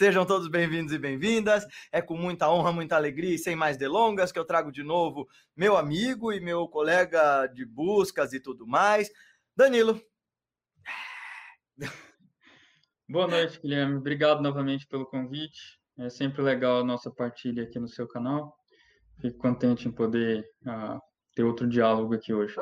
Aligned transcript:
Sejam 0.00 0.24
todos 0.24 0.48
bem-vindos 0.48 0.94
e 0.94 0.98
bem-vindas. 0.98 1.66
É 1.92 2.00
com 2.00 2.16
muita 2.16 2.50
honra, 2.50 2.72
muita 2.72 2.96
alegria 2.96 3.34
e 3.34 3.38
sem 3.38 3.54
mais 3.54 3.76
delongas 3.76 4.32
que 4.32 4.38
eu 4.38 4.46
trago 4.46 4.72
de 4.72 4.82
novo 4.82 5.28
meu 5.54 5.76
amigo 5.76 6.32
e 6.32 6.40
meu 6.40 6.66
colega 6.66 7.46
de 7.48 7.66
buscas 7.66 8.32
e 8.32 8.40
tudo 8.40 8.66
mais, 8.66 9.10
Danilo. 9.54 10.00
Boa 13.06 13.26
noite, 13.28 13.60
Guilherme. 13.60 13.96
Obrigado 13.98 14.40
novamente 14.40 14.86
pelo 14.86 15.04
convite. 15.04 15.78
É 15.98 16.08
sempre 16.08 16.40
legal 16.40 16.80
a 16.80 16.84
nossa 16.84 17.10
partilha 17.10 17.64
aqui 17.64 17.78
no 17.78 17.86
seu 17.86 18.08
canal. 18.08 18.56
Fico 19.20 19.36
contente 19.36 19.86
em 19.86 19.92
poder 19.92 20.46
uh, 20.62 20.98
ter 21.34 21.44
outro 21.44 21.68
diálogo 21.68 22.14
aqui 22.14 22.32
hoje. 22.32 22.56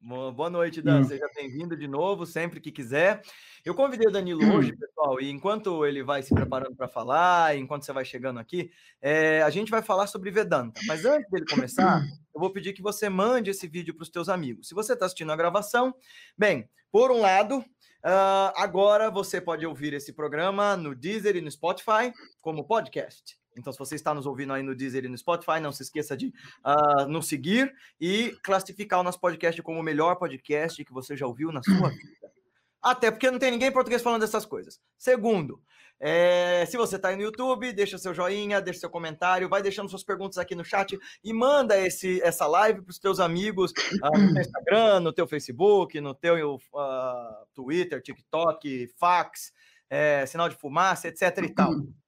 Boa 0.00 0.48
noite, 0.48 0.80
Dan. 0.80 1.00
Hum. 1.00 1.04
Seja 1.04 1.28
bem-vindo 1.34 1.76
de 1.76 1.88
novo, 1.88 2.24
sempre 2.24 2.60
que 2.60 2.70
quiser. 2.70 3.20
Eu 3.64 3.74
convidei 3.74 4.06
o 4.06 4.12
Danilo 4.12 4.44
hum. 4.44 4.56
hoje, 4.56 4.74
pessoal, 4.76 5.20
e 5.20 5.28
enquanto 5.28 5.84
ele 5.84 6.04
vai 6.04 6.22
se 6.22 6.32
preparando 6.32 6.76
para 6.76 6.86
falar, 6.86 7.56
enquanto 7.56 7.84
você 7.84 7.92
vai 7.92 8.04
chegando 8.04 8.38
aqui, 8.38 8.70
é, 9.02 9.42
a 9.42 9.50
gente 9.50 9.70
vai 9.70 9.82
falar 9.82 10.06
sobre 10.06 10.30
Vedanta. 10.30 10.80
Mas 10.86 11.04
antes 11.04 11.28
dele 11.30 11.44
começar, 11.46 12.00
eu 12.32 12.40
vou 12.40 12.50
pedir 12.50 12.72
que 12.72 12.80
você 12.80 13.08
mande 13.08 13.50
esse 13.50 13.66
vídeo 13.66 13.92
para 13.92 14.04
os 14.04 14.08
teus 14.08 14.28
amigos. 14.28 14.68
Se 14.68 14.74
você 14.74 14.92
está 14.92 15.06
assistindo 15.06 15.32
a 15.32 15.36
gravação, 15.36 15.92
bem, 16.36 16.70
por 16.92 17.10
um 17.10 17.20
lado, 17.20 17.58
uh, 17.58 18.52
agora 18.54 19.10
você 19.10 19.40
pode 19.40 19.66
ouvir 19.66 19.94
esse 19.94 20.12
programa 20.12 20.76
no 20.76 20.94
Deezer 20.94 21.34
e 21.34 21.40
no 21.40 21.50
Spotify 21.50 22.12
como 22.40 22.64
podcast. 22.64 23.36
Então, 23.58 23.72
se 23.72 23.78
você 23.78 23.94
está 23.94 24.14
nos 24.14 24.26
ouvindo 24.26 24.52
aí 24.52 24.62
no 24.62 24.74
Deezer 24.74 25.04
e 25.04 25.08
no 25.08 25.18
Spotify, 25.18 25.60
não 25.60 25.72
se 25.72 25.82
esqueça 25.82 26.16
de 26.16 26.32
uh, 26.64 27.06
nos 27.08 27.26
seguir 27.26 27.72
e 28.00 28.36
classificar 28.42 29.00
o 29.00 29.02
nosso 29.02 29.20
podcast 29.20 29.60
como 29.62 29.80
o 29.80 29.82
melhor 29.82 30.16
podcast 30.16 30.84
que 30.84 30.92
você 30.92 31.16
já 31.16 31.26
ouviu 31.26 31.52
na 31.52 31.62
sua 31.62 31.88
vida. 31.90 32.32
Até 32.80 33.10
porque 33.10 33.30
não 33.30 33.38
tem 33.38 33.50
ninguém 33.50 33.68
em 33.68 33.72
português 33.72 34.00
falando 34.00 34.20
dessas 34.20 34.46
coisas. 34.46 34.80
Segundo, 34.96 35.60
é, 36.00 36.64
se 36.66 36.76
você 36.76 36.94
está 36.94 37.08
aí 37.08 37.16
no 37.16 37.22
YouTube, 37.22 37.72
deixa 37.72 37.98
seu 37.98 38.14
joinha, 38.14 38.60
deixa 38.60 38.80
seu 38.80 38.90
comentário, 38.90 39.48
vai 39.48 39.60
deixando 39.60 39.88
suas 39.88 40.04
perguntas 40.04 40.38
aqui 40.38 40.54
no 40.54 40.64
chat 40.64 40.96
e 41.24 41.32
manda 41.32 41.76
esse, 41.76 42.22
essa 42.22 42.46
live 42.46 42.82
para 42.82 42.90
os 42.90 42.98
teus 43.00 43.18
amigos 43.18 43.72
uh, 43.72 44.18
no 44.18 44.40
Instagram, 44.40 45.00
no 45.00 45.12
teu 45.12 45.26
Facebook, 45.26 46.00
no 46.00 46.14
teu 46.14 46.54
uh, 46.54 47.46
Twitter, 47.52 48.00
TikTok, 48.00 48.88
fax, 48.96 49.52
é, 49.90 50.24
sinal 50.26 50.48
de 50.48 50.56
fumaça, 50.56 51.08
etc 51.08 51.38
e 51.42 51.52
tal. 51.52 51.72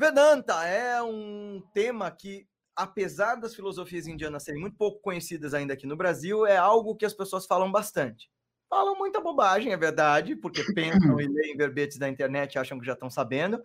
Vedanta 0.00 0.64
é 0.64 1.02
um 1.02 1.62
tema 1.74 2.10
que, 2.10 2.48
apesar 2.74 3.34
das 3.34 3.54
filosofias 3.54 4.06
indianas 4.06 4.44
serem 4.44 4.58
muito 4.58 4.74
pouco 4.74 4.98
conhecidas 5.02 5.52
ainda 5.52 5.74
aqui 5.74 5.86
no 5.86 5.94
Brasil, 5.94 6.46
é 6.46 6.56
algo 6.56 6.96
que 6.96 7.04
as 7.04 7.12
pessoas 7.12 7.44
falam 7.44 7.70
bastante. 7.70 8.30
Falam 8.66 8.96
muita 8.96 9.20
bobagem, 9.20 9.74
é 9.74 9.76
verdade, 9.76 10.34
porque 10.34 10.64
pensam 10.72 11.20
e 11.20 11.28
leem 11.28 11.54
verbetes 11.54 11.98
da 11.98 12.08
internet 12.08 12.54
e 12.54 12.58
acham 12.58 12.80
que 12.80 12.86
já 12.86 12.94
estão 12.94 13.10
sabendo, 13.10 13.62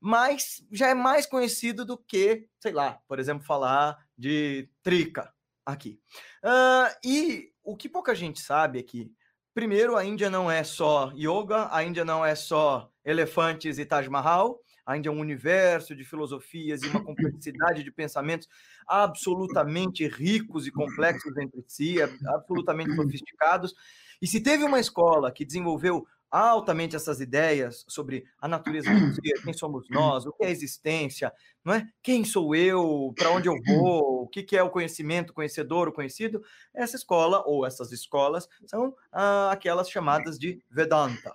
mas 0.00 0.64
já 0.72 0.88
é 0.88 0.94
mais 0.94 1.26
conhecido 1.26 1.84
do 1.84 1.98
que, 1.98 2.48
sei 2.58 2.72
lá, 2.72 2.98
por 3.06 3.18
exemplo, 3.18 3.44
falar 3.44 3.94
de 4.16 4.70
trica 4.82 5.34
aqui. 5.66 6.00
Uh, 6.42 6.96
e 7.04 7.52
o 7.62 7.76
que 7.76 7.90
pouca 7.90 8.14
gente 8.14 8.40
sabe 8.40 8.78
é 8.78 8.82
que, 8.82 9.12
primeiro, 9.52 9.96
a 9.96 10.02
Índia 10.02 10.30
não 10.30 10.50
é 10.50 10.64
só 10.64 11.12
yoga, 11.14 11.68
a 11.70 11.84
Índia 11.84 12.06
não 12.06 12.24
é 12.24 12.34
só 12.34 12.90
elefantes 13.04 13.78
e 13.78 13.84
Taj 13.84 14.08
Mahal, 14.08 14.63
ainda 14.86 15.08
é 15.08 15.12
um 15.12 15.20
universo 15.20 15.94
de 15.94 16.04
filosofias 16.04 16.82
e 16.82 16.88
uma 16.88 17.02
complexidade 17.02 17.82
de 17.82 17.90
pensamentos 17.90 18.48
absolutamente 18.86 20.06
ricos 20.06 20.66
e 20.66 20.72
complexos 20.72 21.36
entre 21.38 21.64
si, 21.66 21.96
absolutamente 22.26 22.94
sofisticados. 22.94 23.74
E 24.20 24.26
se 24.26 24.40
teve 24.40 24.64
uma 24.64 24.80
escola 24.80 25.32
que 25.32 25.44
desenvolveu 25.44 26.06
altamente 26.30 26.96
essas 26.96 27.20
ideias 27.20 27.84
sobre 27.88 28.24
a 28.40 28.48
natureza 28.48 28.92
do 28.92 29.14
ser, 29.14 29.40
quem 29.44 29.52
somos 29.52 29.88
nós, 29.88 30.26
o 30.26 30.32
que 30.32 30.44
é 30.44 30.50
existência, 30.50 31.32
não 31.64 31.72
é? 31.72 31.86
Quem 32.02 32.24
sou 32.24 32.56
eu, 32.56 33.14
para 33.16 33.30
onde 33.30 33.48
eu 33.48 33.54
vou, 33.64 34.24
o 34.24 34.28
que, 34.28 34.42
que 34.42 34.56
é 34.56 34.62
o 34.62 34.70
conhecimento, 34.70 35.30
o 35.30 35.34
conhecedor, 35.34 35.86
o 35.86 35.92
conhecido? 35.92 36.42
Essa 36.74 36.96
escola 36.96 37.44
ou 37.46 37.64
essas 37.64 37.92
escolas 37.92 38.48
são 38.66 38.92
ah, 39.12 39.52
aquelas 39.52 39.88
chamadas 39.88 40.36
de 40.36 40.60
Vedanta. 40.68 41.32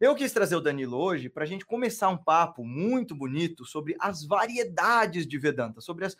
Eu 0.00 0.14
quis 0.14 0.32
trazer 0.32 0.56
o 0.56 0.62
Danilo 0.62 0.96
hoje 0.96 1.28
para 1.28 1.44
a 1.44 1.46
gente 1.46 1.66
começar 1.66 2.08
um 2.08 2.16
papo 2.16 2.64
muito 2.64 3.14
bonito 3.14 3.66
sobre 3.66 3.94
as 4.00 4.24
variedades 4.24 5.26
de 5.26 5.38
Vedanta, 5.38 5.82
sobre 5.82 6.06
as, 6.06 6.16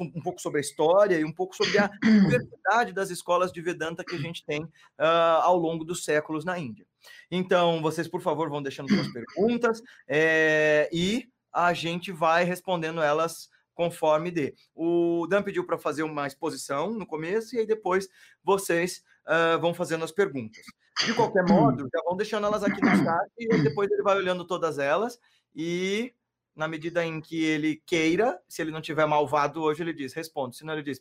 um 0.00 0.22
pouco 0.22 0.40
sobre 0.40 0.56
a 0.56 0.62
história 0.62 1.18
e 1.18 1.24
um 1.26 1.32
pouco 1.32 1.54
sobre 1.54 1.76
a 1.76 1.90
diversidade 2.02 2.90
das 2.94 3.10
escolas 3.10 3.52
de 3.52 3.60
Vedanta 3.60 4.02
que 4.02 4.14
a 4.14 4.18
gente 4.18 4.46
tem 4.46 4.64
uh, 4.64 5.42
ao 5.42 5.58
longo 5.58 5.84
dos 5.84 6.04
séculos 6.04 6.42
na 6.42 6.58
Índia. 6.58 6.86
Então, 7.30 7.82
vocês, 7.82 8.08
por 8.08 8.22
favor, 8.22 8.48
vão 8.48 8.62
deixando 8.62 8.88
suas 8.88 9.12
perguntas 9.12 9.82
é, 10.08 10.88
e 10.90 11.28
a 11.52 11.74
gente 11.74 12.10
vai 12.10 12.44
respondendo 12.44 13.02
elas 13.02 13.50
conforme 13.78 14.32
dê. 14.32 14.56
O 14.74 15.24
Dan 15.28 15.40
pediu 15.40 15.64
para 15.64 15.78
fazer 15.78 16.02
uma 16.02 16.26
exposição 16.26 16.90
no 16.90 17.06
começo 17.06 17.54
e 17.54 17.60
aí 17.60 17.66
depois 17.66 18.08
vocês 18.42 19.04
uh, 19.24 19.56
vão 19.60 19.72
fazendo 19.72 20.02
as 20.02 20.10
perguntas. 20.10 20.64
De 21.06 21.14
qualquer 21.14 21.44
modo, 21.44 21.88
já 21.94 22.02
vão 22.02 22.16
deixando 22.16 22.44
elas 22.48 22.64
aqui 22.64 22.84
no 22.84 22.90
chat 22.90 23.30
e 23.38 23.62
depois 23.62 23.88
ele 23.88 24.02
vai 24.02 24.16
olhando 24.16 24.44
todas 24.44 24.80
elas 24.80 25.16
e 25.54 26.12
na 26.56 26.66
medida 26.66 27.04
em 27.04 27.20
que 27.20 27.44
ele 27.44 27.80
queira, 27.86 28.42
se 28.48 28.60
ele 28.60 28.72
não 28.72 28.80
tiver 28.80 29.06
malvado 29.06 29.62
hoje, 29.62 29.80
ele 29.80 29.92
diz, 29.92 30.12
responde, 30.12 30.56
senão 30.56 30.72
ele 30.72 30.82
diz. 30.82 31.00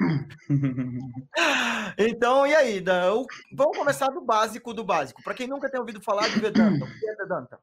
então, 1.96 2.44
e 2.44 2.56
aí, 2.56 2.80
Dan? 2.80 3.22
Vamos 3.52 3.78
começar 3.78 4.08
do 4.08 4.20
básico 4.20 4.74
do 4.74 4.82
básico. 4.82 5.22
Para 5.22 5.34
quem 5.34 5.46
nunca 5.46 5.70
tem 5.70 5.78
ouvido 5.78 6.02
falar 6.02 6.26
de 6.28 6.40
Vedanta, 6.40 6.84
o 6.84 6.98
que 6.98 7.08
é 7.08 7.14
Vedanta? 7.14 7.60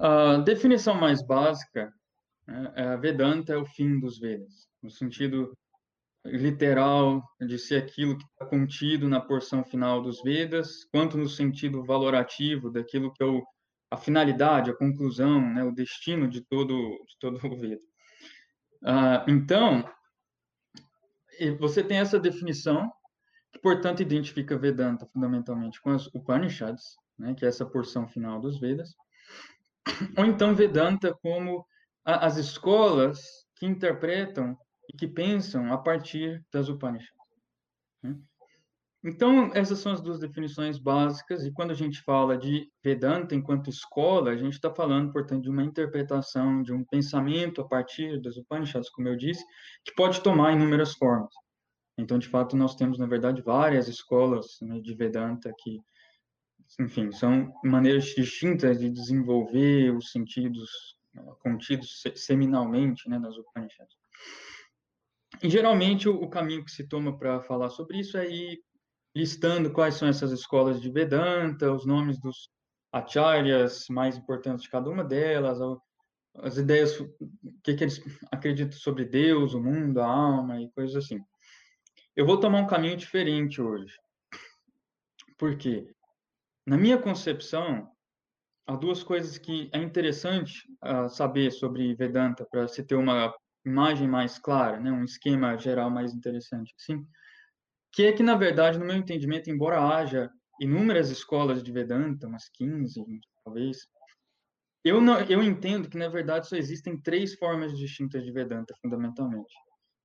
A 0.00 0.38
definição 0.38 0.96
mais 0.96 1.22
básica, 1.22 1.94
né, 2.48 2.72
é, 2.74 2.96
Vedanta 2.96 3.52
é 3.52 3.56
o 3.56 3.66
fim 3.66 4.00
dos 4.00 4.18
Vedas, 4.18 4.66
no 4.82 4.90
sentido 4.90 5.54
literal 6.24 7.22
de 7.40 7.58
ser 7.58 7.76
aquilo 7.76 8.16
que 8.16 8.24
está 8.24 8.46
contido 8.46 9.08
na 9.08 9.20
porção 9.20 9.62
final 9.62 10.02
dos 10.02 10.22
Vedas, 10.22 10.84
quanto 10.86 11.18
no 11.18 11.28
sentido 11.28 11.84
valorativo 11.84 12.70
daquilo 12.70 13.12
que 13.12 13.22
é 13.22 13.26
o, 13.26 13.44
a 13.90 13.96
finalidade, 13.96 14.70
a 14.70 14.76
conclusão, 14.76 15.40
né, 15.40 15.62
o 15.62 15.72
destino 15.72 16.28
de 16.28 16.40
todo, 16.40 16.74
de 16.74 17.18
todo 17.20 17.36
o 17.36 17.56
Veda. 17.56 17.82
Ah, 18.84 19.24
então, 19.28 19.84
você 21.58 21.82
tem 21.82 21.98
essa 21.98 22.18
definição, 22.18 22.90
que, 23.52 23.58
portanto, 23.60 24.00
identifica 24.00 24.58
Vedanta 24.58 25.06
fundamentalmente 25.06 25.80
com 25.80 25.90
as 25.90 26.06
Upanishads, 26.08 26.96
né, 27.18 27.34
que 27.34 27.44
é 27.44 27.48
essa 27.48 27.66
porção 27.66 28.08
final 28.08 28.40
dos 28.40 28.58
Vedas, 28.58 28.94
ou 30.16 30.24
então 30.24 30.54
Vedanta 30.54 31.14
como 31.22 31.60
a, 31.60 31.64
as 32.16 32.38
escolas 32.38 33.20
que 33.56 33.66
interpretam 33.66 34.56
e 34.88 34.96
que 34.96 35.06
pensam 35.06 35.70
a 35.70 35.76
partir 35.76 36.42
das 36.50 36.68
Upanishads. 36.70 37.12
Né? 38.02 38.16
Então, 39.04 39.50
essas 39.54 39.78
são 39.78 39.92
as 39.92 40.00
duas 40.00 40.18
definições 40.18 40.78
básicas, 40.78 41.44
e 41.44 41.52
quando 41.52 41.70
a 41.70 41.74
gente 41.74 42.02
fala 42.02 42.36
de 42.36 42.68
Vedanta 42.82 43.34
enquanto 43.34 43.70
escola, 43.70 44.30
a 44.30 44.36
gente 44.36 44.54
está 44.54 44.74
falando, 44.74 45.12
portanto, 45.12 45.42
de 45.42 45.50
uma 45.50 45.62
interpretação, 45.62 46.62
de 46.62 46.72
um 46.72 46.82
pensamento 46.84 47.60
a 47.60 47.68
partir 47.68 48.20
das 48.20 48.36
Upanishads, 48.36 48.90
como 48.90 49.08
eu 49.08 49.16
disse, 49.16 49.44
que 49.84 49.94
pode 49.94 50.20
tomar 50.22 50.52
inúmeras 50.52 50.94
formas. 50.94 51.32
Então, 51.96 52.18
de 52.18 52.28
fato, 52.28 52.56
nós 52.56 52.74
temos, 52.74 52.98
na 52.98 53.06
verdade, 53.06 53.42
várias 53.42 53.86
escolas 53.86 54.58
né, 54.62 54.80
de 54.80 54.94
Vedanta 54.94 55.52
que, 55.58 55.80
enfim, 56.80 57.12
são 57.12 57.52
maneiras 57.62 58.06
distintas 58.06 58.80
de 58.80 58.88
desenvolver 58.88 59.94
os 59.94 60.10
sentidos 60.10 60.97
contidos 61.40 62.02
seminalmente 62.16 63.08
né, 63.08 63.18
nas 63.18 63.36
Upanishads. 63.36 63.96
E 65.42 65.48
geralmente 65.48 66.08
o, 66.08 66.28
caminho 66.28 66.64
que 66.64 66.70
se 66.70 66.88
toma 66.88 67.16
para 67.16 67.42
falar 67.42 67.70
sobre 67.70 67.98
isso 67.98 68.16
é 68.16 68.28
ir 68.28 68.60
listando 69.14 69.72
quais 69.72 69.94
são 69.94 70.08
essas 70.08 70.32
escolas 70.32 70.80
de 70.80 70.90
Vedanta, 70.90 71.72
os 71.72 71.86
nomes 71.86 72.18
dos 72.20 72.50
acharyas 72.92 73.86
mais 73.88 74.16
importantes 74.16 74.62
de 74.62 74.70
cada 74.70 74.88
uma 74.88 75.04
delas, 75.04 75.58
as 76.36 76.56
ideias, 76.56 76.98
o 77.00 77.08
que, 77.62 77.74
que 77.74 77.84
eles 77.84 78.00
acreditam 78.32 78.78
sobre 78.78 79.04
Deus, 79.04 79.54
o 79.54 79.62
mundo, 79.62 80.00
a 80.00 80.06
alma 80.06 80.60
e 80.60 80.70
coisas 80.70 81.04
assim. 81.04 81.20
Eu 82.16 82.26
vou 82.26 82.40
tomar 82.40 82.60
um 82.60 82.66
caminho 82.66 82.96
diferente 82.96 83.60
hoje. 83.60 83.94
Por 85.36 85.56
quê? 85.56 85.92
Na 86.66 86.76
minha 86.76 86.98
concepção, 86.98 87.90
há 88.68 88.76
duas 88.76 89.02
coisas 89.02 89.38
que 89.38 89.70
é 89.72 89.78
interessante 89.78 90.52
uh, 90.84 91.08
saber 91.08 91.50
sobre 91.50 91.94
Vedanta 91.94 92.46
para 92.50 92.68
se 92.68 92.84
ter 92.84 92.96
uma 92.96 93.34
imagem 93.64 94.06
mais 94.06 94.38
clara, 94.38 94.78
né, 94.78 94.92
um 94.92 95.04
esquema 95.04 95.56
geral 95.56 95.90
mais 95.90 96.12
interessante, 96.12 96.74
assim, 96.78 97.04
que 97.92 98.04
é 98.04 98.12
que, 98.12 98.22
na 98.22 98.36
verdade, 98.36 98.78
no 98.78 98.84
meu 98.84 98.96
entendimento, 98.96 99.50
embora 99.50 99.80
haja 99.80 100.30
inúmeras 100.60 101.10
escolas 101.10 101.62
de 101.62 101.72
Vedanta, 101.72 102.26
umas 102.26 102.48
15, 102.50 103.02
talvez, 103.42 103.78
eu, 104.84 105.00
não, 105.00 105.18
eu 105.20 105.42
entendo 105.42 105.88
que, 105.88 105.96
na 105.96 106.08
verdade, 106.08 106.46
só 106.46 106.56
existem 106.56 107.00
três 107.00 107.34
formas 107.34 107.76
distintas 107.76 108.22
de 108.22 108.30
Vedanta, 108.30 108.74
fundamentalmente. 108.82 109.52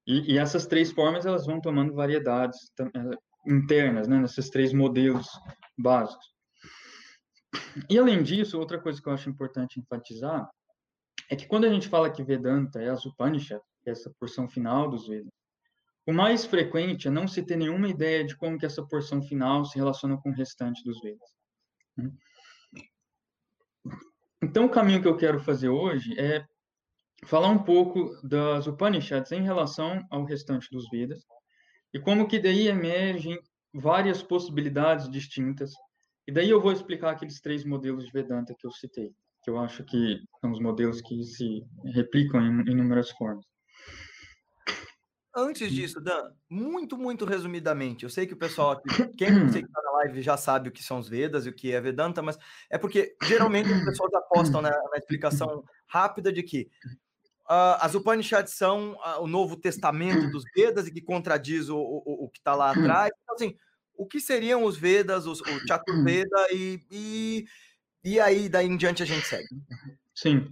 E, 0.08 0.34
e 0.34 0.38
essas 0.38 0.66
três 0.66 0.92
formas, 0.92 1.26
elas 1.26 1.46
vão 1.46 1.62
tomando 1.62 1.94
variedades 1.94 2.58
eh, 2.80 3.18
internas, 3.48 4.08
né, 4.08 4.20
nesses 4.20 4.50
três 4.50 4.74
modelos 4.74 5.28
básicos. 5.78 6.33
E 7.90 7.98
além 7.98 8.24
disso, 8.24 8.60
outra 8.60 8.80
coisa 8.80 9.02
que 9.02 9.08
eu 9.08 9.14
acho 9.14 9.30
importante 9.30 9.80
enfatizar 9.80 10.50
é 11.30 11.36
que 11.36 11.48
quando 11.48 11.66
a 11.66 11.70
gente 11.70 11.88
fala 11.88 12.12
que 12.12 12.24
Vedanta 12.24 12.82
é 12.82 12.90
as 12.90 13.06
Upanishads, 13.06 13.66
é 13.86 13.92
essa 13.92 14.12
porção 14.20 14.48
final 14.48 14.90
dos 14.90 15.08
Vedas, 15.08 15.32
o 16.06 16.12
mais 16.12 16.46
frequente 16.46 17.08
é 17.08 17.12
não 17.12 17.28
se 17.28 17.44
ter 17.44 17.56
nenhuma 17.56 17.88
ideia 17.88 18.26
de 18.26 18.36
como 18.36 18.58
que 18.58 18.66
essa 18.66 18.86
porção 18.86 19.22
final 19.22 19.64
se 19.66 19.78
relaciona 19.78 20.18
com 20.18 20.30
o 20.30 20.34
restante 20.34 20.84
dos 20.84 21.00
Vedas. 21.02 21.30
Né? 21.96 22.12
Então, 24.42 24.66
o 24.66 24.70
caminho 24.70 25.02
que 25.02 25.08
eu 25.08 25.16
quero 25.16 25.40
fazer 25.40 25.70
hoje 25.70 26.20
é 26.20 26.46
falar 27.26 27.48
um 27.50 27.64
pouco 27.64 28.16
das 28.22 28.68
Upanishads 28.68 29.32
em 29.32 29.42
relação 29.42 30.06
ao 30.10 30.26
restante 30.26 30.70
dos 30.70 30.90
Vedas 30.90 31.26
e 31.94 32.00
como 32.00 32.28
que 32.28 32.40
daí 32.40 32.68
emergem 32.68 33.40
várias 33.74 34.22
possibilidades 34.22 35.10
distintas. 35.10 35.74
E 36.28 36.32
daí 36.32 36.50
eu 36.50 36.62
vou 36.62 36.72
explicar 36.72 37.12
aqueles 37.12 37.42
três 37.42 37.66
modelos 37.66 38.06
de 38.06 38.12
Vedanta 38.12 38.56
que 38.58 38.66
eu 38.66 38.72
citei, 38.72 39.12
que 39.44 39.50
eu 39.50 39.60
acho 39.60 39.84
que 39.84 40.22
são 40.40 40.52
os 40.52 40.60
modelos 40.60 41.02
que 41.02 41.24
se 41.24 41.64
replicam 41.94 42.42
em 42.42 42.72
inúmeras 42.72 43.10
formas. 43.12 43.46
Antes 45.36 45.72
disso, 45.72 46.00
Dan, 46.00 46.32
muito, 46.48 46.96
muito 46.96 47.26
resumidamente, 47.26 48.04
eu 48.04 48.10
sei 48.10 48.28
que 48.28 48.36
o 48.36 48.38
pessoal 48.38 48.72
aqui, 48.72 48.88
quem 49.18 49.48
está 49.48 49.82
na 49.84 49.92
live 49.98 50.22
já 50.22 50.38
sabe 50.38 50.70
o 50.70 50.72
que 50.72 50.84
são 50.84 51.00
os 51.00 51.10
Vedas 51.10 51.46
e 51.46 51.50
o 51.50 51.56
que 51.56 51.72
é 51.72 51.82
Vedanta, 51.82 52.22
mas 52.22 52.38
é 52.70 52.78
porque 52.78 53.16
geralmente 53.24 53.74
as 53.74 53.84
pessoas 53.84 54.14
apostam 54.14 54.62
na, 54.62 54.70
na 54.70 54.98
explicação 54.98 55.64
rápida 55.88 56.32
de 56.32 56.44
que 56.44 56.70
uh, 57.50 57.82
as 57.82 57.96
Upanishads 57.96 58.54
são 58.54 58.94
uh, 58.94 59.22
o 59.22 59.28
Novo 59.28 59.58
Testamento 59.58 60.30
dos 60.30 60.44
Vedas 60.56 60.86
e 60.86 60.92
que 60.92 61.02
contradiz 61.02 61.68
o, 61.68 61.78
o, 61.78 62.26
o 62.26 62.30
que 62.30 62.38
está 62.38 62.54
lá 62.54 62.70
atrás. 62.70 63.12
Então, 63.24 63.36
assim, 63.36 63.58
o 63.96 64.06
que 64.06 64.20
seriam 64.20 64.64
os 64.64 64.78
Vedas, 64.78 65.26
os, 65.26 65.42
o 65.42 65.68
Chaturveda 65.68 66.48
e, 66.52 66.80
e, 66.92 67.46
e 68.04 68.20
aí 68.20 68.50
daí 68.50 68.68
em 68.68 68.78
diante 68.78 69.04
a 69.04 69.06
gente 69.06 69.26
segue? 69.26 69.48
Sim. 70.14 70.48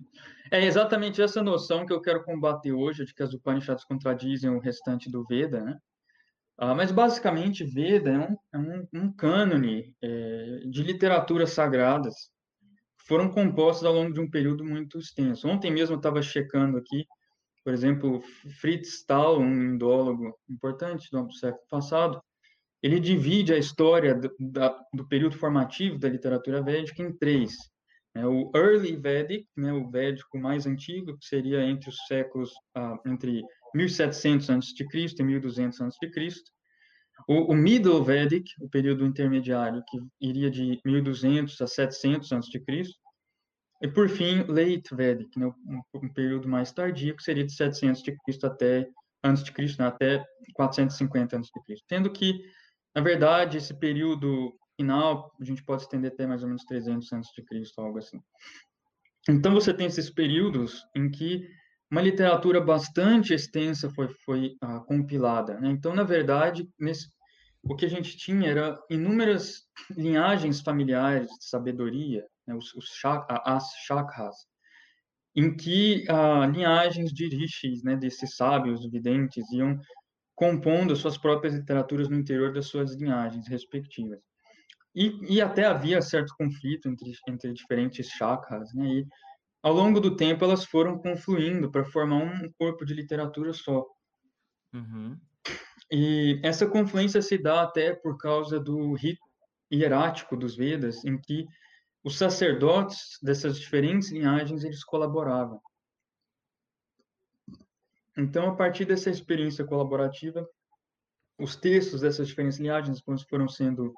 É 0.51 0.65
exatamente 0.65 1.21
essa 1.21 1.41
noção 1.41 1.85
que 1.85 1.93
eu 1.93 2.01
quero 2.01 2.23
combater 2.23 2.73
hoje, 2.73 3.05
de 3.05 3.13
que 3.13 3.23
as 3.23 3.33
Upanishads 3.33 3.85
contradizem 3.85 4.49
o 4.49 4.59
restante 4.59 5.09
do 5.09 5.25
Veda, 5.25 5.61
né? 5.61 5.77
Ah, 6.57 6.75
mas, 6.75 6.91
basicamente, 6.91 7.63
Veda 7.63 8.11
é 8.11 8.19
um, 8.19 8.37
é 8.53 8.57
um, 8.57 8.87
um 8.93 9.13
cânone 9.13 9.95
é, 10.01 10.61
de 10.69 10.83
literaturas 10.83 11.51
sagradas 11.51 12.13
que 12.99 13.07
foram 13.07 13.31
compostas 13.31 13.85
ao 13.85 13.93
longo 13.93 14.13
de 14.13 14.19
um 14.19 14.29
período 14.29 14.63
muito 14.63 14.99
extenso. 14.99 15.47
Ontem 15.47 15.71
mesmo 15.71 15.95
eu 15.95 15.97
estava 15.97 16.21
checando 16.21 16.77
aqui, 16.77 17.07
por 17.63 17.73
exemplo, 17.73 18.21
Fritz 18.59 18.99
Stahl, 18.99 19.39
um 19.39 19.73
indólogo 19.73 20.37
importante 20.49 21.09
do 21.09 21.31
século 21.31 21.65
passado, 21.69 22.21
ele 22.81 22.99
divide 22.99 23.53
a 23.53 23.57
história 23.57 24.15
do, 24.15 24.33
da, 24.39 24.75
do 24.93 25.07
período 25.07 25.37
formativo 25.37 25.99
da 25.99 26.09
literatura 26.09 26.61
védica 26.61 27.01
em 27.03 27.11
três. 27.11 27.55
É 28.13 28.25
o 28.25 28.51
Early 28.53 28.97
Vedic, 28.97 29.47
né, 29.55 29.71
o 29.71 29.89
védico 29.89 30.37
mais 30.37 30.65
antigo, 30.65 31.17
que 31.17 31.25
seria 31.25 31.63
entre 31.63 31.89
os 31.89 31.97
séculos 32.07 32.51
ah, 32.75 32.97
entre 33.05 33.41
1700 33.73 34.49
a.C. 34.49 34.73
e 35.19 35.23
1200 35.23 35.81
a.C. 35.81 36.11
O, 37.27 37.53
o 37.53 37.55
Middle 37.55 38.03
Vedic, 38.03 38.51
o 38.59 38.69
período 38.69 39.05
intermediário, 39.05 39.83
que 39.87 39.97
iria 40.19 40.49
de 40.49 40.79
1200 40.83 41.61
a 41.61 41.67
700 41.67 42.31
a.C. 42.33 42.63
E, 43.81 43.87
por 43.87 44.09
fim, 44.09 44.43
Late 44.47 44.93
Vedic, 44.93 45.39
né, 45.39 45.47
um, 45.47 45.81
um, 45.95 46.13
período 46.13 46.47
mais 46.47 46.71
tardio, 46.71 47.15
que 47.15 47.23
seria 47.23 47.45
de 47.45 47.53
700 47.53 48.01
a.C. 48.01 48.45
até 48.45 48.89
antes 49.23 49.43
de 49.43 49.51
Cristo, 49.51 49.81
né, 49.81 49.87
até 49.87 50.25
450 50.53 51.37
a.C. 51.37 51.49
Tendo 51.87 52.11
que, 52.11 52.41
na 52.95 53.01
verdade, 53.01 53.57
esse 53.57 53.73
período 53.73 54.53
final, 54.75 55.31
a 55.39 55.43
gente 55.43 55.63
pode 55.63 55.83
estender 55.83 56.11
até 56.11 56.25
mais 56.25 56.41
ou 56.41 56.47
menos 56.47 56.63
300 56.65 57.11
antes 57.13 57.31
de 57.35 57.43
Cristo, 57.43 57.79
algo 57.79 57.97
assim. 57.97 58.21
Então 59.29 59.53
você 59.53 59.73
tem 59.73 59.87
esses 59.87 60.09
períodos 60.09 60.83
em 60.95 61.09
que 61.09 61.47
uma 61.89 62.01
literatura 62.01 62.59
bastante 62.59 63.33
extensa 63.33 63.89
foi 63.89 64.07
foi 64.25 64.55
ah, 64.61 64.79
compilada, 64.79 65.59
né? 65.59 65.69
Então, 65.69 65.93
na 65.93 66.03
verdade, 66.03 66.67
nesse 66.79 67.09
o 67.63 67.75
que 67.75 67.85
a 67.85 67.89
gente 67.89 68.17
tinha 68.17 68.49
era 68.49 68.79
inúmeras 68.89 69.67
linhagens 69.95 70.61
familiares 70.61 71.29
de 71.29 71.45
sabedoria, 71.45 72.25
né? 72.47 72.55
os, 72.55 72.73
os 72.73 72.89
as 73.27 73.69
chakras, 73.85 74.35
em 75.35 75.55
que 75.55 76.03
ah, 76.09 76.45
linhagens 76.47 77.11
de 77.13 77.27
rishis, 77.27 77.83
né, 77.83 77.95
desses 77.95 78.35
sábios 78.35 78.89
videntes, 78.89 79.49
iam 79.51 79.79
compondo 80.41 80.95
suas 80.95 81.19
próprias 81.19 81.53
literaturas 81.53 82.09
no 82.09 82.15
interior 82.15 82.51
das 82.51 82.65
suas 82.65 82.95
linhagens 82.95 83.47
respectivas. 83.47 84.19
E, 84.95 85.35
e 85.35 85.39
até 85.39 85.65
havia 85.65 86.01
certo 86.01 86.33
conflito 86.35 86.89
entre, 86.89 87.13
entre 87.29 87.53
diferentes 87.53 88.07
chakras, 88.07 88.73
né? 88.73 88.87
E 88.87 89.07
ao 89.61 89.71
longo 89.71 89.99
do 89.99 90.15
tempo 90.15 90.43
elas 90.43 90.65
foram 90.65 90.97
confluindo 90.97 91.69
para 91.69 91.85
formar 91.85 92.23
um 92.23 92.51
corpo 92.57 92.83
de 92.83 92.95
literatura 92.95 93.53
só. 93.53 93.85
Uhum. 94.73 95.15
E 95.91 96.41
essa 96.43 96.65
confluência 96.65 97.21
se 97.21 97.37
dá 97.37 97.61
até 97.61 97.93
por 97.93 98.17
causa 98.17 98.59
do 98.59 98.93
rito 98.95 99.21
hierático 99.71 100.35
dos 100.35 100.55
Vedas, 100.55 101.05
em 101.05 101.19
que 101.19 101.45
os 102.03 102.17
sacerdotes 102.17 103.19
dessas 103.21 103.59
diferentes 103.59 104.11
linhagens 104.11 104.63
eles 104.63 104.83
colaboravam. 104.83 105.61
Então, 108.17 108.49
a 108.49 108.55
partir 108.55 108.85
dessa 108.85 109.09
experiência 109.09 109.65
colaborativa, 109.65 110.47
os 111.39 111.55
textos 111.55 112.01
dessas 112.01 112.27
diferentes 112.27 112.59
linhagens 112.59 113.01
foram 113.29 113.47
sendo 113.47 113.93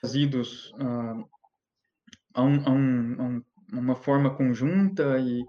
trazidos 0.00 0.72
uh, 0.72 1.28
a, 2.34 2.42
um, 2.42 2.64
a, 2.66 2.70
um, 2.70 3.16
a 3.18 3.24
um, 3.24 3.44
uma 3.72 3.94
forma 3.94 4.34
conjunta 4.34 5.18
e 5.18 5.44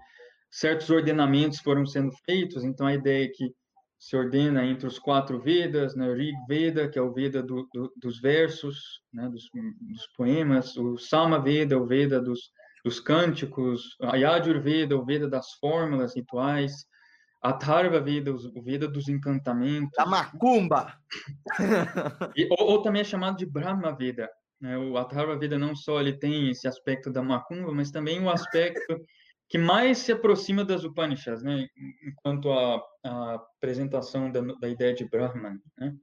certos 0.50 0.90
ordenamentos 0.90 1.60
foram 1.60 1.84
sendo 1.86 2.12
feitos. 2.24 2.64
Então, 2.64 2.86
a 2.86 2.94
ideia 2.94 3.24
é 3.24 3.28
que 3.28 3.54
se 3.98 4.16
ordena 4.16 4.64
entre 4.64 4.86
os 4.86 4.98
quatro 4.98 5.40
Vedas, 5.40 5.94
né, 5.94 6.12
Rig 6.12 6.34
Veda, 6.48 6.88
que 6.88 6.98
é 6.98 7.02
o 7.02 7.12
Veda 7.12 7.40
do, 7.40 7.68
do, 7.72 7.92
dos 7.96 8.20
versos, 8.20 9.00
né, 9.12 9.28
dos, 9.28 9.48
dos, 9.52 10.06
poemas, 10.16 10.76
o 10.76 10.98
Sama 10.98 11.38
Veda, 11.38 11.78
o 11.78 11.86
Veda 11.86 12.20
dos, 12.20 12.50
dos 12.84 12.98
cânticos, 12.98 13.96
a 14.02 14.16
Yajur 14.16 14.60
Veda, 14.60 14.96
o 14.96 15.04
Veda 15.04 15.28
das 15.28 15.52
fórmulas 15.60 16.16
rituais, 16.16 16.84
Atharva 17.42 18.00
Veda, 18.00 18.32
o 18.32 18.62
Veda 18.62 18.86
dos 18.86 19.08
encantamentos. 19.08 19.98
A 19.98 20.06
macumba! 20.06 20.94
e, 22.36 22.46
ou, 22.50 22.68
ou, 22.68 22.82
também 22.82 23.02
é 23.02 23.04
chamado 23.04 23.36
de 23.36 23.44
Brahma 23.44 23.92
Veda. 23.96 24.30
Né? 24.60 24.78
O 24.78 24.96
Atharva 24.96 25.36
Veda 25.36 25.58
não 25.58 25.74
só 25.74 26.00
ele 26.00 26.12
tem 26.12 26.50
esse 26.50 26.68
aspecto 26.68 27.10
da 27.10 27.20
macumba, 27.20 27.72
mas 27.72 27.90
também 27.90 28.22
o 28.22 28.30
aspecto 28.30 28.96
que 29.48 29.58
mais 29.58 29.98
se 29.98 30.12
aproxima 30.12 30.64
das 30.64 30.84
Upanishads, 30.84 31.42
né? 31.42 31.66
enquanto 32.06 32.50
a, 32.50 32.80
a 33.04 33.34
apresentação 33.34 34.30
da, 34.30 34.40
da, 34.40 34.68
ideia 34.68 34.94
de 34.94 35.04
Brahman. 35.04 35.58
Né? 35.76 35.94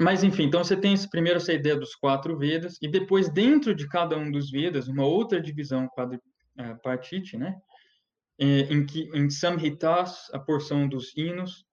Mas, 0.00 0.22
enfim, 0.22 0.44
então 0.44 0.62
você 0.62 0.76
tem 0.76 0.94
esse, 0.94 1.10
primeiro 1.10 1.38
essa 1.38 1.52
ideia 1.52 1.76
dos 1.76 1.94
quatro 1.96 2.38
Vedas, 2.38 2.78
e 2.80 2.88
depois, 2.88 3.28
dentro 3.28 3.74
de 3.74 3.88
cada 3.88 4.16
um 4.16 4.30
dos 4.30 4.50
Vedas, 4.50 4.88
uma 4.88 5.04
outra 5.04 5.40
divisão 5.40 5.88
quadripartite, 5.88 7.36
né? 7.36 7.56
Em 8.38 8.84
que 8.84 9.08
em 9.14 9.30
Samhitas, 9.30 10.28
a 10.32 10.38
porção 10.38 10.86
dos 10.86 11.16
hinos, 11.16 11.64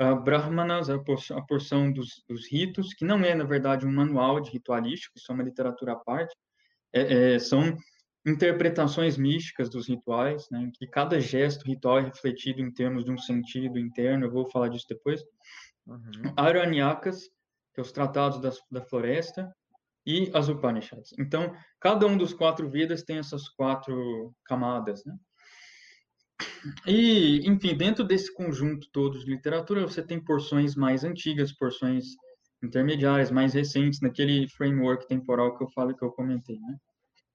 uh, 0.00 0.20
Brahmanas, 0.20 0.90
a 0.90 0.98
porção, 0.98 1.38
a 1.38 1.42
porção 1.42 1.92
dos, 1.92 2.24
dos, 2.28 2.50
ritos, 2.50 2.92
que 2.92 3.04
não 3.04 3.20
é, 3.20 3.34
na 3.34 3.44
verdade, 3.44 3.86
um 3.86 3.92
manual 3.92 4.40
de 4.40 4.50
ritualístico, 4.50 5.16
isso 5.16 5.30
é 5.30 5.34
uma 5.34 5.44
literatura 5.44 5.92
à 5.92 5.96
parte, 5.96 6.34
é, 6.92 7.34
é, 7.34 7.38
são 7.38 7.76
interpretações 8.26 9.16
místicas 9.16 9.68
dos 9.68 9.88
rituais, 9.88 10.48
né, 10.50 10.62
em 10.62 10.70
que 10.70 10.86
cada 10.86 11.20
gesto 11.20 11.64
ritual 11.64 11.98
é 11.98 12.02
refletido 12.02 12.60
em 12.60 12.72
termos 12.72 13.04
de 13.04 13.10
um 13.10 13.18
sentido 13.18 13.78
interno, 13.78 14.26
eu 14.26 14.30
vou 14.30 14.48
falar 14.50 14.68
disso 14.68 14.86
depois. 14.88 15.22
Uhum. 15.86 16.32
Aranyakas, 16.36 17.28
que 17.74 17.80
é 17.80 17.82
os 17.82 17.90
tratados 17.90 18.40
das, 18.40 18.58
da 18.70 18.80
floresta, 18.82 19.52
e 20.04 20.30
as 20.34 20.48
Upanishads. 20.48 21.14
Então, 21.18 21.54
cada 21.80 22.06
um 22.06 22.16
dos 22.16 22.34
quatro 22.34 22.68
Vedas 22.68 23.04
tem 23.04 23.18
essas 23.18 23.48
quatro 23.48 24.34
camadas, 24.44 25.04
né? 25.04 25.16
E, 26.86 27.46
enfim, 27.48 27.76
dentro 27.76 28.04
desse 28.04 28.32
conjunto 28.32 28.88
todo 28.92 29.18
de 29.18 29.26
literatura, 29.26 29.82
você 29.82 30.02
tem 30.02 30.22
porções 30.22 30.74
mais 30.74 31.04
antigas, 31.04 31.52
porções 31.52 32.04
intermediárias, 32.62 33.30
mais 33.30 33.54
recentes, 33.54 34.00
naquele 34.00 34.48
framework 34.48 35.06
temporal 35.08 35.56
que 35.56 35.64
eu 35.64 35.70
falo 35.70 35.96
que 35.96 36.04
eu 36.04 36.12
comentei, 36.12 36.58
né? 36.60 36.76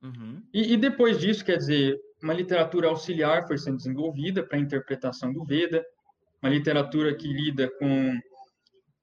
Uhum. 0.04 0.44
E, 0.54 0.74
e, 0.74 0.78
depois 0.78 1.20
disso, 1.20 1.44
quer 1.44 1.58
dizer, 1.58 1.98
uma 2.22 2.34
literatura 2.34 2.88
auxiliar 2.88 3.48
foi 3.48 3.58
sendo 3.58 3.78
desenvolvida 3.78 4.44
para 4.46 4.58
a 4.58 4.62
interpretação 4.62 5.34
do 5.34 5.44
Veda, 5.44 5.84
uma 6.42 6.52
literatura 6.52 7.16
que 7.16 7.28
lida 7.28 7.70
com 7.80 8.18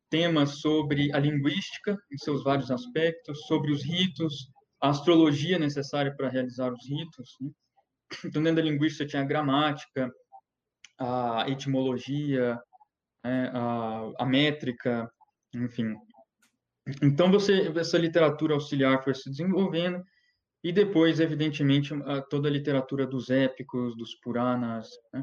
temas 0.09 0.61
sobre 0.61 1.13
a 1.13 1.19
linguística, 1.19 1.99
em 2.13 2.17
seus 2.17 2.45
vários 2.45 2.71
aspectos, 2.71 3.47
sobre 3.47 3.73
os 3.73 3.85
ritos, 3.85 4.49
a 4.81 4.91
astrologia 4.91 5.59
necessária 5.59 6.15
para 6.17 6.29
realizar 6.29 6.73
os 6.73 6.89
ritos, 6.89 7.31
né? 7.41 7.51
Então, 8.25 8.43
dentro 8.43 8.63
da 8.63 8.69
linguística 8.71 9.07
tinha 9.07 9.23
a 9.23 9.27
gramática, 9.27 10.13
a 10.99 11.45
etimologia, 11.49 12.59
né, 13.25 13.51
a, 13.53 14.13
a 14.19 14.27
métrica, 14.27 15.11
enfim. 15.55 15.95
Então, 17.03 17.31
você, 17.31 17.73
essa 17.77 17.99
literatura 17.99 18.55
auxiliar 18.55 19.03
foi 19.03 19.15
se 19.15 19.31
desenvolvendo, 19.31 20.05
e 20.63 20.73
depois, 20.73 21.21
evidentemente, 21.21 21.91
toda 22.31 22.49
a 22.49 22.51
literatura 22.51 23.07
dos 23.07 23.29
épicos, 23.29 23.95
dos 23.97 24.15
Puranas, 24.15 24.89
né? 25.13 25.23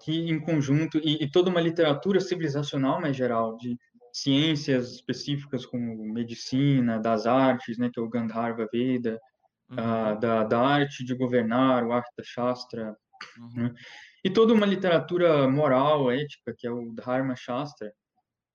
que 0.00 0.28
em 0.28 0.40
conjunto, 0.40 0.98
e, 0.98 1.22
e, 1.22 1.30
toda 1.30 1.48
uma 1.48 1.60
literatura 1.60 2.20
civilizacional 2.20 3.00
mais 3.00 3.16
geral, 3.16 3.56
de 3.56 3.78
ciências 4.12 4.92
específicas 4.92 5.64
como 5.64 6.04
medicina, 6.12 6.98
das 6.98 7.26
artes, 7.26 7.78
né, 7.78 7.88
que 7.92 7.98
é 7.98 8.02
o 8.02 8.08
Gandharva 8.08 8.68
Veda, 8.70 9.18
uhum. 9.80 10.20
da, 10.20 10.44
da 10.44 10.60
arte 10.60 11.04
de 11.04 11.14
governar, 11.14 11.84
o 11.84 11.92
Artha 11.92 12.22
Shastra, 12.22 12.96
uhum. 13.38 13.64
né? 13.64 13.74
e 14.24 14.30
toda 14.30 14.52
uma 14.52 14.66
literatura 14.66 15.48
moral, 15.48 16.10
ética, 16.10 16.54
que 16.56 16.66
é 16.66 16.70
o 16.70 16.92
Dharma 16.92 17.34
Shastra, 17.34 17.92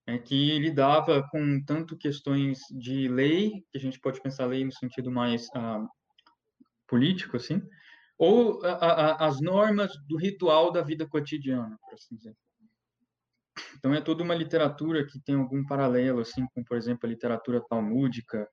né, 0.07 0.17
que 0.17 0.57
lidava 0.59 1.27
com 1.29 1.61
tanto 1.65 1.97
questões 1.97 2.59
de 2.71 3.07
lei, 3.09 3.65
que 3.69 3.77
a 3.77 3.79
gente 3.79 3.99
pode 3.99 4.21
pensar 4.21 4.45
lei 4.45 4.63
no 4.63 4.71
sentido 4.71 5.11
mais 5.11 5.47
ah, 5.53 5.85
político, 6.87 7.35
assim, 7.35 7.61
ou 8.17 8.63
a, 8.65 8.71
a, 8.71 9.27
as 9.27 9.41
normas 9.41 9.91
do 10.07 10.17
ritual 10.17 10.71
da 10.71 10.81
vida 10.81 11.05
cotidiana, 11.05 11.77
por 11.83 11.93
assim 11.93 12.15
dizer. 12.15 12.35
Então 13.77 13.93
é 13.93 14.01
toda 14.01 14.23
uma 14.23 14.33
literatura 14.33 15.05
que 15.05 15.19
tem 15.19 15.35
algum 15.35 15.65
paralelo, 15.65 16.21
assim, 16.21 16.45
com, 16.53 16.63
por 16.63 16.77
exemplo, 16.77 17.01
a 17.03 17.09
literatura 17.09 17.61
talmúdica, 17.69 18.47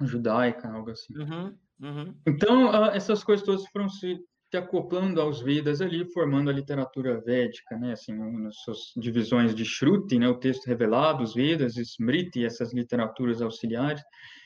judaica, 0.00 0.68
algo 0.68 0.90
assim. 0.90 1.16
Uhum, 1.16 1.56
uhum. 1.82 2.14
Então 2.26 2.70
uh, 2.70 2.90
essas 2.90 3.22
coisas 3.22 3.44
todas 3.44 3.66
foram 3.66 3.88
se, 3.88 4.18
se, 4.50 4.56
acoplando 4.56 5.20
aos 5.20 5.40
Vedas 5.40 5.80
ali, 5.80 6.10
formando 6.12 6.48
a 6.48 6.52
literatura 6.52 7.20
védica, 7.20 7.76
né, 7.76 7.92
assim, 7.92 8.12
nas 8.12 8.56
suas 8.62 8.78
divisões 8.96 9.54
de 9.54 9.64
Shruti, 9.64 10.18
né, 10.18 10.28
o 10.28 10.38
texto 10.38 10.66
revelado, 10.66 11.22
os 11.22 11.34
Vedas, 11.34 11.76
Smriti, 11.76 12.44
essas 12.44 12.72
literaturas 12.72 13.42
auxiliares, 13.42 14.02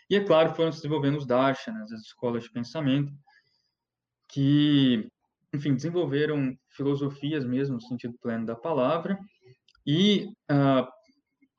e 0.09 0.17
é 0.17 0.25
claro, 0.25 0.55
foram 0.55 0.71
se 0.71 0.79
desenvolvendo 0.79 1.19
os 1.19 1.27
darshanas, 1.27 1.93
as 1.93 2.03
escolas 2.03 2.45
de 2.45 2.53
pensamento, 2.53 3.13
que, 4.29 5.09
enfim, 5.53 5.75
desenvolveram 5.75 6.57
filosofias 6.71 7.45
mesmo 7.45 7.75
no 7.75 7.81
sentido 7.81 8.15
pleno 8.21 8.47
da 8.47 8.55
palavra 8.55 9.19
e 9.85 10.29
uh, 10.51 10.87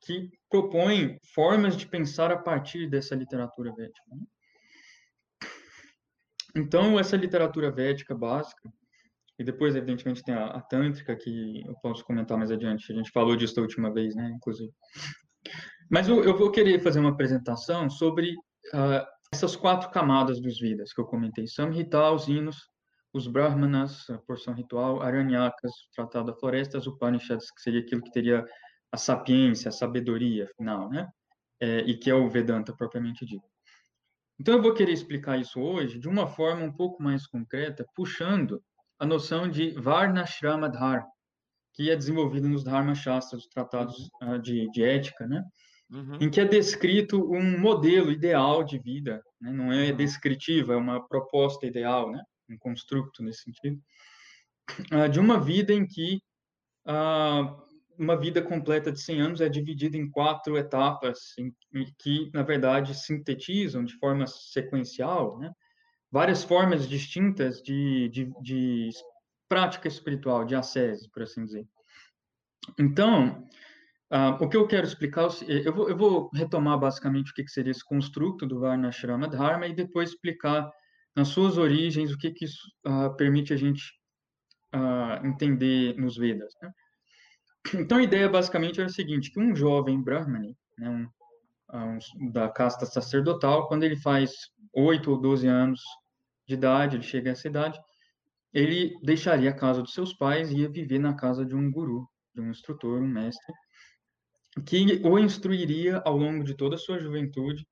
que 0.02 0.30
propõem 0.50 1.18
formas 1.34 1.76
de 1.76 1.88
pensar 1.88 2.32
a 2.32 2.38
partir 2.38 2.90
dessa 2.90 3.16
literatura 3.16 3.74
védica. 3.74 4.04
Né? 4.12 4.26
Então, 6.58 7.00
essa 7.00 7.16
literatura 7.16 7.72
védica 7.72 8.16
básica, 8.16 8.70
e 9.40 9.44
depois, 9.44 9.76
evidentemente, 9.76 10.24
tem 10.24 10.34
a, 10.34 10.48
a 10.48 10.62
Tântrica, 10.62 11.16
que 11.16 11.64
eu 11.66 11.76
posso 11.76 12.04
comentar 12.04 12.38
mais 12.38 12.52
adiante, 12.52 12.92
a 12.92 12.96
gente 12.96 13.12
falou 13.12 13.36
disso 13.36 13.56
da 13.56 13.62
última 13.62 13.94
vez, 13.94 14.16
né, 14.16 14.32
inclusive. 14.36 14.72
Mas 15.90 16.08
eu, 16.08 16.24
eu 16.24 16.36
vou 16.36 16.52
querer 16.52 16.80
fazer 16.80 17.00
uma 17.00 17.12
apresentação 17.12 17.90
sobre 17.90 18.32
uh, 18.32 19.06
essas 19.32 19.56
quatro 19.56 19.90
camadas 19.92 20.42
dos 20.42 20.60
Vidas 20.60 20.92
que 20.92 21.00
eu 21.00 21.06
comentei, 21.06 21.48
Samhita, 21.48 22.12
os 22.12 22.28
hinos, 22.28 22.58
os 23.14 23.28
Brahmanas, 23.28 24.10
a 24.10 24.18
porção 24.18 24.54
ritual, 24.54 25.02
Aranyakas, 25.02 25.72
o 25.72 25.92
Tratado 25.96 26.32
da 26.32 26.38
Floresta, 26.38 26.78
as 26.78 26.88
Upanishads, 26.88 27.52
que 27.52 27.62
seria 27.62 27.82
aquilo 27.82 28.02
que 28.02 28.12
teria 28.12 28.46
a 28.92 28.98
sapiência, 28.98 29.70
a 29.70 29.72
sabedoria 29.72 30.48
final, 30.58 30.90
né? 30.90 31.08
É, 31.60 31.80
e 31.80 31.98
que 31.98 32.10
é 32.10 32.14
o 32.14 32.30
Vedanta 32.30 32.76
propriamente 32.76 33.26
dito. 33.26 33.46
Então 34.40 34.56
eu 34.56 34.62
vou 34.62 34.74
querer 34.74 34.92
explicar 34.92 35.38
isso 35.38 35.60
hoje 35.60 36.00
de 36.00 36.08
uma 36.08 36.28
forma 36.28 36.64
um 36.64 36.72
pouco 36.72 37.02
mais 37.02 37.26
concreta, 37.26 37.86
puxando 37.96 38.62
a 39.00 39.06
noção 39.06 39.50
de 39.50 39.72
Varnashrama 39.72 40.70
Dharma, 40.70 41.08
que 41.74 41.90
é 41.90 41.96
desenvolvida 41.96 42.48
nos 42.48 42.64
Dharma 42.64 42.96
Shastras, 42.96 43.44
os 43.44 43.48
tratados 43.48 44.10
uh, 44.24 44.40
de, 44.40 44.70
de 44.72 44.84
ética, 44.84 45.28
né? 45.28 45.44
uhum. 45.92 46.18
em 46.22 46.30
que 46.30 46.40
é 46.40 46.46
descrito 46.46 47.32
um 47.32 47.60
modelo 47.60 48.12
ideal 48.12 48.64
de 48.64 48.80
vida, 48.80 49.22
né? 49.40 49.52
não 49.52 49.72
é 49.72 49.92
descritiva, 49.92 50.74
é 50.74 50.78
uma 50.78 51.06
proposta 51.08 51.66
ideal, 51.66 52.12
né? 52.12 52.22
um 52.50 52.58
construto 52.58 53.24
nesse 53.24 53.44
sentido, 53.44 53.80
uh, 54.92 55.10
de 55.10 55.20
uma 55.20 55.40
vida 55.40 55.74
em 55.74 55.86
que 55.86 56.22
uh, 56.88 57.67
uma 57.98 58.16
vida 58.16 58.42
completa 58.42 58.92
de 58.92 59.00
100 59.00 59.22
anos 59.22 59.42
é 59.42 59.50
dividida 59.50 59.98
em 59.98 60.10
quatro 60.10 60.58
etapas, 60.58 61.34
em, 61.38 61.54
em 61.74 61.86
que, 61.98 62.30
na 62.34 62.44
verdade, 62.44 62.94
sintetizam 62.96 63.84
de 63.84 63.96
forma 63.96 64.28
sequencial 64.28 65.38
né? 65.40 65.52
várias 66.12 66.44
formas 66.44 66.88
distintas 66.88 67.62
de, 67.62 68.10
de, 68.10 68.32
de 68.42 68.90
prática 69.50 69.88
espiritual, 69.88 70.46
de 70.46 70.56
ascese, 70.56 71.10
por 71.12 71.24
assim 71.24 71.46
dizer. 71.46 71.68
Então, 72.78 73.48
Uh, 74.10 74.42
o 74.42 74.48
que 74.48 74.56
eu 74.56 74.66
quero 74.66 74.88
explicar, 74.88 75.28
eu 75.46 75.74
vou, 75.74 75.90
eu 75.90 75.98
vou 75.98 76.30
retomar 76.34 76.80
basicamente 76.80 77.32
o 77.32 77.34
que, 77.34 77.44
que, 77.44 77.52
seria 77.52 77.72
esse 77.72 77.84
construto 77.84 78.46
do 78.46 78.58
Varnashrama 78.58 79.28
Dharma 79.28 79.68
e 79.68 79.76
depois 79.76 80.12
explicar 80.12 80.72
nas 81.14 81.28
suas 81.28 81.58
origens 81.58 82.14
o 82.14 82.18
que, 82.18 82.32
que 82.32 82.46
isso 82.46 82.72
uh, 82.86 83.14
permite 83.18 83.52
a 83.52 83.58
gente 83.58 83.84
uh, 84.74 85.28
entender 85.28 85.98
nos 85.98 86.16
Vedas. 86.16 86.54
Né? 86.62 86.72
Então 87.74 87.98
a 87.98 88.04
ideia 88.04 88.30
basicamente 88.30 88.80
era 88.80 88.90
o 88.90 88.94
seguinte, 88.94 89.32
que 89.32 89.40
um 89.40 89.56
jovem 89.56 90.02
Brahmani, 90.02 90.56
né, 90.78 90.90
um, 90.90 91.08
um, 91.74 92.32
da 92.32 92.50
casta 92.50 92.86
sacerdotal, 92.86 93.68
quando 93.68 93.84
ele 93.84 93.98
faz 93.98 94.32
8 94.74 95.12
ou 95.12 95.20
12 95.20 95.48
anos 95.48 95.82
de 96.48 96.54
idade, 96.54 96.96
ele 96.96 97.04
chega 97.04 97.30
a 97.30 97.34
essa 97.34 97.48
idade, 97.48 97.80
ele 98.54 98.98
deixaria 99.04 99.50
a 99.50 99.56
casa 99.56 99.82
dos 99.82 99.94
seus 99.94 100.14
pais 100.14 100.52
e 100.52 100.60
ia 100.60 100.70
viver 100.70 101.00
na 101.00 101.14
casa 101.14 101.46
de 101.46 101.56
um 101.56 101.70
guru, 101.72 102.08
de 102.34 102.42
um 102.42 102.50
instrutor, 102.50 103.02
um 103.02 103.08
mestre, 103.08 103.54
que 104.66 105.02
o 105.04 105.20
instruiria 105.20 105.98
ao 106.06 106.18
longo 106.18 106.44
de 106.44 106.56
toda 106.56 106.76
a 106.76 106.80
sua 106.80 107.00
juventude 107.00 107.68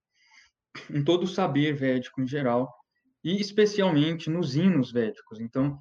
em 0.89 1.03
todo 1.03 1.23
o 1.23 1.27
saber 1.27 1.73
védico 1.73 2.21
em 2.21 2.27
geral 2.27 2.71
e 3.23 3.39
especialmente 3.39 4.29
nos 4.29 4.55
hinos 4.55 4.91
védicos. 4.91 5.39
Então, 5.39 5.79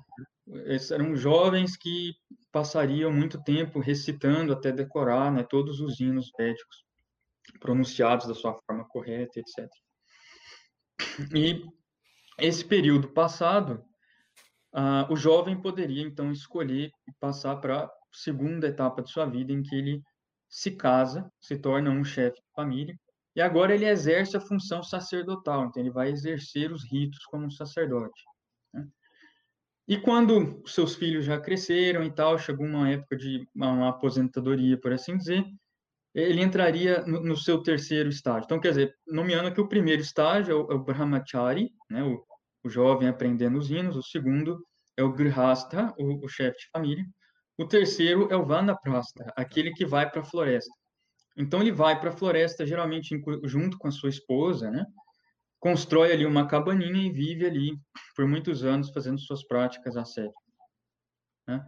esses 0.67 0.91
eram 0.91 1.17
jovens 1.17 1.77
que 1.77 2.15
passariam 2.53 3.13
muito 3.13 3.43
tempo 3.43 3.81
recitando 3.81 4.53
até 4.53 4.71
decorar 4.71 5.33
né, 5.33 5.43
todos 5.43 5.81
os 5.81 6.01
hinos 6.01 6.31
védicos 6.39 6.85
pronunciados 7.61 8.27
da 8.27 8.35
sua 8.35 8.55
forma 8.67 8.87
correta, 8.89 9.41
etc. 9.41 9.69
E 11.35 11.63
esse 12.39 12.65
período 12.65 13.09
passado, 13.09 13.85
uh, 14.75 15.13
o 15.13 15.17
jovem 15.17 15.61
poderia 15.61 16.03
então 16.03 16.31
escolher 16.31 16.91
e 17.09 17.13
passar 17.21 17.57
para 17.57 17.85
a 17.85 17.91
segunda 18.13 18.69
etapa 18.69 19.03
de 19.03 19.11
sua 19.11 19.27
vida, 19.27 19.53
em 19.53 19.63
que 19.63 19.75
ele 19.75 20.03
se 20.49 20.71
casa, 20.73 21.31
se 21.41 21.59
torna 21.59 21.91
um 21.91 22.05
chefe 22.05 22.37
de 22.37 22.53
família, 22.55 22.95
e 23.37 23.41
agora 23.41 23.75
ele 23.75 23.87
exerce 23.87 24.37
a 24.37 24.41
função 24.41 24.83
sacerdotal, 24.83 25.67
então 25.67 25.83
ele 25.83 25.91
vai 25.91 26.11
exercer 26.11 26.71
os 26.73 26.85
ritos 26.85 27.25
como 27.27 27.47
um 27.47 27.51
sacerdote. 27.51 28.23
Né? 28.73 28.87
E 29.87 29.99
quando 29.99 30.62
seus 30.67 30.95
filhos 30.95 31.25
já 31.25 31.38
cresceram 31.38 32.03
e 32.05 32.11
tal, 32.11 32.38
chegou 32.38 32.67
uma 32.67 32.88
época 32.91 33.17
de 33.17 33.47
uma, 33.55 33.91
aposentadoria, 33.91 34.81
por 34.81 34.93
assim 34.93 35.17
dizer, 35.17 35.45
ele 36.14 36.41
entraria 36.41 37.03
no, 37.03 37.21
no, 37.23 37.37
seu 37.37 37.62
terceiro 37.62 38.09
estágio. 38.09 38.45
Então, 38.45 38.61
quer 38.61 38.71
dizer, 38.71 38.95
nomeando 39.07 39.53
que 39.53 39.61
o 39.61 39.69
primeiro 39.69 40.00
estágio 40.00 40.53
é 40.53 40.55
o, 40.55 40.73
é 40.73 40.75
o 40.75 40.83
brahmachari, 40.83 41.71
né, 41.91 42.03
o, 42.03 42.25
o, 42.64 42.71
jovem 42.71 43.09
aprendendo 43.09 43.59
os 43.59 43.71
hinos, 43.71 43.97
o 43.97 44.03
segundo 44.03 44.64
é 44.97 45.03
o 45.03 45.12
grihastha, 45.12 45.93
o, 45.99 46.25
o 46.25 46.29
chefe 46.29 46.59
de 46.61 46.71
família, 46.71 47.05
o 47.59 47.67
terceiro 47.67 48.29
é 48.31 48.37
o 48.37 48.47
vanaprastha, 48.47 49.33
aquele 49.37 49.73
que 49.73 49.85
vai 49.85 50.09
para 50.11 50.23
a 50.23 50.25
floresta. 50.25 50.73
Então 51.37 51.61
ele 51.61 51.73
vai 51.73 51.99
para 52.00 52.11
a 52.11 52.17
floresta, 52.17 52.67
geralmente 52.67 53.21
junto 53.45 53.76
com 53.76 53.88
a 53.88 53.93
sua 53.93 54.09
esposa, 54.09 54.71
né? 54.71 54.87
Constrói 55.64 56.12
ali 56.12 56.26
uma 56.26 56.47
cabaninha 56.47 57.06
e 57.06 57.11
vive 57.11 57.47
ali 57.47 57.80
por 58.14 58.28
muitos 58.28 58.62
anos 58.62 58.90
fazendo 58.90 59.18
suas 59.18 59.42
práticas 59.42 59.97
ascéticas. 59.97 60.44
Né? 61.49 61.66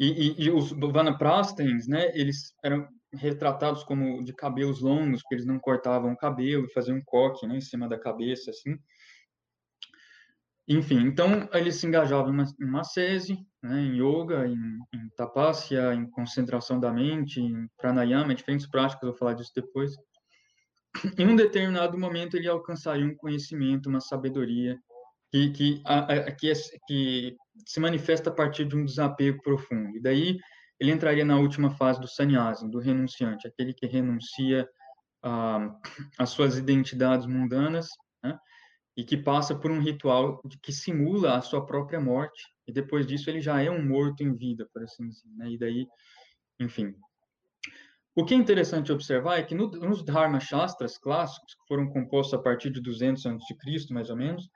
E, 0.00 0.06
e, 0.10 0.46
e 0.46 0.50
os 0.50 0.72
vanaprastens, 0.72 1.86
né? 1.86 2.10
Eles 2.18 2.52
eram 2.64 2.88
retratados 3.14 3.84
como 3.84 4.24
de 4.24 4.32
cabelos 4.32 4.80
longos, 4.80 5.22
porque 5.22 5.36
eles 5.36 5.46
não 5.46 5.60
cortavam 5.60 6.10
o 6.10 6.16
cabelo, 6.16 6.68
faziam 6.74 6.98
um 6.98 7.04
coque, 7.04 7.46
né? 7.46 7.58
Em 7.58 7.60
cima 7.60 7.88
da 7.88 7.96
cabeça, 7.96 8.50
assim. 8.50 8.76
Enfim, 10.66 10.98
então 11.06 11.48
eles 11.52 11.76
se 11.76 11.86
engajavam 11.86 12.34
em 12.34 12.84
sese, 12.84 13.38
né, 13.62 13.80
em 13.80 14.02
yoga, 14.02 14.48
em, 14.48 14.80
em 14.92 15.08
tapasya, 15.16 15.94
em 15.94 16.10
concentração 16.10 16.80
da 16.80 16.92
mente, 16.92 17.40
em 17.40 17.68
pranayama, 17.76 18.34
diferentes 18.34 18.66
práticas, 18.66 19.08
vou 19.08 19.16
falar 19.16 19.34
disso 19.34 19.52
depois. 19.54 19.92
Em 21.18 21.26
um 21.26 21.36
determinado 21.36 21.98
momento 21.98 22.36
ele 22.36 22.48
alcançaria 22.48 23.04
um 23.04 23.16
conhecimento, 23.16 23.88
uma 23.88 24.00
sabedoria 24.00 24.78
que, 25.30 25.50
que, 25.50 25.82
a, 25.84 25.98
a, 25.98 26.32
que, 26.32 26.50
é, 26.50 26.54
que 26.86 27.36
se 27.66 27.80
manifesta 27.80 28.30
a 28.30 28.32
partir 28.32 28.64
de 28.66 28.76
um 28.76 28.84
desapego 28.84 29.42
profundo. 29.42 29.96
E 29.96 30.00
daí 30.00 30.38
ele 30.78 30.92
entraria 30.92 31.24
na 31.24 31.38
última 31.38 31.70
fase 31.70 32.00
do 32.00 32.08
sannyasa, 32.08 32.68
do 32.68 32.78
renunciante, 32.78 33.46
aquele 33.46 33.72
que 33.72 33.86
renuncia 33.86 34.68
às 36.18 36.30
suas 36.30 36.56
identidades 36.56 37.26
mundanas, 37.26 37.88
né, 38.22 38.38
e 38.96 39.02
que 39.02 39.16
passa 39.16 39.54
por 39.54 39.70
um 39.70 39.80
ritual 39.80 40.40
que 40.62 40.72
simula 40.72 41.36
a 41.36 41.42
sua 41.42 41.64
própria 41.66 42.00
morte, 42.00 42.44
e 42.66 42.72
depois 42.72 43.06
disso 43.06 43.28
ele 43.28 43.40
já 43.40 43.60
é 43.60 43.70
um 43.70 43.84
morto 43.84 44.22
em 44.22 44.34
vida, 44.34 44.68
por 44.72 44.82
assim 44.82 45.08
dizer, 45.08 45.28
né? 45.36 45.50
E 45.50 45.58
daí, 45.58 45.86
enfim. 46.60 46.94
O 48.16 48.24
que 48.24 48.32
é 48.32 48.36
interessante 48.36 48.90
observar 48.90 49.38
é 49.38 49.42
que 49.42 49.54
no, 49.54 49.68
nos 49.68 50.02
Dharma 50.02 50.40
Shastras 50.40 50.96
clássicos, 50.96 51.54
que 51.54 51.66
foram 51.68 51.86
compostos 51.86 52.32
a 52.32 52.42
partir 52.42 52.70
de 52.70 52.80
200 52.80 53.26
a.C., 53.26 53.92
mais 53.92 54.08
ou 54.08 54.16
menos, 54.16 54.48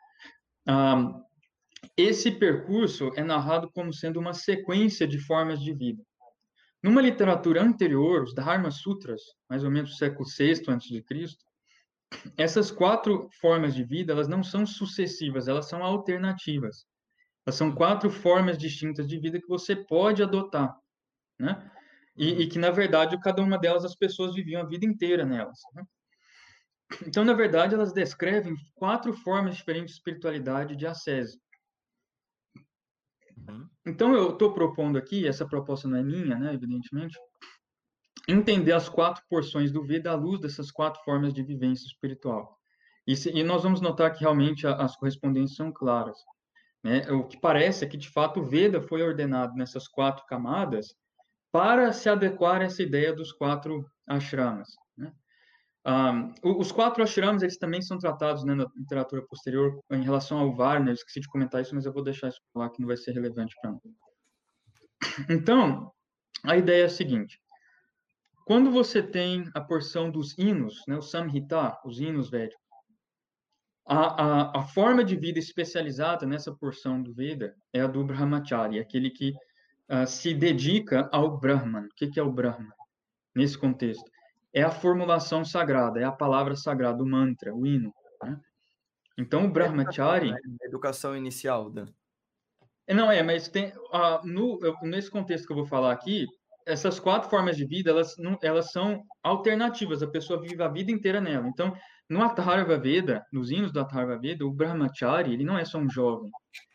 esse 1.95 2.31
percurso 2.31 3.13
é 3.17 3.23
narrado 3.23 3.71
como 3.71 3.93
sendo 3.93 4.19
uma 4.19 4.33
sequência 4.33 5.07
de 5.07 5.19
formas 5.19 5.61
de 5.61 5.75
vida. 5.75 6.03
Numa 6.83 7.03
literatura 7.03 7.63
anterior, 7.63 8.23
os 8.23 8.35
Dharma 8.35 8.71
Sutras, 8.71 9.21
mais 9.49 9.63
ou 9.63 9.71
menos 9.71 9.91
do 9.91 9.97
século 9.97 10.27
VI 10.27 10.53
a.C., 10.67 11.37
essas 12.39 12.71
quatro 12.71 13.29
formas 13.43 13.75
de 13.75 13.85
vida, 13.85 14.15
elas 14.15 14.27
não 14.27 14.43
são 14.43 14.65
sucessivas, 14.65 15.49
elas 15.49 15.69
são 15.69 15.85
alternativas. 15.85 16.87
Elas 17.47 17.57
são 17.57 17.73
quatro 17.73 18.09
formas 18.11 18.57
distintas 18.57 19.07
de 19.07 19.19
vida 19.19 19.39
que 19.39 19.47
você 19.47 19.77
pode 19.77 20.23
adotar, 20.23 20.75
né? 21.39 21.71
E, 22.21 22.43
e 22.43 22.47
que, 22.47 22.59
na 22.59 22.71
verdade, 22.71 23.19
cada 23.19 23.43
uma 23.43 23.57
delas, 23.57 23.83
as 23.83 23.95
pessoas 23.95 24.35
viviam 24.35 24.61
a 24.61 24.67
vida 24.67 24.85
inteira 24.85 25.25
nelas. 25.25 25.59
Né? 25.75 25.83
Então, 27.07 27.25
na 27.25 27.33
verdade, 27.33 27.75
elas 27.75 27.95
descrevem 27.95 28.55
quatro 28.75 29.15
formas 29.15 29.57
diferentes 29.57 29.95
de 29.95 29.99
espiritualidade 30.01 30.77
de 30.77 30.87
ascese. 30.87 31.41
Uhum. 33.49 33.67
Então, 33.87 34.15
eu 34.15 34.33
estou 34.35 34.53
propondo 34.53 34.99
aqui, 34.99 35.27
essa 35.27 35.49
proposta 35.49 35.89
não 35.89 35.97
é 35.97 36.03
minha, 36.03 36.39
né, 36.39 36.53
evidentemente, 36.53 37.19
entender 38.29 38.73
as 38.73 38.87
quatro 38.87 39.23
porções 39.27 39.73
do 39.73 39.83
Veda 39.83 40.11
à 40.11 40.15
luz 40.15 40.41
dessas 40.41 40.71
quatro 40.71 41.03
formas 41.03 41.33
de 41.33 41.43
vivência 41.43 41.87
espiritual. 41.87 42.55
E, 43.07 43.17
se, 43.17 43.31
e 43.31 43.43
nós 43.43 43.63
vamos 43.63 43.81
notar 43.81 44.13
que 44.13 44.21
realmente 44.21 44.67
as 44.67 44.95
correspondências 44.95 45.57
são 45.57 45.73
claras. 45.73 46.19
Né? 46.85 47.11
O 47.13 47.27
que 47.27 47.41
parece 47.41 47.83
é 47.83 47.89
que, 47.89 47.97
de 47.97 48.11
fato, 48.11 48.41
o 48.41 48.45
Veda 48.45 48.83
foi 48.83 49.01
ordenado 49.01 49.55
nessas 49.55 49.89
quatro 49.89 50.27
camadas 50.27 50.95
para 51.53 51.93
se 51.93 52.09
adequar 52.09 52.61
a 52.61 52.65
essa 52.65 52.83
ideia 52.83 53.13
dos 53.13 53.33
quatro 53.33 53.85
ashramas. 54.09 54.69
Né? 54.97 55.13
Um, 55.87 56.59
os 56.59 56.71
quatro 56.71 57.03
ashramas, 57.03 57.43
eles 57.43 57.59
também 57.59 57.83
são 57.83 57.99
tratados 57.99 58.45
né, 58.45 58.55
na 58.55 58.67
literatura 58.77 59.23
posterior 59.27 59.81
em 59.91 60.03
relação 60.03 60.39
ao 60.39 60.55
Varna, 60.55 60.91
eu 60.91 60.95
esqueci 60.95 61.21
de 61.21 61.29
comentar 61.29 61.63
isso, 61.63 61.75
mas 61.75 61.87
eu 61.87 61.93
vou 61.93 62.05
deixar 62.05 62.29
isso 62.29 62.41
lá 62.55 62.69
que 62.71 62.81
não 62.81 62.89
vai 62.89 62.97
ser 62.97 63.13
relevante 63.13 63.55
para 63.61 63.73
mim. 63.73 63.81
Então, 65.29 65.91
a 66.45 66.57
ideia 66.57 66.83
é 66.83 66.87
a 66.87 66.91
seguinte, 66.91 67.41
quando 68.47 68.71
você 68.71 69.03
tem 69.03 69.49
a 69.55 69.61
porção 69.61 70.11
dos 70.11 70.37
hinos, 70.37 70.83
né, 70.87 70.97
o 70.97 71.03
Samhita, 71.03 71.79
os 71.85 72.01
hinos 72.01 72.31
védicos, 72.31 72.61
a, 73.87 73.97
a, 73.97 74.61
a, 74.61 74.63
forma 74.63 75.03
de 75.03 75.17
vida 75.17 75.39
especializada 75.39 76.25
nessa 76.25 76.55
porção 76.55 77.03
do 77.03 77.13
Veda 77.13 77.57
é 77.73 77.81
a 77.81 77.87
do 77.87 78.05
Brahmachari, 78.05 78.79
aquele 78.79 79.11
que 79.11 79.35
uh, 79.91 80.07
se 80.07 80.33
dedica 80.35 81.09
ao 81.13 81.39
Brahman. 81.39 81.87
O 81.87 81.95
que, 81.97 82.09
que 82.09 82.21
é 82.21 82.23
o 82.23 82.33
Brahman? 82.33 82.73
Nesse 83.35 83.59
contexto 83.59 84.11
é 84.53 84.63
a 84.63 84.71
formulação 84.71 85.45
sagrada, 85.45 86.01
é 86.01 86.05
a 86.05 86.13
palavra 86.13 86.57
sagrada, 86.57 87.03
o 87.03 87.07
mantra, 87.07 87.55
o 87.55 87.67
hino. 87.67 87.93
Né? 88.23 88.39
Então, 89.19 89.45
o 89.45 89.51
Brahmachari. 89.51 90.33
É 90.33 90.67
educação 90.67 91.17
inicial, 91.17 91.71
Dan. 91.71 91.87
É, 92.87 92.95
não 92.95 93.11
é, 93.11 93.23
mas 93.23 93.49
tem 93.49 93.69
uh, 93.69 94.27
no, 94.27 94.59
nesse 94.83 95.11
contexto 95.11 95.47
que 95.47 95.53
eu 95.53 95.57
vou 95.57 95.67
falar 95.67 95.93
aqui, 95.93 96.27
essas 96.67 96.99
quatro 96.99 97.31
formas 97.31 97.57
de 97.57 97.65
vida 97.65 97.91
elas, 97.91 98.17
não, 98.19 98.37
elas 98.43 98.73
são 98.73 99.05
alternativas. 99.23 100.03
A 100.03 100.11
pessoa 100.11 100.41
vive 100.41 100.61
a 100.63 100.69
vida 100.69 100.91
inteira 100.91 101.21
nela. 101.21 101.47
Então, 101.47 101.73
no 102.09 102.23
Atharva 102.23 102.77
Veda, 102.77 103.25
nos 103.33 103.51
hinos 103.51 103.73
do 103.73 103.81
Atharva 103.81 104.19
Veda, 104.19 104.45
o 104.45 104.53
Brahmachari 104.53 105.33
ele 105.33 105.45
não 105.45 105.57
é 105.57 105.65
só 105.65 105.79
um 105.79 105.89
jovem. 105.89 106.31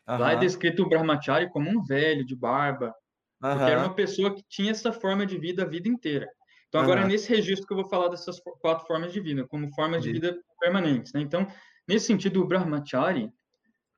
Uhum. 0.07 0.17
Lá 0.17 0.31
é 0.31 0.36
descrito 0.38 0.84
o 0.84 0.89
Brahmachari 0.89 1.50
como 1.50 1.69
um 1.69 1.84
velho 1.84 2.25
de 2.25 2.36
barba, 2.36 2.93
uhum. 3.52 3.58
porque 3.58 3.72
era 3.72 3.82
uma 3.82 3.94
pessoa 3.94 4.34
que 4.34 4.44
tinha 4.48 4.72
essa 4.72 4.92
forma 4.92 5.25
de 5.25 5.38
vida 5.38 5.64
a 5.64 5.68
vida 5.68 5.88
inteira. 5.88 6.28
Então, 6.68 6.82
agora 6.82 7.02
uhum. 7.02 7.08
é 7.08 7.10
nesse 7.10 7.30
registro 7.30 7.66
que 7.66 7.74
eu 7.74 7.78
vou 7.78 7.90
falar 7.90 8.10
dessas 8.10 8.40
quatro 8.60 8.86
formas 8.86 9.14
de 9.14 9.20
vida, 9.20 9.48
como 9.48 9.74
formas 9.74 10.04
de 10.04 10.12
vida 10.12 10.38
permanentes. 10.60 11.14
Né? 11.14 11.22
Então, 11.22 11.48
nesse 11.88 12.08
sentido, 12.08 12.42
o 12.42 12.48
Brahmachari 12.48 13.31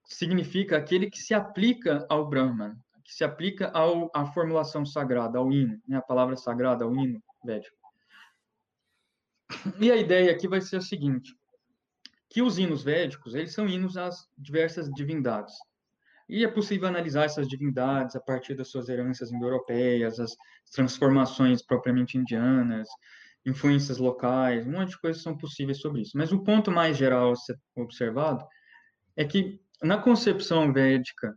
significa 0.06 0.78
aquele 0.78 1.10
que 1.10 1.18
se 1.18 1.34
aplica 1.34 2.06
ao 2.10 2.28
Brahman, 2.28 2.76
que 3.04 3.14
se 3.14 3.24
aplica 3.24 3.70
ao, 3.70 4.12
à 4.14 4.26
formulação 4.26 4.86
sagrada, 4.86 5.40
ao 5.40 5.52
hino, 5.52 5.82
né? 5.88 5.98
a 5.98 6.02
palavra 6.02 6.36
sagrada, 6.36 6.84
ao 6.84 6.96
hino 6.96 7.22
védico. 7.44 7.76
E 9.80 9.92
a 9.92 9.96
ideia 9.96 10.32
aqui 10.32 10.48
vai 10.48 10.62
ser 10.62 10.78
a 10.78 10.82
seguinte, 10.82 11.34
que 12.30 12.42
os 12.42 12.58
hinos 12.58 12.84
védicos, 12.84 13.34
eles 13.34 13.54
são 13.54 13.68
hinos 13.68 13.98
às 13.98 14.28
diversas 14.38 14.90
divindades. 14.92 15.56
E 16.30 16.44
é 16.44 16.48
possível 16.48 16.88
analisar 16.88 17.26
essas 17.26 17.48
divindades 17.48 18.16
a 18.16 18.20
partir 18.20 18.56
das 18.56 18.70
suas 18.70 18.90
heranças 18.90 19.32
indo-europeias, 19.32 20.20
as 20.20 20.36
transformações 20.74 21.62
propriamente 21.62 22.18
indianas, 22.18 22.88
influências 23.46 23.98
locais, 23.98 24.68
um 24.68 24.72
monte 24.72 24.90
de 24.90 25.00
coisas 25.00 25.22
são 25.22 25.38
possíveis 25.38 25.80
sobre 25.80 26.02
isso. 26.02 26.18
Mas 26.18 26.32
o 26.34 26.44
ponto 26.44 26.70
mais 26.70 26.98
geral 26.98 27.32
a 27.32 27.36
ser 27.36 27.58
observado 27.76 28.46
é 29.16 29.24
que, 29.24 29.62
na 29.82 29.98
concepção 29.98 30.74
védica, 30.74 31.34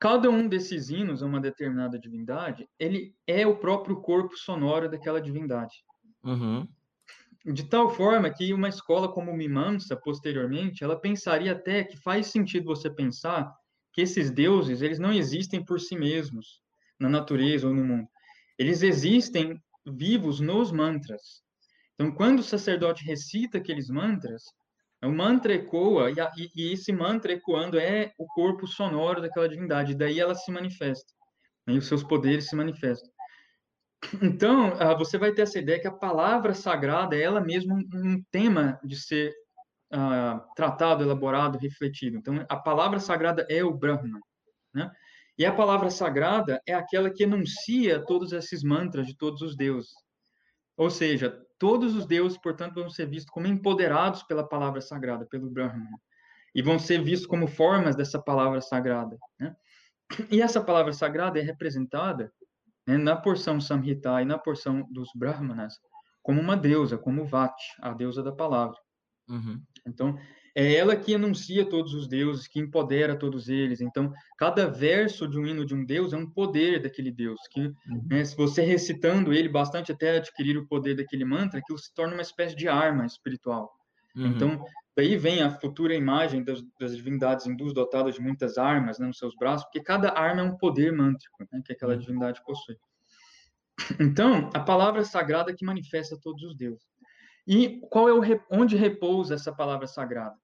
cada 0.00 0.28
um 0.28 0.48
desses 0.48 0.90
hinos 0.90 1.22
a 1.22 1.26
uma 1.26 1.40
determinada 1.40 1.98
divindade, 1.98 2.68
ele 2.78 3.14
é 3.26 3.46
o 3.46 3.58
próprio 3.58 4.00
corpo 4.00 4.36
sonoro 4.36 4.90
daquela 4.90 5.20
divindade. 5.20 5.84
Uhum. 6.24 6.66
De 7.44 7.64
tal 7.64 7.88
forma 7.90 8.28
que 8.28 8.52
uma 8.52 8.68
escola 8.68 9.10
como 9.10 9.34
Mimamsa, 9.34 9.96
posteriormente, 9.96 10.82
ela 10.82 11.00
pensaria 11.00 11.52
até 11.52 11.84
que 11.84 11.96
faz 11.96 12.26
sentido 12.26 12.66
você 12.66 12.90
pensar 12.90 13.50
que 13.92 14.00
esses 14.00 14.30
deuses, 14.30 14.82
eles 14.82 14.98
não 14.98 15.12
existem 15.12 15.64
por 15.64 15.80
si 15.80 15.96
mesmos, 15.96 16.60
na 16.98 17.08
natureza 17.08 17.66
ou 17.66 17.74
no 17.74 17.84
mundo. 17.84 18.08
Eles 18.58 18.82
existem 18.82 19.60
vivos 19.86 20.40
nos 20.40 20.70
mantras. 20.70 21.42
Então, 21.94 22.12
quando 22.12 22.40
o 22.40 22.44
sacerdote 22.44 23.04
recita 23.04 23.58
aqueles 23.58 23.88
mantras, 23.88 24.42
o 25.02 25.10
mantra 25.10 25.54
ecoa, 25.54 26.10
e, 26.10 26.20
a, 26.20 26.30
e, 26.36 26.72
esse 26.72 26.92
mantra 26.92 27.32
ecoando 27.32 27.78
é 27.78 28.12
o 28.18 28.26
corpo 28.26 28.66
sonoro 28.66 29.22
daquela 29.22 29.48
divindade, 29.48 29.94
daí 29.94 30.20
ela 30.20 30.34
se 30.34 30.52
manifesta, 30.52 31.12
né, 31.66 31.74
e 31.74 31.78
os 31.78 31.86
seus 31.86 32.04
poderes 32.04 32.48
se 32.48 32.56
manifestam. 32.56 33.10
Então, 34.22 34.72
ah, 34.78 34.94
você 34.94 35.18
vai 35.18 35.32
ter 35.32 35.42
essa 35.42 35.58
ideia 35.58 35.80
que 35.80 35.86
a 35.86 35.92
palavra 35.92 36.54
sagrada 36.54 37.14
é 37.14 37.20
ela 37.20 37.40
mesma 37.40 37.74
um 37.74 38.22
tema 38.30 38.80
de 38.82 38.96
ser 38.96 39.34
uh, 39.92 40.40
tratado, 40.54 41.02
elaborado, 41.02 41.58
refletido. 41.58 42.16
Então, 42.16 42.44
a 42.48 42.56
palavra 42.56 42.98
sagrada 42.98 43.46
é 43.48 43.62
o 43.62 43.72
Brahman, 43.72 44.20
né? 44.74 44.90
E 45.38 45.46
a 45.46 45.52
palavra 45.52 45.90
sagrada 45.90 46.60
é 46.66 46.74
aquela 46.74 47.08
que 47.10 47.22
enuncia 47.22 48.04
todos 48.04 48.32
esses 48.32 48.62
mantras 48.62 49.06
de 49.06 49.16
todos 49.16 49.40
os 49.40 49.56
deuses. 49.56 49.92
Ou 50.76 50.90
seja, 50.90 51.40
todos 51.58 51.94
os 51.96 52.06
deuses, 52.06 52.36
portanto, 52.36 52.74
vão 52.74 52.90
ser 52.90 53.06
vistos 53.06 53.30
como 53.30 53.46
empoderados 53.46 54.22
pela 54.24 54.46
palavra 54.46 54.82
sagrada, 54.82 55.24
pelo 55.24 55.48
Brahman. 55.48 55.88
E 56.54 56.60
vão 56.60 56.78
ser 56.78 57.02
vistos 57.02 57.26
como 57.26 57.46
formas 57.46 57.96
dessa 57.96 58.20
palavra 58.20 58.60
sagrada. 58.60 59.16
Né? 59.38 59.56
E 60.30 60.42
essa 60.42 60.62
palavra 60.62 60.92
sagrada 60.92 61.38
é 61.38 61.42
representada 61.42 62.30
né, 62.86 62.98
na 62.98 63.16
porção 63.16 63.60
Samhita 63.60 64.20
e 64.20 64.26
na 64.26 64.38
porção 64.38 64.86
dos 64.90 65.08
Brahmanas 65.14 65.78
como 66.22 66.40
uma 66.40 66.56
deusa, 66.56 66.98
como 66.98 67.24
Vati, 67.24 67.64
a 67.80 67.92
deusa 67.92 68.22
da 68.22 68.32
palavra. 68.32 68.76
Uhum. 69.30 69.62
Então, 69.86 70.18
é 70.54 70.74
ela 70.74 70.96
que 70.96 71.14
anuncia 71.14 71.64
todos 71.64 71.94
os 71.94 72.08
deuses, 72.08 72.48
que 72.48 72.58
empodera 72.58 73.16
todos 73.16 73.48
eles. 73.48 73.80
Então, 73.80 74.12
cada 74.36 74.66
verso 74.66 75.28
de 75.28 75.38
um 75.38 75.46
hino 75.46 75.64
de 75.64 75.74
um 75.74 75.84
deus 75.84 76.12
é 76.12 76.16
um 76.16 76.28
poder 76.28 76.82
daquele 76.82 77.10
deus. 77.10 77.40
Que, 77.50 77.60
uhum. 77.60 78.06
né, 78.08 78.24
se 78.24 78.36
você 78.36 78.62
recitando 78.62 79.32
ele 79.32 79.48
bastante 79.48 79.92
até 79.92 80.16
adquirir 80.16 80.58
o 80.58 80.66
poder 80.66 80.96
daquele 80.96 81.24
mantra, 81.24 81.60
aquilo 81.60 81.78
se 81.78 81.94
torna 81.94 82.14
uma 82.14 82.22
espécie 82.22 82.56
de 82.56 82.68
arma 82.68 83.06
espiritual. 83.06 83.72
Uhum. 84.16 84.26
Então, 84.26 84.64
daí 84.96 85.16
vem 85.16 85.40
a 85.40 85.50
futura 85.50 85.94
imagem 85.94 86.42
das, 86.42 86.60
das, 86.80 86.96
divindades 86.96 87.46
hindus 87.46 87.72
dotadas 87.72 88.16
de 88.16 88.20
muitas 88.20 88.58
armas 88.58 88.98
né, 88.98 89.06
nos 89.06 89.18
seus 89.18 89.36
braços, 89.36 89.64
porque 89.64 89.80
cada 89.80 90.18
arma 90.18 90.40
é 90.40 90.44
um 90.44 90.56
poder 90.56 90.92
mântrico 90.92 91.46
né, 91.52 91.62
que 91.64 91.72
aquela 91.72 91.92
uhum. 91.92 92.00
divindade 92.00 92.42
possui. 92.44 92.76
Então, 93.98 94.50
a 94.52 94.60
palavra 94.60 95.04
sagrada 95.04 95.54
que 95.54 95.64
manifesta 95.64 96.18
todos 96.20 96.42
os 96.42 96.54
deuses. 96.54 96.89
E 97.46 97.80
qual 97.90 98.08
é 98.08 98.12
o 98.12 98.22
onde 98.50 98.76
repousa 98.76 99.34
essa 99.34 99.52
palavra 99.52 99.86
sagrada? 99.86 100.36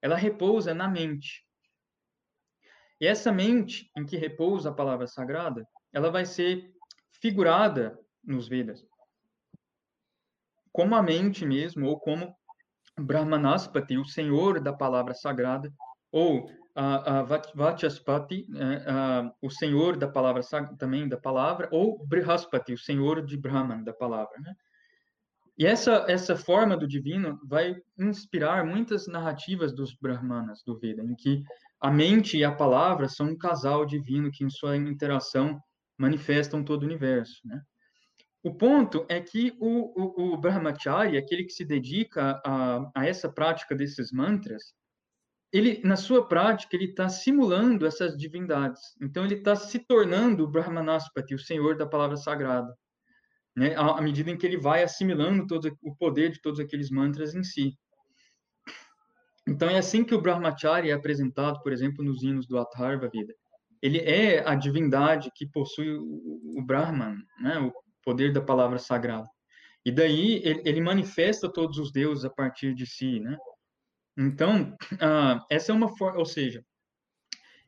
Ela 0.00 0.16
repousa 0.16 0.74
na 0.74 0.88
mente. 0.88 1.44
E 3.00 3.06
essa 3.06 3.30
mente 3.30 3.90
em 3.96 4.04
que 4.04 4.16
repousa 4.16 4.70
a 4.70 4.74
palavra 4.74 5.06
sagrada, 5.06 5.66
ela 5.92 6.10
vai 6.10 6.24
ser 6.24 6.72
figurada 7.20 7.98
nos 8.24 8.48
Vedas 8.48 8.84
como 10.78 10.94
a 10.94 11.02
mente 11.02 11.44
mesmo, 11.44 11.88
ou 11.88 11.98
como 11.98 12.32
Brahmanaspati, 12.96 13.98
o 13.98 14.04
senhor 14.04 14.60
da 14.60 14.72
palavra 14.72 15.12
sagrada, 15.12 15.72
ou 16.12 16.48
a, 16.72 17.18
a 17.18 17.22
Vachaspati, 17.52 18.46
é, 18.56 19.32
o 19.42 19.50
senhor 19.50 19.96
da 19.96 20.06
palavra 20.06 20.40
também 20.78 21.08
da 21.08 21.16
palavra, 21.16 21.68
ou 21.72 22.06
Brihaspati, 22.06 22.72
o 22.72 22.78
senhor 22.78 23.26
de 23.26 23.36
Brahman, 23.36 23.82
da 23.82 23.92
palavra. 23.92 24.38
Né? 24.38 24.54
E 25.58 25.66
essa, 25.66 26.04
essa 26.08 26.36
forma 26.36 26.76
do 26.76 26.86
divino 26.86 27.40
vai 27.44 27.76
inspirar 27.98 28.64
muitas 28.64 29.08
narrativas 29.08 29.74
dos 29.74 29.92
Brahmanas 29.92 30.62
do 30.64 30.78
Veda, 30.78 31.02
em 31.02 31.16
que 31.16 31.42
a 31.80 31.90
mente 31.90 32.38
e 32.38 32.44
a 32.44 32.54
palavra 32.54 33.08
são 33.08 33.30
um 33.30 33.36
casal 33.36 33.84
divino 33.84 34.30
que, 34.30 34.44
em 34.44 34.50
sua 34.50 34.76
interação, 34.76 35.60
manifestam 35.98 36.62
todo 36.62 36.84
o 36.84 36.86
universo. 36.86 37.40
Né? 37.44 37.60
O 38.40 38.54
ponto 38.54 39.04
é 39.08 39.20
que 39.20 39.52
o, 39.58 39.92
o, 40.00 40.34
o 40.34 40.40
aquele 41.18 41.42
que 41.42 41.52
se 41.52 41.64
dedica 41.64 42.40
a, 42.46 42.90
a 42.94 43.04
essa 43.04 43.28
prática 43.28 43.74
desses 43.74 44.12
mantras, 44.12 44.72
ele, 45.52 45.80
na 45.82 45.96
sua 45.96 46.28
prática, 46.28 46.76
ele 46.76 46.84
está 46.84 47.08
simulando 47.08 47.84
essas 47.84 48.16
divindades. 48.16 48.80
Então, 49.02 49.24
ele 49.24 49.34
está 49.34 49.56
se 49.56 49.80
tornando 49.80 50.44
o 50.44 50.48
Brahmanaspati, 50.48 51.34
o 51.34 51.38
senhor 51.38 51.76
da 51.76 51.86
palavra 51.86 52.16
sagrada, 52.16 52.72
né? 53.58 53.74
à 53.76 54.00
medida 54.00 54.30
em 54.30 54.36
que 54.36 54.46
ele 54.46 54.56
vai 54.56 54.84
assimilando 54.84 55.44
todo 55.46 55.76
o 55.82 55.94
poder 55.96 56.30
de 56.30 56.40
todos 56.40 56.60
aqueles 56.60 56.90
mantras 56.90 57.34
em 57.34 57.42
si. 57.42 57.76
Então, 59.48 59.68
é 59.68 59.78
assim 59.78 60.04
que 60.04 60.14
o 60.14 60.20
Brahmachari 60.20 60.90
é 60.90 60.92
apresentado, 60.92 61.60
por 61.62 61.72
exemplo, 61.72 62.04
nos 62.04 62.22
hinos 62.22 62.46
do 62.46 62.56
Atharva 62.56 63.08
Vida. 63.08 63.34
Ele 63.82 63.98
é 63.98 64.46
a 64.48 64.54
divindade 64.54 65.32
que 65.34 65.44
possui 65.44 65.90
o, 65.90 66.58
o 66.58 66.62
Brahman, 66.64 67.16
né? 67.40 67.58
o 67.58 67.72
poder 68.04 68.32
da 68.32 68.40
palavra 68.40 68.78
sagrada. 68.78 69.28
E 69.84 69.90
daí 69.90 70.40
ele, 70.44 70.62
ele 70.64 70.80
manifesta 70.80 71.52
todos 71.52 71.78
os 71.78 71.90
deuses 71.90 72.24
a 72.24 72.30
partir 72.30 72.74
de 72.74 72.86
si, 72.86 73.18
né? 73.18 73.36
Então, 74.16 74.76
ah, 75.00 75.44
essa 75.50 75.72
é 75.72 75.74
uma 75.74 75.96
forma, 75.96 76.18
ou 76.18 76.26
seja, 76.26 76.64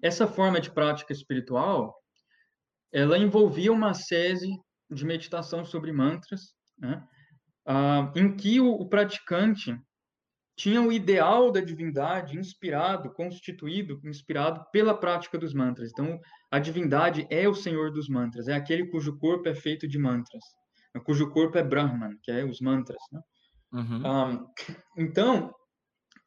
essa 0.03 0.27
forma 0.27 0.61
de 0.61 0.71
prática 0.71 1.13
espiritual, 1.13 1.97
ela 2.93 3.17
envolvia 3.17 3.73
uma 3.73 3.95
sese 3.95 4.51
de 4.91 5.05
meditação 5.05 5.65
sobre 5.65 5.93
mantras, 5.93 6.55
né? 6.79 7.07
ah, 7.67 8.13
em 8.17 8.35
que 8.37 8.61
o, 8.61 8.71
o 8.73 8.89
praticante 8.89 9.79
tinha 10.57 10.83
o 10.83 10.93
ideal 10.93 11.51
da 11.51 11.61
divindade 11.61 12.39
inspirado, 12.39 13.13
constituído, 13.15 14.01
inspirado 14.05 14.65
pela 14.71 14.95
prática 14.95 15.39
dos 15.39 15.55
mantras. 15.55 15.91
Então, 15.91 16.21
a 16.51 16.59
divindade 16.59 17.27
é 17.31 17.49
o 17.49 17.55
senhor 17.55 17.91
dos 17.91 18.09
mantras, 18.09 18.49
é 18.49 18.55
aquele 18.55 18.87
cujo 18.89 19.17
corpo 19.19 19.49
é 19.49 19.55
feito 19.55 19.89
de 19.89 19.99
mantras 19.99 20.43
cujo 20.99 21.31
corpo 21.31 21.57
é 21.57 21.63
Brahman, 21.63 22.19
que 22.23 22.33
é 22.33 22.45
os 22.45 22.61
mantras. 22.61 23.01
Né? 23.13 23.21
Uhum. 23.73 24.03
Um, 24.05 24.47
então, 24.97 25.55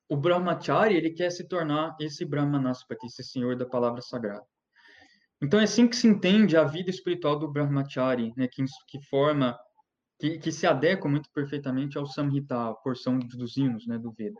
o 0.07 0.15
Brahmachari 0.15 0.95
ele 0.95 1.09
quer 1.09 1.31
se 1.31 1.45
tornar 1.45 1.97
esse 1.99 2.23
Brahmanaspati, 2.23 3.07
esse 3.07 3.23
senhor 3.23 3.57
da 3.57 3.65
palavra 3.65 4.01
sagrada. 4.01 4.45
Então 5.43 5.59
é 5.59 5.63
assim 5.63 5.89
que 5.89 5.95
se 5.97 6.07
entende 6.07 6.55
a 6.55 6.63
vida 6.63 6.89
espiritual 6.89 7.37
do 7.37 7.51
Brahmachari, 7.51 8.31
né, 8.37 8.47
que, 8.47 8.63
que 8.87 9.01
forma, 9.07 9.59
que, 10.17 10.39
que 10.39 10.53
se 10.53 10.65
adequa 10.65 11.09
muito 11.09 11.29
perfeitamente 11.33 11.97
ao 11.97 12.05
Samhita, 12.05 12.69
a 12.69 12.73
porção 12.73 13.19
dos 13.19 13.57
hinos 13.57 13.85
né, 13.85 13.97
do 13.97 14.13
Veda. 14.13 14.39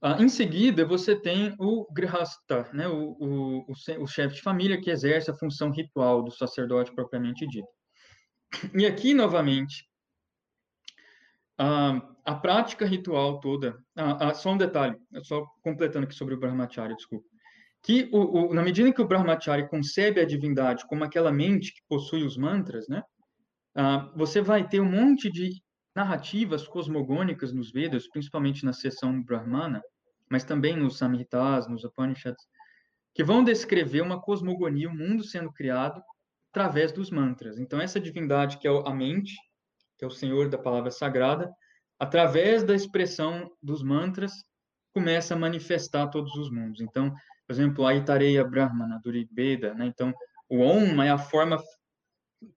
Ah, 0.00 0.16
em 0.22 0.30
seguida, 0.30 0.86
você 0.86 1.14
tem 1.14 1.54
o 1.58 1.86
Grihasta, 1.92 2.70
né, 2.72 2.88
o, 2.88 3.10
o, 3.20 3.58
o, 3.68 4.02
o 4.02 4.06
chefe 4.06 4.36
de 4.36 4.42
família 4.42 4.80
que 4.80 4.90
exerce 4.90 5.30
a 5.30 5.36
função 5.36 5.70
ritual 5.70 6.22
do 6.22 6.30
sacerdote 6.30 6.94
propriamente 6.94 7.46
dito. 7.46 7.68
E 8.74 8.86
aqui, 8.86 9.12
novamente, 9.12 9.86
a, 11.58 12.00
a 12.24 12.34
prática 12.36 12.86
ritual 12.86 13.38
toda. 13.38 13.78
A, 13.94 14.30
a, 14.30 14.34
só 14.34 14.52
um 14.52 14.56
detalhe, 14.56 14.96
só 15.24 15.44
completando 15.62 16.06
aqui 16.06 16.14
sobre 16.14 16.34
o 16.34 16.40
Brahmacharya, 16.40 16.96
desculpa. 16.96 17.29
Que, 17.82 18.08
o, 18.12 18.50
o, 18.50 18.54
na 18.54 18.62
medida 18.62 18.88
em 18.88 18.92
que 18.92 19.00
o 19.00 19.08
Brahmacharya 19.08 19.66
concebe 19.66 20.20
a 20.20 20.26
divindade 20.26 20.86
como 20.86 21.02
aquela 21.02 21.32
mente 21.32 21.72
que 21.72 21.80
possui 21.88 22.22
os 22.22 22.36
mantras, 22.36 22.86
né? 22.88 23.02
você 24.14 24.40
vai 24.40 24.66
ter 24.66 24.80
um 24.80 24.90
monte 24.90 25.30
de 25.30 25.62
narrativas 25.94 26.66
cosmogônicas 26.66 27.52
nos 27.52 27.70
Vedas, 27.70 28.08
principalmente 28.08 28.64
na 28.64 28.72
seção 28.72 29.22
Brahmana, 29.22 29.82
mas 30.30 30.44
também 30.44 30.76
nos 30.76 30.98
Samhitas, 30.98 31.68
nos 31.68 31.84
Upanishads, 31.84 32.44
que 33.14 33.24
vão 33.24 33.42
descrever 33.42 34.00
uma 34.00 34.20
cosmogonia, 34.20 34.88
o 34.88 34.92
um 34.92 34.96
mundo 34.96 35.24
sendo 35.24 35.52
criado 35.52 36.00
através 36.50 36.92
dos 36.92 37.10
mantras. 37.10 37.58
Então, 37.58 37.80
essa 37.80 38.00
divindade 38.00 38.58
que 38.58 38.68
é 38.68 38.70
a 38.70 38.94
mente, 38.94 39.34
que 39.98 40.04
é 40.04 40.08
o 40.08 40.12
Senhor 40.12 40.48
da 40.48 40.58
palavra 40.58 40.90
sagrada, 40.90 41.52
através 41.98 42.62
da 42.62 42.74
expressão 42.74 43.50
dos 43.62 43.82
mantras, 43.82 44.32
começa 44.92 45.34
a 45.34 45.38
manifestar 45.38 46.08
todos 46.08 46.34
os 46.36 46.50
mundos. 46.50 46.80
Então, 46.80 47.14
por 47.50 47.54
exemplo, 47.54 47.84
a 47.84 47.92
Itareya 47.96 48.44
Brahmana, 48.44 49.00
do 49.02 49.10
Rigveda, 49.10 49.74
né? 49.74 49.84
Então, 49.84 50.14
o 50.48 50.60
Om 50.60 51.02
é 51.02 51.10
a 51.10 51.18
forma 51.18 51.60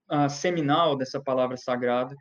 a 0.08 0.30
seminal 0.30 0.96
dessa 0.96 1.20
palavra 1.20 1.58
sagrada, 1.58 2.16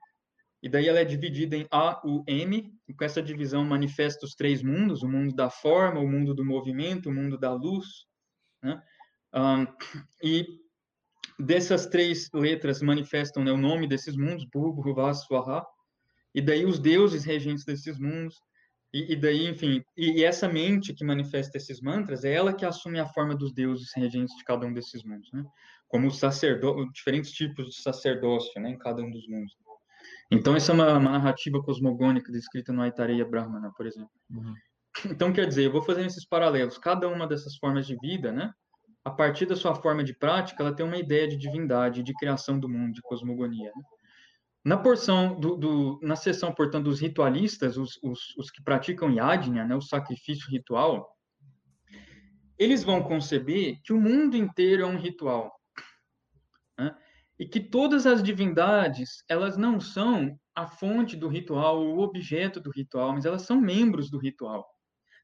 e 0.63 0.71
daí 0.71 0.89
ela 0.89 1.01
é 1.01 1.05
dividida 1.05 1.55
em 1.55 1.67
A, 1.71 2.01
U, 2.03 2.25
M, 2.27 2.75
e 2.89 2.95
com 2.95 3.05
essa 3.05 3.23
divisão 3.23 3.63
manifesta 3.63 4.25
os 4.25 4.35
três 4.35 4.63
mundos, 4.63 5.03
o 5.03 5.09
mundo 5.09 5.35
da 5.35 5.51
forma, 5.51 6.01
o 6.01 6.09
mundo 6.09 6.33
do 6.33 6.47
movimento, 6.47 7.11
o 7.11 7.13
mundo 7.13 7.37
da 7.37 7.53
luz, 7.53 8.07
né? 8.63 8.83
Um, 9.35 9.67
e 10.25 10.47
dessas 11.39 11.85
três 11.85 12.31
letras 12.33 12.81
manifestam 12.81 13.45
né, 13.45 13.53
o 13.53 13.59
nome 13.59 13.87
desses 13.87 14.17
mundos, 14.17 14.47
Bhurva, 14.47 15.13
Swaha, 15.13 15.63
e 16.35 16.41
daí 16.41 16.65
os 16.65 16.79
deuses 16.79 17.23
regentes 17.23 17.67
desses 17.67 17.99
mundos, 17.99 18.41
e, 18.93 19.13
e 19.13 19.17
daí, 19.17 19.49
enfim, 19.49 19.83
e, 19.97 20.21
e, 20.21 20.25
essa 20.25 20.49
mente 20.49 20.93
que 20.93 21.05
manifesta 21.05 21.57
esses 21.57 21.81
mantras 21.81 22.25
é 22.25 22.33
ela 22.33 22.53
que 22.53 22.65
assume 22.65 23.01
a 23.01 23.07
forma 23.07 23.35
dos 23.35 23.53
deuses 23.53 23.91
regentes 23.97 24.37
de 24.37 24.45
cada 24.45 24.67
um 24.67 24.73
desses 24.73 25.03
mundos, 25.03 25.31
né? 25.33 25.45
Como 25.89 26.11
sacerdó 26.11 26.85
diferentes 26.93 27.33
tipos 27.33 27.67
de 27.67 27.83
sacerdócio, 27.83 28.61
né, 28.61 28.71
em 28.71 28.79
cada 28.79 29.03
um 29.03 29.11
dos 29.11 29.27
mundos. 29.29 29.55
Então, 30.31 30.57
essa 30.57 30.73
é 30.73 30.75
uma, 30.75 30.99
uma 30.99 31.13
narrativa 31.13 31.63
cosmogônica 31.63 32.33
descrita 32.33 32.73
no 32.73 32.83
Aitareya 32.83 33.25
Brahmana, 33.25 33.71
por 33.77 33.87
exemplo. 33.87 34.11
Uhum. 34.31 34.55
Então, 35.07 35.33
quer 35.33 35.47
dizer, 35.47 35.65
eu 35.65 35.73
vou 35.73 35.83
fazendo 35.83 36.07
esses 36.07 36.27
paralelos. 36.27 36.79
Cada 36.79 37.09
uma 37.09 37.27
dessas 37.27 37.57
formas 37.57 37.87
de 37.87 37.97
vida, 37.97 38.33
né, 38.33 38.53
a 39.05 39.11
partir 39.11 39.47
da 39.47 39.57
sua 39.57 39.75
forma 39.75 40.05
de 40.05 40.15
prática, 40.15 40.63
ela 40.63 40.75
tem 40.75 40.87
uma 40.87 40.97
ideia 40.97 41.27
de 41.27 41.37
divindade, 41.37 42.03
de 42.03 42.15
criação 42.15 42.59
do 42.59 42.69
mundo, 42.69 42.93
de 42.93 43.03
cosmogonia. 43.03 43.71
Né? 43.75 43.83
Na 44.65 44.77
porção 44.77 45.39
do, 45.39 45.57
do, 45.57 46.01
na 46.03 46.15
seção, 46.15 46.55
portanto, 46.55 46.85
dos 46.85 47.01
ritualistas, 47.01 47.77
os, 47.77 47.99
os, 48.03 48.37
os 48.37 48.51
que 48.51 48.63
praticam 48.63 49.11
yajna, 49.11 49.65
né, 49.65 49.75
o 49.75 49.81
sacrifício 49.81 50.49
ritual, 50.49 51.13
eles 52.57 52.85
vão 52.85 53.03
conceber 53.03 53.81
que 53.83 53.93
o 53.93 54.01
mundo 54.01 54.37
inteiro 54.37 54.83
é 54.83 54.87
um 54.87 54.97
ritual. 54.97 55.53
Né? 56.79 56.95
E 57.39 57.47
que 57.47 57.59
todas 57.59 58.07
as 58.07 58.23
divindades, 58.23 59.25
elas 59.29 59.57
não 59.57 59.81
são 59.81 60.39
a 60.55 60.67
fonte 60.67 61.17
do 61.17 61.27
ritual, 61.27 61.83
o 61.83 61.99
objeto 61.99 62.61
do 62.61 62.71
ritual, 62.71 63.13
mas 63.15 63.25
elas 63.25 63.43
são 63.43 63.61
membros 63.61 64.11
do 64.11 64.19
ritual. 64.19 64.72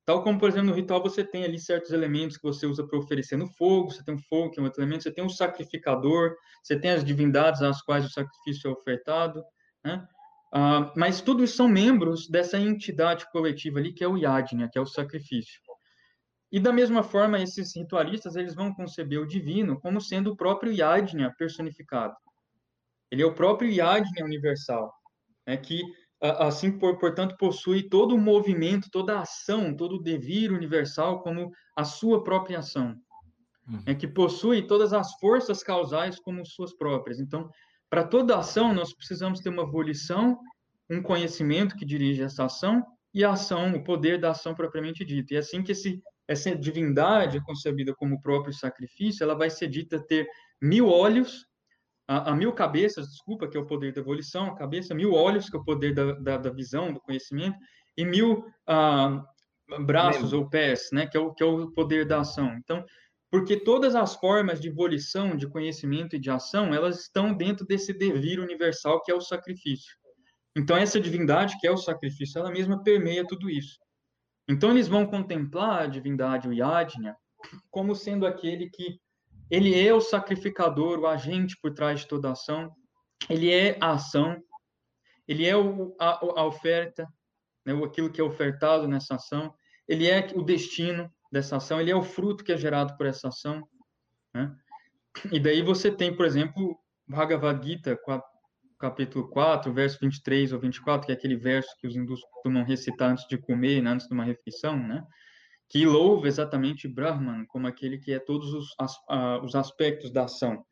Tal 0.08 0.22
como, 0.22 0.38
por 0.38 0.48
exemplo, 0.48 0.70
no 0.70 0.74
ritual 0.74 1.02
você 1.02 1.22
tem 1.22 1.44
ali 1.44 1.58
certos 1.58 1.90
elementos 1.90 2.38
que 2.38 2.42
você 2.42 2.64
usa 2.64 2.82
para 2.82 2.98
oferecer 2.98 3.36
no 3.36 3.46
fogo, 3.46 3.90
você 3.90 4.02
tem 4.02 4.14
o 4.14 4.18
fogo, 4.18 4.50
que 4.50 4.58
é 4.58 4.62
um 4.62 4.64
outro 4.64 4.80
elemento, 4.80 5.02
você 5.02 5.12
tem 5.12 5.22
o 5.22 5.28
sacrificador, 5.28 6.34
você 6.64 6.80
tem 6.80 6.92
as 6.92 7.04
divindades 7.04 7.60
às 7.60 7.82
quais 7.82 8.06
o 8.06 8.08
sacrifício 8.08 8.70
é 8.70 8.72
ofertado, 8.72 9.44
né? 9.84 10.08
Ah, 10.50 10.90
mas 10.96 11.20
tudo 11.20 11.44
isso 11.44 11.56
são 11.56 11.68
membros 11.68 12.26
dessa 12.26 12.58
entidade 12.58 13.30
coletiva 13.30 13.80
ali, 13.80 13.92
que 13.92 14.02
é 14.02 14.08
o 14.08 14.16
yajna, 14.16 14.70
que 14.72 14.78
é 14.78 14.80
o 14.80 14.86
sacrifício. 14.86 15.60
E 16.50 16.58
da 16.58 16.72
mesma 16.72 17.02
forma, 17.02 17.38
esses 17.38 17.76
ritualistas, 17.76 18.34
eles 18.34 18.54
vão 18.54 18.72
conceber 18.72 19.20
o 19.20 19.26
divino 19.26 19.78
como 19.78 20.00
sendo 20.00 20.30
o 20.32 20.36
próprio 20.38 20.72
yajna 20.72 21.34
personificado. 21.36 22.16
Ele 23.10 23.20
é 23.20 23.26
o 23.26 23.34
próprio 23.34 23.70
yajna 23.70 24.24
universal, 24.24 24.90
né, 25.46 25.58
que 25.58 25.82
assim, 26.20 26.76
por, 26.78 26.98
portanto, 26.98 27.36
possui 27.36 27.88
todo 27.88 28.14
o 28.14 28.20
movimento, 28.20 28.90
toda 28.90 29.18
a 29.18 29.22
ação, 29.22 29.74
todo 29.74 29.96
o 29.96 30.02
devir 30.02 30.52
universal 30.52 31.20
como 31.22 31.50
a 31.76 31.84
sua 31.84 32.24
própria 32.24 32.58
ação. 32.58 32.96
Uhum. 33.68 33.82
É 33.86 33.94
que 33.94 34.08
possui 34.08 34.66
todas 34.66 34.92
as 34.92 35.14
forças 35.14 35.62
causais 35.62 36.18
como 36.18 36.44
suas 36.44 36.74
próprias. 36.74 37.20
Então, 37.20 37.48
para 37.88 38.04
toda 38.04 38.38
ação, 38.38 38.74
nós 38.74 38.94
precisamos 38.94 39.40
ter 39.40 39.48
uma 39.48 39.64
volição, 39.64 40.38
um 40.90 41.02
conhecimento 41.02 41.76
que 41.76 41.84
dirige 41.84 42.22
essa 42.22 42.44
ação 42.46 42.84
e 43.14 43.24
a 43.24 43.32
ação, 43.32 43.72
o 43.72 43.84
poder 43.84 44.20
da 44.20 44.30
ação 44.30 44.54
propriamente 44.54 45.04
dita. 45.04 45.34
E 45.34 45.36
é 45.36 45.40
assim 45.40 45.62
que 45.62 45.72
esse, 45.72 46.02
essa 46.26 46.54
divindade 46.54 47.42
concebida 47.44 47.94
como 47.94 48.16
o 48.16 48.20
próprio 48.20 48.52
sacrifício, 48.52 49.22
ela 49.22 49.34
vai 49.34 49.50
ser 49.50 49.68
dita 49.68 49.98
ter 50.00 50.26
mil 50.60 50.88
olhos 50.88 51.46
a, 52.08 52.30
a, 52.30 52.34
mil 52.34 52.52
cabeças, 52.52 53.08
desculpa, 53.08 53.46
que 53.46 53.56
é 53.56 53.60
o 53.60 53.66
poder 53.66 53.92
da 53.92 54.00
evolução, 54.00 54.46
a 54.46 54.56
cabeça, 54.56 54.94
mil 54.94 55.12
olhos, 55.12 55.50
que 55.50 55.56
é 55.56 55.60
o 55.60 55.64
poder 55.64 55.94
da, 55.94 56.12
da, 56.12 56.36
da 56.38 56.50
visão, 56.50 56.92
do 56.92 57.00
conhecimento, 57.00 57.58
e 57.96 58.04
mil 58.04 58.46
ah, 58.66 59.22
braços 59.84 60.32
ou 60.32 60.48
pés, 60.48 60.88
né, 60.90 61.06
que 61.06 61.16
é, 61.16 61.20
o, 61.20 61.34
que 61.34 61.42
é 61.42 61.46
o 61.46 61.70
poder 61.70 62.06
da 62.06 62.20
ação. 62.20 62.56
Então, 62.56 62.82
porque 63.30 63.58
todas 63.58 63.94
as 63.94 64.14
formas 64.16 64.58
de 64.58 64.70
volição, 64.70 65.36
de 65.36 65.46
conhecimento 65.46 66.16
e 66.16 66.18
de 66.18 66.30
ação, 66.30 66.72
elas 66.72 67.00
estão 67.00 67.34
dentro 67.34 67.66
desse 67.66 67.92
devir 67.92 68.40
universal 68.40 69.02
que 69.02 69.12
é 69.12 69.14
o 69.14 69.20
sacrifício. 69.20 69.94
Então, 70.56 70.76
essa 70.76 70.98
divindade, 70.98 71.58
que 71.60 71.66
é 71.66 71.70
o 71.70 71.76
sacrifício, 71.76 72.38
ela 72.38 72.50
mesma 72.50 72.82
permeia 72.82 73.26
tudo 73.26 73.50
isso. 73.50 73.78
Então, 74.48 74.70
eles 74.70 74.88
vão 74.88 75.06
contemplar 75.06 75.82
a 75.82 75.86
divindade, 75.86 76.48
o 76.48 76.54
Yajna, 76.54 77.14
como 77.70 77.94
sendo 77.94 78.26
aquele 78.26 78.70
que 78.70 78.98
ele 79.50 79.78
é 79.78 79.92
o 79.94 80.00
sacrificador, 80.00 80.98
o 80.98 81.06
agente 81.06 81.56
por 81.60 81.72
trás 81.72 82.00
de 82.00 82.08
toda 82.08 82.32
ação. 82.32 82.70
Ele 83.28 83.52
é 83.52 83.78
a 83.80 83.92
ação. 83.92 84.36
Ele 85.26 85.46
é 85.46 85.56
o, 85.56 85.94
a, 85.98 86.40
a 86.40 86.44
oferta, 86.46 87.06
né, 87.64 87.72
aquilo 87.84 88.10
que 88.10 88.20
é 88.20 88.24
ofertado 88.24 88.86
nessa 88.86 89.16
ação. 89.16 89.54
Ele 89.86 90.08
é 90.08 90.26
o 90.34 90.42
destino 90.42 91.10
dessa 91.32 91.56
ação. 91.56 91.80
Ele 91.80 91.90
é 91.90 91.96
o 91.96 92.02
fruto 92.02 92.44
que 92.44 92.52
é 92.52 92.56
gerado 92.56 92.96
por 92.96 93.06
essa 93.06 93.28
ação. 93.28 93.66
Né? 94.34 94.54
E 95.32 95.40
daí 95.40 95.62
você 95.62 95.90
tem, 95.90 96.14
por 96.14 96.26
exemplo, 96.26 96.78
Bhagavad 97.06 97.66
Gita, 97.66 97.98
capítulo 98.78 99.28
4, 99.28 99.72
verso 99.72 99.98
23 100.00 100.52
ou 100.52 100.60
24, 100.60 101.06
que 101.06 101.12
é 101.12 101.14
aquele 101.14 101.36
verso 101.36 101.68
que 101.80 101.86
os 101.86 101.96
hindus 101.96 102.20
costumam 102.22 102.64
recitar 102.64 103.10
antes 103.10 103.26
de 103.26 103.38
comer, 103.38 103.82
né, 103.82 103.90
antes 103.90 104.06
de 104.06 104.14
uma 104.14 104.24
refeição, 104.24 104.76
né? 104.76 105.04
Que 105.68 105.84
louva 105.84 106.26
exatamente 106.26 106.88
Brahman 106.88 107.44
como 107.46 107.66
aquele 107.66 107.98
que 107.98 108.12
é 108.12 108.18
todos 108.18 108.52
os, 108.54 108.74
as, 108.78 108.96
uh, 109.10 109.44
os 109.44 109.54
aspectos 109.54 110.10
da 110.10 110.24
ação. 110.24 110.64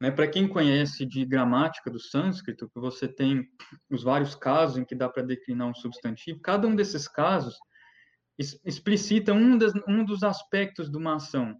Né? 0.00 0.10
Para 0.10 0.26
quem 0.26 0.48
conhece 0.48 1.04
de 1.04 1.24
gramática 1.26 1.90
do 1.90 2.00
sânscrito, 2.00 2.70
que 2.70 2.80
você 2.80 3.06
tem 3.06 3.46
os 3.90 4.02
vários 4.02 4.34
casos 4.34 4.78
em 4.78 4.84
que 4.84 4.94
dá 4.94 5.08
para 5.08 5.22
declinar 5.22 5.68
um 5.68 5.74
substantivo, 5.74 6.40
cada 6.40 6.66
um 6.66 6.74
desses 6.74 7.06
casos 7.06 7.58
explicita 8.64 9.34
um, 9.34 9.58
das, 9.58 9.72
um 9.86 10.02
dos 10.02 10.22
aspectos 10.22 10.90
de 10.90 10.96
uma 10.96 11.16
ação. 11.16 11.54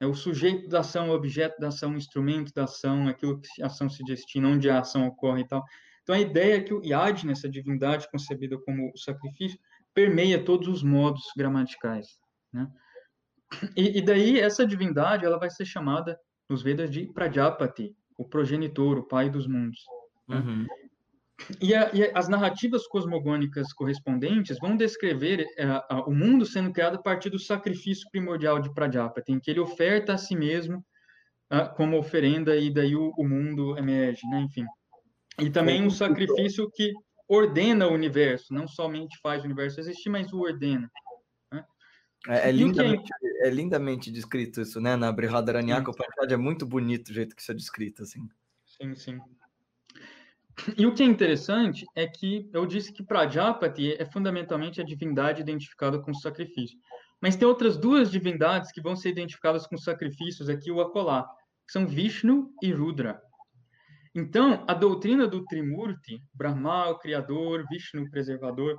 É 0.00 0.06
o 0.06 0.14
sujeito 0.14 0.68
da 0.68 0.80
ação, 0.80 1.10
o 1.10 1.14
objeto 1.14 1.60
da 1.60 1.68
ação, 1.68 1.92
o 1.92 1.96
instrumento 1.96 2.52
da 2.52 2.64
ação, 2.64 3.06
aquilo 3.06 3.40
que 3.40 3.62
a 3.62 3.66
ação 3.66 3.88
se 3.88 4.02
destina, 4.02 4.48
onde 4.48 4.68
a 4.68 4.80
ação 4.80 5.06
ocorre 5.06 5.42
e 5.42 5.46
tal. 5.46 5.64
Então, 6.02 6.14
a 6.14 6.20
ideia 6.20 6.56
é 6.56 6.60
que 6.60 6.74
o 6.74 6.84
Yajna, 6.84 7.32
essa 7.32 7.48
divindade 7.48 8.10
concebida 8.10 8.58
como 8.58 8.92
sacrifício, 8.96 9.58
permeia 9.94 10.44
todos 10.44 10.66
os 10.66 10.82
modos 10.82 11.22
gramaticais. 11.36 12.18
Né? 12.54 12.68
E, 13.76 13.98
e, 13.98 14.02
daí, 14.02 14.40
essa 14.40 14.66
divindade 14.66 15.24
ela 15.24 15.38
vai 15.38 15.50
ser 15.50 15.64
chamada 15.64 16.18
nos 16.48 16.62
Vedas 16.62 16.90
de 16.90 17.12
Prajapati, 17.12 17.94
o 18.16 18.26
progenitor, 18.26 18.98
o 18.98 19.06
pai 19.06 19.28
dos 19.28 19.46
mundos. 19.46 19.80
Né? 20.28 20.36
Uhum. 20.36 20.66
E, 21.60 21.74
a, 21.74 21.90
e, 21.92 22.10
as 22.14 22.28
narrativas 22.28 22.86
cosmogônicas 22.86 23.72
correspondentes 23.72 24.56
vão 24.60 24.76
descrever 24.76 25.46
é, 25.58 25.64
a, 25.64 26.04
o 26.06 26.14
mundo 26.14 26.46
sendo 26.46 26.72
criado 26.72 26.96
a 26.96 27.02
partir 27.02 27.28
do 27.28 27.38
sacrifício 27.38 28.08
primordial 28.10 28.60
de 28.60 28.72
Prajapati, 28.72 29.32
em 29.32 29.40
que 29.40 29.50
ele 29.50 29.60
oferta 29.60 30.14
a 30.14 30.18
si 30.18 30.36
mesmo 30.36 30.84
a, 31.50 31.66
como 31.68 31.98
oferenda 31.98 32.56
e 32.56 32.72
daí 32.72 32.94
o, 32.94 33.12
o, 33.18 33.28
mundo 33.28 33.76
emerge, 33.76 34.26
né? 34.28 34.42
enfim. 34.42 34.64
E 35.40 35.50
também 35.50 35.82
um 35.82 35.90
sacrifício 35.90 36.70
que 36.72 36.92
ordena 37.28 37.88
o 37.88 37.92
universo, 37.92 38.54
não 38.54 38.68
somente 38.68 39.18
faz 39.20 39.42
o 39.42 39.46
universo 39.46 39.80
existir, 39.80 40.08
mas 40.08 40.32
o 40.32 40.40
ordena. 40.40 40.88
É, 42.26 42.48
é, 42.48 42.52
lindamente, 42.52 43.10
é, 43.42 43.50
lindamente, 43.50 44.10
descrito 44.10 44.60
isso, 44.60 44.80
né? 44.80 44.96
Na 44.96 45.12
Brihadaranyaka, 45.12 45.90
o 45.90 45.94
Panchad 45.94 46.32
é 46.32 46.36
muito 46.36 46.64
bonito 46.64 47.08
o 47.08 47.12
jeito 47.12 47.36
que 47.36 47.42
isso 47.42 47.52
é 47.52 47.54
descrito, 47.54 48.02
assim. 48.02 48.28
Sim, 48.64 48.94
sim. 48.94 49.18
E 50.78 50.86
o 50.86 50.94
que 50.94 51.02
é 51.02 51.06
interessante 51.06 51.84
é 51.94 52.06
que 52.06 52.48
eu 52.52 52.64
disse 52.64 52.92
que 52.92 53.02
Prajapati 53.02 53.94
é 53.98 54.04
fundamentalmente 54.06 54.80
a 54.80 54.84
divindade 54.84 55.42
identificada 55.42 55.98
com 55.98 56.12
o 56.12 56.14
sacrifício. 56.14 56.78
Mas 57.20 57.36
tem 57.36 57.46
outras 57.46 57.76
duas 57.76 58.10
divindades 58.10 58.70
que 58.70 58.80
vão 58.80 58.94
ser 58.94 59.10
identificadas 59.10 59.66
com 59.66 59.76
sacrifícios 59.76 60.48
aqui 60.48 60.70
o 60.70 60.80
acolá, 60.80 61.26
que 61.66 61.72
são 61.72 61.86
Vishnu 61.86 62.52
e 62.62 62.72
Rudra. 62.72 63.20
Então, 64.14 64.64
a 64.68 64.74
doutrina 64.74 65.26
do 65.26 65.44
Trimurti, 65.44 66.22
Brahma, 66.32 66.88
o 66.90 66.98
criador, 66.98 67.64
Vishnu, 67.68 68.04
o 68.04 68.10
preservador, 68.10 68.76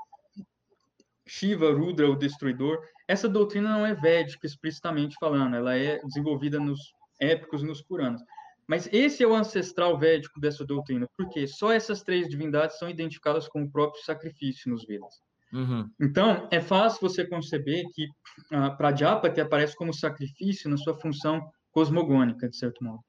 Shiva, 1.28 1.72
Rudra, 1.72 2.10
o 2.10 2.16
destruidor, 2.16 2.80
essa 3.08 3.28
doutrina 3.28 3.70
não 3.70 3.86
é 3.86 3.94
védica 3.94 4.46
explicitamente 4.46 5.16
falando, 5.20 5.56
ela 5.56 5.76
é 5.76 6.00
desenvolvida 6.04 6.60
nos 6.60 6.80
épicos 7.20 7.62
e 7.62 7.66
nos 7.66 7.82
Puranas. 7.82 8.22
Mas 8.68 8.90
esse 8.92 9.24
é 9.24 9.28
o 9.28 9.36
ancestral 9.36 9.98
védico 9.98 10.40
dessa 10.40 10.66
doutrina, 10.66 11.08
porque 11.16 11.48
só 11.48 11.72
essas 11.72 12.02
três 12.02 12.28
divindades 12.28 12.80
são 12.80 12.90
identificadas 12.90 13.48
com 13.48 13.64
o 13.64 13.72
próprio 13.72 14.04
sacrifício 14.04 14.72
nos 14.72 14.86
Vedas. 14.86 15.22
Uhum. 15.54 15.90
Então, 16.02 16.48
é 16.52 16.60
fácil 16.60 17.00
você 17.02 17.26
conceber 17.26 17.86
que 17.94 18.06
uh, 18.52 18.76
Prajapati 18.76 19.40
aparece 19.40 19.76
como 19.76 19.94
sacrifício 19.94 20.70
na 20.70 20.78
sua 20.78 20.96
função 20.96 21.48
cosmogônica, 21.72 22.50
de 22.50 22.58
certo 22.58 22.84
modo. 22.84 23.04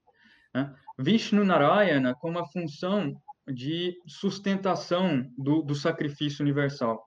Né? 0.55 0.75
Vishnu 0.99 1.45
Narayana 1.45 2.15
como 2.15 2.39
a 2.39 2.47
função 2.47 3.15
de 3.49 3.97
sustentação 4.07 5.25
do, 5.39 5.63
do 5.63 5.75
sacrifício 5.75 6.43
universal. 6.43 7.03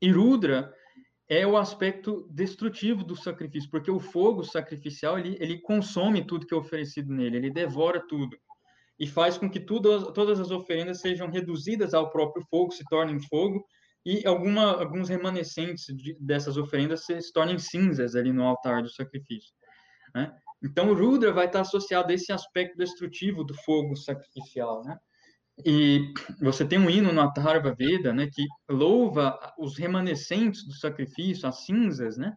E 0.00 0.10
Rudra 0.10 0.72
é 1.28 1.46
o 1.46 1.56
aspecto 1.56 2.26
destrutivo 2.30 3.04
do 3.04 3.14
sacrifício, 3.14 3.70
porque 3.70 3.90
o 3.90 4.00
fogo 4.00 4.42
sacrificial 4.42 5.18
ele, 5.18 5.36
ele 5.40 5.60
consome 5.60 6.26
tudo 6.26 6.46
que 6.46 6.54
é 6.54 6.56
oferecido 6.56 7.12
nele, 7.12 7.36
ele 7.36 7.50
devora 7.50 8.00
tudo 8.08 8.36
e 8.98 9.06
faz 9.06 9.38
com 9.38 9.48
que 9.48 9.60
tudo, 9.60 10.12
todas 10.12 10.40
as 10.40 10.50
oferendas 10.50 11.00
sejam 11.00 11.30
reduzidas 11.30 11.94
ao 11.94 12.10
próprio 12.10 12.44
fogo, 12.50 12.72
se 12.72 12.84
tornem 12.84 13.20
fogo 13.20 13.64
e 14.04 14.26
alguma, 14.26 14.80
alguns 14.80 15.08
remanescentes 15.08 15.84
de, 15.94 16.16
dessas 16.18 16.56
oferendas 16.56 17.04
se, 17.04 17.20
se, 17.20 17.32
tornem 17.32 17.58
cinzas 17.58 18.16
ali 18.16 18.32
no 18.32 18.44
altar 18.44 18.82
do 18.82 18.90
sacrifício. 18.90 19.52
Né? 20.14 20.32
Então, 20.62 20.94
Rudra 20.94 21.32
vai 21.32 21.46
estar 21.46 21.60
associado 21.60 22.10
a 22.10 22.14
esse 22.14 22.32
aspecto 22.32 22.76
destrutivo 22.76 23.44
do 23.44 23.54
fogo 23.54 23.94
sacrificial, 23.94 24.82
né? 24.82 24.98
E 25.64 26.12
você 26.40 26.64
tem 26.64 26.78
um 26.78 26.88
hino 26.88 27.12
no 27.12 27.20
Atharva 27.20 27.74
Veda, 27.74 28.12
né, 28.12 28.28
que 28.32 28.46
louva 28.68 29.38
os 29.58 29.76
remanescentes 29.76 30.64
do 30.64 30.72
sacrifício, 30.72 31.48
as 31.48 31.64
cinzas, 31.64 32.16
né, 32.16 32.36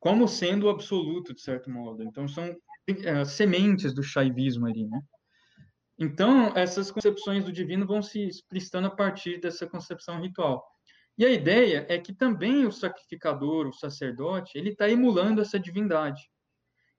como 0.00 0.26
sendo 0.26 0.66
o 0.66 0.70
absoluto, 0.70 1.34
de 1.34 1.42
certo 1.42 1.70
modo. 1.70 2.02
Então, 2.02 2.26
são 2.26 2.56
é, 2.88 3.24
sementes 3.24 3.92
do 3.94 4.02
shaivismo 4.02 4.66
ali, 4.66 4.86
né. 4.86 5.00
Então, 5.98 6.52
essas 6.56 6.90
concepções 6.90 7.44
do 7.44 7.52
divino 7.52 7.86
vão 7.86 8.02
se 8.02 8.26
explicitando 8.26 8.88
a 8.88 8.90
partir 8.90 9.40
dessa 9.40 9.66
concepção 9.66 10.20
ritual. 10.20 10.64
E 11.16 11.24
a 11.24 11.30
ideia 11.30 11.86
é 11.88 11.98
que 11.98 12.12
também 12.12 12.66
o 12.66 12.72
sacrificador, 12.72 13.68
o 13.68 13.72
sacerdote, 13.72 14.58
ele 14.58 14.70
está 14.70 14.88
emulando 14.88 15.40
essa 15.40 15.60
divindade. 15.60 16.20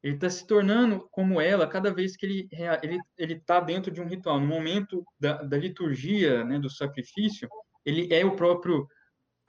Ele 0.06 0.14
está 0.14 0.30
se 0.30 0.46
tornando 0.46 1.10
como 1.10 1.42
ela 1.42 1.66
cada 1.66 1.92
vez 1.92 2.16
que 2.16 2.28
ele 2.28 2.48
ele 2.84 3.00
ele 3.18 3.34
está 3.34 3.60
dentro 3.60 3.92
de 3.92 4.00
um 4.00 4.08
ritual. 4.08 4.40
No 4.40 4.46
momento 4.46 5.04
da, 5.20 5.42
da 5.42 5.58
liturgia, 5.58 6.44
né, 6.46 6.60
do 6.60 6.70
sacrifício, 6.70 7.50
ele 7.84 8.14
é 8.14 8.24
o 8.24 8.36
próprio 8.36 8.88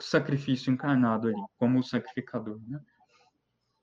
sacrifício 0.00 0.72
encarnado 0.72 1.28
ali, 1.28 1.42
como 1.58 1.78
o 1.78 1.82
sacrificador, 1.82 2.58
né? 2.66 2.80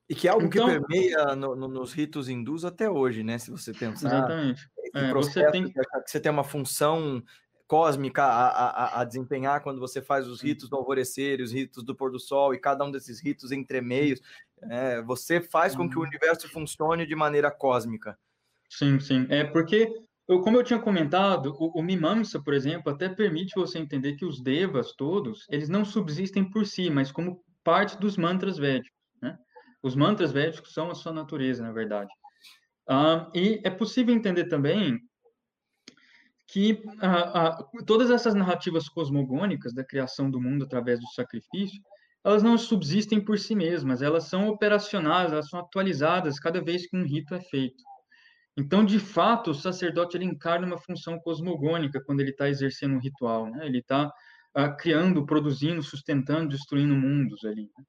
E 0.10 0.16
que 0.16 0.28
é 0.28 0.32
algo 0.32 0.48
então, 0.48 0.68
que 0.68 0.80
permeia 0.80 1.36
no, 1.36 1.56
no, 1.56 1.68
nos 1.68 1.94
ritos 1.94 2.28
hindus 2.28 2.66
até 2.66 2.90
hoje, 2.90 3.24
né? 3.24 3.38
Se 3.38 3.52
você 3.52 3.72
pensar. 3.72 4.08
Exatamente. 4.08 4.68
É, 4.96 5.14
você 5.14 5.52
tem 5.52 5.72
você 6.08 6.20
tem 6.20 6.32
uma 6.32 6.44
função 6.44 7.24
cósmica 7.68 8.24
a, 8.24 8.48
a, 8.48 9.02
a, 9.02 9.04
desempenhar 9.04 9.62
quando 9.62 9.80
você 9.80 10.02
faz 10.02 10.28
os 10.28 10.42
ritos 10.42 10.70
do 10.70 10.76
alvorecer, 10.76 11.42
os 11.42 11.52
ritos 11.52 11.84
do 11.84 11.96
pôr 11.96 12.12
do 12.12 12.20
sol 12.20 12.54
e 12.54 12.60
cada 12.60 12.84
um 12.84 12.92
desses 12.92 13.20
ritos 13.22 13.52
entre 13.52 13.82
meios. 13.82 14.22
É, 14.62 15.02
você 15.02 15.42
faz 15.42 15.76
com 15.76 15.90
que 15.90 15.96
o 15.98 16.02
uhum. 16.02 16.08
universo 16.08 16.50
funcione 16.50 17.06
de 17.06 17.16
maneira 17.16 17.52
cósmica. 17.52 18.18
Sim, 18.70 19.00
sim. 19.00 19.26
É 19.30 19.44
porque, 19.44 19.94
eu, 20.28 20.42
como 20.42 20.58
eu 20.58 20.64
tinha 20.64 20.80
comentado, 20.80 21.56
o, 21.60 21.80
o 21.80 21.84
Mimamsa, 21.84 22.42
por 22.42 22.54
exemplo, 22.54 22.92
até 22.92 23.10
permite 23.10 23.56
você 23.56 23.80
entender 23.80 24.14
que 24.14 24.26
os 24.26 24.42
devas 24.42 24.94
todos, 24.94 25.46
eles 25.50 25.70
não 25.70 25.86
subsistem 25.86 26.50
por 26.50 26.66
si, 26.66 26.90
mas 26.90 27.12
como 27.12 27.44
parte 27.64 27.98
dos 27.98 28.18
mantras 28.18 28.58
védicos. 28.58 28.98
Né? 29.22 29.38
Os 29.82 29.96
mantras 29.96 30.32
védicos 30.32 30.74
são 30.74 30.90
a 30.90 30.96
sua 30.96 31.14
natureza, 31.14 31.64
na 31.64 31.72
verdade. 31.72 32.12
Ah, 32.88 33.30
e 33.34 33.62
é 33.64 33.70
possível 33.70 34.14
entender 34.14 34.46
também 34.46 35.00
que 36.54 36.80
todas 37.88 38.12
essas 38.12 38.36
narrativas 38.36 38.88
cosmogônicas 38.88 39.74
da 39.74 39.84
criação 39.84 40.30
do 40.30 40.40
mundo 40.40 40.66
através 40.66 41.00
do 41.00 41.08
sacrifício, 41.08 41.82
elas 42.24 42.44
não 42.44 42.60
subsistem 42.60 43.20
por 43.20 43.40
si 43.40 43.56
mesmas, 43.56 44.04
elas 44.04 44.26
são 44.26 44.48
operacionais, 44.48 45.32
elas 45.32 45.50
são 45.50 45.60
atualizadas 45.60 46.40
cada 46.40 46.62
vez 46.62 46.86
que 46.86 46.96
um 46.96 47.04
rito 47.04 47.34
é 47.34 47.42
feito. 47.42 47.84
Então, 48.56 48.86
de 48.86 49.00
fato, 49.00 49.50
o 49.50 49.56
sacerdote 49.56 50.16
ele 50.16 50.26
encarna 50.26 50.68
uma 50.68 50.78
função 50.78 51.18
cosmogônica 51.18 52.00
quando 52.06 52.20
ele 52.20 52.30
está 52.30 52.48
exercendo 52.48 52.94
um 52.94 53.00
ritual, 53.00 53.50
né? 53.50 53.66
Ele 53.66 53.80
está 53.80 54.14
ah, 54.54 54.70
criando, 54.70 55.26
produzindo, 55.26 55.82
sustentando, 55.82 56.50
destruindo 56.50 56.96
mundos 56.96 57.44
ali. 57.46 57.64
Né? 57.64 57.84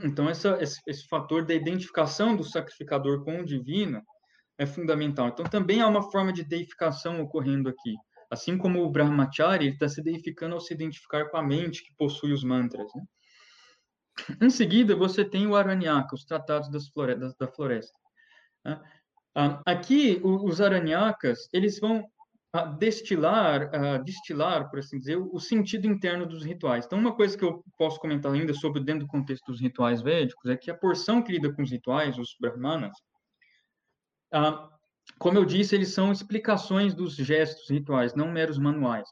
Então, 0.00 0.30
essa, 0.30 0.56
esse, 0.62 0.80
esse 0.86 1.06
fator 1.06 1.44
da 1.44 1.52
identificação 1.52 2.34
do 2.34 2.42
sacrificador 2.42 3.22
com 3.22 3.40
o 3.40 3.44
divino 3.44 4.02
é 4.58 4.66
fundamental. 4.66 5.28
Então, 5.28 5.44
também 5.44 5.80
há 5.80 5.86
uma 5.86 6.10
forma 6.10 6.32
de 6.32 6.44
deificação 6.44 7.20
ocorrendo 7.20 7.68
aqui. 7.68 7.94
Assim 8.30 8.58
como 8.58 8.82
o 8.82 8.90
Brahmachari 8.90 9.68
está 9.68 9.88
se 9.88 10.02
deificando 10.02 10.54
ao 10.54 10.60
se 10.60 10.74
identificar 10.74 11.28
com 11.30 11.36
a 11.36 11.42
mente 11.42 11.84
que 11.84 11.94
possui 11.96 12.32
os 12.32 12.42
mantras. 12.42 12.90
Né? 12.94 13.02
Em 14.42 14.50
seguida, 14.50 14.96
você 14.96 15.24
tem 15.24 15.46
o 15.46 15.54
Aranyaka, 15.54 16.14
os 16.14 16.24
tratados 16.24 16.68
das 16.70 16.88
florestas, 16.88 17.34
da 17.36 17.46
floresta. 17.46 17.96
Né? 18.64 18.80
Ah, 19.34 19.60
aqui, 19.66 20.20
os 20.24 20.60
Aranyakas, 20.62 21.48
eles 21.52 21.78
vão 21.78 22.02
ah, 22.54 22.64
destilar, 22.64 23.70
ah, 23.74 23.98
destilar, 23.98 24.70
por 24.70 24.78
assim 24.78 24.98
dizer, 24.98 25.16
o 25.18 25.38
sentido 25.38 25.86
interno 25.86 26.26
dos 26.26 26.42
rituais. 26.42 26.86
Então, 26.86 26.98
uma 26.98 27.14
coisa 27.14 27.36
que 27.36 27.44
eu 27.44 27.62
posso 27.76 28.00
comentar 28.00 28.32
ainda 28.32 28.54
sobre 28.54 28.82
dentro 28.82 29.06
do 29.06 29.10
contexto 29.10 29.44
dos 29.46 29.60
rituais 29.60 30.00
védicos 30.00 30.50
é 30.50 30.56
que 30.56 30.70
a 30.70 30.74
porção 30.74 31.22
que 31.22 31.32
lida 31.32 31.52
com 31.52 31.62
os 31.62 31.70
rituais, 31.70 32.18
os 32.18 32.34
brahmanas, 32.40 32.96
como 35.18 35.38
eu 35.38 35.44
disse, 35.44 35.74
eles 35.74 35.88
são 35.88 36.12
explicações 36.12 36.94
dos 36.94 37.14
gestos 37.14 37.70
rituais, 37.70 38.14
não 38.14 38.30
meros 38.30 38.58
manuais. 38.58 39.08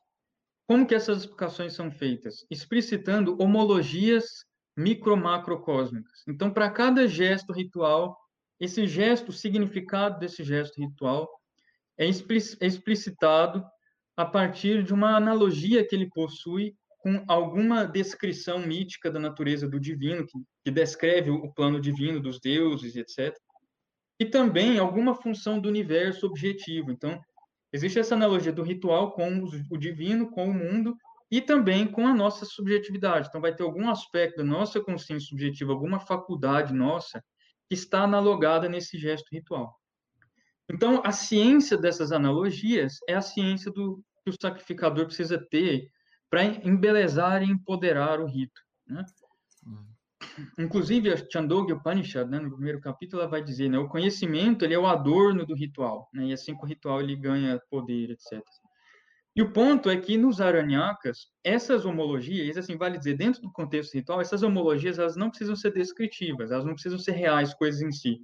Como 0.67 0.87
que 0.87 0.95
essas 0.95 1.19
explicações 1.19 1.75
são 1.75 1.91
feitas? 1.91 2.47
Explicitando 2.51 3.37
homologias 3.41 4.45
micro-macrocósmicas. 4.77 6.23
Então, 6.27 6.51
para 6.51 6.71
cada 6.71 7.07
gesto 7.07 7.53
ritual, 7.53 8.19
esse 8.59 8.87
gesto, 8.87 9.29
o 9.29 9.33
significado 9.33 10.19
desse 10.19 10.43
gesto 10.43 10.81
ritual 10.81 11.29
é, 11.99 12.07
é 12.07 12.67
explicitado 12.67 13.65
a 14.17 14.25
partir 14.25 14.83
de 14.83 14.93
uma 14.93 15.17
analogia 15.17 15.87
que 15.87 15.95
ele 15.95 16.09
possui 16.09 16.75
com 16.99 17.23
alguma 17.29 17.85
descrição 17.85 18.59
mítica 18.59 19.11
da 19.11 19.21
natureza 19.21 19.69
do 19.69 19.79
divino, 19.79 20.27
que, 20.27 20.39
que 20.65 20.71
descreve 20.71 21.31
o 21.31 21.53
plano 21.53 21.79
divino 21.81 22.21
dos 22.21 22.41
deuses, 22.41 22.97
etc. 22.97 23.37
E 24.19 24.25
também 24.25 24.79
alguma 24.79 25.15
função 25.15 25.59
do 25.59 25.69
universo 25.69 26.27
objetivo. 26.27 26.91
Então, 26.91 27.21
existe 27.73 27.99
essa 27.99 28.15
analogia 28.15 28.53
do 28.53 28.63
ritual 28.63 29.13
com 29.13 29.45
o 29.71 29.77
divino, 29.77 30.31
com 30.31 30.49
o 30.49 30.55
mundo, 30.55 30.97
e 31.31 31.41
também 31.41 31.87
com 31.87 32.07
a 32.07 32.15
nossa 32.15 32.45
subjetividade. 32.45 33.29
Então, 33.29 33.41
vai 33.41 33.55
ter 33.55 33.63
algum 33.65 33.91
aspecto 33.91 34.37
da 34.37 34.45
nossa 34.45 34.81
consciência 34.81 35.29
subjetiva, 35.29 35.73
alguma 35.73 35.99
faculdade 35.99 36.73
nossa, 36.73 37.23
que 37.69 37.75
está 37.75 38.03
analogada 38.03 38.69
nesse 38.69 38.99
gesto 38.99 39.27
ritual. 39.33 39.75
Então, 40.71 41.03
a 41.05 41.13
ciência 41.13 41.77
dessas 41.77 42.13
analogias 42.13 42.99
é 43.09 43.15
a 43.15 43.21
ciência 43.21 43.71
do 43.71 44.03
que 44.23 44.31
o 44.31 44.41
sacrificador 44.41 45.07
precisa 45.07 45.39
ter 45.51 45.91
para 46.31 46.45
embelezar 46.45 47.43
e 47.43 47.51
empoderar 47.51 48.21
o 48.21 48.27
rito. 48.27 48.61
Né? 48.87 49.05
Inclusive, 50.59 51.13
a 51.13 51.31
Chandogya 51.31 51.77
Upanishad, 51.77 52.29
né, 52.29 52.39
no 52.39 52.51
primeiro 52.51 52.81
capítulo, 52.81 53.23
ela 53.23 53.31
vai 53.31 53.43
dizer, 53.43 53.69
né, 53.69 53.79
o 53.79 53.89
conhecimento 53.89 54.65
ele 54.65 54.75
é 54.75 54.79
o 54.79 54.87
adorno 54.87 55.47
do 55.47 55.55
ritual, 55.55 56.09
né, 56.13 56.27
e 56.27 56.33
assim 56.33 56.57
que 56.57 56.65
o 56.65 56.67
ritual 56.67 57.01
ele 57.01 57.17
ganha 57.17 57.61
poder, 57.71 58.11
etc. 58.11 58.43
E 59.37 59.43
o 59.43 59.53
ponto 59.53 59.91
é 59.91 59.97
que 59.97 60.17
nos 60.17 60.41
aranhakas, 60.41 61.27
essas 61.43 61.85
homologias, 61.85 62.57
assim, 62.57 62.77
vale 62.77 62.99
dizer, 62.99 63.17
dentro 63.17 63.43
do 63.43 63.51
contexto 63.51 63.95
ritual, 63.95 64.21
essas 64.21 64.45
homologias 64.45 64.99
elas 64.99 65.17
não 65.17 65.29
precisam 65.29 65.57
ser 65.57 65.73
descritivas, 65.73 66.53
elas 66.53 66.65
não 66.65 66.75
precisam 66.75 66.99
ser 66.99 67.13
reais, 67.13 67.53
coisas 67.53 67.83
em 67.83 67.91
si. 67.91 68.21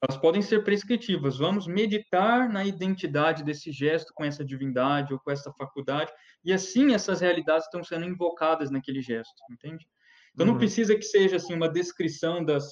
Elas 0.00 0.18
podem 0.18 0.40
ser 0.40 0.64
prescritivas. 0.64 1.38
Vamos 1.38 1.66
meditar 1.66 2.48
na 2.48 2.64
identidade 2.64 3.44
desse 3.44 3.70
gesto 3.72 4.12
com 4.14 4.24
essa 4.24 4.44
divindade 4.44 5.12
ou 5.12 5.20
com 5.20 5.30
essa 5.30 5.52
faculdade, 5.52 6.10
e 6.42 6.52
assim 6.52 6.94
essas 6.94 7.20
realidades 7.20 7.66
estão 7.66 7.84
sendo 7.84 8.06
invocadas 8.06 8.70
naquele 8.70 9.02
gesto, 9.02 9.34
entende? 9.50 9.86
Então 10.34 10.46
não 10.46 10.54
uhum. 10.54 10.58
precisa 10.58 10.96
que 10.96 11.04
seja 11.04 11.36
assim 11.36 11.54
uma 11.54 11.68
descrição 11.68 12.44
das 12.44 12.68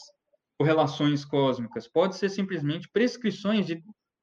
correlações 0.59 1.25
cósmicas. 1.25 1.88
Pode 1.88 2.16
ser 2.16 2.29
simplesmente 2.29 2.88
prescrições 2.92 3.66
de 3.66 3.83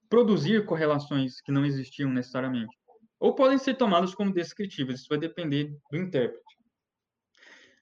produzir 0.10 0.66
correlações 0.66 1.42
que 1.42 1.52
não 1.52 1.66
existiam 1.66 2.10
necessariamente 2.10 2.80
ou 3.20 3.36
podem 3.36 3.58
ser 3.58 3.76
tomadas 3.76 4.16
como 4.16 4.34
descritivas, 4.34 5.02
isso 5.02 5.10
vai 5.10 5.18
depender 5.18 5.76
do 5.92 5.98
intérprete. 5.98 6.58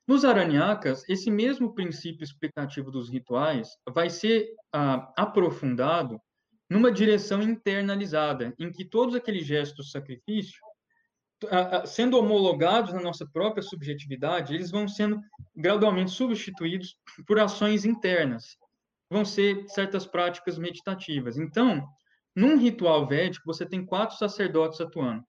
Nos 0.07 0.25
Aranyakas, 0.25 1.07
esse 1.07 1.29
mesmo 1.29 1.73
princípio 1.73 2.23
explicativo 2.23 2.89
dos 2.89 3.09
rituais 3.09 3.69
vai 3.89 4.09
ser 4.09 4.49
ah, 4.73 5.13
aprofundado 5.17 6.19
numa 6.69 6.91
direção 6.91 7.41
internalizada, 7.41 8.53
em 8.57 8.71
que 8.71 8.83
todos 8.83 9.15
aqueles 9.15 9.45
gestos 9.45 9.87
de 9.87 9.91
sacrifício, 9.91 10.59
sendo 11.85 12.17
homologados 12.17 12.93
na 12.93 13.01
nossa 13.01 13.25
própria 13.25 13.61
subjetividade, 13.61 14.53
eles 14.53 14.71
vão 14.71 14.87
sendo 14.87 15.19
gradualmente 15.55 16.11
substituídos 16.11 16.97
por 17.27 17.39
ações 17.39 17.85
internas, 17.85 18.57
vão 19.09 19.23
ser 19.23 19.67
certas 19.69 20.05
práticas 20.05 20.57
meditativas. 20.57 21.37
Então, 21.37 21.87
num 22.35 22.57
ritual 22.57 23.07
védico, 23.07 23.45
você 23.45 23.65
tem 23.65 23.85
quatro 23.85 24.17
sacerdotes 24.17 24.81
atuando. 24.81 25.23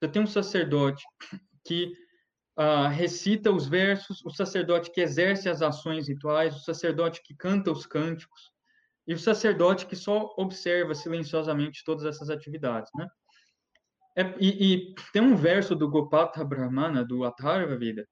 Você 0.00 0.08
tem 0.08 0.22
um 0.22 0.26
sacerdote 0.26 1.04
que 1.64 1.92
uh, 2.58 2.88
recita 2.88 3.50
os 3.50 3.66
versos, 3.66 4.24
o 4.24 4.30
sacerdote 4.30 4.90
que 4.90 5.00
exerce 5.00 5.48
as 5.48 5.62
ações 5.62 6.08
rituais, 6.08 6.56
o 6.56 6.60
sacerdote 6.60 7.22
que 7.24 7.34
canta 7.34 7.70
os 7.70 7.86
cânticos, 7.86 8.50
e 9.06 9.14
o 9.14 9.18
sacerdote 9.18 9.86
que 9.86 9.96
só 9.96 10.32
observa 10.36 10.94
silenciosamente 10.94 11.82
todas 11.84 12.04
essas 12.04 12.30
atividades, 12.30 12.90
né? 12.94 13.06
É, 14.16 14.34
e, 14.38 14.74
e, 14.74 14.94
tem 15.12 15.22
um 15.22 15.34
verso 15.34 15.74
do 15.74 15.88
Gopatha 15.88 16.44
Brahmana, 16.44 17.04
do 17.04 17.24
Atharva 17.24 17.76
Veda, 17.76 18.06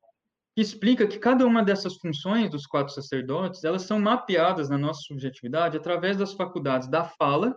que 0.54 0.62
explica 0.62 1.06
que 1.06 1.18
cada 1.18 1.46
uma 1.46 1.62
dessas 1.62 1.96
funções 1.96 2.50
dos 2.50 2.66
quatro 2.66 2.92
sacerdotes, 2.92 3.64
elas 3.64 3.82
são 3.82 3.98
mapeadas 4.00 4.68
na 4.68 4.78
nossa 4.78 5.02
subjetividade 5.02 5.76
através 5.76 6.16
das 6.16 6.32
faculdades 6.32 6.88
da 6.88 7.04
fala, 7.04 7.54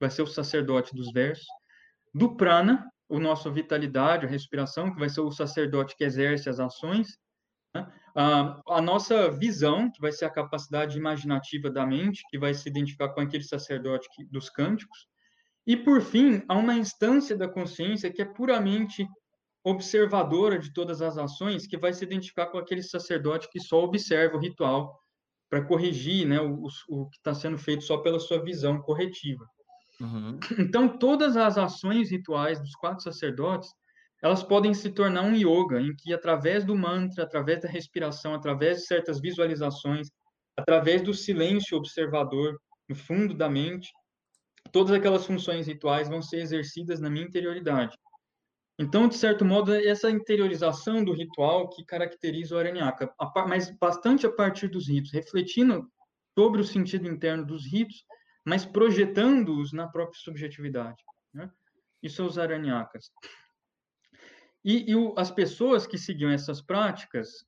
vai 0.00 0.10
ser 0.10 0.22
o 0.22 0.26
sacerdote 0.26 0.94
dos 0.94 1.12
versos, 1.12 1.46
do 2.12 2.36
prana, 2.36 2.90
o 3.08 3.20
nosso 3.20 3.52
vitalidade, 3.52 4.24
a 4.24 4.28
respiração, 4.28 4.92
que 4.92 4.98
vai 4.98 5.08
ser 5.08 5.20
o 5.20 5.30
sacerdote 5.30 5.94
que 5.96 6.04
exerce 6.04 6.48
as 6.48 6.58
ações, 6.58 7.18
né? 7.74 7.86
a, 8.16 8.60
a 8.68 8.80
nossa 8.80 9.30
visão, 9.30 9.90
que 9.90 10.00
vai 10.00 10.10
ser 10.10 10.24
a 10.24 10.30
capacidade 10.30 10.96
imaginativa 10.96 11.70
da 11.70 11.86
mente, 11.86 12.24
que 12.30 12.38
vai 12.38 12.54
se 12.54 12.68
identificar 12.68 13.10
com 13.10 13.20
aquele 13.20 13.44
sacerdote 13.44 14.08
que, 14.14 14.24
dos 14.24 14.48
cânticos, 14.48 15.06
e 15.66 15.76
por 15.76 16.00
fim, 16.02 16.42
há 16.48 16.54
uma 16.54 16.74
instância 16.74 17.36
da 17.36 17.48
consciência 17.48 18.12
que 18.12 18.20
é 18.20 18.24
puramente 18.24 19.08
observadora 19.64 20.58
de 20.58 20.72
todas 20.72 21.00
as 21.00 21.16
ações, 21.16 21.66
que 21.66 21.78
vai 21.78 21.92
se 21.92 22.04
identificar 22.04 22.46
com 22.46 22.58
aquele 22.58 22.82
sacerdote 22.82 23.48
que 23.50 23.58
só 23.58 23.82
observa 23.82 24.36
o 24.36 24.40
ritual 24.40 25.00
para 25.48 25.64
corrigir 25.64 26.26
né, 26.26 26.38
o, 26.40 26.66
o 26.88 27.08
que 27.08 27.16
está 27.16 27.34
sendo 27.34 27.56
feito 27.56 27.82
só 27.82 27.98
pela 27.98 28.20
sua 28.20 28.42
visão 28.42 28.80
corretiva. 28.82 29.46
Uhum. 30.00 30.38
Então, 30.58 30.98
todas 30.98 31.36
as 31.36 31.56
ações 31.56 32.10
rituais 32.10 32.60
dos 32.60 32.74
quatro 32.74 33.02
sacerdotes, 33.02 33.70
elas 34.22 34.42
podem 34.42 34.74
se 34.74 34.90
tornar 34.90 35.22
um 35.22 35.34
yoga, 35.34 35.80
em 35.80 35.94
que, 35.96 36.12
através 36.12 36.64
do 36.64 36.76
mantra, 36.76 37.24
através 37.24 37.60
da 37.60 37.68
respiração, 37.68 38.34
através 38.34 38.78
de 38.78 38.86
certas 38.86 39.20
visualizações, 39.20 40.08
através 40.56 41.02
do 41.02 41.14
silêncio 41.14 41.76
observador 41.76 42.58
no 42.88 42.94
fundo 42.94 43.34
da 43.34 43.48
mente, 43.48 43.90
todas 44.72 44.92
aquelas 44.92 45.26
funções 45.26 45.66
rituais 45.66 46.08
vão 46.08 46.22
ser 46.22 46.38
exercidas 46.38 47.00
na 47.00 47.10
minha 47.10 47.26
interioridade. 47.26 47.96
Então, 48.78 49.08
de 49.08 49.16
certo 49.16 49.44
modo, 49.44 49.72
é 49.72 49.86
essa 49.86 50.10
interiorização 50.10 51.04
do 51.04 51.12
ritual 51.12 51.68
que 51.70 51.84
caracteriza 51.84 52.56
o 52.56 52.58
Aranyaka, 52.58 53.14
mas 53.48 53.70
bastante 53.78 54.26
a 54.26 54.32
partir 54.32 54.68
dos 54.68 54.88
ritos, 54.88 55.12
refletindo 55.12 55.88
sobre 56.36 56.60
o 56.60 56.64
sentido 56.64 57.08
interno 57.08 57.46
dos 57.46 57.64
ritos 57.64 58.04
mas 58.44 58.66
projetando-os 58.66 59.72
na 59.72 59.88
própria 59.88 60.20
subjetividade. 60.20 61.02
Né? 61.32 61.50
Isso 62.02 62.20
é 62.20 62.24
os 62.24 62.38
aranhakas. 62.38 63.10
E, 64.62 64.90
e 64.90 64.94
o, 64.94 65.14
as 65.16 65.30
pessoas 65.30 65.86
que 65.86 65.96
seguiam 65.96 66.30
essas 66.30 66.60
práticas, 66.60 67.44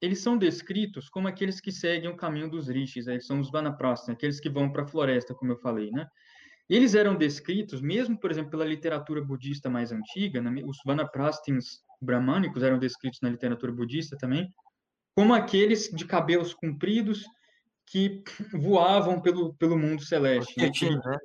eles 0.00 0.20
são 0.20 0.36
descritos 0.36 1.08
como 1.08 1.28
aqueles 1.28 1.60
que 1.60 1.70
seguem 1.70 2.08
o 2.08 2.16
caminho 2.16 2.48
dos 2.48 2.68
rishis, 2.68 3.06
eles 3.06 3.26
são 3.26 3.40
os 3.40 3.50
vanaprastha, 3.50 4.12
aqueles 4.12 4.40
que 4.40 4.48
vão 4.48 4.70
para 4.70 4.82
a 4.82 4.86
floresta, 4.86 5.34
como 5.34 5.52
eu 5.52 5.58
falei, 5.58 5.90
né? 5.90 6.06
Eles 6.68 6.94
eram 6.94 7.14
descritos, 7.16 7.82
mesmo, 7.82 8.18
por 8.18 8.30
exemplo, 8.30 8.52
pela 8.52 8.64
literatura 8.64 9.22
budista 9.22 9.68
mais 9.68 9.92
antiga, 9.92 10.40
né? 10.40 10.62
os 10.64 10.78
vanaprastins 10.86 11.82
brahmânicos 12.00 12.62
eram 12.62 12.78
descritos 12.78 13.20
na 13.20 13.28
literatura 13.28 13.72
budista 13.72 14.16
também, 14.16 14.50
como 15.14 15.34
aqueles 15.34 15.90
de 15.90 16.06
cabelos 16.06 16.54
compridos, 16.54 17.26
que 17.86 18.22
voavam 18.54 19.20
pelo, 19.20 19.54
pelo 19.54 19.76
mundo 19.76 20.02
celeste. 20.02 20.58
Né? 20.58 20.70
né? 21.04 21.18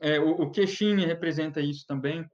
É, 0.00 0.20
o, 0.20 0.30
o 0.30 0.50
Queixine 0.50 1.04
representa 1.04 1.60
isso 1.60 1.84
também. 1.86 2.24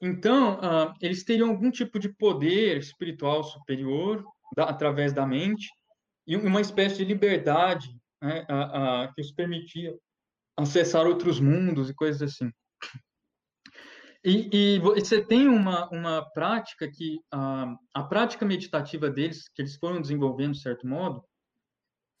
Então, 0.00 0.58
uh, 0.58 0.94
eles 1.00 1.24
teriam 1.24 1.50
algum 1.50 1.70
tipo 1.70 1.98
de 1.98 2.08
poder 2.08 2.78
espiritual 2.78 3.44
superior 3.44 4.24
da, 4.56 4.64
através 4.64 5.12
da 5.12 5.26
mente 5.26 5.68
e 6.26 6.36
uma 6.36 6.60
espécie 6.60 6.96
de 6.96 7.04
liberdade 7.04 7.94
né, 8.22 8.46
a, 8.48 9.02
a, 9.02 9.12
que 9.12 9.20
os 9.20 9.32
permitia 9.32 9.94
acessar 10.56 11.06
outros 11.06 11.40
mundos 11.40 11.90
e 11.90 11.94
coisas 11.94 12.22
assim. 12.22 12.50
E, 14.22 14.50
e 14.52 14.78
você 14.78 15.24
tem 15.24 15.48
uma, 15.48 15.88
uma 15.90 16.30
prática 16.32 16.90
que 16.90 17.18
a, 17.32 17.74
a 17.94 18.02
prática 18.02 18.44
meditativa 18.44 19.08
deles, 19.08 19.48
que 19.48 19.62
eles 19.62 19.76
foram 19.76 20.00
desenvolvendo 20.00 20.52
de 20.52 20.60
certo 20.60 20.86
modo, 20.86 21.24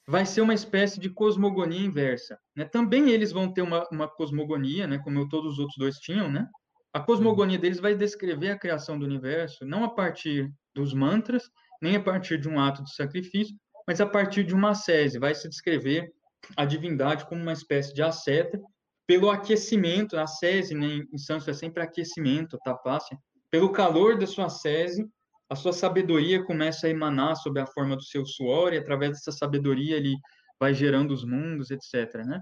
vai 0.08 0.24
ser 0.24 0.40
uma 0.40 0.54
espécie 0.54 0.98
de 0.98 1.10
cosmogonia 1.10 1.86
inversa. 1.86 2.38
Né? 2.56 2.64
Também 2.64 3.10
eles 3.10 3.32
vão 3.32 3.52
ter 3.52 3.62
uma, 3.62 3.86
uma 3.92 4.08
cosmogonia, 4.08 4.86
né? 4.86 4.98
como 4.98 5.28
todos 5.28 5.52
os 5.52 5.58
outros 5.58 5.76
dois 5.78 5.96
tinham, 5.96 6.30
né? 6.30 6.48
A 6.92 7.00
cosmogonia 7.00 7.58
deles 7.58 7.80
vai 7.80 7.94
descrever 7.94 8.50
a 8.50 8.58
criação 8.58 8.98
do 8.98 9.04
universo 9.04 9.64
não 9.64 9.84
a 9.84 9.90
partir 9.90 10.52
dos 10.74 10.92
mantras, 10.92 11.50
nem 11.80 11.96
a 11.96 12.02
partir 12.02 12.38
de 12.38 12.48
um 12.48 12.58
ato 12.58 12.82
de 12.82 12.94
sacrifício, 12.94 13.54
mas 13.86 14.00
a 14.00 14.06
partir 14.06 14.44
de 14.44 14.54
uma 14.54 14.70
ascese. 14.70 15.18
Vai 15.18 15.34
se 15.34 15.48
descrever 15.48 16.12
a 16.56 16.64
divindade 16.64 17.26
como 17.26 17.40
uma 17.40 17.52
espécie 17.52 17.94
de 17.94 18.02
asceta 18.02 18.60
pelo 19.10 19.28
aquecimento, 19.28 20.16
a 20.16 20.22
ascese, 20.22 20.72
né, 20.72 21.04
em 21.12 21.18
sânscrito 21.18 21.50
é 21.50 21.54
sempre 21.54 21.82
aquecimento, 21.82 22.56
tapácia, 22.64 23.18
pelo 23.50 23.72
calor 23.72 24.16
da 24.16 24.24
sua 24.24 24.46
ascese, 24.46 25.04
a 25.48 25.56
sua 25.56 25.72
sabedoria 25.72 26.44
começa 26.44 26.86
a 26.86 26.90
emanar 26.90 27.34
sob 27.34 27.58
a 27.58 27.66
forma 27.66 27.96
do 27.96 28.04
seu 28.04 28.24
suor, 28.24 28.72
e 28.72 28.78
através 28.78 29.10
dessa 29.10 29.32
sabedoria 29.32 29.96
ele 29.96 30.14
vai 30.60 30.72
gerando 30.72 31.10
os 31.10 31.24
mundos, 31.24 31.72
etc. 31.72 32.24
Né? 32.24 32.40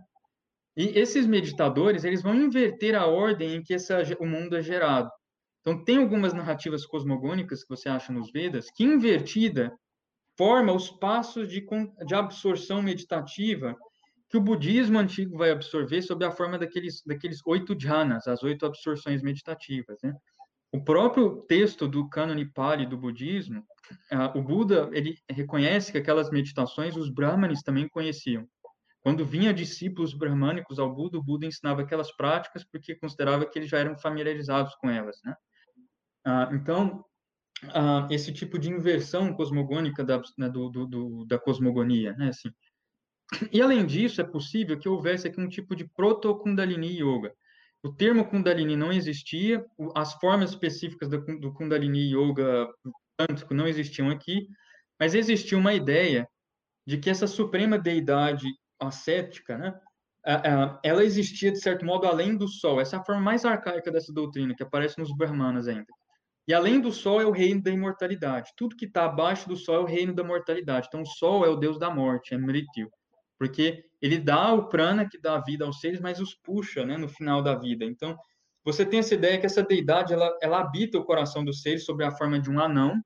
E 0.79 0.97
esses 0.97 1.26
meditadores, 1.26 2.05
eles 2.05 2.22
vão 2.22 2.37
inverter 2.37 2.95
a 2.95 3.05
ordem 3.05 3.57
em 3.57 3.62
que 3.64 3.74
essa, 3.74 4.01
o 4.20 4.24
mundo 4.24 4.57
é 4.57 4.62
gerado. 4.62 5.11
Então, 5.61 5.85
tem 5.85 5.99
algumas 5.99 6.33
narrativas 6.33 6.87
cosmogônicas 6.87 7.64
que 7.64 7.68
você 7.68 7.89
acha 7.89 8.12
nos 8.12 8.31
Vedas, 8.31 8.70
que 8.70 8.85
invertida 8.85 9.76
forma 10.37 10.72
os 10.72 10.89
passos 10.89 11.49
de, 11.49 11.66
de 12.07 12.14
absorção 12.14 12.81
meditativa 12.81 13.76
que 14.31 14.37
o 14.37 14.41
budismo 14.41 15.01
antigo 15.01 15.37
vai 15.37 15.51
absorver 15.51 16.01
sob 16.01 16.24
a 16.24 16.31
forma 16.31 16.57
daqueles, 16.57 17.03
daqueles 17.05 17.41
oito 17.45 17.74
jhanas, 17.74 18.29
as 18.29 18.45
oito 18.45 18.64
absorções 18.64 19.20
meditativas. 19.20 19.99
Né? 20.01 20.14
O 20.70 20.85
próprio 20.85 21.45
texto 21.49 21.89
do 21.89 22.09
cânone 22.09 22.45
Pali 22.45 22.87
do 22.87 22.97
budismo, 22.97 23.64
o 24.35 24.43
Buda 24.43 24.89
ele 24.93 25.16
reconhece 25.29 25.91
que 25.91 25.99
aquelas 25.99 26.31
meditações 26.31 26.95
os 26.95 27.11
brahmanes 27.11 27.62
também 27.62 27.89
conheciam. 27.89 28.47
Quando 29.09 29.24
vinha 29.24 29.54
discípulos 29.54 30.12
brahmânicos 30.12 30.78
ao 30.78 30.94
Buda, 30.94 31.16
o 31.16 31.22
Buda 31.22 31.46
ensinava 31.46 31.80
aquelas 31.80 32.14
práticas 32.14 32.62
porque 32.62 32.94
considerava 32.94 33.46
que 33.46 33.59
eles 33.59 33.70
já 33.70 33.78
eram 33.78 33.96
familiarizados 33.96 34.74
com 34.74 34.90
elas. 34.90 35.18
Né? 35.24 35.34
Uh, 36.26 36.54
então, 36.54 37.04
uh, 37.68 38.12
esse 38.12 38.34
tipo 38.34 38.59
de 38.59 38.68
inversão 38.68 39.32
cosmogônica 39.32 40.04
da, 40.04 40.20
né, 40.36 40.50
do, 40.50 40.68
do, 40.68 40.86
do, 40.86 41.24
da 41.24 41.38
cosmogonia, 41.38 42.12
né? 42.18 42.28
Assim, 42.28 42.50
e 43.50 43.62
além 43.62 43.86
disso, 43.86 44.20
é 44.20 44.24
possível 44.24 44.78
que 44.78 44.90
houvesse 44.90 45.26
aqui 45.26 45.40
um 45.40 45.48
tipo 45.48 45.74
de 45.74 45.88
proto-Kundalini 45.88 47.00
Yoga. 47.00 47.32
O 47.82 47.90
termo 47.90 48.28
Kundalini 48.28 48.76
não 48.76 48.92
existia, 48.92 49.64
as 49.94 50.12
formas 50.16 50.50
específicas 50.50 51.09
do, 51.09 51.18
do 51.38 51.54
Kundalini 51.54 52.12
Yoga 52.12 52.68
quântico 53.18 53.54
não 53.54 53.66
existiam 53.66 54.11
aqui, 54.11 54.46
mas 55.00 55.14
existia 55.14 55.56
uma 55.56 55.72
ideia 55.72 56.28
de 56.86 56.98
que 56.98 57.09
essa 57.09 57.26
suprema 57.26 57.78
deidade 57.78 58.46
ascética, 58.81 59.57
né, 59.59 59.79
ela 60.83 61.05
existia, 61.05 61.51
de 61.51 61.61
certo 61.61 61.85
modo, 61.85 62.07
além 62.07 62.37
do 62.37 62.47
Sol. 62.47 62.81
Essa 62.81 62.97
é 62.97 62.99
a 62.99 63.05
forma 63.05 63.20
mais 63.20 63.45
arcaica 63.45 63.91
dessa 63.91 64.12
doutrina, 64.12 64.55
que 64.55 64.62
aparece 64.62 64.99
nos 64.99 65.14
Brahmanas 65.16 65.66
ainda. 65.68 65.87
E 66.47 66.53
além 66.53 66.81
do 66.81 66.93
Sol 66.93 67.20
é 67.20 67.26
o 67.26 67.31
reino 67.31 67.62
da 67.62 67.70
imortalidade. 67.70 68.53
Tudo 68.57 68.76
que 68.76 68.85
está 68.85 69.05
abaixo 69.05 69.49
do 69.49 69.57
Sol 69.57 69.76
é 69.76 69.79
o 69.79 69.85
reino 69.85 70.14
da 70.14 70.24
mortalidade. 70.24 70.87
Então, 70.89 71.03
o 71.03 71.07
Sol 71.07 71.47
é 71.47 71.49
o 71.49 71.57
deus 71.57 71.79
da 71.79 71.91
morte, 71.91 72.35
é 72.35 72.39
Mrityu 72.39 72.91
porque 73.39 73.85
ele 74.03 74.18
dá 74.18 74.53
o 74.53 74.68
prana 74.68 75.09
que 75.09 75.18
dá 75.18 75.39
vida 75.39 75.64
aos 75.64 75.81
seres, 75.81 76.01
mas 76.01 76.20
os 76.20 76.35
puxa, 76.35 76.85
né, 76.85 76.97
no 76.97 77.09
final 77.09 77.41
da 77.41 77.55
vida. 77.55 77.85
Então, 77.85 78.18
você 78.64 78.85
tem 78.85 78.99
essa 78.99 79.14
ideia 79.14 79.39
que 79.39 79.47
essa 79.47 79.62
deidade 79.62 80.12
ela, 80.12 80.37
ela 80.43 80.61
habita 80.61 80.99
o 80.99 81.05
coração 81.05 81.45
dos 81.45 81.62
seres 81.62 81.85
sob 81.85 82.05
a 82.05 82.11
forma 82.11 82.41
de 82.41 82.51
um 82.51 82.61
anão, 82.61 83.01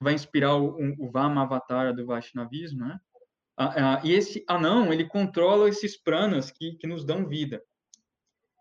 vai 0.00 0.14
inspirar 0.14 0.56
o, 0.56 0.76
o 0.98 1.10
Vama 1.10 1.42
Avatara 1.42 1.94
do 1.94 2.04
Vaishnavismo, 2.04 2.84
né? 2.84 2.98
E 4.04 4.12
esse 4.12 4.44
anão, 4.48 4.92
ele 4.92 5.06
controla 5.06 5.68
esses 5.68 6.00
pranas 6.00 6.50
que, 6.50 6.74
que 6.76 6.86
nos 6.86 7.04
dão 7.04 7.26
vida. 7.26 7.62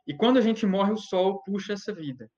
E 0.07 0.13
quando 0.13 0.37
a 0.37 0.41
gente 0.41 0.65
morre, 0.65 0.91
o 0.91 0.97
sol 0.97 1.41
puxa 1.43 1.73
essa 1.73 1.93
vida. 1.93 2.29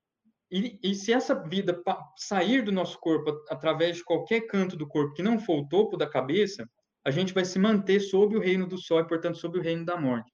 E, 0.51 0.79
e 0.83 0.93
se 0.93 1.11
essa 1.11 1.33
vida 1.33 1.81
sair 2.15 2.61
do 2.61 2.71
nosso 2.71 2.99
corpo 2.99 3.31
através 3.49 3.97
de 3.97 4.03
qualquer 4.03 4.41
canto 4.41 4.75
do 4.75 4.87
corpo 4.87 5.15
que 5.15 5.23
não 5.23 5.39
for 5.39 5.61
o 5.61 5.67
topo 5.67 5.97
da 5.97 6.07
cabeça, 6.07 6.69
a 7.03 7.09
gente 7.09 7.33
vai 7.33 7.43
se 7.43 7.57
manter 7.57 7.99
sob 7.99 8.37
o 8.37 8.39
reino 8.39 8.67
do 8.67 8.77
sol 8.77 8.99
e, 8.99 9.07
portanto, 9.07 9.37
sob 9.37 9.57
o 9.57 9.61
reino 9.61 9.83
da 9.83 9.97
morte. 9.97 10.31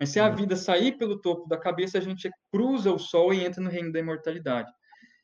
Mas 0.00 0.10
se 0.10 0.18
a 0.18 0.28
uhum. 0.28 0.34
vida 0.34 0.56
sair 0.56 0.98
pelo 0.98 1.20
topo 1.20 1.48
da 1.48 1.56
cabeça, 1.56 1.96
a 1.96 2.00
gente 2.00 2.28
cruza 2.50 2.92
o 2.92 2.98
sol 2.98 3.32
e 3.32 3.44
entra 3.44 3.62
no 3.62 3.70
reino 3.70 3.92
da 3.92 4.00
imortalidade. 4.00 4.70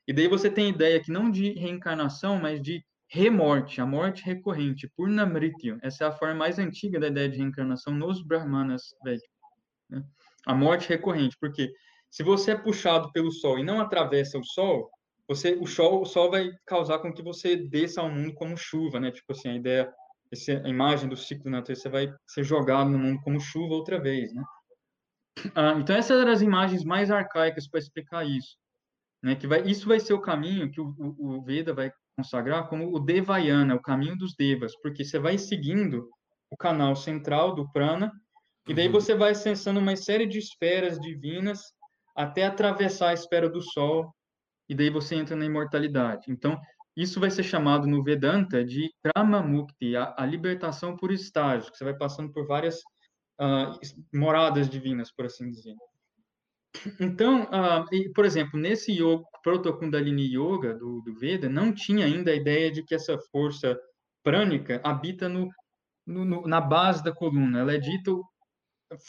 E 0.07 0.13
daí 0.13 0.29
você 0.29 0.49
tem 0.49 0.67
a 0.67 0.71
ideia 0.71 1.03
que 1.03 1.11
não 1.11 1.31
de 1.31 1.53
reencarnação, 1.55 2.39
mas 2.39 2.63
de 2.63 2.83
remorte, 3.09 3.81
a 3.81 3.87
morte 3.87 4.23
recorrente, 4.25 4.89
purnamritya. 4.97 5.79
Essa 5.83 6.05
é 6.05 6.07
a 6.07 6.13
forma 6.13 6.35
mais 6.35 6.59
antiga 6.59 7.01
da 7.01 7.09
ideia 7.09 7.29
de 7.29 7.39
reencarnação 7.39 7.93
nos 7.95 8.23
brahmanas 8.23 8.95
védicos. 9.03 9.31
Né? 9.89 10.05
A 10.47 10.55
morte 10.55 10.89
recorrente, 10.89 11.37
porque 11.41 11.73
se 12.11 12.23
você 12.23 12.53
é 12.53 12.57
puxado 12.57 13.11
pelo 13.13 13.33
sol 13.33 13.59
e 13.59 13.65
não 13.65 13.81
atravessa 13.81 14.39
o 14.39 14.45
sol, 14.45 14.91
você, 15.27 15.55
o 15.61 15.67
sol, 15.67 16.03
o 16.03 16.07
sol 16.07 16.31
vai 16.31 16.51
causar 16.67 17.01
com 17.01 17.13
que 17.13 17.23
você 17.23 17.57
desça 17.57 18.01
ao 18.01 18.11
mundo 18.11 18.33
como 18.35 18.57
chuva, 18.57 18.99
né? 18.99 19.11
Tipo 19.11 19.33
assim, 19.33 19.49
a 19.51 19.57
ideia 19.57 19.93
essa 20.31 20.53
imagem 20.69 21.09
do 21.09 21.17
ciclo 21.17 21.51
natureza, 21.51 21.83
você 21.83 21.89
vai 21.89 22.15
ser 22.27 22.45
jogado 22.45 22.91
no 22.91 22.99
mundo 22.99 23.21
como 23.23 23.41
chuva 23.41 23.75
outra 23.75 23.99
vez, 23.99 24.33
né? 24.35 24.43
Ah, 25.55 25.77
então 25.79 25.97
essas 25.97 26.21
eram 26.21 26.33
as 26.33 26.43
imagens 26.43 26.85
mais 26.85 27.11
arcaicas 27.11 27.69
para 27.69 27.79
explicar 27.79 28.27
isso, 28.27 28.57
né? 29.23 29.35
Que 29.37 29.47
vai, 29.47 29.63
isso 29.63 29.87
vai 29.87 30.01
ser 30.01 30.13
o 30.13 30.21
caminho 30.21 30.71
que 30.71 30.81
o, 30.81 30.95
o, 30.99 31.37
o 31.37 31.43
Veda 31.43 31.73
vai 31.73 31.93
consagrar 32.19 32.69
como 32.69 32.93
o 32.93 32.99
Devayana, 32.99 33.77
o 33.77 33.81
caminho 33.81 34.19
dos 34.19 34.35
Devas, 34.35 34.77
porque 34.83 35.05
você 35.05 35.21
vai 35.21 35.39
seguindo 35.39 36.11
o 36.51 36.57
canal 36.57 36.97
central 36.97 37.55
do 37.55 37.71
Prana 37.71 38.13
e 38.67 38.75
daí 38.75 38.87
uhum. 38.87 38.93
você 38.93 39.15
vai 39.15 39.31
acessando 39.31 39.79
uma 39.79 39.95
série 39.95 40.27
de 40.27 40.39
esferas 40.39 40.99
divinas 40.99 41.61
até 42.17 42.45
atravessar 42.45 43.11
a 43.11 43.15
esfera 43.15 43.49
do 43.49 43.63
Sol 43.63 44.13
e 44.69 44.75
daí 44.75 44.91
você 44.91 45.15
entra 45.15 45.37
na 45.37 45.45
imortalidade. 45.45 46.25
Então 46.29 46.61
isso 46.97 47.21
vai 47.21 47.31
ser 47.31 47.45
chamado 47.45 47.87
no 47.87 48.03
Vedanta 48.03 48.65
de 48.65 48.93
Krama 49.01 49.41
Mukti, 49.41 49.95
a, 49.95 50.13
a 50.19 50.27
libertação 50.27 50.97
por 50.97 51.13
estágios, 51.13 51.71
que 51.71 51.77
você 51.77 51.85
vai 51.85 51.97
passando 51.97 52.33
por 52.33 52.45
várias 52.49 52.81
uh, 53.41 53.79
moradas 54.13 54.69
divinas, 54.69 55.13
por 55.13 55.27
assim 55.27 55.49
dizer. 55.49 55.77
Então, 57.01 57.45
uh, 57.45 57.87
e, 57.93 58.09
por 58.11 58.25
exemplo, 58.25 58.59
nesse 58.59 58.93
yoga, 58.93 59.25
Proto-Kundalini 59.43 60.35
Yoga 60.35 60.75
do, 60.75 61.01
do, 61.03 61.15
Veda, 61.15 61.49
não 61.49 61.73
tinha 61.73 62.07
ainda 62.07 62.31
a 62.31 62.35
ideia 62.35 62.71
de 62.71 62.83
que 62.83 62.95
essa 62.95 63.19
força 63.31 63.79
prânica 64.23 64.81
habita 64.85 65.29
no, 65.29 65.49
no, 66.07 66.25
no, 66.25 66.43
na 66.47 66.61
base 66.61 67.03
da 67.03 67.13
coluna. 67.13 67.61
Ela 67.61 67.75
é 67.75 67.79
dita 67.79 68.13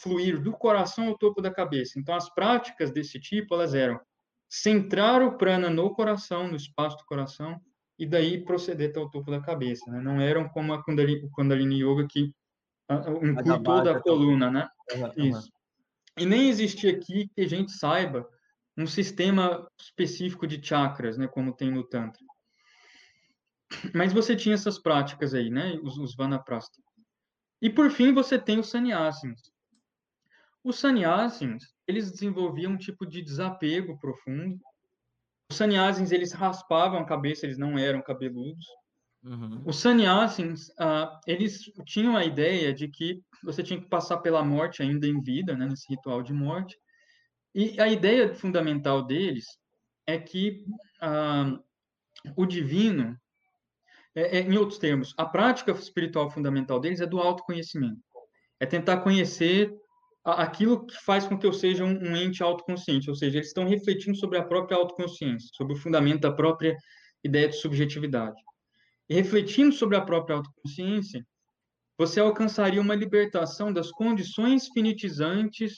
fluir 0.02 0.40
do 0.40 0.52
coração 0.52 1.08
ao 1.08 1.18
topo 1.18 1.40
da 1.40 1.50
cabeça. 1.52 1.98
Então, 1.98 2.14
as 2.14 2.32
práticas 2.32 2.90
desse 2.90 3.18
tipo, 3.18 3.54
elas 3.54 3.74
eram 3.74 4.00
centrar 4.48 5.22
o 5.22 5.36
prana 5.36 5.70
no 5.70 5.94
coração, 5.94 6.48
no 6.48 6.56
espaço 6.56 6.96
do 6.96 7.04
coração, 7.04 7.60
e 7.98 8.06
daí 8.06 8.42
proceder 8.44 8.90
até 8.90 8.98
o 8.98 9.10
topo 9.10 9.30
da 9.30 9.40
cabeça, 9.40 9.90
né? 9.90 10.00
Não 10.00 10.20
eram 10.20 10.48
como 10.48 10.72
a 10.72 10.82
Kundalini, 10.82 11.24
o 11.24 11.30
Kundalini 11.30 11.82
Yoga 11.82 12.06
que 12.08 12.32
uh, 12.90 13.26
inclui 13.26 13.62
toda 13.62 13.96
a 13.96 14.00
coluna, 14.00 14.50
né? 14.50 14.68
Isso. 15.16 15.50
E 16.20 16.26
nem 16.26 16.48
existe 16.48 16.86
aqui 16.86 17.28
que 17.34 17.40
a 17.40 17.48
gente 17.48 17.72
saiba 17.72 18.28
um 18.76 18.86
sistema 18.86 19.68
específico 19.80 20.46
de 20.46 20.64
chakras, 20.64 21.16
né? 21.16 21.26
Como 21.26 21.54
tem 21.54 21.70
no 21.70 21.82
Tantra. 21.82 22.22
Mas 23.94 24.12
você 24.12 24.36
tinha 24.36 24.54
essas 24.54 24.78
práticas 24.78 25.34
aí, 25.34 25.50
né? 25.50 25.78
Os, 25.82 25.98
os 25.98 26.14
Vanaprastha. 26.14 26.82
E 27.62 27.70
por 27.70 27.90
fim 27.90 28.12
você 28.12 28.38
tem 28.38 28.58
os 28.58 28.68
Sannyasins. 28.68 29.50
Os 30.62 30.78
Sannyasins, 30.78 31.64
eles 31.86 32.10
desenvolviam 32.10 32.72
um 32.72 32.78
tipo 32.78 33.06
de 33.06 33.22
desapego 33.22 33.98
profundo 33.98 34.60
os 35.50 35.56
sannyasins, 35.56 36.12
eles 36.12 36.32
raspavam 36.32 37.00
a 37.00 37.04
cabeça, 37.04 37.44
eles 37.44 37.58
não 37.58 37.76
eram 37.76 38.00
cabeludos. 38.00 38.64
Uhum. 39.22 39.62
Os 39.66 39.76
sannyasins, 39.78 40.68
uh, 40.70 41.18
eles 41.26 41.70
tinham 41.84 42.16
a 42.16 42.24
ideia 42.24 42.72
de 42.72 42.88
que 42.88 43.22
você 43.44 43.62
tinha 43.62 43.80
que 43.80 43.88
passar 43.88 44.18
pela 44.18 44.42
morte 44.42 44.82
ainda 44.82 45.06
em 45.06 45.20
vida, 45.20 45.54
né, 45.56 45.66
nesse 45.66 45.88
ritual 45.88 46.22
de 46.22 46.32
morte. 46.32 46.78
E 47.54 47.78
a 47.80 47.88
ideia 47.88 48.34
fundamental 48.34 49.04
deles 49.04 49.44
é 50.06 50.18
que 50.18 50.64
uh, 51.02 51.62
o 52.36 52.46
divino, 52.46 53.16
é, 54.14 54.38
é, 54.38 54.40
em 54.40 54.56
outros 54.56 54.78
termos, 54.78 55.14
a 55.18 55.24
prática 55.24 55.72
espiritual 55.72 56.30
fundamental 56.30 56.80
deles 56.80 57.00
é 57.00 57.06
do 57.06 57.18
autoconhecimento. 57.18 58.00
É 58.58 58.66
tentar 58.66 58.98
conhecer 58.98 59.72
aquilo 60.24 60.86
que 60.86 60.94
faz 61.04 61.26
com 61.26 61.38
que 61.38 61.46
eu 61.46 61.52
seja 61.52 61.84
um, 61.84 62.10
um 62.10 62.16
ente 62.16 62.42
autoconsciente, 62.42 63.08
ou 63.08 63.16
seja, 63.16 63.38
eles 63.38 63.48
estão 63.48 63.66
refletindo 63.66 64.16
sobre 64.16 64.38
a 64.38 64.44
própria 64.44 64.76
autoconsciência, 64.76 65.48
sobre 65.54 65.74
o 65.74 65.78
fundamento 65.78 66.20
da 66.20 66.32
própria 66.32 66.76
ideia 67.24 67.48
de 67.48 67.56
subjetividade. 67.56 68.40
E 69.10 69.14
refletindo 69.14 69.74
sobre 69.74 69.96
a 69.96 70.00
própria 70.00 70.36
autoconsciência, 70.36 71.26
você 71.98 72.20
alcançaria 72.20 72.80
uma 72.80 72.94
libertação 72.94 73.72
das 73.72 73.90
condições 73.90 74.68
finitizantes 74.68 75.74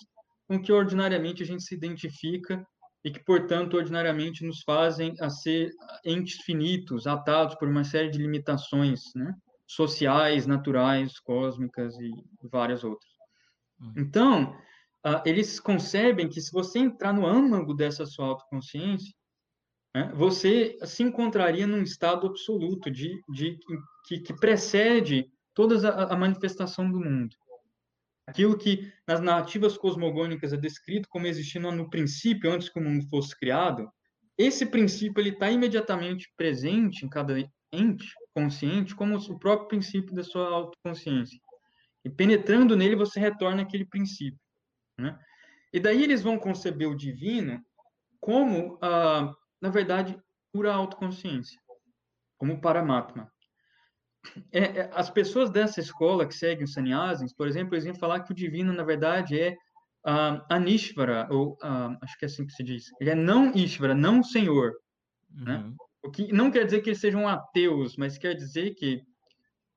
com 0.46 0.60
que 0.60 0.70
ordinariamente 0.70 1.42
a 1.42 1.46
gente 1.46 1.62
se 1.62 1.74
identifica 1.74 2.62
e 3.02 3.10
que, 3.10 3.24
portanto, 3.24 3.78
ordinariamente 3.78 4.44
nos 4.44 4.62
fazem 4.62 5.14
a 5.18 5.30
ser 5.30 5.70
entes 6.04 6.42
finitos, 6.42 7.06
atados 7.06 7.54
por 7.54 7.68
uma 7.68 7.84
série 7.84 8.10
de 8.10 8.18
limitações 8.18 9.00
né? 9.16 9.34
sociais, 9.66 10.46
naturais, 10.46 11.18
cósmicas 11.18 11.98
e 11.98 12.12
várias 12.50 12.84
outras. 12.84 13.10
Uhum. 13.80 13.94
Então, 13.96 14.52
uh, 15.06 15.22
eles 15.24 15.58
concebem 15.58 16.28
que 16.28 16.40
se 16.40 16.52
você 16.52 16.78
entrar 16.78 17.14
no 17.14 17.26
âmago 17.26 17.72
dessa 17.72 18.04
sua 18.04 18.26
autoconsciência, 18.26 19.12
né, 19.94 20.10
você 20.14 20.78
se 20.84 21.02
encontraria 21.02 21.66
num 21.66 21.82
estado 21.82 22.26
absoluto 22.26 22.90
de, 22.90 23.20
de 23.28 23.58
que, 24.06 24.20
que 24.20 24.34
precede 24.34 25.30
toda 25.54 25.88
a, 25.88 26.14
a, 26.14 26.16
manifestação 26.16 26.90
do 26.90 26.98
mundo. 26.98 27.36
Aquilo 28.26 28.56
que 28.56 28.90
nas 29.06 29.20
narrativas 29.20 29.76
cosmogônicas 29.76 30.52
é 30.52 30.56
descrito 30.56 31.08
como 31.08 31.26
existindo 31.26 31.70
no 31.72 31.90
princípio, 31.90 32.50
antes 32.50 32.68
que 32.68 32.78
o 32.78 32.82
mundo 32.82 33.06
fosse 33.08 33.36
criado, 33.36 33.90
esse 34.38 34.64
princípio 34.64 35.20
ele 35.20 35.30
está 35.30 35.50
imediatamente 35.50 36.32
presente 36.36 37.04
em 37.04 37.08
cada 37.08 37.34
ente 37.70 38.14
consciente 38.34 38.94
como 38.94 39.16
o 39.16 39.38
próprio 39.38 39.68
princípio 39.68 40.14
da 40.14 40.22
sua 40.22 40.48
autoconsciência. 40.48 41.38
E 42.04 42.10
penetrando 42.10 42.76
nele, 42.76 42.96
você 42.96 43.20
retorna 43.20 43.62
aquele 43.62 43.84
princípio. 43.84 44.40
Né? 44.98 45.18
E 45.72 45.78
daí 45.78 46.02
eles 46.02 46.22
vão 46.22 46.38
conceber 46.38 46.88
o 46.88 46.96
divino 46.96 47.62
como, 48.20 48.78
ah, 48.80 49.34
na 49.62 49.70
verdade, 49.70 50.20
pura 50.52 50.74
autoconsciência, 50.74 51.58
como 52.36 52.60
Paramatma. 52.60 53.30
é, 54.52 54.60
é, 54.60 54.90
as 54.92 55.08
pessoas 55.08 55.50
dessa 55.50 55.80
escola 55.80 56.26
que 56.26 56.34
seguem 56.34 56.64
os 56.64 56.72
sannyasis, 56.72 57.32
por 57.32 57.46
exemplo, 57.46 57.74
eles 57.74 57.84
vêm 57.84 57.94
falar 57.94 58.20
que 58.20 58.32
o 58.32 58.36
divino, 58.36 58.72
na 58.72 58.82
verdade, 58.82 59.38
é 59.40 59.52
uh, 60.06 60.44
Anishvara, 60.50 61.28
ou 61.30 61.52
uh, 61.54 61.96
acho 62.02 62.18
que 62.18 62.24
é 62.24 62.26
assim 62.26 62.44
que 62.44 62.52
se 62.52 62.62
diz. 62.62 62.86
Ele 63.00 63.10
é 63.10 63.14
não 63.14 63.52
Ishvara, 63.54 63.94
não 63.94 64.22
Senhor. 64.22 64.72
Né? 65.30 65.56
Uhum. 65.56 65.68
Né? 65.70 65.76
O 66.04 66.10
que 66.10 66.32
não 66.32 66.50
quer 66.50 66.64
dizer 66.64 66.80
que 66.80 66.90
eles 66.90 67.00
sejam 67.00 67.28
ateus, 67.28 67.96
mas 67.96 68.18
quer 68.18 68.34
dizer 68.34 68.74
que 68.74 69.00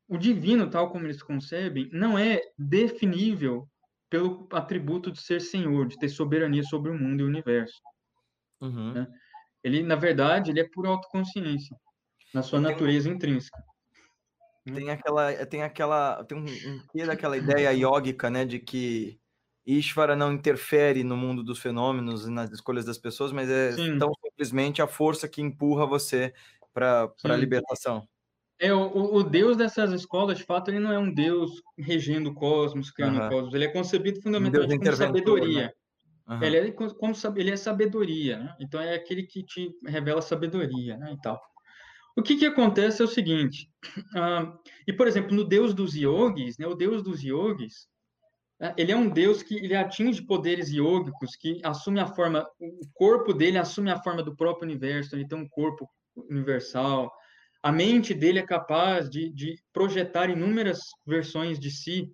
o 0.08 0.18
divino, 0.18 0.70
tal 0.70 0.92
como 0.92 1.06
eles 1.06 1.22
concebem, 1.22 1.88
não 1.94 2.18
é 2.18 2.42
definível 2.58 3.68
pelo 4.10 4.48
atributo 4.52 5.12
de 5.12 5.22
ser 5.22 5.40
Senhor, 5.40 5.88
de 5.88 5.98
ter 5.98 6.10
soberania 6.10 6.64
sobre 6.64 6.90
o 6.90 6.98
mundo 6.98 7.22
e 7.22 7.24
o 7.24 7.28
universo. 7.28 7.80
Uhum. 8.60 8.94
Né? 8.94 9.08
Ele, 9.66 9.82
na 9.82 9.96
verdade, 9.96 10.52
ele 10.52 10.60
é 10.60 10.64
por 10.64 10.86
autoconsciência, 10.86 11.76
na 12.32 12.44
sua 12.44 12.62
tem, 12.62 12.70
natureza 12.70 13.10
intrínseca. 13.10 13.58
Tem 14.64 14.92
aquela, 14.92 15.46
tem 15.48 15.64
aquela, 15.64 16.24
tem 16.24 16.38
um, 16.38 16.46
um 16.46 17.06
daquela 17.08 17.36
ideia 17.36 17.74
iógica, 17.74 18.30
né, 18.30 18.46
de 18.46 18.60
que 18.60 19.20
Ishvara 19.66 20.16
não 20.16 20.32
interfere 20.32 21.04
no 21.04 21.18
mundo 21.18 21.44
dos 21.44 21.58
fenômenos 21.58 22.28
e 22.28 22.30
nas 22.30 22.52
escolhas 22.52 22.86
das 22.86 23.00
pessoas, 23.00 23.32
mas 23.32 23.50
é 23.50 23.72
Sim. 23.72 23.98
tão 23.98 24.12
simplesmente 24.24 24.84
a 24.84 24.88
força 24.88 25.28
que 25.28 25.42
empurra 25.42 25.88
você 25.88 26.32
para 26.72 27.12
a 27.24 27.36
libertação. 27.36 28.08
É, 28.60 28.72
o, 28.72 29.16
o 29.16 29.24
Deus 29.24 29.58
dessas 29.58 29.92
escolas, 29.92 30.38
de 30.38 30.44
fato, 30.44 30.70
ele 30.70 30.80
não 30.80 30.92
é 30.92 31.00
um 31.00 31.12
Deus 31.12 31.64
regendo 31.76 32.30
o 32.30 32.36
cosmos, 32.36 32.92
criando 32.92 33.20
uhum. 33.20 33.26
o 33.26 33.30
cosmos. 33.30 33.54
Ele 33.56 33.66
é 33.66 33.70
concebido 33.70 34.22
fundamentalmente 34.22 34.76
um 34.76 34.80
como 34.80 34.96
sabedoria. 34.96 35.64
Né? 35.64 35.74
Uhum. 36.28 36.44
Ele, 36.44 36.58
é, 36.58 36.72
como, 36.72 36.94
ele 37.36 37.52
é 37.52 37.56
sabedoria, 37.56 38.40
né? 38.40 38.56
Então 38.60 38.82
é 38.82 38.96
aquele 38.96 39.24
que 39.24 39.44
te 39.44 39.72
revela 39.86 40.22
sabedoria, 40.22 40.98
né? 40.98 41.14
E 41.14 41.22
tal. 41.22 41.40
O 42.18 42.24
que, 42.24 42.38
que 42.38 42.46
acontece 42.46 43.02
é 43.02 43.06
o 43.06 43.10
seguinte, 43.10 43.70
uh, 44.16 44.58
e 44.88 44.94
por 44.94 45.06
exemplo, 45.06 45.36
no 45.36 45.44
Deus 45.44 45.74
dos 45.74 45.94
yogis, 45.94 46.58
né, 46.58 46.66
o 46.66 46.74
Deus 46.74 47.04
dos 47.04 47.22
yogis, 47.22 47.90
uh, 48.62 48.74
ele 48.78 48.94
é 48.94 48.96
um 48.96 49.10
Deus 49.10 49.44
que 49.44 49.56
ele 49.56 49.76
atinge 49.76 50.26
poderes 50.26 50.72
yogicos, 50.72 51.36
que 51.36 51.60
assume 51.62 52.00
a 52.00 52.08
forma, 52.08 52.48
o 52.58 52.88
corpo 52.94 53.34
dele 53.34 53.58
assume 53.58 53.92
a 53.92 54.02
forma 54.02 54.24
do 54.24 54.34
próprio 54.34 54.64
universo, 54.66 55.14
ele 55.14 55.28
tem 55.28 55.38
um 55.38 55.48
corpo 55.48 55.90
universal, 56.16 57.12
a 57.62 57.70
mente 57.70 58.14
dele 58.14 58.40
é 58.40 58.46
capaz 58.46 59.10
de, 59.10 59.30
de 59.34 59.62
projetar 59.74 60.30
inúmeras 60.30 60.80
versões 61.06 61.60
de 61.60 61.70
si, 61.70 62.10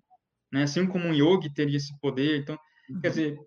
né, 0.51 0.63
assim 0.63 0.87
como 0.87 1.05
um 1.05 1.13
yogi 1.13 1.53
teria 1.53 1.77
esse 1.77 1.95
poder, 1.99 2.39
então, 2.39 2.57
uhum. 2.89 3.01
quer 3.01 3.09
dizer, 3.09 3.39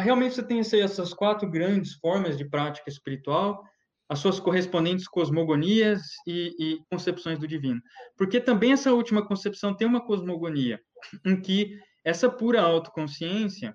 realmente 0.00 0.34
você 0.34 0.42
tem 0.42 0.60
essas 0.60 1.12
quatro 1.14 1.48
grandes 1.48 1.94
formas 1.94 2.36
de 2.36 2.44
prática 2.44 2.88
espiritual, 2.88 3.62
as 4.08 4.18
suas 4.18 4.38
correspondentes 4.38 5.08
cosmogonias 5.08 6.02
e, 6.26 6.54
e, 6.58 6.78
concepções 6.90 7.38
do 7.38 7.48
divino. 7.48 7.80
Porque 8.16 8.40
também 8.40 8.72
essa 8.72 8.92
última 8.92 9.26
concepção 9.26 9.74
tem 9.74 9.86
uma 9.86 10.04
cosmogonia, 10.04 10.80
em 11.24 11.40
que 11.40 11.78
essa 12.04 12.28
pura 12.28 12.60
autoconsciência, 12.60 13.74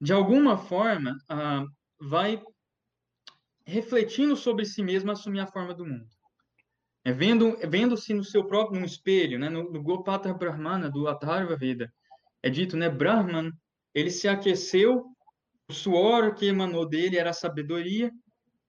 de 0.00 0.12
alguma 0.12 0.58
forma, 0.58 1.16
ah, 1.28 1.64
vai 2.00 2.42
refletindo 3.64 4.36
sobre 4.36 4.64
si 4.64 4.82
mesma 4.82 5.12
assumir 5.12 5.40
a 5.40 5.46
forma 5.46 5.74
do 5.74 5.86
mundo. 5.86 6.08
É 7.04 7.12
vendo, 7.12 7.56
vendo-se 7.68 8.12
no 8.12 8.24
seu 8.24 8.44
próprio 8.46 8.80
no 8.80 8.86
espelho, 8.86 9.38
né? 9.38 9.48
no, 9.48 9.70
no 9.70 9.82
Gopata 9.82 10.32
Brahmana, 10.34 10.90
do 10.90 11.08
Atharva 11.08 11.56
Veda, 11.56 11.92
é 12.42 12.50
dito, 12.50 12.76
né? 12.76 12.88
Brahman, 12.88 13.52
ele 13.98 14.10
se 14.10 14.28
aqueceu, 14.28 15.04
o 15.68 15.72
suor 15.72 16.34
que 16.34 16.46
emanou 16.46 16.88
dele 16.88 17.18
era 17.18 17.32
sabedoria, 17.32 18.10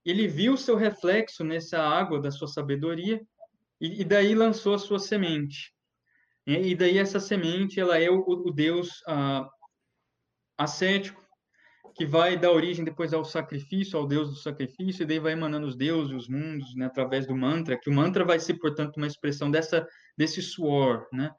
ele 0.04 0.26
viu 0.26 0.56
seu 0.56 0.76
reflexo 0.76 1.44
nessa 1.44 1.78
água 1.80 2.20
da 2.20 2.30
sua 2.30 2.48
sabedoria 2.48 3.20
e, 3.80 4.00
e 4.00 4.04
daí 4.04 4.34
lançou 4.34 4.74
a 4.74 4.78
sua 4.78 4.98
semente. 4.98 5.72
E, 6.46 6.70
e, 6.70 6.74
daí 6.74 6.98
essa 6.98 7.20
semente, 7.20 7.78
ela 7.78 7.98
é 7.98 8.10
o, 8.10 8.24
o 8.26 8.50
Deus 8.50 9.02
ah, 9.06 9.48
ascético, 10.58 11.20
que 11.94 12.04
vai 12.04 12.36
dar 12.36 12.50
origem 12.50 12.84
depois 12.84 13.12
ao 13.12 13.24
sacrifício, 13.24 13.98
ao 13.98 14.06
Deus 14.06 14.30
do 14.30 14.36
sacrifício, 14.36 15.02
e 15.02 15.06
daí 15.06 15.18
vai 15.18 15.32
emanando 15.32 15.66
os 15.66 15.76
deuses, 15.76 16.12
os 16.12 16.28
mundos, 16.28 16.74
né, 16.74 16.86
através 16.86 17.26
do 17.26 17.36
mantra, 17.36 17.78
que 17.78 17.90
o 17.90 17.94
mantra 17.94 18.24
vai 18.24 18.40
ser, 18.40 18.54
portanto, 18.54 18.96
uma 18.96 19.06
expressão 19.06 19.50
dessa, 19.50 19.86
desse 20.16 20.40
suor, 20.40 21.06
né? 21.12 21.30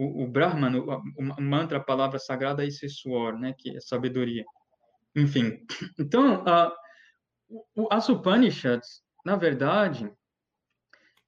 O, 0.00 0.24
o 0.24 0.26
Brahman, 0.26 0.78
o, 0.78 1.02
o, 1.18 1.42
mantra, 1.42 1.76
a 1.76 1.84
palavra 1.84 2.18
sagrada 2.18 2.64
é 2.64 2.68
esse 2.68 2.88
suor, 2.88 3.38
né, 3.38 3.52
que 3.52 3.76
é 3.76 3.80
sabedoria. 3.80 4.46
Enfim, 5.14 5.62
então, 6.00 6.42
uh, 6.42 7.86
as 7.90 8.08
Upanishads, 8.08 9.02
na 9.26 9.36
verdade, 9.36 10.10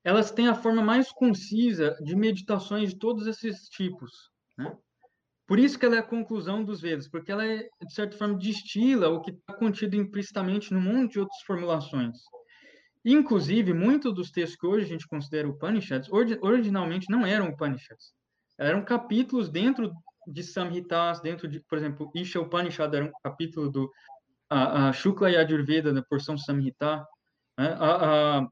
elas 0.03 0.31
têm 0.31 0.49
a 0.49 0.55
forma 0.55 0.83
mais 0.83 1.13
concisa 1.13 1.95
de 2.01 2.17
meditações 2.17 2.95
de 2.95 2.99
todos 2.99 3.27
esses 3.27 3.69
tipos. 3.69 4.31
Né? 4.57 4.75
Por 5.47 5.59
isso 5.59 5.79
que 5.79 5.85
ela 5.85 5.97
é 5.97 5.99
a 5.99 6.03
conclusão 6.03 6.65
dos 6.65 6.81
Vedas, 6.81 7.07
porque 7.07 7.31
ela, 7.31 7.45
é, 7.45 7.69
de 7.83 7.93
certa 7.93 8.17
forma, 8.17 8.39
destila 8.39 9.11
o 9.11 9.21
que 9.21 9.33
está 9.33 9.53
contido 9.53 9.97
implicitamente 9.97 10.73
num 10.73 10.81
monte 10.81 11.13
de 11.13 11.21
outras 11.21 11.43
formulações. 11.43 12.17
Inclusive, 13.05 13.75
muitos 13.75 14.15
dos 14.15 14.31
textos 14.31 14.59
que 14.59 14.67
hoje 14.67 14.87
a 14.87 14.89
gente 14.89 15.07
considera 15.07 15.47
Upanishads, 15.47 16.09
originalmente 16.11 17.11
não 17.11 17.27
eram 17.27 17.51
Upanishads. 17.51 18.15
Eram 18.59 18.85
capítulos 18.85 19.49
dentro 19.49 19.93
de 20.27 20.43
Samhitas, 20.43 21.21
dentro 21.21 21.49
de, 21.49 21.61
por 21.61 21.79
exemplo, 21.79 22.11
Isha 22.15 22.41
Upanishad 22.41 22.95
era 22.95 23.05
um 23.05 23.13
capítulo 23.23 23.71
do 23.71 23.91
a, 24.49 24.89
a 24.89 24.93
Shukla 24.93 25.31
Yajurveda, 25.31 25.93
da 25.93 26.03
porção 26.03 26.37
Samhita, 26.37 27.07
né? 27.59 27.75
a, 27.79 28.39
a, 28.41 28.49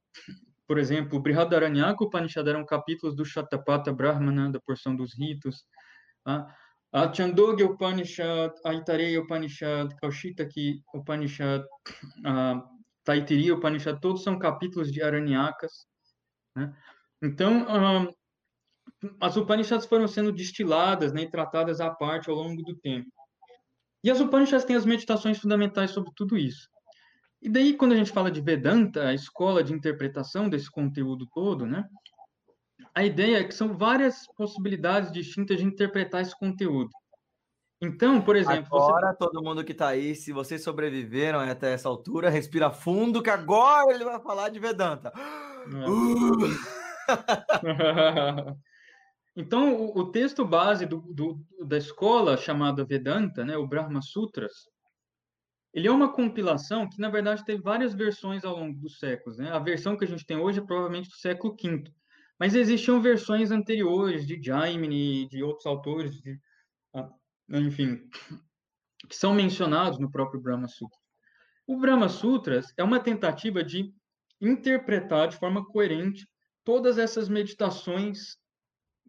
por 0.67 0.79
exemplo, 0.79 1.21
Brihadaranyaka 1.21 2.03
Upanishad 2.03 2.49
eram 2.49 2.65
capítulos 2.65 3.15
do 3.15 3.25
Shatapata 3.25 3.93
Brahmana, 3.93 4.51
da 4.51 4.61
porção 4.61 4.97
dos 4.97 5.13
ritos, 5.15 5.65
a, 6.25 6.47
a 6.93 7.13
Chandogya 7.13 7.67
Upanishad, 7.67 8.53
a 8.65 8.75
Itareya 8.75 9.21
Upanishad, 9.21 9.95
Kaushitaki 10.01 10.83
Upanishad, 10.95 11.65
a 12.25 12.63
Taitiriya 13.05 13.55
Upanishad, 13.55 14.01
todos 14.01 14.23
são 14.23 14.39
capítulos 14.39 14.91
de 14.91 15.03
Aranyakas, 15.03 15.87
né? 16.57 16.75
Então, 17.23 17.67
as 19.21 19.37
Upanishads 19.37 19.87
foram 19.87 20.07
sendo 20.07 20.33
destiladas 20.33 21.13
né, 21.13 21.23
e 21.23 21.31
tratadas 21.31 21.81
à 21.81 21.91
parte 21.91 22.29
ao 22.29 22.37
longo 22.37 22.63
do 22.63 22.75
tempo. 22.75 23.11
E 24.03 24.11
as 24.11 24.21
Upanishads 24.21 24.65
têm 24.65 24.77
as 24.77 24.87
meditações 24.87 25.39
fundamentais 25.39 25.91
sobre 25.91 26.11
tudo 26.15 26.37
isso. 26.37 26.69
E 27.41 27.49
daí, 27.49 27.75
quando 27.75 27.93
a 27.93 27.97
gente 27.97 28.13
fala 28.13 28.31
de 28.31 28.41
Vedanta, 28.41 29.09
a 29.09 29.15
escola 29.15 29.65
de 29.65 29.73
interpretação 29.73 30.49
desse 30.49 30.71
conteúdo 30.71 31.27
todo, 31.33 31.67
né? 31.67 31.87
A 32.95 33.05
ideia 33.05 33.39
é 33.39 33.45
que 33.45 33.55
são 33.55 33.77
várias 33.77 34.27
possibilidades 34.37 35.11
distintas 35.13 35.59
de 35.59 35.65
interpretar 35.65 36.23
esse 36.23 36.39
conteúdo. 36.39 36.91
Então, 37.81 38.21
por 38.21 38.37
exemplo. 38.37 38.77
Agora, 38.77 39.13
você... 39.13 39.17
todo 39.17 39.43
mundo 39.43 39.65
que 39.65 39.73
está 39.73 39.89
aí, 39.89 40.15
se 40.15 40.33
vocês 40.33 40.63
sobreviveram 40.63 41.41
até 41.41 41.73
essa 41.73 41.89
altura, 41.89 42.29
respira 42.29 42.71
fundo, 42.71 43.23
que 43.23 43.31
agora 43.31 43.95
ele 43.95 44.05
vai 44.05 44.21
falar 44.21 44.51
de 44.51 44.59
Vedanta. 44.59 45.11
É. 45.17 45.89
Uh! 45.89 46.37
Então, 49.37 49.75
o, 49.75 49.99
o 49.99 50.11
texto 50.11 50.45
base 50.45 50.87
do, 50.87 50.99
do, 51.01 51.41
da 51.67 51.79
escola 51.79 52.37
chamada 52.37 52.85
Vedanta, 52.85 53.45
né, 53.45 53.57
o 53.57 53.67
Brahma 53.67 54.03
Sutras, 54.03 54.69
ele 55.73 55.87
é 55.87 55.91
uma 55.91 56.13
compilação 56.13 56.89
que, 56.89 57.01
na 57.01 57.09
verdade, 57.09 57.45
teve 57.45 57.63
várias 57.63 57.95
versões 57.95 58.45
ao 58.45 58.57
longo 58.57 58.79
dos 58.81 58.99
séculos. 58.99 59.39
Né? 59.39 59.51
A 59.51 59.59
versão 59.59 59.97
que 59.97 60.05
a 60.05 60.09
gente 60.09 60.27
tem 60.27 60.37
hoje 60.37 60.59
é 60.59 60.63
provavelmente 60.63 61.09
do 61.09 61.15
século 61.15 61.55
V. 61.55 61.85
Mas 62.39 62.55
existiam 62.55 63.01
versões 63.01 63.51
anteriores 63.51 64.27
de 64.27 64.41
Jaimini, 64.43 65.29
de 65.29 65.43
outros 65.43 65.67
autores, 65.67 66.21
de, 66.21 66.41
ah, 66.95 67.09
enfim, 67.51 68.09
que 69.09 69.15
são 69.15 69.33
mencionados 69.33 69.99
no 69.99 70.11
próprio 70.11 70.41
Brahma 70.41 70.67
Sutra. 70.67 70.99
O 71.67 71.79
Brahma 71.79 72.09
Sutras 72.09 72.73
é 72.77 72.83
uma 72.83 72.99
tentativa 72.99 73.63
de 73.63 73.95
interpretar 74.41 75.29
de 75.29 75.37
forma 75.37 75.65
coerente 75.65 76.27
todas 76.65 76.99
essas 76.99 77.29
meditações 77.29 78.37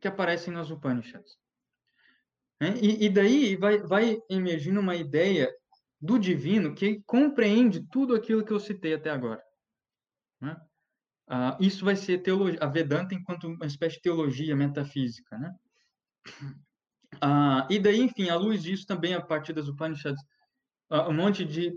que 0.02 0.08
aparecem 0.08 0.52
nas 0.52 0.72
Upanishads. 0.72 1.38
Né? 2.60 2.76
E, 2.82 3.06
e 3.06 3.10
daí 3.10 3.56
vai, 3.56 3.78
vai 3.78 4.20
emergindo 4.30 4.80
uma 4.80 4.96
ideia 4.96 5.54
do 6.00 6.18
divino 6.18 6.74
que 6.74 7.02
compreende 7.06 7.88
tudo 7.92 8.16
aquilo 8.16 8.44
que 8.44 8.52
eu 8.52 8.60
citei 8.60 8.96
até 8.96 9.12
agora. 9.12 9.42
Né? 10.42 10.60
Ah, 11.30 11.56
isso 11.62 11.86
vai 11.86 11.96
ser 11.96 12.24
teologia, 12.24 12.60
a 12.62 12.68
Vedanta 12.68 13.14
enquanto 13.14 13.48
uma 13.48 13.66
espécie 13.66 13.98
de 13.98 14.02
teologia 14.02 14.56
metafísica, 14.56 15.38
né? 15.38 15.56
Ah, 17.22 17.68
e 17.70 17.80
daí, 17.80 18.02
enfim, 18.02 18.30
à 18.30 18.36
luz 18.36 18.64
disso 18.64 18.86
também, 18.86 19.14
a 19.14 19.22
partir 19.22 19.54
das 19.54 19.68
Upanishads, 19.68 20.22
ah, 20.90 21.08
um 21.08 21.14
monte 21.14 21.46
de 21.46 21.74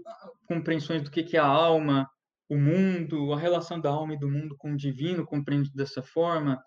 compreensões 0.46 1.02
do 1.02 1.10
que, 1.10 1.22
que 1.22 1.36
é 1.36 1.40
a 1.40 1.46
alma, 1.46 2.08
o 2.48 2.56
mundo, 2.56 3.32
a 3.32 3.38
relação 3.38 3.80
da 3.80 3.90
alma 3.90 4.14
e 4.14 4.18
do 4.18 4.30
mundo 4.30 4.56
com 4.56 4.72
o 4.72 4.76
divino, 4.76 5.26
compreendido 5.26 5.76
dessa 5.76 6.02
forma, 6.02 6.62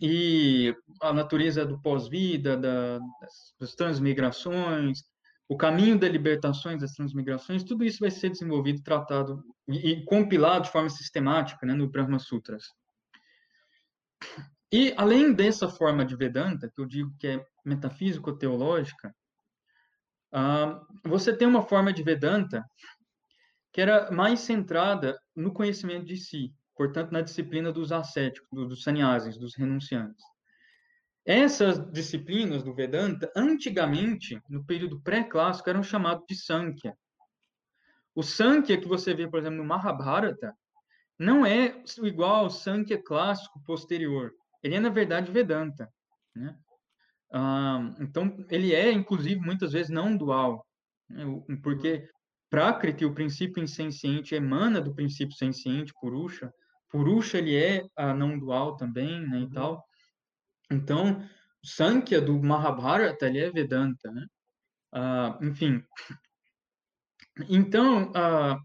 e 0.00 0.74
a 1.00 1.12
natureza 1.12 1.64
do 1.64 1.80
pós-vida, 1.80 2.56
da, 2.56 2.98
das 3.60 3.74
transmigrações, 3.74 5.02
o 5.48 5.56
caminho 5.56 5.98
da 5.98 6.08
libertações 6.08 6.80
das 6.80 6.92
transmigrações, 6.92 7.62
tudo 7.62 7.84
isso 7.84 8.00
vai 8.00 8.10
ser 8.10 8.30
desenvolvido, 8.30 8.82
tratado 8.82 9.42
e, 9.68 9.90
e 9.90 10.04
compilado 10.04 10.64
de 10.64 10.72
forma 10.72 10.88
sistemática 10.88 11.66
né, 11.66 11.74
no 11.74 11.88
Brahma 11.88 12.18
Sutras. 12.18 12.64
E 14.72 14.94
além 14.96 15.32
dessa 15.34 15.68
forma 15.68 16.04
de 16.04 16.16
Vedanta, 16.16 16.70
que 16.74 16.80
eu 16.80 16.86
digo 16.86 17.14
que 17.18 17.26
é 17.26 17.46
metafísico-teológica, 17.64 19.14
uh, 20.32 21.08
você 21.08 21.36
tem 21.36 21.46
uma 21.46 21.62
forma 21.62 21.92
de 21.92 22.02
Vedanta 22.02 22.64
que 23.72 23.80
era 23.80 24.10
mais 24.10 24.40
centrada 24.40 25.18
no 25.36 25.52
conhecimento 25.52 26.06
de 26.06 26.16
si, 26.16 26.54
portanto, 26.76 27.12
na 27.12 27.20
disciplina 27.20 27.72
dos 27.72 27.92
ascéticos, 27.92 28.68
dos 28.68 28.82
sannyasis, 28.82 29.38
dos 29.38 29.54
renunciantes. 29.54 30.24
Essas 31.24 31.78
disciplinas 31.92 32.62
do 32.62 32.74
Vedanta, 32.74 33.30
antigamente, 33.36 34.40
no 34.48 34.64
período 34.64 35.00
pré-clássico, 35.00 35.70
eram 35.70 35.82
chamadas 35.82 36.24
de 36.28 36.34
Sankhya. 36.34 36.96
O 38.14 38.22
Sankhya 38.22 38.80
que 38.80 38.88
você 38.88 39.14
vê, 39.14 39.28
por 39.28 39.38
exemplo, 39.38 39.58
no 39.58 39.64
Mahabharata, 39.64 40.54
não 41.18 41.46
é 41.46 41.82
igual 42.02 42.44
ao 42.44 42.50
Sankhya 42.50 43.00
clássico 43.02 43.62
posterior. 43.64 44.32
Ele 44.62 44.74
é, 44.74 44.80
na 44.80 44.88
verdade, 44.88 45.30
Vedanta. 45.30 45.88
Né? 46.34 46.56
Ah, 47.32 47.94
então, 48.00 48.44
ele 48.50 48.74
é, 48.74 48.90
inclusive, 48.90 49.40
muitas 49.40 49.72
vezes 49.72 49.90
não 49.90 50.16
dual. 50.16 50.66
Né? 51.08 51.24
Porque 51.62 52.08
Prakriti, 52.52 53.02
o 53.06 53.14
princípio 53.14 53.62
insenciente, 53.62 54.34
emana 54.34 54.78
do 54.78 54.94
princípio 54.94 55.34
senciente, 55.34 55.94
Purusha. 55.98 56.52
Purusha, 56.92 57.38
ele 57.38 57.56
é 57.56 57.86
a 57.96 58.12
não 58.12 58.38
dual 58.38 58.76
também, 58.76 59.26
né, 59.26 59.38
e 59.38 59.44
uhum. 59.44 59.50
tal. 59.50 59.88
Então, 60.70 61.26
o 61.64 61.66
Sankhya 61.66 62.20
do 62.20 62.40
Mahabharata, 62.40 63.26
ele 63.26 63.38
é 63.38 63.50
Vedanta, 63.50 64.12
né? 64.12 64.26
Ah, 64.92 65.38
enfim. 65.40 65.82
Então, 67.48 68.12
ah, 68.14 68.58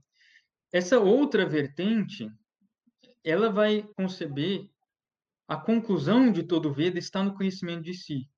essa 0.73 0.99
outra 0.99 1.47
vertente, 1.47 2.29
ela 3.23 3.49
vai 3.49 3.83
conceber 3.95 4.69
a 5.47 5.55
conclusão 5.55 6.29
de 6.29 6.43
todo 6.43 6.73
Veda 6.73 6.99
está 6.99 7.23
no 7.23 7.33
conhecimento 7.33 7.83
de 7.83 7.93
si. 7.93 8.29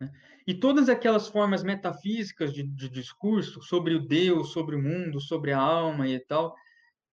Né? 0.00 0.10
E 0.44 0.54
todas 0.54 0.88
aquelas 0.88 1.28
formas 1.28 1.62
metafísicas 1.62 2.52
de, 2.52 2.64
de, 2.64 2.88
discurso 2.88 3.62
sobre 3.62 3.94
o 3.94 4.04
Deus, 4.04 4.50
sobre 4.52 4.74
o 4.74 4.82
mundo, 4.82 5.20
sobre 5.20 5.52
a 5.52 5.60
alma 5.60 6.08
e 6.08 6.18
tal, 6.18 6.56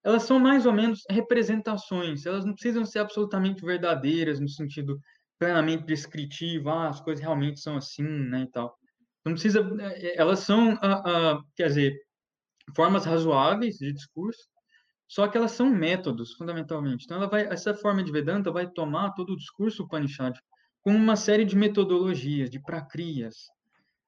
elas 0.03 0.23
são 0.23 0.39
mais 0.39 0.65
ou 0.65 0.73
menos 0.73 1.03
representações, 1.09 2.25
elas 2.25 2.45
não 2.45 2.53
precisam 2.53 2.85
ser 2.85 2.99
absolutamente 2.99 3.65
verdadeiras 3.65 4.39
no 4.39 4.47
sentido 4.47 4.99
plenamente 5.39 5.85
descritivo, 5.85 6.69
ah, 6.69 6.89
as 6.89 7.01
coisas 7.01 7.21
realmente 7.23 7.59
são 7.59 7.77
assim, 7.77 8.03
né, 8.03 8.41
e 8.41 8.51
tal. 8.51 8.77
Não 9.25 9.33
precisa, 9.33 9.59
eh, 9.79 10.15
elas 10.17 10.39
são, 10.39 10.71
ah, 10.81 11.03
ah, 11.05 11.41
quer 11.55 11.67
dizer, 11.67 11.99
formas 12.75 13.05
razoáveis 13.05 13.77
de 13.77 13.93
discurso, 13.93 14.47
só 15.07 15.27
que 15.27 15.37
elas 15.37 15.51
são 15.51 15.69
métodos, 15.69 16.33
fundamentalmente. 16.33 17.05
Então, 17.05 17.17
ela 17.17 17.27
vai, 17.27 17.45
essa 17.47 17.73
forma 17.73 18.03
de 18.03 18.11
Vedanta 18.11 18.51
vai 18.51 18.69
tomar 18.69 19.11
todo 19.11 19.33
o 19.33 19.37
discurso 19.37 19.83
Upanishad 19.83 20.37
com 20.81 20.91
uma 20.91 21.15
série 21.15 21.45
de 21.45 21.55
metodologias, 21.55 22.49
de 22.49 22.61
prakriyas, 22.61 23.47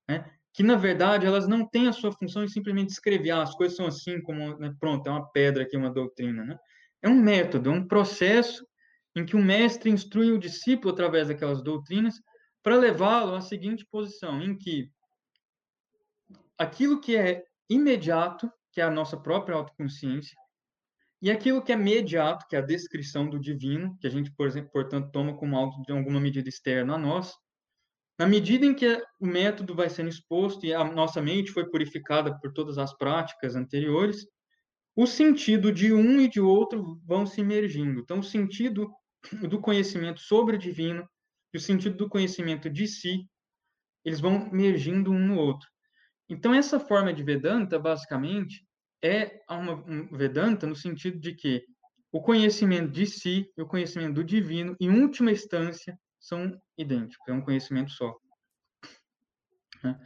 né? 0.10 0.30
Que 0.60 0.64
na 0.64 0.76
verdade 0.76 1.26
elas 1.26 1.48
não 1.48 1.66
têm 1.66 1.88
a 1.88 1.94
sua 1.94 2.12
função 2.12 2.44
em 2.44 2.50
simplesmente 2.50 2.90
escrever 2.90 3.32
ah, 3.32 3.44
as 3.44 3.56
coisas 3.56 3.78
são 3.78 3.88
assim 3.88 4.22
como 4.22 4.58
né, 4.58 4.76
pronto 4.78 5.08
é 5.08 5.10
uma 5.10 5.26
pedra 5.32 5.64
aqui 5.64 5.78
uma 5.78 5.90
doutrina, 5.90 6.44
né? 6.44 6.60
É 7.02 7.08
um 7.08 7.16
método, 7.16 7.70
é 7.70 7.72
um 7.72 7.88
processo 7.88 8.68
em 9.16 9.26
que 9.26 9.38
o 9.38 9.42
mestre 9.42 9.90
instrui 9.90 10.34
o 10.34 10.38
discípulo 10.38 10.94
através 10.94 11.30
daquelas 11.30 11.64
doutrinas 11.64 12.16
para 12.62 12.76
levá-lo 12.76 13.36
à 13.36 13.40
seguinte 13.40 13.88
posição, 13.90 14.42
em 14.42 14.54
que 14.54 14.92
aquilo 16.58 17.00
que 17.00 17.16
é 17.16 17.46
imediato, 17.70 18.52
que 18.74 18.82
é 18.82 18.84
a 18.84 18.92
nossa 18.92 19.16
própria 19.16 19.56
autoconsciência, 19.56 20.36
e 21.22 21.32
aquilo 21.32 21.64
que 21.64 21.72
é 21.72 21.76
imediato, 21.76 22.46
que 22.50 22.58
é 22.58 22.60
a 22.60 22.66
descrição 22.66 23.30
do 23.30 23.40
divino, 23.40 23.98
que 24.02 24.08
a 24.08 24.10
gente, 24.10 24.30
por 24.34 24.46
exemplo, 24.46 24.72
portanto, 24.74 25.10
toma 25.10 25.38
como 25.38 25.56
algo 25.56 25.82
de 25.84 25.94
alguma 25.94 26.20
medida 26.20 26.50
externa 26.50 26.96
a 26.96 26.98
nós, 26.98 27.34
na 28.20 28.28
medida 28.28 28.66
em 28.66 28.74
que 28.74 29.02
o 29.18 29.26
método 29.26 29.74
vai 29.74 29.90
sendo 29.90 30.10
exposto 30.10 30.66
e 30.66 30.74
a 30.74 30.84
nossa 30.84 31.22
mente 31.22 31.52
foi 31.52 31.70
purificada 31.70 32.38
por 32.38 32.52
todas 32.52 32.78
as 32.78 32.94
práticas 32.98 33.56
anteriores, 33.56 34.28
o 34.94 35.08
sentido 35.08 35.72
de 35.72 35.94
um 35.94 36.20
e 36.20 36.28
de 36.28 36.42
outro 36.42 37.00
vão 37.06 37.26
se 37.26 37.40
emergindo. 37.40 38.02
Então, 38.02 38.20
o 38.20 38.24
sentido 38.24 38.92
do 39.48 39.62
conhecimento 39.62 40.20
sobre 40.20 40.58
o 40.58 40.60
divino 40.60 41.08
e 41.54 41.58
o 41.58 41.62
sentido 41.62 41.96
do 41.96 42.10
conhecimento 42.10 42.70
de 42.70 42.88
si, 42.88 43.26
eles 44.04 44.20
vão 44.20 44.48
emergindo 44.52 45.12
um 45.12 45.20
no 45.20 45.38
outro. 45.38 45.70
Então, 46.28 46.54
essa 46.54 46.78
forma 46.78 47.14
de 47.14 47.24
Vedanta, 47.24 47.80
basicamente, 47.80 48.68
é 49.02 49.40
uma, 49.50 49.76
um 49.76 50.10
Vedanta 50.18 50.68
no 50.68 50.76
sentido 50.76 51.18
de 51.18 51.34
que 51.34 51.64
o 52.12 52.22
conhecimento 52.22 52.92
de 52.92 53.06
si 53.06 53.50
e 53.58 53.62
o 53.62 53.68
conhecimento 53.68 54.16
do 54.16 54.24
divino, 54.26 54.76
em 54.78 54.90
última 54.90 55.32
instância, 55.32 55.98
são 56.20 56.60
idênticos, 56.78 57.28
é 57.28 57.34
um 57.34 57.42
conhecimento 57.42 57.92
só. 57.92 58.16
Né? 59.84 60.00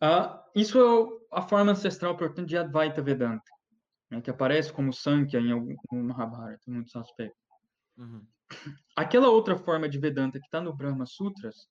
Ah, 0.00 0.44
isso 0.54 0.78
é 0.78 1.38
a 1.38 1.42
forma 1.42 1.72
ancestral, 1.72 2.16
portanto, 2.16 2.46
de 2.46 2.56
Advaita 2.56 3.02
Vedanta, 3.02 3.50
né, 4.10 4.20
que 4.20 4.30
aparece 4.30 4.72
como 4.72 4.92
Sankhya 4.92 5.40
em 5.40 5.52
algum 5.52 5.76
Mahabharata, 5.92 6.60
em 6.68 6.72
muitos 6.72 6.94
aspectos. 6.94 7.40
Uhum. 7.96 8.24
Aquela 8.94 9.28
outra 9.28 9.56
forma 9.56 9.88
de 9.88 9.98
Vedanta 9.98 10.38
que 10.38 10.44
está 10.44 10.60
no 10.60 10.74
Brahma 10.74 11.06
Sutras, 11.06 11.68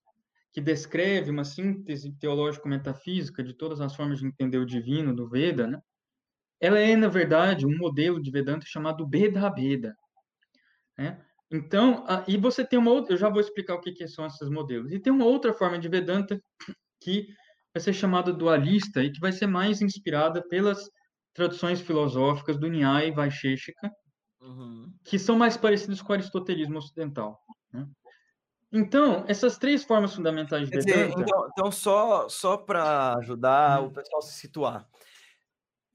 que 0.51 0.61
descreve 0.61 1.32
uma 1.32 1.43
síntese 1.43 2.11
teológico-metafísica 2.14 3.43
de 3.43 3.53
todas 3.53 3.82
as 3.82 3.95
formas 3.95 4.20
de 4.20 4.28
entender 4.28 4.57
o 4.57 4.66
divino 4.66 5.16
do 5.16 5.28
Veda, 5.28 5.68
né? 5.68 5.82
ela 6.59 6.80
é, 6.80 6.95
na 6.95 7.09
verdade, 7.09 7.66
um 7.66 7.78
modelo 7.78 8.22
de 8.22 8.32
Vedanta 8.32 8.66
chamado 8.66 9.05
Beda 9.05 9.49
Beda. 9.49 9.97
Né? 10.97 11.22
Então, 11.52 12.04
a, 12.08 12.24
e 12.28 12.38
você 12.38 12.66
tem 12.66 12.80
uma 12.80 12.91
outra, 12.91 13.14
eu 13.14 13.18
já 13.18 13.30
vou 13.30 13.39
explicar 13.39 13.76
o 13.76 13.82
que, 13.82 13.91
que 13.91 14.08
são 14.08 14.26
esses 14.26 14.50
modelos. 14.50 14.91
E 14.91 15.00
tem 15.00 15.14
uma 15.14 15.26
outra 15.26 15.54
forma 15.54 15.78
de 15.78 15.88
Vedanta 15.88 16.41
que 17.02 17.28
vai 17.74 17.82
ser 17.82 17.94
chamada 17.94 18.32
dualista 18.32 19.04
e 19.04 19.12
que 19.12 19.20
vai 19.20 19.32
ser 19.32 19.48
mais 19.48 19.82
inspirada 19.82 20.41
pelas 20.48 20.89
traduções 21.34 21.82
filosóficas 21.82 22.58
do 22.58 22.68
Nyaya 22.68 23.08
e 23.08 23.12
Vaisheshika, 23.12 23.91
uhum. 24.41 24.91
que 25.04 25.18
são 25.18 25.36
mais 25.36 25.58
parecidos 25.58 26.02
com 26.02 26.12
o 26.12 26.16
aristotelismo 26.16 26.78
ocidental. 26.78 27.39
Né? 27.72 27.88
Então, 28.72 29.24
essas 29.28 29.58
três 29.58 29.84
formas 29.84 30.16
fundamentais 30.16 30.70
de 30.70 30.78
Vedanta... 30.78 31.08
Dizer, 31.08 31.22
então, 31.22 31.48
então, 31.52 31.72
só, 31.72 32.28
só 32.30 32.58
para 32.58 33.16
ajudar 33.18 33.82
hum. 33.82 33.88
o 33.88 33.91
pessoal 33.91 34.20
a 34.20 34.26
se 34.26 34.34
situar, 34.34 34.88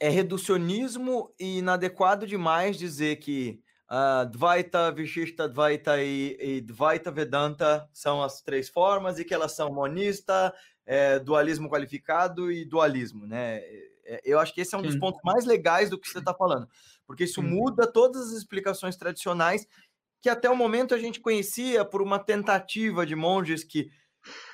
é 0.00 0.08
reducionismo 0.08 1.34
e 1.38 1.58
inadequado 1.58 2.26
demais 2.26 2.78
dizer 2.78 3.16
que 3.16 3.60
uh, 3.90 4.28
Dvaita, 4.30 4.92
Vishishta 4.92 5.48
Dvaita 5.48 6.02
e, 6.02 6.36
e, 6.40 6.60
Dvaita 6.60 7.10
Vedanta 7.10 7.88
são 7.92 8.22
as 8.22 8.42
três 8.42 8.68
formas 8.68 9.18
e 9.18 9.24
que 9.24 9.34
elas 9.34 9.52
são 9.52 9.72
monista, 9.72 10.54
é, 10.86 11.18
dualismo 11.18 11.68
qualificado 11.68 12.50
e 12.52 12.64
dualismo, 12.64 13.26
né? 13.26 13.58
É, 14.04 14.20
eu 14.24 14.38
acho 14.38 14.54
que 14.54 14.60
esse 14.60 14.74
é 14.74 14.78
um 14.78 14.82
Sim. 14.82 14.88
dos 14.88 14.96
pontos 14.96 15.20
mais 15.24 15.44
legais 15.44 15.90
do 15.90 15.98
que 15.98 16.08
você 16.08 16.18
está 16.18 16.34
falando, 16.34 16.68
porque 17.06 17.24
isso 17.24 17.40
Sim. 17.42 17.48
muda 17.48 17.86
todas 17.86 18.28
as 18.28 18.32
explicações 18.32 18.96
tradicionais 18.96 19.66
que 20.20 20.28
até 20.28 20.50
o 20.50 20.56
momento 20.56 20.94
a 20.94 20.98
gente 20.98 21.20
conhecia 21.20 21.84
por 21.84 22.02
uma 22.02 22.18
tentativa 22.18 23.06
de 23.06 23.14
monges 23.14 23.64
que 23.64 23.90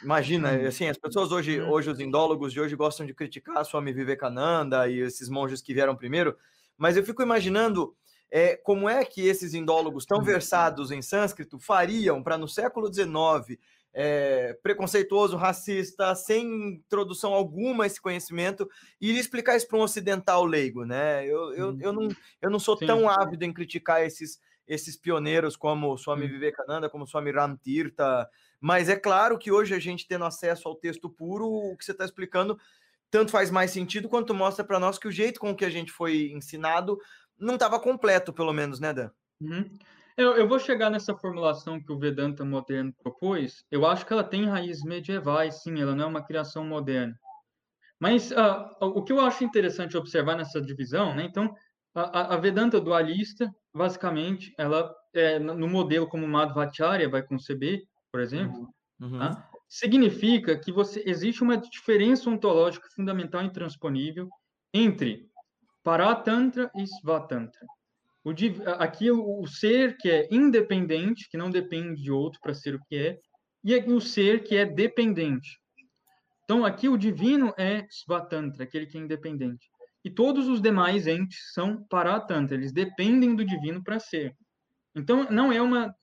Imagina, 0.03 0.51
assim, 0.69 0.89
as 0.89 0.99
pessoas 0.99 1.33
hoje, 1.33 1.61
uhum. 1.61 1.71
hoje 1.71 1.91
os 1.91 1.99
indólogos 1.99 2.53
de 2.53 2.61
hoje 2.61 2.77
gostam 2.77 3.05
de 3.05 3.15
criticar 3.15 3.65
Swami 3.65 3.93
Vivekananda 3.93 4.89
e 4.89 5.01
esses 5.01 5.29
monges 5.29 5.63
que 5.63 5.75
vieram 5.75 5.97
primeiro, 5.97 6.37
mas 6.77 6.97
eu 6.97 7.05
fico 7.05 7.23
imaginando 7.23 7.97
é, 8.37 8.57
como 8.57 8.89
é 8.89 9.05
que 9.05 9.25
esses 9.25 9.55
indólogos 9.55 10.05
tão 10.05 10.19
uhum. 10.19 10.25
versados 10.25 10.91
em 10.91 11.01
sânscrito 11.01 11.57
fariam 11.57 12.21
para 12.21 12.37
no 12.37 12.49
século 12.49 12.93
XIX, 12.93 13.61
é, 13.93 14.59
preconceituoso, 14.61 15.37
racista, 15.37 16.13
sem 16.17 16.73
introdução 16.73 17.33
alguma 17.33 17.85
a 17.85 17.87
esse 17.87 18.01
conhecimento, 18.01 18.69
ir 19.01 19.17
explicar 19.17 19.57
isso 19.57 19.69
para 19.69 19.79
um 19.79 19.83
ocidental 19.83 20.45
leigo, 20.45 20.85
né? 20.85 21.25
Eu, 21.25 21.55
eu, 21.55 21.79
eu, 21.81 21.93
não, 21.93 22.09
eu 22.43 22.51
não 22.51 22.59
sou 22.59 22.77
Sim. 22.77 22.87
tão 22.87 23.09
ávido 23.09 23.45
em 23.45 23.53
criticar 23.53 24.03
esses, 24.03 24.41
esses 24.67 24.97
pioneiros 24.97 25.57
como 25.57 25.97
Swami 25.97 26.27
Vivekananda, 26.27 26.91
como 26.91 27.07
Swami 27.07 27.31
Ramtirtha, 27.31 28.29
mas 28.61 28.89
é 28.89 28.97
claro 28.97 29.39
que 29.39 29.53
hoje 29.53 29.77
a 29.77 29.79
gente 29.79 30.09
tendo 30.09 30.25
acesso 30.25 30.67
ao 30.67 30.75
texto 30.75 31.09
puro, 31.09 31.47
o 31.47 31.77
que 31.77 31.85
você 31.85 31.93
está 31.93 32.05
explicando 32.05 32.59
tanto 33.15 33.31
faz 33.31 33.49
mais 33.49 33.71
sentido 33.71 34.09
quanto 34.09 34.35
mostra 34.35 34.65
para 34.65 34.81
nós 34.81 34.99
que 34.99 35.07
o 35.07 35.13
jeito 35.13 35.39
com 35.39 35.55
que 35.55 35.65
a 35.65 35.71
gente 35.71 35.93
foi 35.93 36.33
ensinado 36.33 36.99
não 37.39 37.55
estava 37.55 37.79
completo, 37.81 38.33
pelo 38.33 38.53
menos, 38.53 38.81
né, 38.81 38.93
Dan? 38.93 39.11
Uhum. 39.41 39.71
Eu, 40.17 40.37
eu, 40.37 40.49
vou 40.49 40.61
chegar 40.61 40.91
nessa 40.91 41.17
formulação 41.17 41.83
que 41.83 41.91
o 41.91 41.99
Vedanta 41.99 42.45
moderno 42.45 42.95
propôs. 43.03 43.65
Eu 43.71 43.85
acho 43.85 44.07
que 44.07 44.13
ela 44.13 44.23
tem 44.23 44.47
raízes 44.47 44.85
medievais, 44.85 45.63
sim, 45.63 45.81
ela 45.81 45.95
não 45.95 46.05
é 46.05 46.07
uma 46.07 46.25
criação 46.25 46.65
moderna. 46.65 47.19
Mas 47.99 48.31
uh, 48.31 48.69
o 48.81 49.03
que 49.03 49.13
eu 49.13 49.21
acho 49.21 49.43
interessante 49.43 49.97
observar 49.97 50.37
nessa 50.37 50.61
divisão, 50.61 51.15
né? 51.15 51.25
Então, 51.25 51.55
a, 51.95 52.35
a 52.35 52.37
Vedanta 52.37 52.81
dualista, 52.81 53.53
basicamente, 53.75 54.55
ela 54.57 54.95
é, 55.15 55.39
no 55.39 55.69
modelo 55.69 56.09
como 56.09 56.27
Madhvacharya 56.27 57.09
vai 57.09 57.23
conceber, 57.23 57.83
por 58.11 58.21
exemplo, 58.21 58.69
uhum. 59.01 59.19
tá? 59.19 59.49
significa 59.69 60.57
que 60.59 60.71
você 60.71 61.03
existe 61.07 61.43
uma 61.43 61.57
diferença 61.57 62.31
ontológica 62.31 62.89
fundamental 62.95 63.43
e 63.43 63.47
intransponível 63.47 64.29
entre 64.73 65.29
Paratantra 65.85 66.71
e 66.75 66.83
Svatantra. 66.85 67.61
O, 68.25 68.31
aqui 68.79 69.11
o, 69.11 69.41
o 69.43 69.47
ser 69.47 69.99
que 69.99 70.11
é 70.11 70.27
independente, 70.31 71.29
que 71.29 71.37
não 71.37 71.51
depende 71.51 72.03
de 72.03 72.11
outro 72.11 72.41
para 72.41 72.55
ser 72.55 72.75
o 72.75 72.81
que 72.89 72.97
é, 72.97 73.21
e 73.63 73.75
aqui 73.75 73.93
o 73.93 74.01
ser 74.01 74.43
que 74.43 74.57
é 74.57 74.65
dependente. 74.65 75.61
Então, 76.45 76.65
aqui 76.65 76.89
o 76.89 76.97
divino 76.97 77.53
é 77.59 77.87
Svatantra, 77.91 78.65
aquele 78.65 78.87
que 78.87 78.97
é 78.97 79.01
independente. 79.01 79.69
E 80.03 80.11
todos 80.11 80.49
os 80.49 80.61
demais 80.61 81.07
entes 81.07 81.53
são 81.53 81.85
Paratantra, 81.85 82.57
eles 82.57 82.73
dependem 82.73 83.37
do 83.37 83.45
divino 83.45 83.85
para 83.85 84.01
ser. 84.01 84.35
Então, 84.95 85.29
não 85.31 85.53
é 85.53 85.61
uma, 85.61 85.95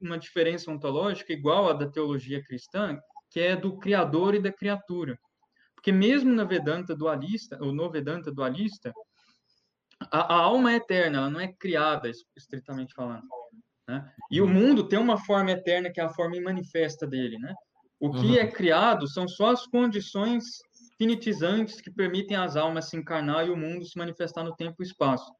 uma 0.00 0.18
diferença 0.18 0.70
ontológica 0.70 1.32
igual 1.32 1.68
à 1.68 1.72
da 1.74 1.90
teologia 1.90 2.42
cristã, 2.42 2.98
que 3.30 3.40
é 3.40 3.54
do 3.54 3.76
criador 3.78 4.34
e 4.34 4.40
da 4.40 4.52
criatura. 4.52 5.18
Porque 5.74 5.92
mesmo 5.92 6.32
na 6.32 6.44
Vedanta 6.44 6.94
dualista, 6.94 7.58
ou 7.60 7.72
no 7.72 7.90
Vedanta 7.90 8.32
dualista, 8.32 8.92
a, 10.10 10.34
a 10.34 10.38
alma 10.40 10.72
é 10.72 10.76
eterna, 10.76 11.18
ela 11.18 11.30
não 11.30 11.40
é 11.40 11.48
criada, 11.48 12.10
estritamente 12.36 12.94
falando. 12.94 13.26
Né? 13.88 14.10
E 14.30 14.40
o 14.40 14.48
mundo 14.48 14.88
tem 14.88 14.98
uma 14.98 15.18
forma 15.18 15.50
eterna 15.50 15.90
que 15.90 16.00
é 16.00 16.04
a 16.04 16.08
forma 16.08 16.40
manifesta 16.40 17.06
dele. 17.06 17.38
Né? 17.38 17.54
O 18.00 18.10
que 18.10 18.26
uhum. 18.26 18.34
é 18.34 18.46
criado 18.46 19.08
são 19.08 19.28
só 19.28 19.50
as 19.50 19.66
condições 19.66 20.44
finitizantes 20.98 21.80
que 21.80 21.90
permitem 21.90 22.36
às 22.36 22.56
almas 22.56 22.88
se 22.88 22.96
encarnar 22.96 23.46
e 23.46 23.50
o 23.50 23.56
mundo 23.56 23.84
se 23.84 23.98
manifestar 23.98 24.42
no 24.42 24.56
tempo 24.56 24.82
e 24.82 24.86
espaço. 24.86 25.30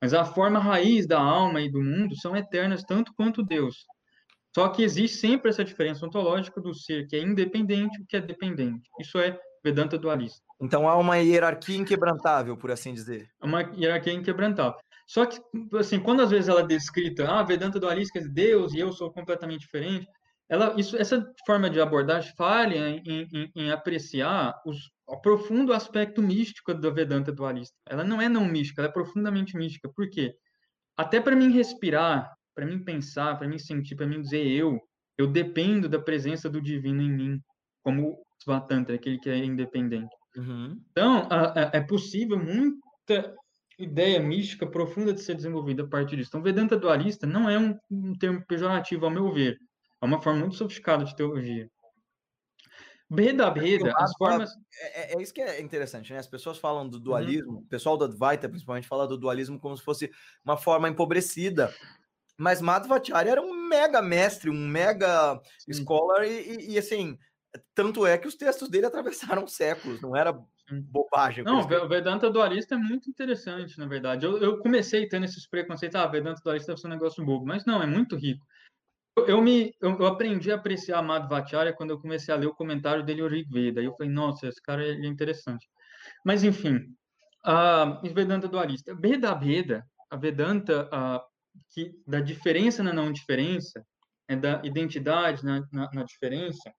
Mas 0.00 0.12
a 0.12 0.24
forma 0.24 0.58
raiz 0.58 1.06
da 1.06 1.18
alma 1.18 1.60
e 1.60 1.70
do 1.70 1.82
mundo 1.82 2.14
são 2.16 2.36
eternas 2.36 2.84
tanto 2.84 3.14
quanto 3.14 3.42
Deus. 3.42 3.86
Só 4.54 4.68
que 4.68 4.82
existe 4.82 5.18
sempre 5.18 5.50
essa 5.50 5.64
diferença 5.64 6.06
ontológica 6.06 6.60
do 6.60 6.74
ser 6.74 7.06
que 7.06 7.16
é 7.16 7.20
independente 7.20 7.98
e 7.98 8.02
o 8.02 8.06
que 8.06 8.16
é 8.16 8.20
dependente. 8.20 8.88
Isso 8.98 9.18
é 9.18 9.38
Vedanta 9.66 9.98
dualista. 9.98 10.40
Então 10.60 10.88
há 10.88 10.96
uma 10.96 11.16
hierarquia 11.16 11.76
inquebrantável, 11.76 12.56
por 12.56 12.70
assim 12.70 12.94
dizer. 12.94 13.28
Uma 13.42 13.62
hierarquia 13.76 14.12
inquebrantável. 14.12 14.78
Só 15.08 15.26
que, 15.26 15.40
assim, 15.76 15.98
quando 15.98 16.22
às 16.22 16.30
vezes 16.30 16.48
ela 16.48 16.60
é 16.60 16.66
descrita, 16.66 17.28
ah, 17.28 17.42
Vedanta 17.42 17.80
dualista 17.80 18.20
dizer 18.20 18.32
Deus 18.32 18.72
e 18.72 18.78
eu 18.78 18.92
sou 18.92 19.12
completamente 19.12 19.62
diferente, 19.62 20.06
ela, 20.48 20.72
isso, 20.78 20.96
essa 20.96 21.28
forma 21.44 21.68
de 21.68 21.80
abordagem 21.80 22.32
falha 22.36 22.90
em, 22.90 23.02
em, 23.32 23.52
em 23.56 23.70
apreciar 23.72 24.54
os, 24.64 24.88
o 25.04 25.20
profundo 25.20 25.72
aspecto 25.72 26.22
místico 26.22 26.72
da 26.72 26.90
Vedanta 26.90 27.32
dualista. 27.32 27.74
Ela 27.84 28.04
não 28.04 28.22
é 28.22 28.28
não 28.28 28.44
mística, 28.44 28.80
ela 28.80 28.88
é 28.88 28.92
profundamente 28.92 29.56
mística. 29.56 29.88
Por 29.88 30.08
quê? 30.08 30.32
Até 30.96 31.20
para 31.20 31.34
mim 31.34 31.50
respirar, 31.50 32.32
para 32.54 32.64
mim 32.64 32.84
pensar, 32.84 33.36
para 33.36 33.48
mim 33.48 33.58
sentir, 33.58 33.96
para 33.96 34.06
mim 34.06 34.22
dizer 34.22 34.46
eu, 34.46 34.80
eu 35.18 35.26
dependo 35.26 35.88
da 35.88 35.98
presença 35.98 36.48
do 36.48 36.60
divino 36.60 37.02
em 37.02 37.10
mim, 37.10 37.40
como 37.82 38.25
Svatantra, 38.40 38.94
aquele 38.94 39.18
que 39.18 39.30
é 39.30 39.38
independente. 39.38 40.14
Uhum. 40.36 40.80
Então, 40.90 41.26
a, 41.30 41.52
a, 41.52 41.70
é 41.72 41.80
possível 41.80 42.38
muita 42.38 43.34
ideia 43.78 44.20
mística 44.20 44.66
profunda 44.66 45.12
de 45.12 45.20
ser 45.20 45.34
desenvolvida 45.34 45.82
a 45.82 45.86
partir 45.86 46.16
disso. 46.16 46.30
Então, 46.30 46.42
Vedanta 46.42 46.76
dualista 46.76 47.26
não 47.26 47.48
é 47.48 47.58
um, 47.58 47.76
um 47.90 48.14
termo 48.14 48.44
pejorativo, 48.46 49.04
ao 49.04 49.10
meu 49.10 49.32
ver. 49.32 49.58
É 50.00 50.04
uma 50.04 50.20
forma 50.20 50.40
muito 50.40 50.56
sofisticada 50.56 51.04
de 51.04 51.14
teologia. 51.16 51.68
Beda 53.08 53.50
Beda, 53.50 53.92
as 53.96 54.12
formas. 54.16 54.50
É, 54.80 55.12
é, 55.12 55.16
é, 55.16 55.22
isso 55.22 55.32
que 55.32 55.40
é 55.40 55.60
interessante, 55.60 56.12
né? 56.12 56.18
As 56.18 56.26
pessoas 56.26 56.58
falam 56.58 56.88
do 56.88 56.96
uhum. 56.96 57.02
dualismo, 57.02 57.52
uhum. 57.52 57.58
o 57.58 57.66
pessoal 57.66 57.96
do 57.96 58.04
Advaita 58.04 58.48
principalmente 58.48 58.88
fala 58.88 59.06
do 59.06 59.16
dualismo 59.16 59.60
como 59.60 59.76
se 59.76 59.82
fosse 59.82 60.10
uma 60.44 60.56
forma 60.56 60.88
empobrecida. 60.88 61.72
Mas 62.36 62.60
Madhvacharya 62.60 63.30
era 63.30 63.40
um 63.42 63.54
mega 63.68 64.02
mestre, 64.02 64.50
um 64.50 64.68
mega 64.68 65.40
Sim. 65.60 65.84
scholar, 65.84 66.24
e, 66.26 66.30
e, 66.30 66.72
e, 66.72 66.78
assim, 66.78 67.16
tanto 67.74 68.06
é 68.06 68.16
que 68.18 68.28
os 68.28 68.34
textos 68.34 68.68
dele 68.68 68.86
atravessaram 68.86 69.46
séculos, 69.46 70.00
não 70.00 70.16
era 70.16 70.36
bobagem. 70.70 71.44
Não, 71.44 71.60
o 71.60 71.88
Vedanta 71.88 72.30
dualista 72.30 72.74
é 72.74 72.78
muito 72.78 73.08
interessante, 73.08 73.78
na 73.78 73.86
verdade. 73.86 74.26
Eu, 74.26 74.38
eu 74.38 74.58
comecei 74.58 75.08
tendo 75.08 75.24
esses 75.24 75.46
preconceitos, 75.48 75.98
ah, 76.00 76.06
Vedanta 76.06 76.40
dualista 76.42 76.72
deve 76.72 76.80
ser 76.80 76.86
um 76.86 76.90
negócio 76.90 77.24
bobo, 77.24 77.46
mas 77.46 77.64
não, 77.64 77.82
é 77.82 77.86
muito 77.86 78.16
rico. 78.16 78.44
Eu, 79.16 79.26
eu 79.26 79.42
me, 79.42 79.74
eu, 79.80 79.96
eu, 79.98 80.06
aprendi 80.06 80.52
a 80.52 80.56
apreciar 80.56 81.02
Madhvacharya 81.02 81.72
quando 81.72 81.90
eu 81.90 82.00
comecei 82.00 82.34
a 82.34 82.36
ler 82.36 82.46
o 82.46 82.54
comentário 82.54 83.04
dele, 83.04 83.22
o 83.22 83.28
Rig 83.28 83.48
Veda. 83.50 83.80
Aí 83.80 83.86
eu 83.86 83.94
falei, 83.94 84.12
nossa, 84.12 84.46
esse 84.46 84.60
cara 84.60 84.84
é 84.86 85.06
interessante. 85.06 85.66
Mas, 86.24 86.44
enfim, 86.44 86.94
uh, 87.46 88.14
Vedanta 88.14 88.48
dualista. 88.48 88.94
Veda 88.94 89.34
Veda, 89.34 89.86
a 90.10 90.16
Vedanta, 90.16 90.88
uh, 90.92 91.20
que, 91.70 91.98
da 92.06 92.20
diferença 92.20 92.82
na 92.82 92.92
não 92.92 93.10
diferença, 93.10 93.84
é 94.28 94.36
da 94.36 94.60
identidade 94.64 95.44
na, 95.44 95.66
na, 95.72 95.90
na 95.92 96.02
diferença, 96.02 96.72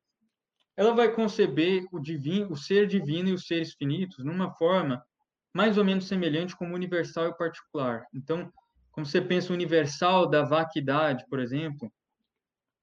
ela 0.78 0.94
vai 0.94 1.12
conceber 1.12 1.86
o 1.92 2.00
divino, 2.00 2.52
o 2.52 2.56
ser 2.56 2.88
divino 2.88 3.30
e 3.30 3.34
os 3.34 3.48
seres 3.48 3.74
finitos 3.74 4.24
numa 4.24 4.52
forma 4.52 5.04
mais 5.52 5.76
ou 5.76 5.84
menos 5.84 6.08
semelhante 6.08 6.56
como 6.56 6.76
universal 6.76 7.28
e 7.28 7.36
particular. 7.36 8.06
Então, 8.14 8.52
como 8.92 9.06
você 9.06 9.20
pensa 9.20 9.52
o 9.52 9.56
universal 9.56 10.30
da 10.30 10.44
vaquidade, 10.44 11.26
por 11.28 11.40
exemplo, 11.40 11.92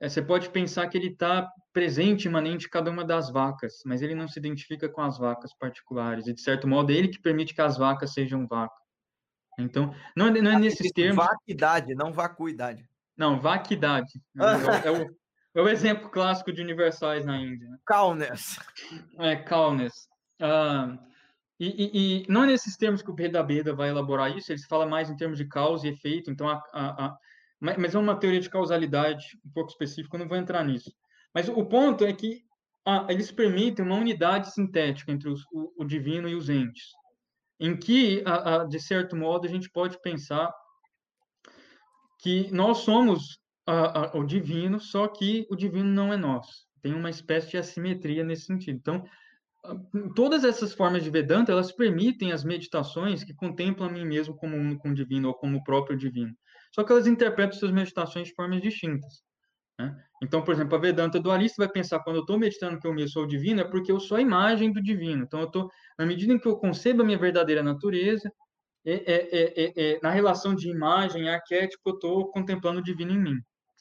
é, 0.01 0.09
você 0.09 0.21
pode 0.21 0.51
pensar 0.51 0.89
que 0.89 0.99
ele 0.99 1.09
está 1.09 1.49
presente, 1.73 2.27
imanente 2.27 2.67
em 2.67 2.71
cada 2.71 2.91
uma 2.91 3.05
das 3.05 3.31
vacas, 3.31 3.75
mas 3.87 4.03
ele 4.03 4.15
não 4.15 4.27
se 4.27 4.39
identifica 4.39 4.89
com 4.89 5.01
as 5.01 5.17
vacas 5.17 5.55
particulares. 5.57 6.27
E, 6.27 6.35
de 6.35 6.41
certo 6.41 6.67
modo, 6.67 6.91
é 6.91 6.97
ele 6.97 7.09
que 7.09 7.23
permite 7.23 7.55
que 7.55 7.63
as 7.63 7.79
vacas 7.79 8.13
sejam 8.13 8.47
vacas. 8.47 8.79
Então, 9.59 9.95
não 10.17 10.27
é, 10.27 10.43
não 10.43 10.51
é 10.51 10.59
nesses 10.59 10.91
termos... 10.91 11.25
Vaquidade, 11.25 11.95
não 11.95 12.13
vacuidade. 12.13 12.85
Não, 13.17 13.41
vaquidade. 13.41 14.21
É, 14.37 14.43
é, 14.89 14.91
o, 14.91 15.17
é 15.55 15.61
o 15.61 15.69
exemplo 15.69 16.11
clássico 16.11 16.53
de 16.53 16.61
universais 16.61 17.25
na 17.25 17.37
Índia. 17.39 17.69
Né? 17.69 17.79
Calmness. 17.87 18.59
É, 19.19 19.37
calmness. 19.37 20.09
Uh, 20.41 20.99
e, 21.61 21.69
e, 21.69 21.91
e, 22.23 22.27
não 22.29 22.43
é 22.43 22.47
nesses 22.49 22.77
termos 22.77 23.01
que 23.01 23.11
o 23.11 23.15
Beda 23.15 23.43
Beda 23.43 23.73
vai 23.73 23.89
elaborar 23.89 24.37
isso, 24.37 24.53
ele 24.53 24.61
fala 24.67 24.85
mais 24.85 25.09
em 25.09 25.17
termos 25.17 25.39
de 25.39 25.47
causa 25.47 25.87
e 25.87 25.91
efeito, 25.91 26.31
então, 26.31 26.49
a, 26.49 26.61
a, 26.73 27.07
a, 27.07 27.19
mas 27.61 27.95
é 27.95 27.99
uma 27.99 28.19
teoria 28.19 28.41
de 28.41 28.51
causalidade 28.51 29.25
um 29.47 29.51
pouco 29.51 29.71
específica, 29.71 30.17
eu 30.17 30.21
não 30.21 30.29
vou 30.29 30.37
entrar 30.37 30.65
nisso. 30.65 30.93
Mas 31.33 31.49
o 31.49 31.65
ponto 31.65 32.05
é 32.05 32.13
que 32.13 32.43
eles 33.09 33.31
permitem 33.31 33.85
uma 33.85 33.97
unidade 33.97 34.53
sintética 34.53 35.11
entre 35.11 35.29
os, 35.29 35.43
o, 35.53 35.73
o, 35.79 35.85
divino 35.85 36.29
e 36.29 36.35
os 36.35 36.51
entes, 36.51 36.93
em 37.59 37.77
que, 37.77 38.23
de 38.69 38.81
certo 38.81 39.17
modo, 39.17 39.47
a 39.47 39.51
gente 39.51 39.71
pode 39.71 40.01
pensar 40.03 40.53
que 42.21 42.51
nós 42.53 42.79
somos 42.79 43.39
a, 43.67 44.07
a, 44.07 44.17
o 44.17 44.25
divino, 44.25 44.79
só 44.79 45.09
que 45.09 45.47
o 45.51 45.57
divino 45.57 45.89
não 45.89 46.12
é 46.12 46.17
nosso. 46.17 46.67
Tem 46.83 46.93
uma 46.93 47.11
espécie 47.11 47.51
de 47.51 47.57
assimetria 47.57 48.23
nesse 48.23 48.47
sentido. 48.47 48.77
Então, 48.77 49.05
todas 50.15 50.45
essas 50.45 50.75
formas 50.75 51.03
de 51.03 51.11
Vedanta, 51.11 51.51
elas 51.51 51.73
permitem 51.73 52.33
as 52.33 52.45
meditações 52.45 53.25
que 53.25 53.35
contemplam 53.35 53.89
a 53.89 53.93
mim 53.93 54.05
mesmo 54.05 54.37
como 54.37 54.57
um 54.57 54.77
com 54.77 54.91
o 54.91 54.95
divino 54.95 55.29
ou 55.29 55.35
como 55.35 55.59
o 55.59 55.65
próprio 55.65 55.97
divino. 55.97 56.35
Só 56.75 56.85
que 56.85 56.93
elas 56.93 57.07
interpretam 57.07 57.59
suas 57.59 57.71
meditações 57.71 58.29
de 58.29 58.35
formas 58.35 58.61
distintas. 58.61 59.23
Né? 59.79 59.97
Então, 60.23 60.43
por 60.43 60.53
exemplo, 60.53 60.77
a 60.77 60.81
Vedanta 60.81 61.21
dualista 61.21 61.65
vai 61.65 61.73
pensar, 61.73 62.01
quando 62.01 62.17
eu 62.17 62.23
estou 62.23 62.39
meditando 62.39 62.79
que 62.79 62.87
eu 62.87 62.93
mesmo 62.93 63.11
sou 63.11 63.25
o 63.25 63.29
divino, 63.29 63.61
é 63.61 63.65
porque 63.65 63.91
eu 63.91 63.99
sou 63.99 64.19
a 64.19 64.21
imagem 64.21 64.73
do 64.73 64.83
divino. 64.83 65.25
Então, 65.25 65.41
eu 65.41 65.47
estou, 65.47 65.71
na 65.99 66.05
medida 66.05 66.33
em 66.33 66.39
que 66.39 66.47
eu 66.47 66.57
concebo 66.57 67.03
a 67.03 67.05
minha 67.05 67.19
verdadeira 67.19 67.62
natureza, 67.62 68.31
é, 68.87 68.93
é, 69.07 69.73
é, 69.77 70.01
na 70.03 70.11
relação 70.11 70.55
de 70.55 70.69
imagem 70.69 71.23
e 71.23 71.29
arquétipo, 71.29 71.89
eu 71.89 71.95
estou 71.95 72.31
contemplando 72.31 72.81
o 72.81 72.83
divino 72.83 73.12
em 73.12 73.19
mim 73.19 73.41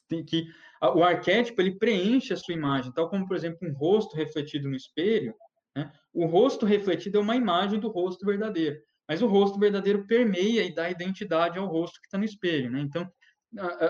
que 0.09 0.47
o 0.81 1.03
arquétipo 1.03 1.61
ele 1.61 1.77
preenche 1.77 2.33
a 2.33 2.37
sua 2.37 2.53
imagem, 2.53 2.91
tal 2.91 3.09
como, 3.09 3.27
por 3.27 3.35
exemplo, 3.35 3.59
um 3.61 3.73
rosto 3.73 4.15
refletido 4.15 4.67
no 4.69 4.75
espelho. 4.75 5.33
Né? 5.75 5.91
O 6.13 6.25
rosto 6.25 6.65
refletido 6.65 7.17
é 7.17 7.21
uma 7.21 7.35
imagem 7.35 7.79
do 7.79 7.89
rosto 7.89 8.25
verdadeiro, 8.25 8.79
mas 9.07 9.21
o 9.21 9.27
rosto 9.27 9.57
verdadeiro 9.57 10.05
permeia 10.05 10.63
e 10.63 10.73
dá 10.73 10.89
identidade 10.89 11.57
ao 11.57 11.67
rosto 11.67 11.99
que 12.01 12.07
está 12.07 12.17
no 12.17 12.25
espelho. 12.25 12.69
Né? 12.69 12.81
Então, 12.81 13.09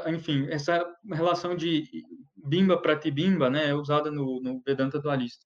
enfim, 0.07 0.47
essa 0.49 0.85
relação 1.11 1.55
de 1.55 1.87
bimba 2.35 2.81
pratibimba 2.81 3.49
né, 3.49 3.69
é 3.69 3.75
usada 3.75 4.11
no, 4.11 4.41
no 4.41 4.61
Vedanta 4.65 4.99
dualista. 4.99 5.45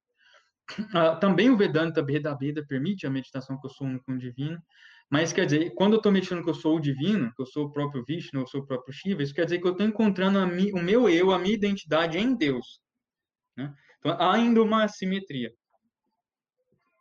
também 1.21 1.49
o 1.49 1.57
Vedanta 1.57 2.01
Beda 2.01 2.35
Beda 2.35 2.65
permite 2.65 3.05
a 3.05 3.09
meditação 3.09 3.59
que 3.59 3.67
eu 3.67 3.71
sou 3.71 3.87
com 4.05 4.13
o 4.13 4.17
divino, 4.17 4.61
mas 5.09 5.31
quer 5.31 5.45
dizer, 5.45 5.73
quando 5.73 5.93
eu 5.93 5.97
estou 5.97 6.11
mexendo 6.11 6.43
que 6.43 6.49
eu 6.49 6.53
sou 6.53 6.75
o 6.75 6.81
divino, 6.81 7.33
que 7.33 7.41
eu 7.41 7.45
sou 7.45 7.65
o 7.65 7.71
próprio 7.71 8.03
Vishnu, 8.05 8.41
eu 8.41 8.47
sou 8.47 8.61
o 8.61 8.65
próprio 8.65 8.93
Shiva, 8.93 9.23
isso 9.23 9.33
quer 9.33 9.45
dizer 9.45 9.59
que 9.59 9.67
eu 9.67 9.71
estou 9.71 9.87
encontrando 9.87 10.45
mi, 10.47 10.71
o 10.73 10.81
meu 10.81 11.09
eu, 11.09 11.31
a 11.31 11.39
minha 11.39 11.53
identidade 11.53 12.17
em 12.17 12.35
Deus. 12.35 12.81
Né? 13.55 13.73
Então, 13.99 14.11
há 14.11 14.33
ainda 14.33 14.61
uma 14.61 14.83
assimetria. 14.83 15.53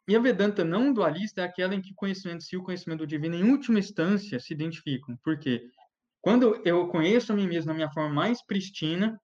E 0.08 0.14
a 0.14 0.20
Vedanta 0.20 0.64
não 0.64 0.92
dualista 0.92 1.40
é 1.40 1.44
aquela 1.44 1.74
em 1.74 1.82
que 1.82 1.90
o 1.90 1.96
conhecimento 1.96 2.44
e 2.52 2.56
o 2.56 2.62
conhecimento 2.62 3.00
do 3.00 3.06
divino, 3.08 3.34
em 3.34 3.50
última 3.50 3.80
instância, 3.80 4.38
se 4.38 4.54
identificam. 4.54 5.16
Por 5.16 5.36
quê? 5.36 5.68
Quando 6.20 6.60
eu 6.64 6.86
conheço 6.86 7.32
a 7.32 7.36
mim 7.36 7.48
mesmo 7.48 7.68
na 7.68 7.74
minha 7.74 7.90
forma 7.90 8.14
mais 8.14 8.40
pristina, 8.44 9.20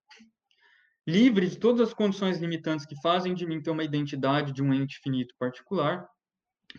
livre 1.07 1.47
de 1.47 1.57
todas 1.57 1.87
as 1.87 1.93
condições 1.93 2.39
limitantes 2.39 2.85
que 2.85 2.99
fazem 3.01 3.33
de 3.33 3.45
mim 3.45 3.61
ter 3.61 3.71
uma 3.71 3.83
identidade 3.83 4.51
de 4.51 4.61
um 4.61 4.73
ente 4.73 4.99
finito 5.01 5.33
particular, 5.39 6.05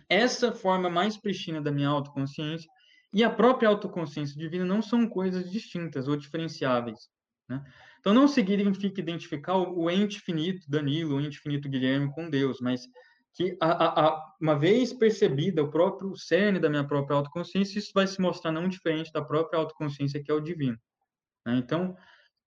essa 0.08 0.52
forma 0.52 0.90
mais 0.90 1.16
pristina 1.16 1.60
da 1.60 1.72
minha 1.72 1.88
autoconsciência 1.88 2.68
e 3.12 3.22
a 3.22 3.30
própria 3.30 3.68
autoconsciência 3.68 4.36
divina 4.36 4.64
não 4.64 4.82
são 4.82 5.08
coisas 5.08 5.50
distintas 5.50 6.08
ou 6.08 6.16
diferenciáveis. 6.16 7.08
Né? 7.48 7.62
Então, 8.00 8.12
não 8.12 8.26
significa 8.26 9.00
identificar 9.00 9.56
o 9.56 9.90
ente 9.90 10.20
finito 10.20 10.68
Danilo, 10.68 11.16
o 11.16 11.20
ente 11.20 11.38
finito 11.38 11.68
Guilherme 11.68 12.12
com 12.12 12.28
Deus, 12.28 12.60
mas 12.60 12.86
que 13.34 13.56
a, 13.60 13.66
a, 13.66 14.08
a, 14.08 14.34
uma 14.40 14.58
vez 14.58 14.92
percebida 14.92 15.62
o 15.62 15.70
próprio 15.70 16.16
cerne 16.16 16.58
da 16.60 16.70
minha 16.70 16.86
própria 16.86 17.16
autoconsciência, 17.16 17.78
isso 17.78 17.90
vai 17.94 18.06
se 18.06 18.20
mostrar 18.20 18.52
não 18.52 18.68
diferente 18.68 19.12
da 19.12 19.22
própria 19.22 19.58
autoconsciência 19.58 20.22
que 20.22 20.30
é 20.30 20.34
o 20.34 20.40
divino. 20.40 20.78
Né? 21.46 21.56
Então, 21.56 21.96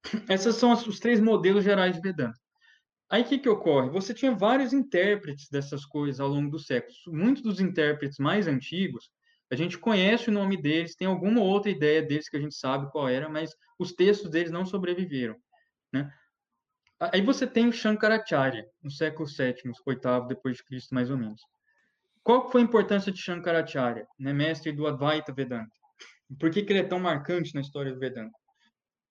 esses 0.30 0.56
são 0.56 0.72
os 0.74 1.00
três 1.00 1.20
modelos 1.20 1.64
gerais 1.64 1.95
de 1.95 2.02
Vedanta. 2.02 2.39
Aí 3.10 3.22
o 3.22 3.26
que, 3.26 3.38
que 3.38 3.49
ocorre? 3.49 3.89
Você 3.89 4.14
tinha 4.14 4.36
vários 4.36 4.74
intérpretes 4.74 5.47
dessas 5.49 5.86
coisas 5.86 6.20
ao 6.20 6.28
longo 6.28 6.51
dos 6.51 6.66
séculos. 6.66 7.01
Muitos 7.08 7.41
dos 7.41 7.60
intérpretes 7.62 8.20
mais 8.20 8.47
antigos, 8.47 9.10
a 9.49 9.55
gente 9.55 9.78
conhece 9.78 10.30
o 10.30 10.34
nome 10.34 10.62
deles, 10.62 10.95
tem 10.95 11.08
alguma 11.08 11.41
outra 11.41 11.72
ideia 11.72 12.01
deles 12.01 12.28
que 12.28 12.36
a 12.36 12.39
gente 12.39 12.55
sabe 12.55 12.91
qual 12.91 13.08
era, 13.08 13.30
mas 13.30 13.55
os 13.80 13.93
textos 13.93 14.30
deles 14.30 14.51
não 14.51 14.66
sobreviveram. 14.66 15.38
Né? 15.93 16.12
Aí 16.99 17.22
você 17.22 17.47
tem 17.47 17.68
o 17.68 17.72
Shankaracharya, 17.72 18.68
no 18.84 18.91
século 18.91 19.28
VII, 19.28 19.72
oitavo 19.86 20.28
depois 20.28 20.58
de 20.58 20.64
Cristo, 20.66 20.93
mais 20.93 21.10
ou 21.10 21.18
menos. 21.18 21.41
Qual 22.24 22.51
foi 22.51 22.60
a 22.60 22.64
importância 22.66 23.10
de 23.10 23.22
Shankaracharya, 23.22 24.05
né, 24.20 24.34
mestre 24.34 24.74
do 24.74 24.86
Advaita 24.86 25.32
Vedanta? 25.32 25.72
Por 26.38 26.51
que, 26.51 26.62
que 26.62 26.74
ele 26.74 26.80
é 26.80 26.84
tão 26.84 26.99
marcante 26.99 27.55
na 27.55 27.62
história 27.62 27.93
do 27.93 27.99
Vedanta? 27.99 28.38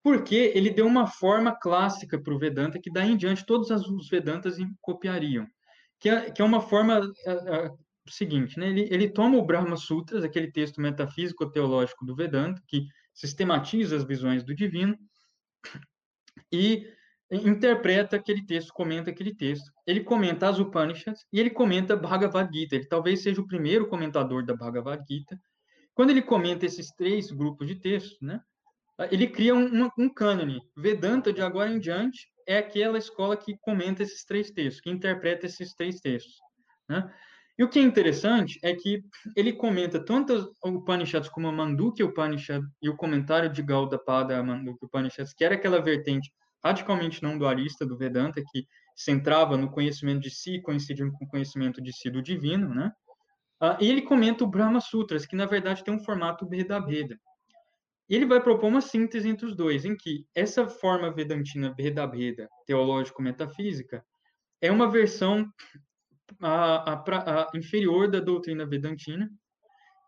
Porque 0.07 0.53
ele 0.55 0.71
deu 0.71 0.87
uma 0.87 1.09
forma 1.09 1.51
clássica 1.51 2.17
para 2.17 2.33
o 2.33 2.39
Vedanta 2.39 2.79
que 2.79 2.93
daí 2.93 3.11
em 3.11 3.17
diante 3.17 3.45
todos 3.45 3.73
os 3.73 4.09
Vedantas 4.09 4.57
copiariam, 4.81 5.45
que 5.99 6.09
é, 6.09 6.31
que 6.31 6.41
é 6.41 6.45
uma 6.45 6.61
forma 6.61 7.01
é, 7.27 7.33
é, 7.33 7.71
seguinte, 8.09 8.57
né? 8.57 8.69
ele, 8.69 8.83
ele 8.89 9.09
toma 9.09 9.37
o 9.37 9.45
Brahma 9.45 9.77
Sutras, 9.77 10.23
aquele 10.23 10.53
texto 10.53 10.81
metafísico 10.81 11.51
teológico 11.51 12.07
do 12.07 12.15
Vedanta 12.15 12.63
que 12.69 12.87
sistematiza 13.13 13.97
as 13.97 14.05
visões 14.05 14.45
do 14.45 14.55
divino 14.55 14.97
e 16.53 16.87
interpreta 17.29 18.15
aquele 18.15 18.47
texto, 18.47 18.73
comenta 18.73 19.11
aquele 19.11 19.35
texto. 19.35 19.73
Ele 19.85 20.05
comenta 20.05 20.49
as 20.49 20.61
Upanishads 20.61 21.27
e 21.33 21.41
ele 21.41 21.51
comenta 21.51 21.97
Bhagavad 21.97 22.49
Gita. 22.57 22.77
Ele 22.77 22.87
talvez 22.87 23.25
seja 23.25 23.41
o 23.41 23.47
primeiro 23.49 23.89
comentador 23.89 24.47
da 24.47 24.55
Bhagavad 24.55 25.03
Gita. 25.11 25.37
Quando 25.95 26.11
ele 26.11 26.23
comenta 26.23 26.65
esses 26.65 26.93
três 26.93 27.33
grupos 27.33 27.67
de 27.67 27.75
textos, 27.75 28.17
né? 28.23 28.41
Ele 29.11 29.27
cria 29.27 29.55
um, 29.55 29.91
um 29.99 30.09
cânone. 30.09 30.61
Vedanta, 30.77 31.33
de 31.33 31.43
agora 31.43 31.71
em 31.71 31.79
diante, 31.79 32.29
é 32.47 32.59
aquela 32.59 32.99
escola 32.99 33.37
que 33.37 33.57
comenta 33.59 34.03
esses 34.03 34.25
três 34.25 34.51
textos, 34.51 34.81
que 34.81 34.91
interpreta 34.91 35.47
esses 35.47 35.75
três 35.75 36.01
textos. 36.01 36.37
Né? 36.89 37.13
E 37.59 37.65
o 37.65 37.69
que 37.69 37.79
é 37.79 37.83
interessante 37.83 38.59
é 38.63 38.75
que 38.75 39.03
ele 39.35 39.53
comenta 39.53 40.03
tanto 40.03 40.53
o 40.63 40.69
Upanishads 40.69 41.29
como 41.29 41.49
a 41.49 41.53
Mandukya 41.53 42.05
Upanishad 42.07 42.63
e 42.83 42.89
o 42.89 42.97
comentário 42.97 43.51
de 43.51 43.63
Gaudapada 43.63 44.43
Mandukya 44.43 44.87
Upanishads, 44.87 45.33
que 45.33 45.45
era 45.45 45.55
aquela 45.55 45.81
vertente 45.81 46.31
radicalmente 46.63 47.23
não 47.23 47.39
dualista 47.39 47.87
do 47.87 47.97
Vedanta, 47.97 48.43
que 48.51 48.67
centrava 48.95 49.57
no 49.57 49.71
conhecimento 49.71 50.21
de 50.21 50.31
si, 50.31 50.61
coincidindo 50.61 51.13
com 51.13 51.25
o 51.25 51.29
conhecimento 51.29 51.81
de 51.81 51.93
si 51.93 52.11
do 52.11 52.23
divino, 52.23 52.75
né? 52.75 52.93
Ah, 53.61 53.79
e 53.81 53.89
ele 53.89 54.03
comenta 54.03 54.45
o 54.45 54.47
Brahma 54.47 54.81
Sutras, 54.81 55.25
que 55.25 55.37
na 55.37 55.47
verdade 55.47 55.85
tem 55.85 55.95
um 55.95 56.03
formato 56.03 56.47
Veda 56.47 56.79
Veda. 56.81 57.19
E 58.09 58.15
ele 58.15 58.27
vai 58.27 58.41
propor 58.41 58.69
uma 58.69 58.81
síntese 58.81 59.29
entre 59.29 59.47
os 59.47 59.55
dois, 59.55 59.85
em 59.85 59.97
que 59.97 60.27
essa 60.35 60.69
forma 60.69 61.13
vedantina 61.13 61.75
Veda-Veda, 61.77 62.49
teológico-metafísica, 62.67 64.05
é 64.61 64.71
uma 64.71 64.89
versão 64.89 65.51
a, 66.41 66.93
a, 66.93 67.43
a, 67.43 67.51
inferior 67.55 68.09
da 68.11 68.21
doutrina 68.21 68.65
vedantina, 68.65 69.31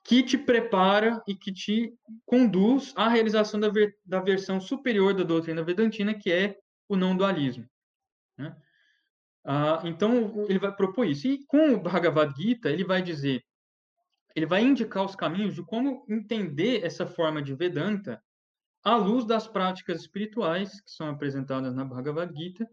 que 0.04 0.22
te 0.22 0.38
prepara 0.38 1.22
e 1.26 1.34
que 1.34 1.52
te 1.52 1.92
conduz 2.24 2.94
à 2.96 3.08
realização 3.08 3.60
da, 3.60 3.68
ver, 3.68 3.96
da 4.04 4.20
versão 4.20 4.60
superior 4.60 5.12
da 5.12 5.24
doutrina 5.24 5.62
vedantina, 5.62 6.14
que 6.14 6.30
é 6.30 6.56
o 6.88 6.96
não 6.96 7.16
dualismo. 7.16 7.68
Né? 8.36 8.56
Ah, 9.44 9.82
então, 9.84 10.46
ele 10.48 10.58
vai 10.58 10.74
propor 10.74 11.04
isso. 11.04 11.26
E 11.26 11.44
com 11.46 11.74
o 11.74 11.80
Bhagavad 11.80 12.34
Gita, 12.40 12.70
ele 12.70 12.84
vai 12.84 13.02
dizer 13.02 13.44
ele 14.38 14.46
vai 14.46 14.62
indicar 14.62 15.04
os 15.04 15.16
caminhos 15.16 15.54
de 15.54 15.62
como 15.64 16.04
entender 16.08 16.84
essa 16.84 17.04
forma 17.04 17.42
de 17.42 17.54
Vedanta 17.54 18.22
à 18.84 18.94
luz 18.94 19.26
das 19.26 19.48
práticas 19.48 20.00
espirituais 20.00 20.80
que 20.80 20.92
são 20.92 21.10
apresentadas 21.10 21.74
na 21.74 21.84
Bhagavad 21.84 22.32
Gita 22.34 22.68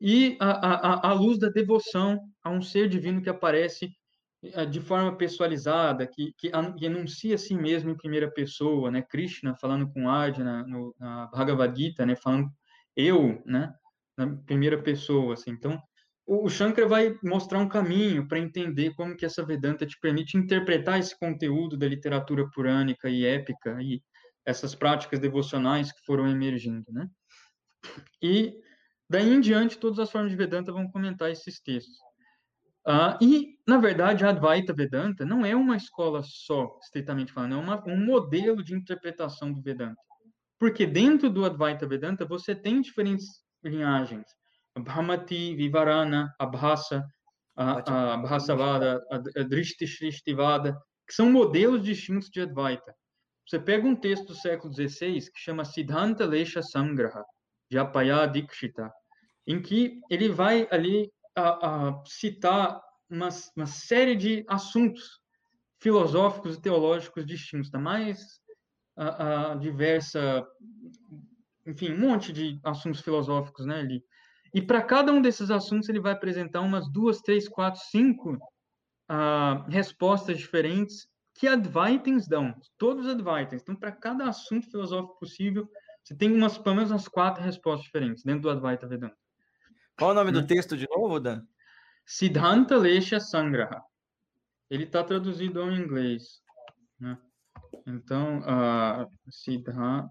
e 0.00 0.38
à, 0.40 1.12
luz 1.12 1.36
da 1.40 1.48
devoção 1.48 2.20
a 2.40 2.50
um 2.50 2.62
ser 2.62 2.88
divino 2.88 3.20
que 3.20 3.28
aparece 3.28 3.92
eh, 4.40 4.64
de 4.64 4.80
forma 4.80 5.16
pessoalizada, 5.16 6.06
que, 6.06 6.32
que, 6.38 6.52
anuncia 6.52 7.34
a 7.34 7.38
si 7.38 7.52
mesmo 7.52 7.90
em 7.90 7.96
primeira 7.96 8.30
pessoa, 8.30 8.88
né? 8.88 9.02
Krishna 9.02 9.56
falando 9.56 9.92
com 9.92 10.08
Arjuna 10.08 10.64
na 11.00 11.26
Bhagavad 11.26 11.76
Gita, 11.76 12.06
né? 12.06 12.14
Falando 12.14 12.48
eu, 12.94 13.42
né? 13.44 13.74
Na 14.16 14.36
primeira 14.36 14.80
pessoa, 14.80 15.34
assim. 15.34 15.50
Então, 15.50 15.82
o 16.30 16.46
Shankara 16.50 16.86
vai 16.86 17.18
mostrar 17.22 17.58
um 17.58 17.68
caminho 17.68 18.28
para 18.28 18.38
entender 18.38 18.94
como 18.94 19.16
que 19.16 19.24
essa 19.24 19.42
Vedanta 19.42 19.86
te 19.86 19.98
permite 19.98 20.36
interpretar 20.36 20.98
esse 20.98 21.18
conteúdo 21.18 21.74
da 21.74 21.88
literatura 21.88 22.46
purânica 22.50 23.08
e 23.08 23.24
épica 23.24 23.78
e 23.80 24.02
essas 24.44 24.74
práticas 24.74 25.18
devocionais 25.18 25.90
que 25.90 26.04
foram 26.04 26.28
emergindo, 26.28 26.84
né? 26.92 27.08
E 28.22 28.54
daí 29.08 29.32
em 29.32 29.40
diante 29.40 29.78
todas 29.78 29.98
as 29.98 30.10
formas 30.10 30.30
de 30.30 30.36
Vedanta 30.36 30.70
vão 30.70 30.86
comentar 30.90 31.30
esses 31.30 31.62
textos. 31.62 31.96
Ah, 32.86 33.18
e 33.22 33.56
na 33.66 33.78
verdade 33.78 34.22
a 34.22 34.28
Advaita 34.28 34.74
Vedanta 34.74 35.24
não 35.24 35.46
é 35.46 35.56
uma 35.56 35.78
escola 35.78 36.22
só, 36.22 36.78
estritamente 36.82 37.32
falando, 37.32 37.54
é 37.54 37.58
uma, 37.58 37.82
um 37.88 38.04
modelo 38.04 38.62
de 38.62 38.74
interpretação 38.74 39.50
do 39.50 39.62
Vedanta. 39.62 39.96
Porque 40.58 40.86
dentro 40.86 41.30
do 41.30 41.46
Advaita 41.46 41.86
Vedanta 41.86 42.26
você 42.26 42.54
tem 42.54 42.82
diferentes 42.82 43.42
linhagens 43.64 44.37
Brahmati, 44.78 45.54
Vivarana, 45.54 46.34
Abhasa, 46.38 47.04
Abhasavada, 47.56 49.02
Drishti 49.48 49.86
Shrishtivada, 49.86 50.78
que 51.06 51.14
são 51.14 51.30
modelos 51.30 51.82
distintos 51.82 52.28
de 52.30 52.42
Advaita. 52.42 52.94
Você 53.46 53.58
pega 53.58 53.86
um 53.86 53.96
texto 53.96 54.26
do 54.26 54.34
século 54.34 54.72
XVI 54.72 55.20
que 55.32 55.40
chama 55.40 55.64
Siddhanta 55.64 56.26
Lesha 56.26 56.62
Sangraha, 56.62 57.24
de 57.70 57.78
Apaya 57.78 58.26
Dikshita, 58.26 58.92
em 59.46 59.60
que 59.60 60.00
ele 60.10 60.28
vai 60.28 60.68
ali 60.70 61.10
a, 61.34 61.88
a 61.88 62.04
citar 62.04 62.80
uma, 63.08 63.30
uma, 63.56 63.66
série 63.66 64.14
de 64.14 64.44
assuntos 64.48 65.20
filosóficos 65.80 66.56
e 66.56 66.60
teológicos 66.60 67.24
distintos, 67.24 67.70
da 67.70 67.78
mais 67.78 68.40
a, 68.94 69.52
a 69.52 69.54
diversa, 69.54 70.46
enfim, 71.66 71.92
um 71.92 72.00
monte 72.00 72.32
de 72.32 72.60
assuntos 72.62 73.00
filosóficos, 73.00 73.64
né, 73.64 73.80
ali. 73.80 74.04
E 74.54 74.62
para 74.62 74.82
cada 74.82 75.12
um 75.12 75.20
desses 75.20 75.50
assuntos, 75.50 75.88
ele 75.88 76.00
vai 76.00 76.12
apresentar 76.12 76.60
umas 76.60 76.90
duas, 76.90 77.20
três, 77.20 77.48
quatro, 77.48 77.80
cinco 77.90 78.34
uh, 78.34 79.68
respostas 79.68 80.38
diferentes 80.38 81.08
que 81.34 81.46
Advaitins 81.46 82.26
dão, 82.26 82.54
todos 82.76 83.06
os 83.06 83.12
Advaitins. 83.12 83.62
Então, 83.62 83.76
para 83.76 83.92
cada 83.92 84.28
assunto 84.28 84.68
filosófico 84.70 85.18
possível, 85.20 85.70
você 86.02 86.14
tem 86.14 86.32
umas, 86.32 86.58
pelo 86.58 86.76
menos 86.76 86.90
umas 86.90 87.06
quatro 87.06 87.42
respostas 87.42 87.84
diferentes 87.84 88.24
dentro 88.24 88.42
do 88.42 88.50
Advaita 88.50 88.88
Vedanta. 88.88 89.16
Qual 89.96 90.10
o 90.10 90.14
nome 90.14 90.32
do 90.32 90.40
né? 90.40 90.46
texto 90.46 90.76
de 90.76 90.86
novo, 90.88 91.20
Dan? 91.20 91.42
Siddhanta 92.04 92.76
Lesha 92.76 93.20
Sangraha. 93.20 93.82
Ele 94.70 94.84
está 94.84 95.04
traduzido 95.04 95.60
ao 95.60 95.70
inglês. 95.70 96.40
Né? 96.98 97.18
Então, 97.86 98.40
uh, 98.40 99.30
Siddhanta, 99.30 100.10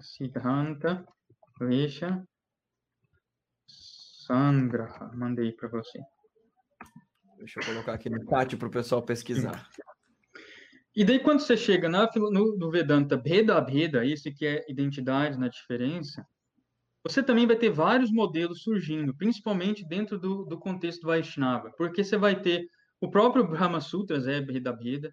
Siddhanta 0.00 1.06
Lesha 1.60 2.26
Sangraha, 4.30 5.10
mandei 5.12 5.50
para 5.50 5.68
você. 5.68 5.98
Deixa 7.36 7.58
eu 7.58 7.66
colocar 7.66 7.94
aqui 7.94 8.08
no 8.08 8.22
chat 8.30 8.56
para 8.56 8.68
o 8.68 8.70
pessoal 8.70 9.02
pesquisar. 9.02 9.68
E 10.94 11.04
daí, 11.04 11.18
quando 11.18 11.40
você 11.40 11.56
chega 11.56 11.88
na, 11.88 12.08
no, 12.14 12.56
no 12.56 12.70
Vedanta 12.70 13.16
Bheda 13.16 13.60
Bheda, 13.60 14.04
isso 14.04 14.32
que 14.32 14.46
é 14.46 14.64
identidade 14.68 15.36
na 15.36 15.48
diferença, 15.48 16.24
você 17.02 17.24
também 17.24 17.44
vai 17.44 17.56
ter 17.56 17.70
vários 17.70 18.12
modelos 18.12 18.62
surgindo, 18.62 19.16
principalmente 19.16 19.84
dentro 19.84 20.16
do, 20.16 20.44
do 20.44 20.58
contexto 20.58 21.06
Vaishnava, 21.06 21.72
porque 21.76 22.04
você 22.04 22.16
vai 22.16 22.40
ter 22.40 22.68
o 23.00 23.10
próprio 23.10 23.48
Brahma 23.48 23.80
Sutras, 23.80 24.28
é 24.28 24.40
Bheda 24.40 24.72
Bheda, 24.72 25.12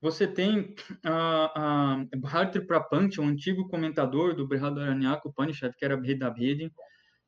você 0.00 0.26
tem 0.26 0.74
a, 1.04 2.02
a 2.02 2.60
Prapancha, 2.66 3.22
um 3.22 3.28
antigo 3.28 3.68
comentador 3.68 4.34
do 4.34 4.46
Brihadaranyaka 4.46 5.28
Upanishad, 5.28 5.72
que 5.74 5.84
era 5.84 5.96
Bheda 5.96 6.28
Bheda, 6.28 6.70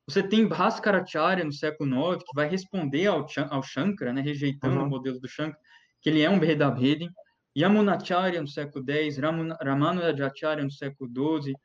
você 0.07 0.21
tem 0.21 0.47
Bhaskaracharya 0.47 1.43
no 1.43 1.51
século 1.51 2.13
IX, 2.13 2.23
que 2.23 2.35
vai 2.35 2.47
responder 2.47 3.07
ao, 3.07 3.25
ao 3.49 3.63
Shankara, 3.63 4.13
né, 4.13 4.21
rejeitando 4.21 4.77
uhum. 4.77 4.85
o 4.85 4.89
modelo 4.89 5.19
do 5.19 5.27
Shankara, 5.27 5.59
que 6.01 6.09
ele 6.09 6.21
é 6.21 6.29
um 6.29 6.39
Vedabhedin. 6.39 7.09
Yamunacharya 7.57 8.41
no 8.41 8.47
século 8.47 8.83
X, 8.85 9.17
Ramanujacharya 9.17 10.63
no 10.63 10.71
século 10.71 11.09
XII, 11.41 11.55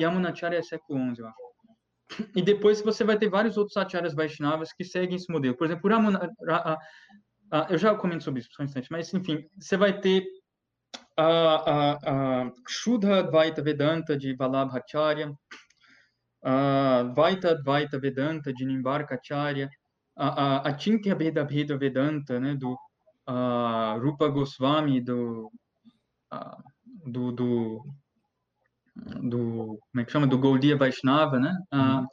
Yamunacharya 0.00 0.58
é 0.58 0.62
século 0.62 1.14
XI, 1.14 1.20
eu 1.20 1.28
acho. 1.28 2.28
E 2.34 2.42
depois 2.42 2.80
você 2.80 3.04
vai 3.04 3.18
ter 3.18 3.28
vários 3.28 3.56
outros 3.56 3.76
acharyas 3.76 4.14
Vaishnavas 4.14 4.72
que 4.72 4.82
seguem 4.82 5.16
esse 5.16 5.30
modelo. 5.30 5.56
Por 5.56 5.66
exemplo, 5.66 5.88
Ramana, 5.88 6.28
Ra, 6.44 6.76
eu 7.70 7.78
já 7.78 7.94
comento 7.94 8.24
sobre 8.24 8.40
isso 8.40 8.50
por 8.50 8.62
um 8.62 8.66
instante, 8.66 8.90
mas 8.90 9.12
enfim, 9.14 9.46
você 9.58 9.76
vai 9.76 10.00
ter 10.00 10.26
a, 11.16 11.24
a, 11.24 11.92
a 12.46 12.52
Shuddha 12.66 13.20
Advaita 13.20 13.62
Vedanta 13.62 14.16
de 14.16 14.34
Vallabhacharya, 14.34 15.32
uh, 16.44 17.12
Vaita 17.14 17.50
Advaita 17.50 17.98
Vedanta 17.98 18.52
de 18.52 18.64
Nimbarkacharya, 18.64 19.68
a, 20.16 20.28
a, 20.28 20.68
a 20.68 20.78
Chintya 20.78 21.14
Bheda 21.14 21.44
Bheda 21.44 21.76
Vedanta, 21.76 22.40
né, 22.40 22.54
do 22.54 22.72
uh, 22.72 23.98
Rupa 24.00 24.28
Goswami, 24.28 25.00
do, 25.00 25.52
uh, 26.32 26.62
do, 27.06 27.32
do, 27.32 27.84
do, 28.96 29.78
como 29.90 30.00
é 30.00 30.04
que 30.04 30.12
chama, 30.12 30.26
do 30.26 30.38
Gaudiya 30.38 30.76
Vaishnava, 30.76 31.38
né? 31.38 31.56
Uh, 31.72 32.06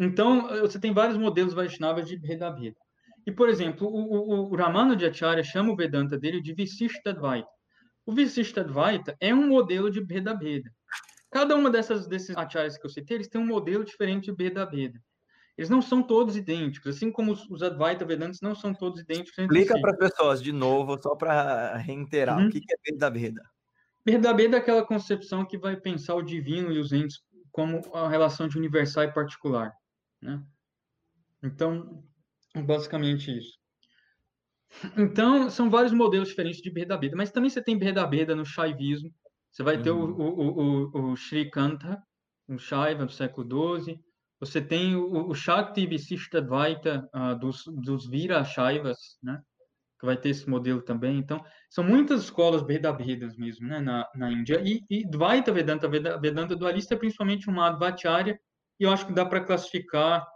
então, 0.00 0.48
você 0.60 0.80
tem 0.80 0.92
vários 0.92 1.16
modelos 1.16 1.54
Vaishnavas 1.54 2.08
de 2.08 2.18
Bheda 2.18 2.50
Bheda. 2.50 2.76
E, 3.26 3.30
por 3.30 3.48
exemplo, 3.48 3.86
o, 3.86 4.48
o, 4.48 4.50
o 4.50 4.56
Ramanujacharya 4.56 5.44
chama 5.44 5.72
o 5.72 5.76
Vedanta 5.76 6.18
dele 6.18 6.40
de 6.40 6.54
Visishtadvaita. 6.54 7.48
O 8.04 8.12
Visishtadvaita 8.12 9.16
é 9.20 9.32
um 9.34 9.48
modelo 9.48 9.90
de 9.90 10.00
Bheda 10.00 10.34
Bheda. 10.34 10.70
Cada 11.30 11.54
uma 11.54 11.70
dessas 11.70 12.06
desses 12.06 12.36
acharyas 12.36 12.76
que 12.76 12.84
eu 12.84 12.90
citei, 12.90 13.16
eles 13.16 13.28
têm 13.28 13.40
um 13.40 13.46
modelo 13.46 13.84
diferente 13.84 14.26
de 14.26 14.32
Bheda 14.32 14.66
Bheda. 14.66 15.00
Eles 15.56 15.68
não 15.68 15.82
são 15.82 16.02
todos 16.02 16.36
idênticos, 16.36 16.96
assim 16.96 17.12
como 17.12 17.32
os, 17.32 17.48
os 17.50 17.62
Advaita 17.62 18.04
Vedantas 18.04 18.40
não 18.40 18.54
são 18.54 18.72
todos 18.72 19.00
idênticos. 19.00 19.38
Explica 19.38 19.78
para 19.80 19.92
as 19.92 19.98
pessoas 19.98 20.42
de 20.42 20.52
novo, 20.52 20.98
só 21.00 21.14
para 21.14 21.76
reiterar, 21.76 22.38
uhum. 22.38 22.48
o 22.48 22.50
que 22.50 22.58
é 22.58 22.90
Bheda 22.90 23.10
Bheda? 23.10 23.42
Bheda 24.04 24.32
Bheda 24.32 24.56
é 24.56 24.60
aquela 24.60 24.84
concepção 24.84 25.44
que 25.44 25.58
vai 25.58 25.76
pensar 25.76 26.14
o 26.14 26.22
divino 26.22 26.72
e 26.72 26.78
os 26.78 26.92
entes 26.92 27.20
como 27.52 27.82
a 27.94 28.08
relação 28.08 28.48
de 28.48 28.56
universal 28.56 29.04
e 29.04 29.12
particular. 29.12 29.72
Né? 30.22 30.42
Então, 31.42 32.02
basicamente 32.54 33.36
isso. 33.36 33.58
Então, 34.96 35.50
são 35.50 35.68
vários 35.68 35.92
modelos 35.92 36.28
diferentes 36.28 36.62
de 36.62 36.70
Bheda 36.70 36.96
Bheda, 36.96 37.16
mas 37.16 37.30
também 37.30 37.50
você 37.50 37.62
tem 37.62 37.78
Bheda 37.78 38.06
Bheda 38.06 38.34
no 38.34 38.46
Shaivismo, 38.46 39.12
você 39.50 39.62
vai 39.62 39.76
uhum. 39.76 39.82
ter 39.82 39.90
o, 39.90 40.04
o, 40.04 40.90
o, 40.96 41.12
o 41.12 41.16
Sri 41.16 41.50
Kanta, 41.50 42.02
um 42.48 42.58
Shaiva 42.58 43.06
do 43.06 43.12
século 43.12 43.80
XII, 43.80 44.00
você 44.40 44.60
tem 44.60 44.96
o, 44.96 45.28
o 45.28 45.34
Shakti 45.34 45.86
Visishtadvaita 45.86 47.08
uh, 47.14 47.38
dos, 47.38 47.64
dos 47.66 48.08
Vira 48.08 48.42
Shaivas, 48.44 49.18
né? 49.22 49.40
que 50.00 50.06
vai 50.06 50.16
ter 50.16 50.30
esse 50.30 50.48
modelo 50.48 50.80
também. 50.80 51.18
Então, 51.18 51.44
são 51.68 51.84
muitas 51.84 52.22
escolas 52.22 52.62
Vedas 52.62 53.36
mesmo, 53.36 53.68
né, 53.68 53.80
na, 53.80 54.08
na 54.14 54.32
Índia. 54.32 54.62
E, 54.64 54.82
e 54.88 55.04
Dvaita 55.06 55.52
Vedanta, 55.52 55.86
Vedanta 55.88 56.56
dualista 56.56 56.94
é 56.94 56.96
principalmente 56.96 57.50
uma 57.50 57.68
Advaicharya, 57.68 58.40
e 58.80 58.84
eu 58.84 58.90
acho 58.90 59.06
que 59.06 59.12
dá 59.12 59.26
para 59.26 59.44
classificar 59.44 60.26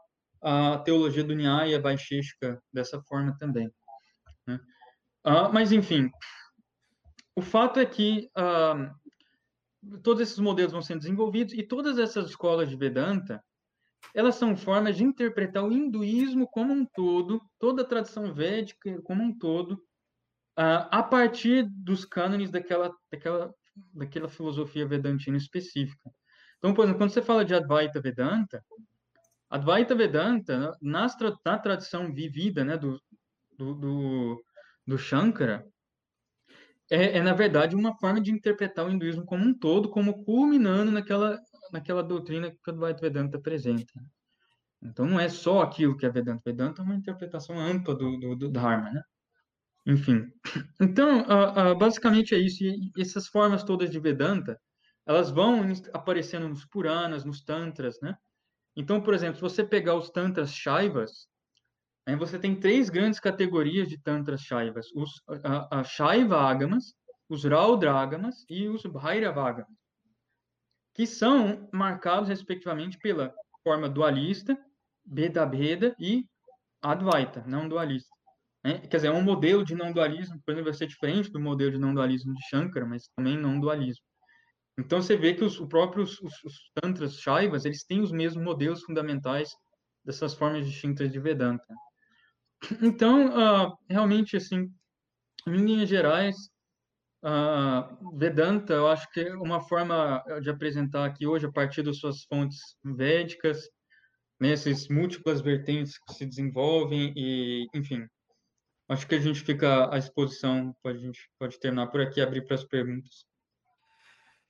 a 0.43 0.77
teologia 0.79 1.25
do 1.25 1.35
Nyaya 1.35 1.81
Vaisheshika 1.81 2.63
dessa 2.71 3.01
forma 3.09 3.35
também. 3.39 3.73
Né? 4.47 4.61
Uh, 5.27 5.51
mas, 5.51 5.73
enfim, 5.73 6.11
o 7.35 7.41
fato 7.41 7.81
é 7.81 7.87
que 7.87 8.29
uh, 8.37 8.95
todos 10.03 10.23
esses 10.23 10.39
modelos 10.39 10.73
vão 10.73 10.83
sendo 10.83 11.01
desenvolvidos 11.01 11.55
e 11.55 11.63
todas 11.63 11.99
essas 11.99 12.31
escolas 12.31 12.69
de 12.69 12.77
Vedanta, 12.77 13.43
elas 14.15 14.37
são 14.37 14.57
formas 14.57 14.97
de 14.97 15.05
interpretar 15.05 15.65
o 15.65 15.73
hinduísmo 15.73 16.47
como 16.49 16.73
um 16.73 16.85
todo, 16.85 17.41
toda 17.59 17.83
a 17.83 17.87
tradição 17.87 18.33
védica 18.33 19.01
como 19.03 19.23
um 19.23 19.37
todo, 19.37 19.83
a 20.57 21.03
partir 21.03 21.69
dos 21.69 22.05
cânones 22.05 22.51
daquela, 22.51 22.95
daquela, 23.11 23.53
daquela 23.93 24.29
filosofia 24.29 24.87
vedantina 24.87 25.37
específica. 25.37 26.11
Então, 26.59 26.73
por 26.73 26.85
exemplo, 26.85 27.01
quando 27.01 27.11
você 27.11 27.23
fala 27.23 27.45
de 27.45 27.55
Advaita 27.55 28.01
Vedanta, 28.01 28.65
Advaita 29.51 29.95
Vedanta, 29.95 30.77
nas, 30.81 31.17
na 31.45 31.59
tradição 31.59 32.13
vivida 32.13 32.65
né, 32.65 32.77
do, 32.77 33.01
do, 33.57 33.75
do, 33.75 34.45
do 34.87 34.99
Shankara, 34.99 35.67
é, 36.91 37.19
é, 37.19 37.23
na 37.23 37.33
verdade, 37.33 37.75
uma 37.75 37.97
forma 37.99 38.21
de 38.21 38.31
interpretar 38.31 38.87
o 38.87 38.91
hinduísmo 38.91 39.25
como 39.25 39.45
um 39.45 39.55
todo, 39.57 39.89
como 39.91 40.25
culminando 40.25 40.91
naquela 40.91 41.39
naquela 41.73 42.03
doutrina 42.03 42.51
que 42.51 42.71
o 42.71 42.71
Advaita 42.71 43.01
Vedanta 43.01 43.37
apresenta. 43.37 43.93
Então, 44.83 45.07
não 45.07 45.19
é 45.19 45.29
só 45.29 45.63
aquilo 45.63 45.97
que 45.97 46.07
é 46.07 46.11
Vedanta. 46.11 46.43
Vedanta 46.45 46.83
é 46.83 46.85
uma 46.85 46.95
interpretação 46.95 47.59
ampla 47.59 47.95
do, 47.95 48.17
do, 48.19 48.37
do 48.37 48.51
Dharma, 48.51 48.91
né? 48.91 49.03
Enfim. 49.87 50.31
Então, 50.81 51.23
uh, 51.23 51.73
uh, 51.73 51.79
basicamente 51.79 52.35
é 52.35 52.39
isso. 52.39 52.63
E 52.63 52.93
essas 52.99 53.27
formas 53.27 53.65
todas 53.65 53.91
de 53.91 53.99
Vedanta, 53.99 54.61
elas 55.07 55.31
vão 55.31 55.63
aparecendo 55.93 56.49
nos 56.49 56.65
Puranas, 56.65 57.25
nos 57.25 57.43
Tantras, 57.43 58.01
né? 58.01 58.17
Então, 58.77 59.01
por 59.01 59.15
exemplo, 59.15 59.37
se 59.37 59.43
você 59.43 59.65
pegar 59.65 59.95
os 59.95 60.11
Tantras 60.11 60.53
Shaivas, 60.53 61.27
né, 62.07 62.17
você 62.17 62.39
tem 62.39 62.55
três 62.55 62.91
grandes 62.91 63.19
categorias 63.19 63.89
de 63.89 63.99
Tantras 63.99 64.41
Shaivas. 64.43 64.87
Os 64.95 65.23
a, 65.45 66.51
Agamas, 66.51 66.95
os 67.29 67.45
Raudra 67.45 67.95
Agamas 67.95 68.45
e 68.49 68.69
os 68.69 68.85
Bhairava 68.85 69.49
Agamas 69.49 69.85
que 70.95 71.07
são 71.07 71.69
marcados, 71.73 72.29
respectivamente, 72.29 72.97
pela 72.99 73.35
forma 73.65 73.89
dualista, 73.89 74.57
Beda-Beda 75.05 75.95
e 75.99 76.25
Advaita, 76.81 77.43
não 77.47 77.69
dualista. 77.69 78.15
Né? 78.63 78.79
Quer 78.79 78.97
dizer, 78.97 79.09
é 79.09 79.13
um 79.13 79.23
modelo 79.23 79.65
de 79.65 79.75
não 79.75 79.93
dualismo, 79.93 80.41
por 80.47 80.53
exemplo, 80.53 80.71
vai 80.71 80.79
ser 80.79 80.87
diferente 80.87 81.31
do 81.31 81.41
modelo 81.41 81.73
de 81.73 81.79
não 81.79 81.93
dualismo 81.93 82.33
de 82.33 82.49
Shankara, 82.49 82.87
mas 82.87 83.09
também 83.17 83.37
não 83.37 83.59
dualismo. 83.59 84.05
Então, 84.79 85.03
você 85.03 85.17
vê 85.17 85.35
que 85.35 85.45
os, 85.45 85.59
os 85.59 85.69
próprios 85.69 86.21
os, 86.21 86.33
os 86.45 86.71
Tantras 86.81 87.19
Shaivas, 87.19 87.65
eles 87.65 87.85
têm 87.85 88.01
os 88.01 88.13
mesmos 88.13 88.43
modelos 88.43 88.83
fundamentais 88.83 89.51
dessas 90.05 90.35
formas 90.35 90.67
distintas 90.67 91.11
de 91.11 91.19
Vedanta. 91.19 91.65
Então, 92.83 93.29
uh, 93.29 93.79
realmente, 93.89 94.37
assim, 94.37 94.73
em 95.47 95.57
linhas 95.57 95.89
gerais, 95.89 96.37
Uh, 97.25 98.19
Vedanta, 98.19 98.75
eu 98.75 98.87
acho 98.87 99.11
que 99.11 99.21
é 99.21 99.35
uma 99.35 99.59
forma 99.59 100.23
de 100.43 100.51
apresentar 100.51 101.07
aqui 101.07 101.27
hoje, 101.27 101.47
a 101.47 101.51
partir 101.51 101.83
das 101.83 101.97
suas 101.97 102.23
fontes 102.25 102.77
védicas, 102.85 103.67
nessas 104.39 104.87
né, 104.89 104.95
múltiplas 104.95 105.41
vertentes 105.41 105.99
que 105.99 106.13
se 106.13 106.27
desenvolvem, 106.27 107.15
e, 107.17 107.67
enfim, 107.75 108.07
acho 108.91 109.07
que 109.07 109.15
a 109.15 109.21
gente 109.21 109.41
fica 109.41 109.91
à 109.91 109.97
exposição, 109.97 110.77
a 110.85 110.93
gente 110.93 111.19
pode 111.39 111.59
terminar 111.59 111.87
por 111.87 112.03
aqui, 112.03 112.21
abrir 112.21 112.45
para 112.45 112.57
as 112.57 112.65
perguntas. 112.65 113.25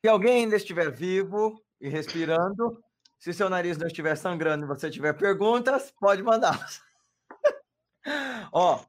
Se 0.04 0.08
alguém 0.08 0.42
ainda 0.42 0.56
estiver 0.56 0.90
vivo 0.90 1.62
e 1.80 1.88
respirando, 1.88 2.82
se 3.20 3.32
seu 3.32 3.48
nariz 3.48 3.78
não 3.78 3.86
estiver 3.86 4.16
sangrando 4.16 4.64
e 4.64 4.68
você 4.68 4.90
tiver 4.90 5.12
perguntas, 5.12 5.94
pode 6.00 6.24
mandá-las. 6.24 6.82
Ó, 8.52 8.84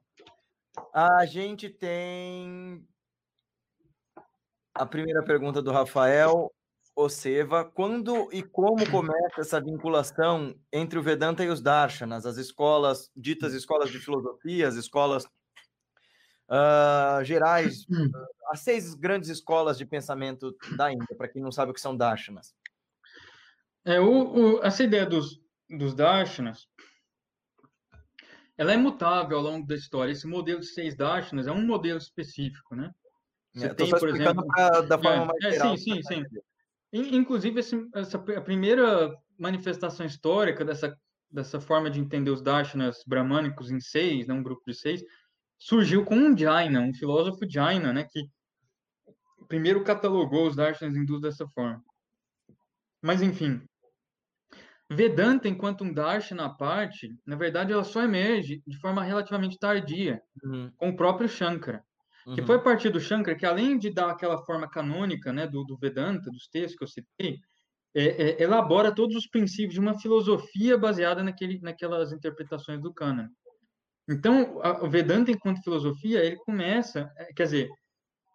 a 0.92 1.24
gente 1.26 1.68
tem 1.68 2.86
a 4.74 4.84
primeira 4.84 5.22
pergunta 5.22 5.62
do 5.62 5.72
Rafael 5.72 6.52
Oceva. 6.94 7.64
Quando 7.64 8.32
e 8.32 8.42
como 8.42 8.88
começa 8.90 9.40
essa 9.40 9.60
vinculação 9.60 10.54
entre 10.72 10.98
o 10.98 11.02
Vedanta 11.02 11.44
e 11.44 11.48
os 11.48 11.60
Darshanas, 11.60 12.24
as 12.24 12.38
escolas, 12.38 13.10
ditas 13.14 13.52
escolas 13.52 13.90
de 13.90 13.98
filosofia, 13.98 14.66
as 14.66 14.76
escolas 14.76 15.24
uh, 16.48 17.22
gerais, 17.22 17.82
uh, 17.84 18.10
as 18.50 18.60
seis 18.60 18.94
grandes 18.94 19.28
escolas 19.28 19.76
de 19.76 19.84
pensamento 19.84 20.56
da 20.76 20.92
Índia, 20.92 21.16
para 21.16 21.28
quem 21.28 21.42
não 21.42 21.52
sabe 21.52 21.70
o 21.70 21.74
que 21.74 21.80
são 21.80 21.96
Darshanas? 21.96 22.54
É, 23.84 24.00
o, 24.00 24.56
o, 24.56 24.64
essa 24.64 24.82
ideia 24.82 25.06
dos, 25.06 25.40
dos 25.68 25.94
Darshanas, 25.94 26.66
ela 28.56 28.72
é 28.72 28.76
mutável 28.76 29.36
ao 29.36 29.42
longo 29.42 29.66
da 29.66 29.74
história. 29.74 30.12
Esse 30.12 30.26
modelo 30.26 30.60
de 30.60 30.66
seis 30.66 30.96
Darshanas 30.96 31.46
é 31.46 31.52
um 31.52 31.64
modelo 31.64 31.98
específico, 31.98 32.74
né? 32.74 32.92
Você 33.54 33.66
é, 33.66 33.74
tem, 33.74 33.90
por 33.90 34.08
exemplo, 34.08 34.46
pra, 34.46 34.80
da 34.82 34.98
forma 34.98 35.22
é, 35.22 35.26
mais 35.26 35.44
é, 35.44 35.50
geral. 35.52 35.76
Sim, 35.76 36.02
sim, 36.02 36.02
sim. 36.02 36.24
Inclusive, 36.92 37.60
esse, 37.60 37.88
essa 37.94 38.18
a 38.18 38.40
primeira 38.40 39.16
manifestação 39.38 40.06
histórica 40.06 40.64
dessa, 40.64 40.98
dessa 41.30 41.60
forma 41.60 41.90
de 41.90 42.00
entender 42.00 42.30
os 42.30 42.42
darshanas 42.42 43.02
brahmânicos 43.06 43.70
em 43.70 43.80
seis, 43.80 44.26
né, 44.26 44.34
um 44.34 44.42
grupo 44.42 44.62
de 44.66 44.74
seis, 44.74 45.02
surgiu 45.58 46.04
com 46.04 46.14
um 46.14 46.36
Jaina, 46.36 46.80
um 46.80 46.94
filósofo 46.94 47.48
Jaina, 47.48 47.92
né, 47.92 48.04
que 48.10 48.30
primeiro 49.48 49.84
catalogou 49.84 50.46
os 50.46 50.56
darshanas 50.56 50.96
hindus 50.96 51.20
dessa 51.20 51.46
forma. 51.48 51.82
Mas, 53.02 53.20
enfim, 53.22 53.62
Vedanta, 54.90 55.48
enquanto 55.48 55.82
um 55.82 55.92
darshana 55.92 56.46
à 56.46 56.48
parte, 56.48 57.14
na 57.26 57.34
verdade, 57.34 57.72
ela 57.72 57.82
só 57.82 58.02
emerge 58.02 58.62
de 58.66 58.78
forma 58.78 59.02
relativamente 59.02 59.58
tardia, 59.58 60.22
uhum. 60.44 60.70
com 60.76 60.90
o 60.90 60.96
próprio 60.96 61.28
Shankara. 61.28 61.84
Que 62.34 62.42
foi 62.42 62.56
a 62.56 62.60
partir 62.60 62.90
do 62.90 62.98
Shankara 62.98 63.38
que, 63.38 63.46
além 63.46 63.78
de 63.78 63.88
dar 63.88 64.10
aquela 64.10 64.44
forma 64.44 64.68
canônica 64.68 65.32
né, 65.32 65.46
do, 65.46 65.62
do 65.62 65.76
Vedanta, 65.76 66.28
dos 66.28 66.48
textos 66.48 66.76
que 66.76 66.82
eu 66.82 66.88
citei, 66.88 67.40
é, 67.94 68.02
é, 68.04 68.42
elabora 68.42 68.92
todos 68.92 69.16
os 69.16 69.28
princípios 69.28 69.74
de 69.74 69.80
uma 69.80 69.98
filosofia 69.98 70.76
baseada 70.76 71.22
naquele, 71.22 71.60
naquelas 71.60 72.12
interpretações 72.12 72.80
do 72.80 72.92
Cânon. 72.92 73.28
Então, 74.08 74.60
a, 74.60 74.84
o 74.84 74.90
Vedanta, 74.90 75.30
enquanto 75.30 75.62
filosofia, 75.62 76.24
ele 76.24 76.36
começa, 76.36 77.10
é, 77.16 77.32
quer 77.32 77.44
dizer, 77.44 77.70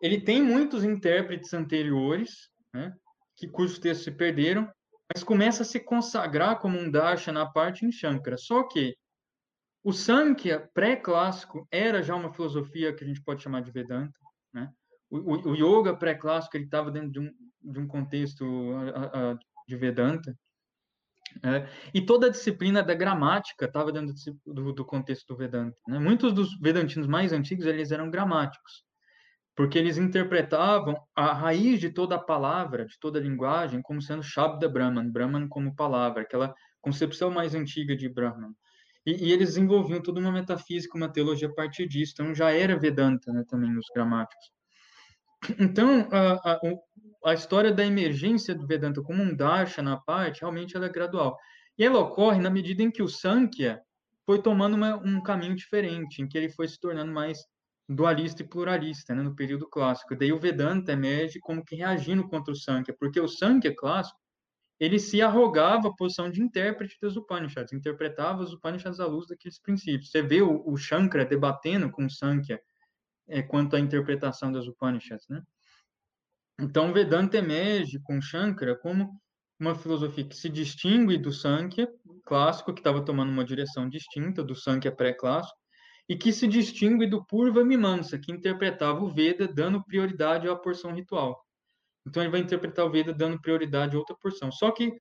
ele 0.02 0.22
tem 0.22 0.42
muitos 0.42 0.84
intérpretes 0.84 1.54
anteriores, 1.54 2.50
né, 2.74 2.94
que, 3.36 3.48
cujos 3.48 3.78
textos 3.78 4.06
se 4.06 4.12
perderam, 4.12 4.72
mas 5.14 5.24
começa 5.24 5.64
a 5.64 5.66
se 5.66 5.80
consagrar 5.80 6.60
como 6.60 6.80
um 6.80 6.90
darshan 6.90 7.34
na 7.34 7.46
parte 7.46 7.86
em 7.86 7.92
Shankara. 7.92 8.38
Só 8.38 8.64
que 8.64 8.96
o 9.84 9.92
Sankhya 9.92 10.70
pré-clássico 10.74 11.68
era 11.72 12.04
já 12.04 12.16
uma 12.16 12.32
filosofia 12.32 12.94
que 12.94 13.04
a 13.04 13.08
gente 13.08 13.22
pode 13.22 13.42
chamar 13.42 13.62
de 13.62 13.72
Vedanta, 13.72 14.18
né? 14.54 14.72
O, 15.10 15.18
o, 15.18 15.50
o 15.50 15.56
yoga 15.56 15.96
pré-clássico 15.96 16.56
ele 16.56 16.66
estava 16.66 16.90
dentro 16.90 17.12
de 17.12 17.20
um, 17.20 17.32
de 17.62 17.80
um 17.80 17.88
contexto 17.88 18.46
de 19.68 19.76
Vedanta. 19.76 20.36
É, 21.44 21.68
e 21.94 22.06
toda 22.06 22.28
a 22.28 22.30
disciplina 22.30 22.84
da 22.84 22.94
gramática 22.94 23.66
estava 23.66 23.92
dentro 23.92 24.14
do, 24.46 24.74
do, 24.74 24.86
contexto 24.86 25.28
do 25.28 25.38
Vedanta. 25.38 25.78
Né? 25.88 25.98
Muitos 25.98 26.34
dos 26.34 26.60
Vedantinos 26.60 27.08
mais 27.08 27.32
antigos 27.32 27.66
eles 27.66 27.92
eram 27.92 28.10
gramáticos, 28.10 28.84
porque 29.56 29.78
eles 29.78 29.98
interpretavam 29.98 30.96
a 31.16 31.34
raiz 31.34 31.80
de 31.80 31.90
toda 31.90 32.16
a 32.16 32.20
palavra, 32.20 32.86
de 32.86 32.98
toda 33.00 33.20
a 33.20 33.22
linguagem, 33.22 33.82
como 33.82 34.02
sendo 34.02 34.24
Shabda 34.24 34.70
Brahman, 34.70 35.12
Brahman 35.12 35.48
como 35.48 35.76
palavra, 35.76 36.22
aquela 36.22 36.54
concepção 36.82 37.30
mais 37.30 37.54
antiga 37.54 37.96
de 37.96 38.08
Brahman. 38.08 38.54
E, 39.06 39.28
e, 39.28 39.32
eles 39.32 39.50
desenvolviam 39.50 40.02
toda 40.02 40.20
uma 40.20 40.32
metafísica, 40.32 40.98
uma 40.98 41.12
teologia 41.12 41.48
a 41.48 41.54
partir 41.54 41.88
disso. 41.88 42.14
Então 42.14 42.36
já 42.36 42.52
era 42.52 42.78
Vedanta 42.78 43.32
né, 43.34 43.44
também 43.48 43.76
os 43.78 43.88
gramáticos. 43.94 44.52
Então 45.60 46.08
a, 46.12 46.52
a, 46.52 46.60
a, 47.26 47.34
história 47.34 47.72
da 47.72 47.84
emergência 47.84 48.54
do 48.54 48.68
Vedanta 48.68 49.02
como 49.02 49.24
um 49.24 49.36
darsha 49.36 49.82
na 49.82 49.98
parte 49.98 50.42
realmente 50.42 50.78
ela 50.78 50.86
é 50.86 50.90
gradual. 50.90 51.36
E 51.78 51.84
ela 51.84 52.00
ocorre 52.00 52.40
na 52.40 52.50
medida 52.50 52.84
em 52.84 52.92
que 52.92 53.02
o 53.02 53.08
Sankhya 53.08 53.82
foi 54.24 54.40
tomando 54.40 54.76
uma, 54.76 54.96
um 54.98 55.22
caminho 55.22 55.56
diferente, 55.56 56.22
em 56.22 56.28
que 56.28 56.38
ele 56.38 56.50
foi 56.50 56.68
se 56.68 56.80
tornando 56.80 57.12
mais 57.12 57.40
dualista 57.96 58.42
e 58.42 58.48
pluralista, 58.48 59.14
né, 59.14 59.22
no 59.22 59.36
período 59.36 59.68
clássico. 59.68 60.16
Daí 60.16 60.32
o 60.32 60.40
Vedanta 60.40 60.92
emerge 60.92 61.40
como 61.40 61.64
que 61.64 61.76
reagindo 61.76 62.28
contra 62.28 62.54
o 62.54 62.56
Sankhya, 62.56 62.96
porque 63.00 63.20
o 63.20 63.28
Sankhya 63.28 63.76
clássico 63.76 64.20
ele 64.80 64.98
se 64.98 65.22
arrogava 65.22 65.90
a 65.90 65.94
posição 65.96 66.30
de 66.30 66.42
intérprete 66.42 66.98
das 67.00 67.16
Upanishads, 67.16 67.72
interpretava 67.72 68.42
os 68.42 68.52
Upanishads 68.52 69.00
à 69.00 69.06
luz 69.06 69.28
daqueles 69.28 69.60
princípios. 69.60 70.10
Você 70.10 70.24
vê 70.24 70.42
o, 70.42 70.64
o 70.68 70.76
Shankara 70.76 71.24
debatendo 71.24 71.92
com 71.92 72.06
o 72.06 72.10
Sankhya 72.10 72.60
é, 73.28 73.44
quanto 73.44 73.76
à 73.76 73.80
interpretação 73.80 74.52
das 74.52 74.66
Upanishads, 74.66 75.28
né? 75.30 75.44
Então, 76.60 76.92
Vedanta 76.94 77.38
emerge 77.38 78.00
com 78.00 78.20
Shankara 78.20 78.76
como 78.76 79.20
uma 79.60 79.76
filosofia 79.76 80.28
que 80.28 80.36
se 80.36 80.50
distingue 80.50 81.18
do 81.18 81.32
Sankhya 81.32 81.88
clássico, 82.26 82.74
que 82.74 82.80
estava 82.80 83.06
tomando 83.06 83.32
uma 83.32 83.46
direção 83.46 83.88
distinta 83.88 84.44
do 84.44 84.56
Sankhya 84.56 84.92
pré-clássico, 84.92 85.61
e 86.12 86.18
que 86.18 86.34
se 86.34 86.46
distingue 86.46 87.08
do 87.08 87.24
Purva 87.24 87.64
Mimamsa, 87.64 88.20
que 88.20 88.34
interpretava 88.34 89.02
o 89.02 89.08
Veda 89.08 89.48
dando 89.48 89.82
prioridade 89.82 90.46
à 90.46 90.54
porção 90.54 90.94
ritual. 90.94 91.42
Então 92.06 92.22
ele 92.22 92.30
vai 92.30 92.42
interpretar 92.42 92.86
o 92.86 92.92
Veda 92.92 93.14
dando 93.14 93.40
prioridade 93.40 93.96
a 93.96 94.00
outra 94.00 94.14
porção. 94.18 94.52
Só 94.52 94.72
que 94.72 94.92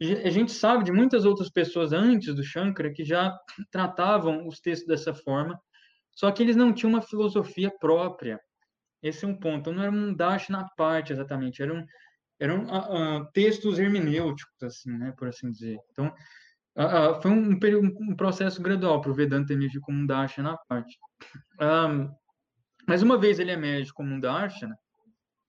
a 0.00 0.30
gente 0.30 0.52
sabe 0.52 0.82
de 0.82 0.90
muitas 0.90 1.26
outras 1.26 1.50
pessoas 1.50 1.92
antes 1.92 2.34
do 2.34 2.42
Shankara 2.42 2.90
que 2.90 3.04
já 3.04 3.38
tratavam 3.70 4.48
os 4.48 4.58
textos 4.58 4.88
dessa 4.88 5.12
forma, 5.12 5.60
só 6.12 6.32
que 6.32 6.42
eles 6.42 6.56
não 6.56 6.72
tinham 6.72 6.94
uma 6.94 7.02
filosofia 7.02 7.70
própria. 7.78 8.40
Esse 9.02 9.26
é 9.26 9.28
um 9.28 9.38
ponto. 9.38 9.70
Não 9.70 9.82
era 9.82 9.92
um 9.92 10.14
dash 10.14 10.48
na 10.48 10.66
parte 10.78 11.12
exatamente, 11.12 11.62
eram 11.62 11.84
eram 12.40 12.64
uh, 12.64 13.20
uh, 13.20 13.32
textos 13.34 13.78
hermenêuticos 13.78 14.62
assim, 14.62 14.96
né, 14.96 15.12
por 15.18 15.28
assim 15.28 15.50
dizer. 15.50 15.76
Então 15.92 16.10
uh, 16.76 17.20
foi 17.20 17.30
um, 17.30 17.52
um, 17.52 18.10
um, 18.10 18.16
processo 18.16 18.62
gradual 18.62 19.00
para 19.00 19.10
o 19.10 19.14
Vedanta 19.14 19.52
emergir 19.52 19.80
como 19.80 19.98
um 19.98 20.06
dash 20.06 20.38
na 20.38 20.56
parte. 20.68 20.98
mas 22.86 23.02
uma 23.02 23.18
vez 23.18 23.38
ele 23.38 23.52
emerge 23.52 23.92
como 23.92 24.14
um 24.14 24.20
darshana, 24.20 24.76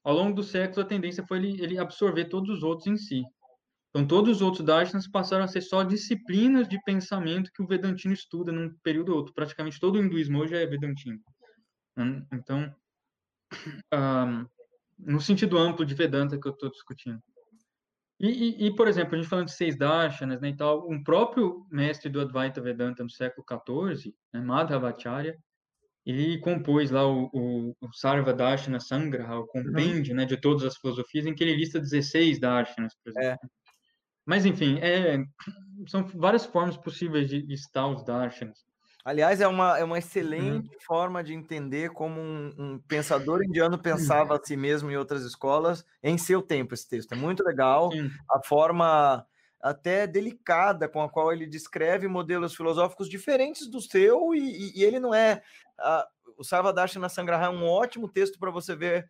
ao 0.06 0.14
longo 0.14 0.36
do 0.36 0.44
século, 0.44 0.84
a 0.84 0.88
tendência 0.88 1.26
foi 1.28 1.40
ele, 1.40 1.64
ele 1.64 1.80
absorver 1.80 2.26
todos 2.26 2.58
os 2.58 2.64
outros 2.64 2.86
em 2.86 2.96
si. 2.96 3.24
Então, 3.90 4.06
todos 4.06 4.36
os 4.36 4.42
outros 4.42 4.64
darshanas 4.64 5.08
passaram 5.08 5.46
a 5.46 5.48
ser 5.48 5.62
só 5.62 5.82
disciplinas 5.82 6.68
de 6.68 6.80
pensamento 6.84 7.50
que 7.52 7.64
o 7.64 7.66
Vedantino 7.66 8.14
estuda 8.14 8.52
num 8.52 8.70
período 8.84 9.14
ou 9.14 9.18
outro. 9.18 9.34
Praticamente 9.34 9.80
todo 9.80 9.96
o 9.96 10.04
hinduísmo 10.04 10.40
hoje 10.40 10.54
é 10.54 10.68
Vedantino. 10.68 11.18
Então, 12.32 12.76
um, 13.94 14.46
no 15.00 15.20
sentido 15.20 15.58
amplo 15.58 15.84
de 15.84 15.96
Vedanta 15.96 16.40
que 16.40 16.48
eu 16.48 16.52
estou 16.52 16.70
discutindo. 16.70 17.20
E, 18.20 18.28
e, 18.28 18.68
e, 18.68 18.76
por 18.76 18.88
exemplo, 18.88 19.16
a 19.16 19.18
gente 19.18 19.30
falando 19.30 19.48
de 19.48 19.54
seis 19.54 19.78
darshanas 19.78 20.40
né, 20.40 20.50
e 20.50 20.56
tal, 20.56 20.90
um 20.90 21.04
próprio 21.04 21.66
mestre 21.70 22.10
do 22.10 22.22
Advaita 22.22 22.62
Vedanta 22.62 23.04
no 23.04 23.10
século 23.10 23.46
XIV, 23.46 24.14
né, 24.34 24.42
Madhavacharya, 24.42 25.38
ele 26.06 26.40
compôs 26.40 26.92
lá 26.92 27.06
o, 27.06 27.30
o, 27.34 27.76
o 27.82 27.94
Sarva 27.94 28.34
Darshana 28.34 28.80
Sangraha, 28.80 29.38
o 29.38 29.42
uhum. 29.42 29.48
compêndio 29.48 30.12
uhum. 30.12 30.18
né, 30.18 30.26
de 30.26 30.38
todas 30.38 30.64
as 30.64 30.78
filosofias, 30.78 31.26
em 31.26 31.34
que 31.34 31.44
ele 31.44 31.56
lista 31.56 31.80
16 31.80 32.40
darshanas, 32.40 32.94
por 33.04 33.10
exemplo. 33.10 33.28
É. 33.28 33.38
Mas, 34.26 34.46
enfim, 34.46 34.80
é, 34.80 35.24
são 35.88 36.06
várias 36.08 36.46
formas 36.46 36.78
possíveis 36.78 37.30
de 37.30 37.42
listar 37.42 37.90
os 37.90 38.04
darshanas. 38.04 38.65
Aliás, 39.06 39.40
é 39.40 39.48
uma, 39.48 39.78
é 39.78 39.84
uma 39.84 40.00
excelente 40.00 40.68
uhum. 40.68 40.80
forma 40.82 41.24
de 41.24 41.32
entender 41.32 41.92
como 41.92 42.20
um, 42.20 42.56
um, 42.58 42.80
pensador 42.80 43.44
indiano 43.44 43.78
pensava 43.78 44.36
a 44.36 44.44
si 44.44 44.58
mesmo 44.58 44.90
em 44.90 44.98
outras 44.98 45.24
escolas 45.24 45.86
em 46.02 46.18
seu 46.18 46.42
tempo, 46.42 46.74
esse 46.74 46.90
texto. 46.90 47.14
É 47.14 47.16
muito 47.16 47.44
legal. 47.44 47.92
Sim. 47.92 48.10
A 48.32 48.42
forma 48.44 49.24
até 49.62 50.08
delicada 50.08 50.90
com 50.90 51.04
a 51.04 51.10
qual 51.10 51.32
ele 51.32 51.46
descreve 51.46 52.08
modelos 52.08 52.56
filosóficos 52.56 53.08
diferentes 53.08 53.70
do 53.70 53.80
seu, 53.80 54.34
e, 54.34 54.72
e 54.76 54.84
ele 54.84 55.00
não 55.00 55.14
é 55.14 55.42
uh, 55.80 56.16
o 56.38 56.44
Sarvadashina 56.44 57.10
Sangraha 57.10 57.46
é 57.46 57.50
um 57.50 57.66
ótimo 57.66 58.08
texto 58.08 58.40
para 58.40 58.52
você 58.52 58.76
ver. 58.76 59.10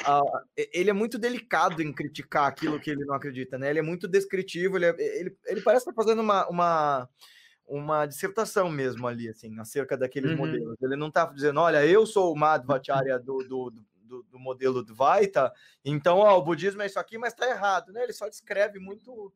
Uh, 0.00 0.66
ele 0.72 0.90
é 0.90 0.92
muito 0.92 1.18
delicado 1.18 1.80
em 1.80 1.92
criticar 1.92 2.46
aquilo 2.46 2.80
que 2.80 2.90
ele 2.90 3.04
não 3.04 3.14
acredita, 3.14 3.56
né? 3.56 3.70
Ele 3.70 3.78
é 3.78 3.82
muito 3.82 4.08
descritivo, 4.08 4.76
ele, 4.76 4.86
é, 4.86 4.94
ele, 4.98 5.36
ele 5.46 5.60
parece 5.60 5.88
estar 5.88 6.02
fazendo 6.02 6.22
uma, 6.22 6.48
uma, 6.48 7.08
uma 7.66 8.06
dissertação 8.06 8.70
mesmo 8.70 9.06
ali, 9.06 9.28
assim, 9.28 9.58
acerca 9.58 9.96
daqueles 9.96 10.32
uhum. 10.32 10.38
modelos. 10.38 10.76
Ele 10.80 10.96
não 10.96 11.08
está 11.08 11.24
dizendo, 11.26 11.60
olha, 11.60 11.84
eu 11.84 12.06
sou 12.06 12.32
o 12.32 12.38
Madhvacharya 12.38 13.18
do, 13.20 13.38
do, 13.38 13.72
do, 14.06 14.22
do 14.22 14.38
modelo 14.38 14.82
do 14.82 14.94
Vaita, 14.94 15.52
então 15.84 16.18
ó, 16.18 16.38
o 16.38 16.42
budismo 16.42 16.82
é 16.82 16.86
isso 16.86 16.98
aqui, 16.98 17.18
mas 17.18 17.32
está 17.32 17.48
errado, 17.48 17.92
né? 17.92 18.04
Ele 18.04 18.12
só 18.12 18.28
descreve 18.28 18.78
muito, 18.78 19.32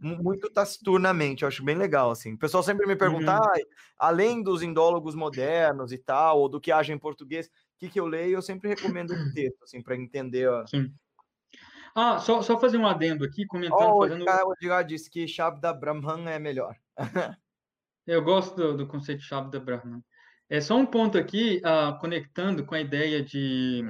muito 0.00 0.48
taciturnamente, 0.48 1.42
eu 1.42 1.48
acho 1.48 1.64
bem 1.64 1.76
legal, 1.76 2.10
assim. 2.10 2.34
O 2.34 2.38
pessoal 2.38 2.62
sempre 2.62 2.86
me 2.86 2.96
pergunta, 2.96 3.32
uhum. 3.32 3.42
ah, 3.42 3.52
além 3.98 4.42
dos 4.42 4.62
indólogos 4.62 5.14
modernos 5.14 5.92
e 5.92 5.98
tal, 5.98 6.40
ou 6.40 6.48
do 6.48 6.60
que 6.60 6.70
haja 6.70 6.92
em 6.92 6.98
português, 6.98 7.46
o 7.46 7.50
que, 7.78 7.88
que 7.88 7.98
eu 7.98 8.06
leio, 8.06 8.36
eu 8.36 8.42
sempre 8.42 8.68
recomendo 8.68 9.12
um 9.12 9.16
texto, 9.34 9.64
assim, 9.64 9.82
para 9.82 9.96
entender. 9.96 10.48
Sim. 10.68 10.92
Ah, 11.94 12.18
só, 12.18 12.40
só 12.40 12.58
fazer 12.58 12.78
um 12.78 12.86
adendo 12.86 13.22
aqui, 13.22 13.44
comentando. 13.44 13.76
Oh, 13.78 14.00
fazendo... 14.00 14.24
O 14.24 14.52
Edgar 14.54 14.82
disse 14.82 15.10
que 15.10 15.28
Shabda 15.28 15.74
Brahman 15.74 16.26
é 16.30 16.38
melhor. 16.38 16.74
eu 18.06 18.22
gosto 18.22 18.56
do, 18.56 18.76
do 18.76 18.86
conceito 18.86 19.20
de 19.20 19.26
Shabda 19.26 19.60
Brahman. 19.60 20.02
É 20.48 20.60
só 20.60 20.76
um 20.76 20.86
ponto 20.86 21.16
aqui, 21.16 21.62
uh, 21.64 21.98
conectando 21.98 22.64
com 22.64 22.74
a 22.74 22.80
ideia 22.80 23.22
de 23.22 23.84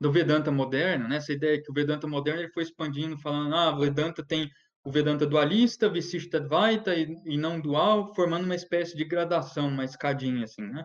do 0.00 0.10
Vedanta 0.10 0.50
moderno, 0.50 1.08
né? 1.08 1.16
Essa 1.16 1.32
ideia 1.32 1.62
que 1.62 1.70
o 1.70 1.74
Vedanta 1.74 2.08
moderno 2.08 2.40
ele 2.40 2.52
foi 2.52 2.64
expandindo, 2.64 3.16
falando, 3.18 3.54
ah, 3.54 3.70
Vedanta 3.70 4.24
tem 4.26 4.50
o 4.84 4.90
Vedanta 4.90 5.24
dualista, 5.24 5.88
Visishta 5.88 6.38
Advaita 6.38 6.94
e, 6.94 7.16
e 7.24 7.38
não 7.38 7.60
dual, 7.60 8.12
formando 8.14 8.44
uma 8.44 8.54
espécie 8.56 8.96
de 8.96 9.04
gradação, 9.04 9.68
uma 9.68 9.84
escadinha 9.84 10.44
assim, 10.44 10.62
né? 10.62 10.84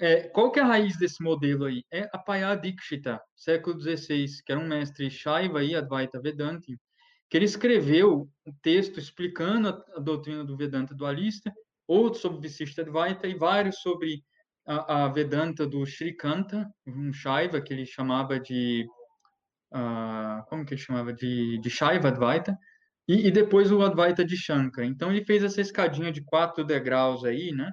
É, 0.00 0.28
qual 0.28 0.50
que 0.50 0.58
é 0.58 0.62
a 0.62 0.66
raiz 0.66 0.98
desse 0.98 1.22
modelo 1.22 1.64
aí? 1.64 1.84
É 1.92 2.08
a 2.12 2.18
Payadikshita, 2.18 3.20
século 3.36 3.80
XVI, 3.80 4.26
que 4.44 4.52
era 4.52 4.60
um 4.60 4.66
mestre 4.66 5.08
Shaiva 5.08 5.62
e 5.62 5.76
Advaita 5.76 6.20
Vedanti, 6.20 6.76
que 7.28 7.36
ele 7.36 7.44
escreveu 7.44 8.28
um 8.46 8.52
texto 8.62 8.98
explicando 8.98 9.68
a, 9.68 9.84
a 9.96 10.00
doutrina 10.00 10.44
do 10.44 10.56
Vedanta 10.56 10.94
dualista, 10.94 11.52
outro 11.86 12.20
sobre 12.20 12.40
Visishta 12.40 12.82
Advaita 12.82 13.26
e 13.26 13.34
vários 13.34 13.80
sobre 13.80 14.22
a, 14.66 15.04
a 15.04 15.08
Vedanta 15.08 15.66
do 15.66 15.84
Shrikanta, 15.86 16.68
um 16.86 17.12
Shaiva 17.12 17.60
que 17.60 17.72
ele 17.72 17.86
chamava 17.86 18.38
de 18.38 18.86
uh, 19.72 20.44
como 20.48 20.64
que 20.64 20.74
ele 20.74 20.80
chamava 20.80 21.12
de, 21.12 21.58
de 21.58 21.70
Shaiva 21.70 22.08
Advaita 22.08 22.58
e, 23.08 23.28
e, 23.28 23.30
depois 23.30 23.70
o 23.70 23.82
Advaita 23.82 24.24
de 24.24 24.36
Shankara. 24.36 24.86
Então 24.86 25.12
ele 25.12 25.24
fez 25.24 25.44
essa 25.44 25.60
escadinha 25.60 26.10
de 26.10 26.22
quatro 26.24 26.64
degraus 26.64 27.24
aí, 27.24 27.52
né? 27.52 27.70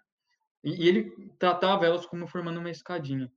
E, 0.64 0.86
e 0.86 0.88
ele 0.88 1.12
tratava 1.40 1.86
elas 1.86 2.06
como 2.06 2.28
formando 2.28 2.60
uma 2.60 2.70
escadinha. 2.70 3.30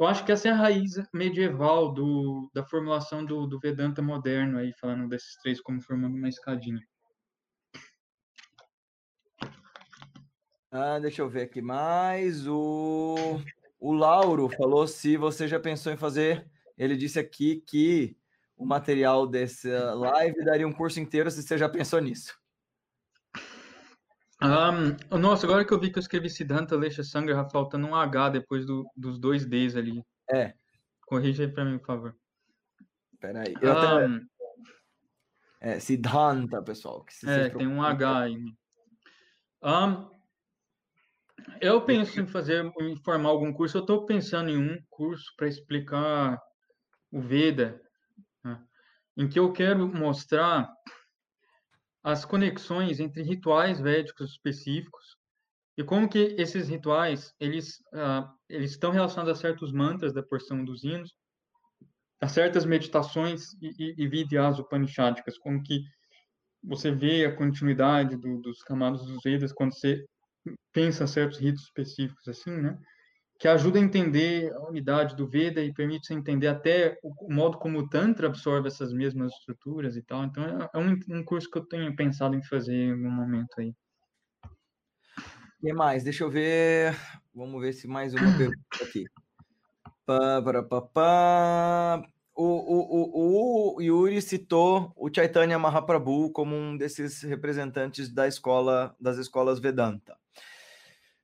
Eu 0.00 0.06
acho 0.06 0.24
que 0.24 0.32
essa 0.32 0.48
é 0.48 0.50
a 0.50 0.54
raiz 0.54 0.94
medieval 1.12 1.92
do, 1.92 2.50
da 2.54 2.64
formulação 2.64 3.22
do, 3.22 3.46
do 3.46 3.60
Vedanta 3.60 4.00
moderno 4.00 4.56
aí, 4.56 4.72
falando 4.72 5.06
desses 5.06 5.36
três 5.42 5.60
como 5.60 5.78
formando 5.82 6.16
uma 6.16 6.26
escadinha. 6.26 6.80
Ah, 10.70 10.98
deixa 10.98 11.20
eu 11.20 11.28
ver 11.28 11.42
aqui 11.42 11.60
mais. 11.60 12.46
O, 12.46 13.42
o 13.78 13.92
Lauro 13.92 14.48
falou 14.48 14.86
se 14.86 15.18
você 15.18 15.46
já 15.46 15.60
pensou 15.60 15.92
em 15.92 15.98
fazer. 15.98 16.50
Ele 16.78 16.96
disse 16.96 17.18
aqui 17.18 17.62
que 17.66 18.16
o 18.56 18.64
material 18.64 19.26
dessa 19.26 19.92
live 19.92 20.42
daria 20.46 20.66
um 20.66 20.72
curso 20.72 20.98
inteiro 20.98 21.30
se 21.30 21.42
você 21.42 21.58
já 21.58 21.68
pensou 21.68 22.00
nisso. 22.00 22.39
Um, 24.42 25.18
nossa, 25.18 25.46
agora 25.46 25.64
que 25.64 25.72
eu 25.72 25.78
vi 25.78 25.90
que 25.90 25.98
eu 25.98 26.00
escrevi 26.00 26.30
Siddhanta 26.30 26.74
Lesha 26.74 27.04
Sangra, 27.04 27.46
faltando 27.50 27.86
um 27.86 27.94
H 27.94 28.30
depois 28.30 28.64
do, 28.64 28.90
dos 28.96 29.18
dois 29.18 29.44
Ds 29.44 29.76
ali. 29.76 30.02
É. 30.30 30.54
Corrija 31.06 31.44
aí 31.44 31.52
para 31.52 31.64
mim, 31.64 31.78
por 31.78 31.86
favor. 31.86 32.16
Peraí. 33.20 33.54
Eu 33.60 33.72
um, 33.72 33.76
até... 33.76 34.20
É, 35.60 35.78
Siddhanta, 35.78 36.62
pessoal. 36.62 37.04
é, 37.26 37.50
tem 37.50 37.66
um 37.66 37.82
H 37.82 38.18
aí. 38.18 38.36
Um, 39.62 40.10
eu 41.60 41.82
penso 41.84 42.18
em 42.18 42.26
fazer, 42.26 42.64
em 42.80 42.96
formar 42.96 43.28
algum 43.28 43.52
curso. 43.52 43.76
Eu 43.76 43.82
estou 43.82 44.06
pensando 44.06 44.48
em 44.48 44.56
um 44.56 44.82
curso 44.88 45.34
para 45.36 45.48
explicar 45.48 46.40
o 47.12 47.20
Veda, 47.20 47.78
né? 48.42 48.58
em 49.16 49.28
que 49.28 49.38
eu 49.38 49.52
quero 49.52 49.86
mostrar 49.86 50.72
as 52.02 52.24
conexões 52.24 53.00
entre 53.00 53.22
rituais 53.22 53.80
védicos 53.80 54.32
específicos 54.32 55.16
e 55.76 55.84
como 55.84 56.08
que 56.08 56.34
esses 56.38 56.68
rituais 56.68 57.34
eles 57.38 57.78
uh, 57.92 58.28
eles 58.48 58.72
estão 58.72 58.90
relacionados 58.90 59.38
a 59.38 59.40
certos 59.40 59.72
mantras 59.72 60.12
da 60.12 60.22
porção 60.22 60.64
dos 60.64 60.82
hinos, 60.82 61.14
a 62.20 62.28
certas 62.28 62.64
meditações 62.64 63.52
e, 63.60 63.70
e, 63.78 63.94
e 64.04 64.08
vidyas 64.08 64.58
upanishadicas, 64.58 65.38
como 65.38 65.62
que 65.62 65.82
você 66.62 66.90
vê 66.90 67.24
a 67.24 67.34
continuidade 67.34 68.16
do, 68.16 68.40
dos 68.40 68.62
camados 68.62 69.06
dos 69.06 69.22
Vedas 69.22 69.52
quando 69.52 69.74
você 69.74 70.04
pensa 70.72 71.06
certos 71.06 71.38
ritos 71.38 71.64
específicos 71.64 72.26
assim, 72.28 72.50
né? 72.50 72.78
Que 73.40 73.48
ajuda 73.48 73.78
a 73.78 73.82
entender 73.82 74.52
a 74.52 74.68
unidade 74.68 75.16
do 75.16 75.26
Veda 75.26 75.62
e 75.62 75.72
permite 75.72 76.12
entender 76.12 76.46
até 76.46 76.98
o, 77.02 77.32
modo 77.32 77.58
como 77.58 77.78
o 77.78 77.88
Tantra 77.88 78.26
absorve 78.26 78.68
essas 78.68 78.92
mesmas 78.92 79.32
estruturas 79.32 79.96
e 79.96 80.02
tal. 80.02 80.24
Então, 80.24 80.44
é, 80.44 80.68
é 80.74 80.78
um, 80.78 81.24
curso 81.24 81.50
que 81.50 81.56
eu 81.58 81.64
tenho 81.64 81.96
pensado 81.96 82.36
em 82.36 82.42
fazer 82.42 82.74
em 82.74 82.92
algum 82.92 83.10
momento 83.10 83.58
aí. 83.58 83.74
Que 85.58 85.72
mais? 85.72 86.04
Deixa 86.04 86.22
eu 86.22 86.30
ver. 86.30 86.94
Vamos 87.34 87.60
ver 87.62 87.72
se 87.72 87.88
mais 87.88 88.12
uma 88.12 88.36
pergunta 88.36 88.58
aqui. 88.82 89.04
Pá, 90.04 90.42
pá, 90.42 90.62
pá, 90.62 90.80
pá. 90.82 92.02
O, 92.34 92.44
o, 92.44 93.74
o, 93.74 93.76
o 93.76 93.82
Yuri 93.82 94.20
citou 94.20 94.92
o 94.96 95.10
Chaitanya 95.14 95.58
Mahaprabhu 95.58 96.30
como 96.32 96.54
um 96.54 96.76
desses 96.76 97.22
representantes 97.22 98.12
da 98.12 98.28
escola 98.28 98.94
das 99.00 99.16
escolas 99.18 99.58
Vedanta. 99.58 100.16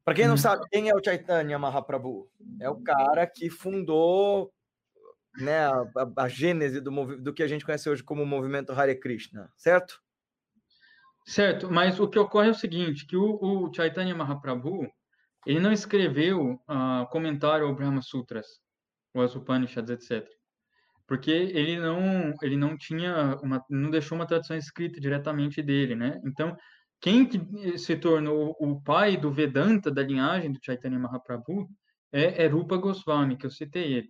Para 0.07 0.15
quem 0.15 0.29
não 0.29 0.35
hum. 0.35 0.39
sabe, 0.39 0.65
quem 0.71 0.89
é 0.89 0.95
o 0.95 1.03
Chaitanya 1.05 1.59
Mahaprabhu? 1.59 2.31
É 2.61 2.71
o 2.71 2.81
cara 2.81 3.27
que 3.27 3.51
fundou 3.51 4.55
né, 5.37 5.67
a, 5.67 5.81
a, 5.97 6.23
a 6.23 6.29
gênese 6.29 6.81
do, 6.81 7.17
do 7.17 7.35
que 7.35 7.43
a 7.43 7.49
gente 7.49 7.65
conhece 7.65 7.91
hoje 7.91 8.05
como 8.05 8.25
movimento 8.25 8.71
Hare 8.71 8.95
Krishna, 8.95 9.51
certo? 9.57 10.01
Certo, 11.27 11.69
mas 11.73 11.99
o 11.99 12.07
que 12.07 12.21
ocorre 12.21 12.47
é 12.47 12.53
o 12.53 12.55
seguinte, 12.55 13.05
que 13.05 13.17
o, 13.17 13.37
o 13.43 13.75
Chaitanya 13.75 14.15
Mahaprabhu, 14.15 14.89
ele 15.45 15.59
não 15.59 15.73
escreveu 15.73 16.53
uh, 16.53 17.05
comentário 17.11 17.67
ao 17.67 17.75
Brahma 17.75 18.01
Sutras, 18.01 18.47
ou 19.13 19.23
as 19.23 19.35
Upanishads, 19.35 19.91
etc. 19.91 20.25
Porque 21.05 21.33
ele 21.33 21.81
não, 21.81 22.33
ele 22.43 22.57
não 22.57 22.79
tinha 22.79 23.37
uma, 23.43 23.65
não 23.69 23.91
deixou 23.91 24.15
uma 24.15 24.27
tradução 24.27 24.57
escrita 24.57 25.01
diretamente 25.01 25.61
dele, 25.61 25.97
né? 25.97 26.21
Então, 26.25 26.57
quem 27.01 27.27
que 27.27 27.79
se 27.79 27.97
tornou 27.97 28.57
o 28.59 28.81
pai 28.81 29.17
do 29.17 29.31
Vedanta, 29.31 29.91
da 29.91 30.03
linhagem 30.03 30.53
do 30.53 30.59
Chaitanya 30.63 30.99
Mahaprabhu, 30.99 31.69
é, 32.13 32.45
é 32.45 32.47
Rupa 32.47 32.77
Goswami, 32.77 33.37
que 33.37 33.47
eu 33.47 33.51
citei 33.51 33.93
ele. 33.93 34.09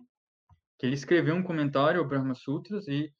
Que 0.79 0.85
ele 0.85 0.95
escreveu 0.95 1.35
um 1.35 1.43
comentário 1.43 1.99
ao 1.99 2.07
Brahma 2.07 2.35
Sutras 2.35 2.87
e 2.87 3.11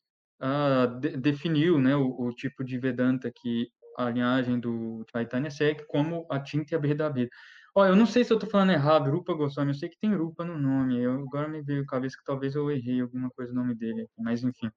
uh, 0.41 0.99
de, 0.99 1.17
definiu 1.17 1.79
né, 1.79 1.95
o, 1.95 2.27
o, 2.27 2.33
tipo 2.33 2.63
de 2.63 2.77
Vedanta 2.77 3.31
que 3.35 3.69
a 3.97 4.09
linhagem 4.09 4.59
do 4.59 5.03
Chaitanya 5.11 5.49
segue 5.49 5.85
como 5.87 6.25
a 6.29 6.39
tinta 6.39 6.73
e 6.73 6.75
a 6.75 6.79
Bredabir. 6.79 7.29
Olha, 7.75 7.89
eu 7.89 7.95
não 7.95 8.05
sei 8.05 8.23
se 8.23 8.31
eu 8.31 8.37
estou 8.37 8.49
falando 8.49 8.71
errado, 8.71 9.11
Rupa 9.11 9.33
Goswami, 9.33 9.71
eu 9.71 9.75
sei 9.75 9.89
que 9.89 9.99
tem 9.99 10.15
Rupa 10.15 10.43
no 10.43 10.57
nome, 10.57 10.99
eu, 10.99 11.13
agora 11.13 11.47
me 11.47 11.61
veio 11.61 11.83
a 11.83 11.85
cabeça 11.85 12.17
que 12.17 12.23
talvez 12.23 12.55
eu 12.55 12.71
errei 12.71 13.01
alguma 13.01 13.29
coisa 13.29 13.53
no 13.53 13.61
nome 13.61 13.75
dele, 13.75 14.07
mas 14.17 14.43
enfim. 14.43 14.67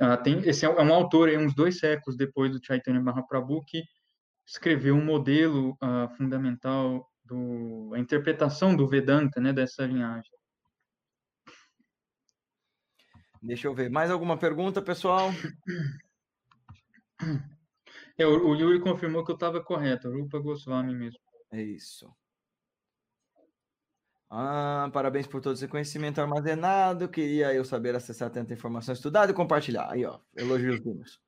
Uh, 0.00 0.20
tem, 0.22 0.40
esse 0.48 0.66
é, 0.66 0.68
é, 0.68 0.82
um 0.82 0.92
autor, 0.92 1.28
aí, 1.28 1.36
uns 1.36 1.54
dois 1.54 1.78
séculos 1.78 2.16
depois 2.16 2.50
do 2.50 2.64
Chaitanya 2.64 3.00
Mahaprabhu, 3.00 3.64
que 3.64 3.84
escreveu 4.46 4.94
um 4.94 5.04
modelo 5.04 5.78
uh, 5.82 6.08
fundamental 6.16 7.10
do 7.24 7.92
a 7.94 7.98
interpretação 7.98 8.76
do 8.76 8.86
Vedanta, 8.86 9.40
né, 9.40 9.52
dessa 9.52 9.86
linhagem. 9.86 10.30
Deixa 13.42 13.66
eu 13.66 13.74
ver. 13.74 13.90
Mais 13.90 14.10
alguma 14.10 14.38
pergunta, 14.38 14.82
pessoal? 14.82 15.30
É, 18.16 18.24
o, 18.24 18.50
o 18.50 18.54
Yuri 18.54 18.80
confirmou 18.80 19.24
que 19.24 19.32
eu 19.32 19.34
estava 19.34 19.60
correto, 19.60 20.08
Rupa 20.08 20.38
Goswami 20.38 20.94
mesmo. 20.94 21.18
É 21.50 21.60
isso. 21.60 22.08
Ah, 24.30 24.88
parabéns 24.92 25.26
por 25.26 25.40
todo 25.40 25.54
esse 25.54 25.68
conhecimento 25.68 26.20
armazenado. 26.20 27.08
Queria 27.08 27.52
eu 27.54 27.64
saber 27.64 27.94
acessar 27.94 28.30
tanta 28.30 28.52
informação 28.52 28.92
estudada 28.92 29.32
e 29.32 29.34
compartilhar. 29.34 29.90
Aí, 29.90 30.04
ó, 30.04 30.20
elogios. 30.36 31.20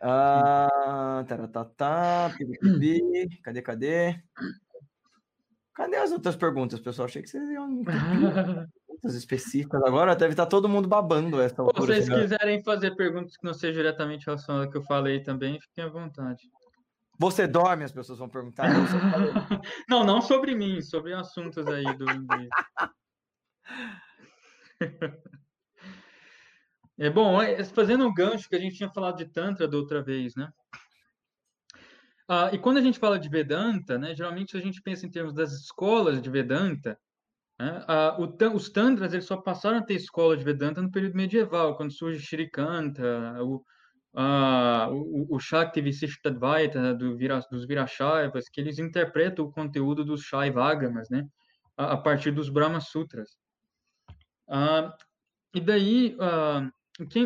Ah, 0.00 1.24
taratata, 1.26 2.34
pipi, 2.36 3.40
cadê, 3.42 3.62
cadê? 3.62 4.22
Cadê 5.74 5.96
as 5.96 6.12
outras 6.12 6.36
perguntas, 6.36 6.80
pessoal? 6.80 7.06
Achei 7.06 7.22
que 7.22 7.28
vocês 7.28 7.48
iam 7.50 7.84
perguntas 8.96 9.14
específicas. 9.14 9.82
Agora 9.84 10.16
deve 10.16 10.32
estar 10.32 10.46
todo 10.46 10.68
mundo 10.68 10.88
babando 10.88 11.40
essa 11.40 11.64
Se 11.64 11.80
vocês 11.80 12.08
quiserem 12.08 12.62
fazer 12.62 12.94
perguntas 12.94 13.36
que 13.36 13.44
não 13.44 13.54
sejam 13.54 13.82
diretamente 13.82 14.26
relacionadas 14.26 14.66
ao 14.66 14.72
que 14.72 14.78
eu 14.78 14.84
falei 14.84 15.22
também, 15.22 15.60
fiquem 15.60 15.84
à 15.84 15.88
vontade. 15.88 16.42
Você 17.18 17.46
dorme, 17.46 17.84
as 17.84 17.92
pessoas 17.92 18.18
vão 18.18 18.28
perguntar. 18.28 18.68
não, 19.88 20.04
não 20.04 20.20
sobre 20.20 20.54
mim, 20.54 20.82
sobre 20.82 21.14
assuntos 21.14 21.66
aí 21.66 21.84
do 21.96 22.06
É 26.98 27.10
bom, 27.10 27.40
é, 27.42 27.62
fazendo 27.64 28.06
um 28.06 28.14
gancho 28.14 28.48
que 28.48 28.56
a 28.56 28.60
gente 28.60 28.76
tinha 28.76 28.90
falado 28.90 29.18
de 29.18 29.26
Tantra 29.26 29.68
da 29.68 29.76
outra 29.76 30.02
vez, 30.02 30.34
né? 30.34 30.50
Ah, 32.28 32.50
e 32.52 32.58
quando 32.58 32.78
a 32.78 32.80
gente 32.80 32.98
fala 32.98 33.18
de 33.18 33.28
Vedanta, 33.28 33.98
né, 33.98 34.14
geralmente 34.14 34.56
a 34.56 34.60
gente 34.60 34.82
pensa 34.82 35.06
em 35.06 35.10
termos 35.10 35.32
das 35.32 35.52
escolas 35.52 36.20
de 36.20 36.28
Vedanta. 36.28 36.98
Né? 37.58 37.84
Ah, 37.86 38.16
o, 38.18 38.54
os 38.54 38.68
Tantras 38.70 39.12
eles 39.12 39.26
só 39.26 39.36
passaram 39.36 39.78
a 39.78 39.82
ter 39.82 39.94
escola 39.94 40.36
de 40.36 40.44
Vedanta 40.44 40.82
no 40.82 40.90
período 40.90 41.16
medieval, 41.16 41.76
quando 41.76 41.92
surge 41.92 42.20
Shirikanta, 42.20 43.42
o, 43.42 43.64
ah, 44.14 44.88
o, 44.90 45.36
o 45.36 45.38
Shakti 45.38 45.80
Visishtadvaita 45.80 46.94
do 46.94 47.16
Vira, 47.16 47.40
dos 47.50 47.66
Virashaivas, 47.66 48.48
que 48.48 48.60
eles 48.60 48.78
interpretam 48.78 49.44
o 49.44 49.52
conteúdo 49.52 50.04
dos 50.04 50.22
Shaivagamas, 50.22 51.08
né, 51.10 51.26
a, 51.76 51.92
a 51.92 51.96
partir 51.96 52.32
dos 52.32 52.48
Brahma 52.48 52.80
Sutras. 52.80 53.36
Ah, 54.48 54.92
e 55.54 55.60
daí, 55.60 56.16
ah, 56.20 56.68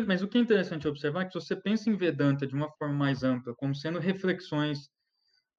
mas 0.05 0.21
o 0.21 0.27
que 0.27 0.37
é 0.37 0.41
interessante 0.41 0.87
observar 0.87 1.21
é 1.21 1.25
que 1.25 1.31
se 1.31 1.39
você 1.39 1.55
pensa 1.55 1.89
em 1.89 1.95
Vedanta 1.95 2.45
de 2.45 2.53
uma 2.53 2.69
forma 2.71 2.93
mais 2.93 3.23
ampla, 3.23 3.55
como 3.55 3.73
sendo 3.73 3.99
reflexões 3.99 4.89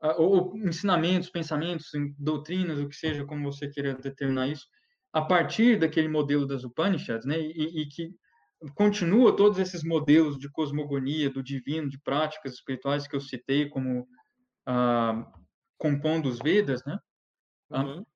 uh, 0.03 0.15
ou, 0.19 0.57
ensinamentos, 0.57 1.31
pensamentos, 1.31 1.91
doutrinas, 2.19 2.79
o 2.79 2.89
que 2.89 2.97
seja, 2.97 3.25
como 3.25 3.51
você 3.51 3.69
queira 3.69 3.95
determinar 3.95 4.49
isso, 4.49 4.67
a 5.13 5.23
partir 5.23 5.79
daquele 5.79 6.09
modelo 6.09 6.47
das 6.47 6.65
Upanishads, 6.65 7.27
né, 7.27 7.39
e, 7.39 7.83
e 7.83 7.87
que 7.87 8.15
continua 8.75 9.37
todos 9.37 9.59
esses 9.59 9.83
modelos 9.83 10.39
de 10.39 10.51
cosmogonia, 10.51 11.31
do 11.31 11.43
divino, 11.43 11.89
de 11.89 12.01
práticas 12.01 12.55
espirituais 12.55 13.07
que 13.07 13.17
eu 13.17 13.21
citei 13.21 13.69
como 13.69 14.03
uh, 14.69 15.43
compondo 15.79 16.29
os 16.29 16.39
Vedas, 16.39 16.85
né? 16.85 16.99
Uhum. 17.71 18.01
Uh, 18.01 18.07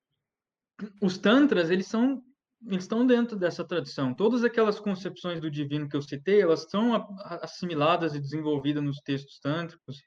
os 1.03 1.19
tantras, 1.19 1.71
eles 1.71 1.87
são 1.87 2.23
eles 2.67 2.85
estão 2.85 3.07
dentro 3.07 3.37
dessa 3.37 3.65
tradição. 3.65 4.15
Todas 4.15 4.45
aquelas 4.45 4.81
concepções 4.81 5.41
do 5.41 5.51
divino 5.51 5.89
que 5.89 5.97
eu 5.97 6.03
citei, 6.03 6.41
elas 6.41 6.67
são 6.69 6.95
assimiladas 7.43 8.15
e 8.15 8.21
desenvolvidas 8.21 8.83
nos 8.83 8.99
textos 8.99 9.39
tântricos. 9.39 10.03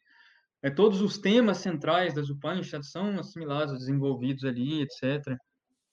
É, 0.62 0.70
todos 0.70 1.02
os 1.02 1.18
temas 1.18 1.60
centrais 1.60 2.14
das 2.14 2.30
Upanishads 2.30 2.92
são 2.92 3.18
assimilados, 3.18 3.80
desenvolvidos 3.80 4.44
ali, 4.44 4.82
etc. 4.82 5.38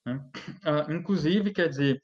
Né? 0.05 0.21
Ah, 0.63 0.87
inclusive, 0.93 1.51
quer 1.53 1.69
dizer, 1.69 2.03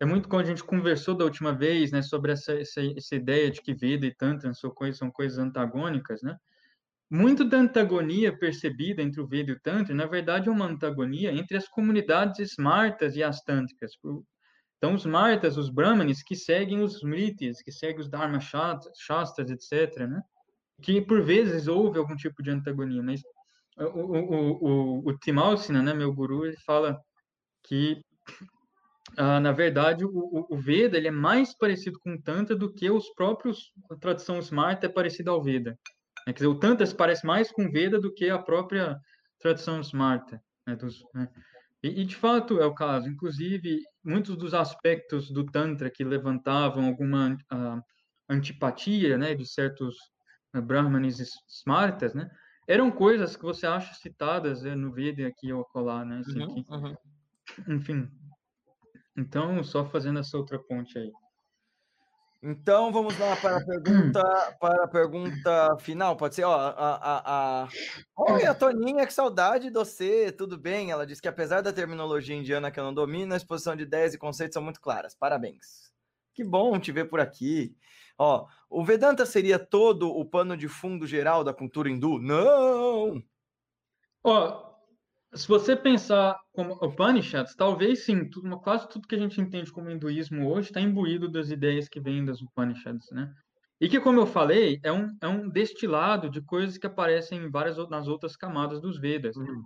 é 0.00 0.04
muito 0.04 0.28
como 0.28 0.42
a 0.42 0.44
gente 0.44 0.64
conversou 0.64 1.14
da 1.14 1.24
última 1.24 1.52
vez, 1.52 1.92
né, 1.92 2.02
sobre 2.02 2.32
essa, 2.32 2.54
essa, 2.54 2.80
essa 2.96 3.14
ideia 3.14 3.50
de 3.50 3.60
que 3.62 3.74
Veda 3.74 4.06
e 4.06 4.14
Tantra 4.14 4.52
são 4.54 4.70
coisas, 4.70 4.98
são 4.98 5.10
coisas 5.10 5.38
antagônicas, 5.38 6.22
né? 6.22 6.36
Muito 7.14 7.44
da 7.44 7.58
antagonia 7.58 8.34
percebida 8.34 9.02
entre 9.02 9.20
o 9.20 9.26
Veda 9.26 9.50
e 9.50 9.54
o 9.54 9.60
Tantra, 9.60 9.94
na 9.94 10.06
verdade, 10.06 10.48
é 10.48 10.50
uma 10.50 10.64
antagonia 10.64 11.30
entre 11.30 11.58
as 11.58 11.68
comunidades 11.68 12.38
smartas 12.52 13.16
e 13.16 13.22
as 13.22 13.42
tântricas. 13.42 13.92
Então, 14.78 14.94
os 14.94 15.04
martas, 15.04 15.58
os 15.58 15.68
brahmanes, 15.68 16.22
que 16.22 16.34
seguem 16.34 16.80
os 16.80 16.96
smritis, 16.96 17.60
que 17.60 17.70
seguem 17.70 18.00
os 18.00 18.08
dharma 18.08 18.40
shastras, 18.40 19.50
etc., 19.50 20.08
né? 20.08 20.22
que 20.80 21.02
por 21.02 21.20
vezes 21.22 21.68
houve 21.68 21.98
algum 21.98 22.16
tipo 22.16 22.42
de 22.42 22.50
antagonia, 22.50 23.02
mas 23.02 23.20
o, 23.76 23.84
o, 23.84 25.00
o, 25.02 25.08
o 25.10 25.18
Timalsina, 25.18 25.82
né, 25.82 25.92
meu 25.92 26.14
guru, 26.14 26.46
ele 26.46 26.56
fala 26.64 26.98
que, 27.62 28.02
ah, 29.18 29.38
na 29.38 29.52
verdade, 29.52 30.02
o, 30.02 30.46
o, 30.48 30.56
Veda 30.56 30.96
ele 30.96 31.08
é 31.08 31.12
mais 31.12 31.54
parecido 31.54 31.98
com 32.00 32.14
o 32.14 32.22
Tantra 32.22 32.56
do 32.56 32.72
que 32.72 32.90
os 32.90 33.10
próprios, 33.10 33.70
a 33.90 33.96
tradição 33.96 34.38
Smarta 34.38 34.86
é 34.86 34.88
parecida 34.88 35.30
ao 35.30 35.42
Veda. 35.42 35.78
Né? 36.26 36.32
Quer 36.32 36.44
dizer, 36.44 36.46
o 36.46 36.58
Tantra 36.58 36.86
se 36.86 36.94
parece 36.94 37.26
mais 37.26 37.50
com 37.50 37.70
Veda 37.70 38.00
do 38.00 38.12
que 38.12 38.28
a 38.30 38.38
própria 38.38 38.98
tradição 39.40 39.80
Smarta. 39.80 40.42
Né? 40.66 40.76
Dos, 40.76 41.02
né? 41.14 41.28
E, 41.82 42.02
e, 42.02 42.04
de 42.04 42.14
fato 42.14 42.60
é 42.60 42.66
o 42.66 42.74
caso. 42.74 43.08
Inclusive, 43.08 43.80
muitos 44.04 44.36
dos 44.36 44.54
aspectos 44.54 45.30
do 45.30 45.44
Tantra 45.44 45.90
que 45.90 46.04
levantavam 46.04 46.86
alguma 46.86 47.34
uh, 47.52 47.82
antipatia 48.28 49.18
né, 49.18 49.34
de 49.34 49.44
certos 49.44 49.96
uh, 50.54 50.62
brahmanes 50.62 51.18
smartas, 51.48 52.14
né, 52.14 52.30
eram 52.68 52.90
coisas 52.90 53.36
que 53.36 53.42
você 53.42 53.66
acha 53.66 53.92
citadas 53.94 54.62
né, 54.62 54.74
no 54.74 54.92
Veda 54.92 55.26
aqui 55.26 55.52
ou 55.52 55.62
acolá, 55.62 56.04
né? 56.04 56.20
Assim, 56.20 56.40
uhum, 56.40 56.64
uhum. 56.68 56.96
Enfim. 57.68 58.08
Então, 59.16 59.62
só 59.64 59.84
fazendo 59.84 60.20
essa 60.20 60.38
outra 60.38 60.58
ponte 60.58 60.96
aí. 60.96 61.10
Então 62.44 62.90
vamos 62.90 63.16
lá 63.20 63.36
para 63.36 63.58
a 63.58 63.64
pergunta, 63.64 64.56
para 64.58 64.84
a 64.84 64.88
pergunta 64.88 65.76
final. 65.78 66.16
Pode 66.16 66.34
ser, 66.34 66.42
ó, 66.42 66.52
a, 66.52 66.70
a, 66.70 67.62
a... 67.62 67.68
Oi, 68.16 68.44
a 68.44 68.52
Toninha, 68.52 69.06
que 69.06 69.14
saudade 69.14 69.68
de 69.68 69.72
você, 69.72 70.32
tudo 70.32 70.58
bem? 70.58 70.90
Ela 70.90 71.06
disse 71.06 71.22
que 71.22 71.28
apesar 71.28 71.60
da 71.60 71.72
terminologia 71.72 72.34
indiana 72.34 72.68
que 72.68 72.80
eu 72.80 72.84
não 72.84 72.92
domino, 72.92 73.32
a 73.32 73.36
exposição 73.36 73.76
de 73.76 73.84
ideias 73.84 74.12
e 74.12 74.18
conceitos 74.18 74.54
são 74.54 74.62
muito 74.62 74.80
claras. 74.80 75.14
Parabéns. 75.14 75.92
Que 76.34 76.42
bom 76.42 76.80
te 76.80 76.90
ver 76.90 77.04
por 77.04 77.20
aqui. 77.20 77.76
Ó, 78.18 78.48
o 78.68 78.84
Vedanta 78.84 79.24
seria 79.24 79.58
todo 79.58 80.10
o 80.10 80.24
pano 80.24 80.56
de 80.56 80.66
fundo 80.66 81.06
geral 81.06 81.44
da 81.44 81.54
cultura 81.54 81.88
hindu? 81.88 82.18
Não! 82.18 83.22
Ó, 84.24 84.71
se 85.34 85.48
você 85.48 85.74
pensar 85.74 86.38
como 86.52 86.74
Upanishads, 86.74 87.54
talvez 87.54 88.04
sim, 88.04 88.28
tudo, 88.28 88.58
quase 88.60 88.88
tudo 88.88 89.08
que 89.08 89.14
a 89.14 89.18
gente 89.18 89.40
entende 89.40 89.72
como 89.72 89.90
hinduísmo 89.90 90.48
hoje 90.50 90.68
está 90.68 90.80
imbuído 90.80 91.28
das 91.28 91.50
ideias 91.50 91.88
que 91.88 92.00
vêm 92.00 92.24
das 92.24 92.40
Upanishads, 92.42 93.10
né? 93.10 93.32
E 93.80 93.88
que, 93.88 93.98
como 93.98 94.20
eu 94.20 94.26
falei, 94.26 94.78
é 94.84 94.92
um, 94.92 95.08
é 95.20 95.26
um 95.26 95.48
destilado 95.48 96.30
de 96.30 96.40
coisas 96.40 96.78
que 96.78 96.86
aparecem 96.86 97.42
em 97.42 97.50
várias 97.50 97.76
nas 97.88 98.06
outras 98.06 98.36
camadas 98.36 98.80
dos 98.80 98.96
Vedas. 98.98 99.34
Né? 99.36 99.44
Uhum. 99.44 99.64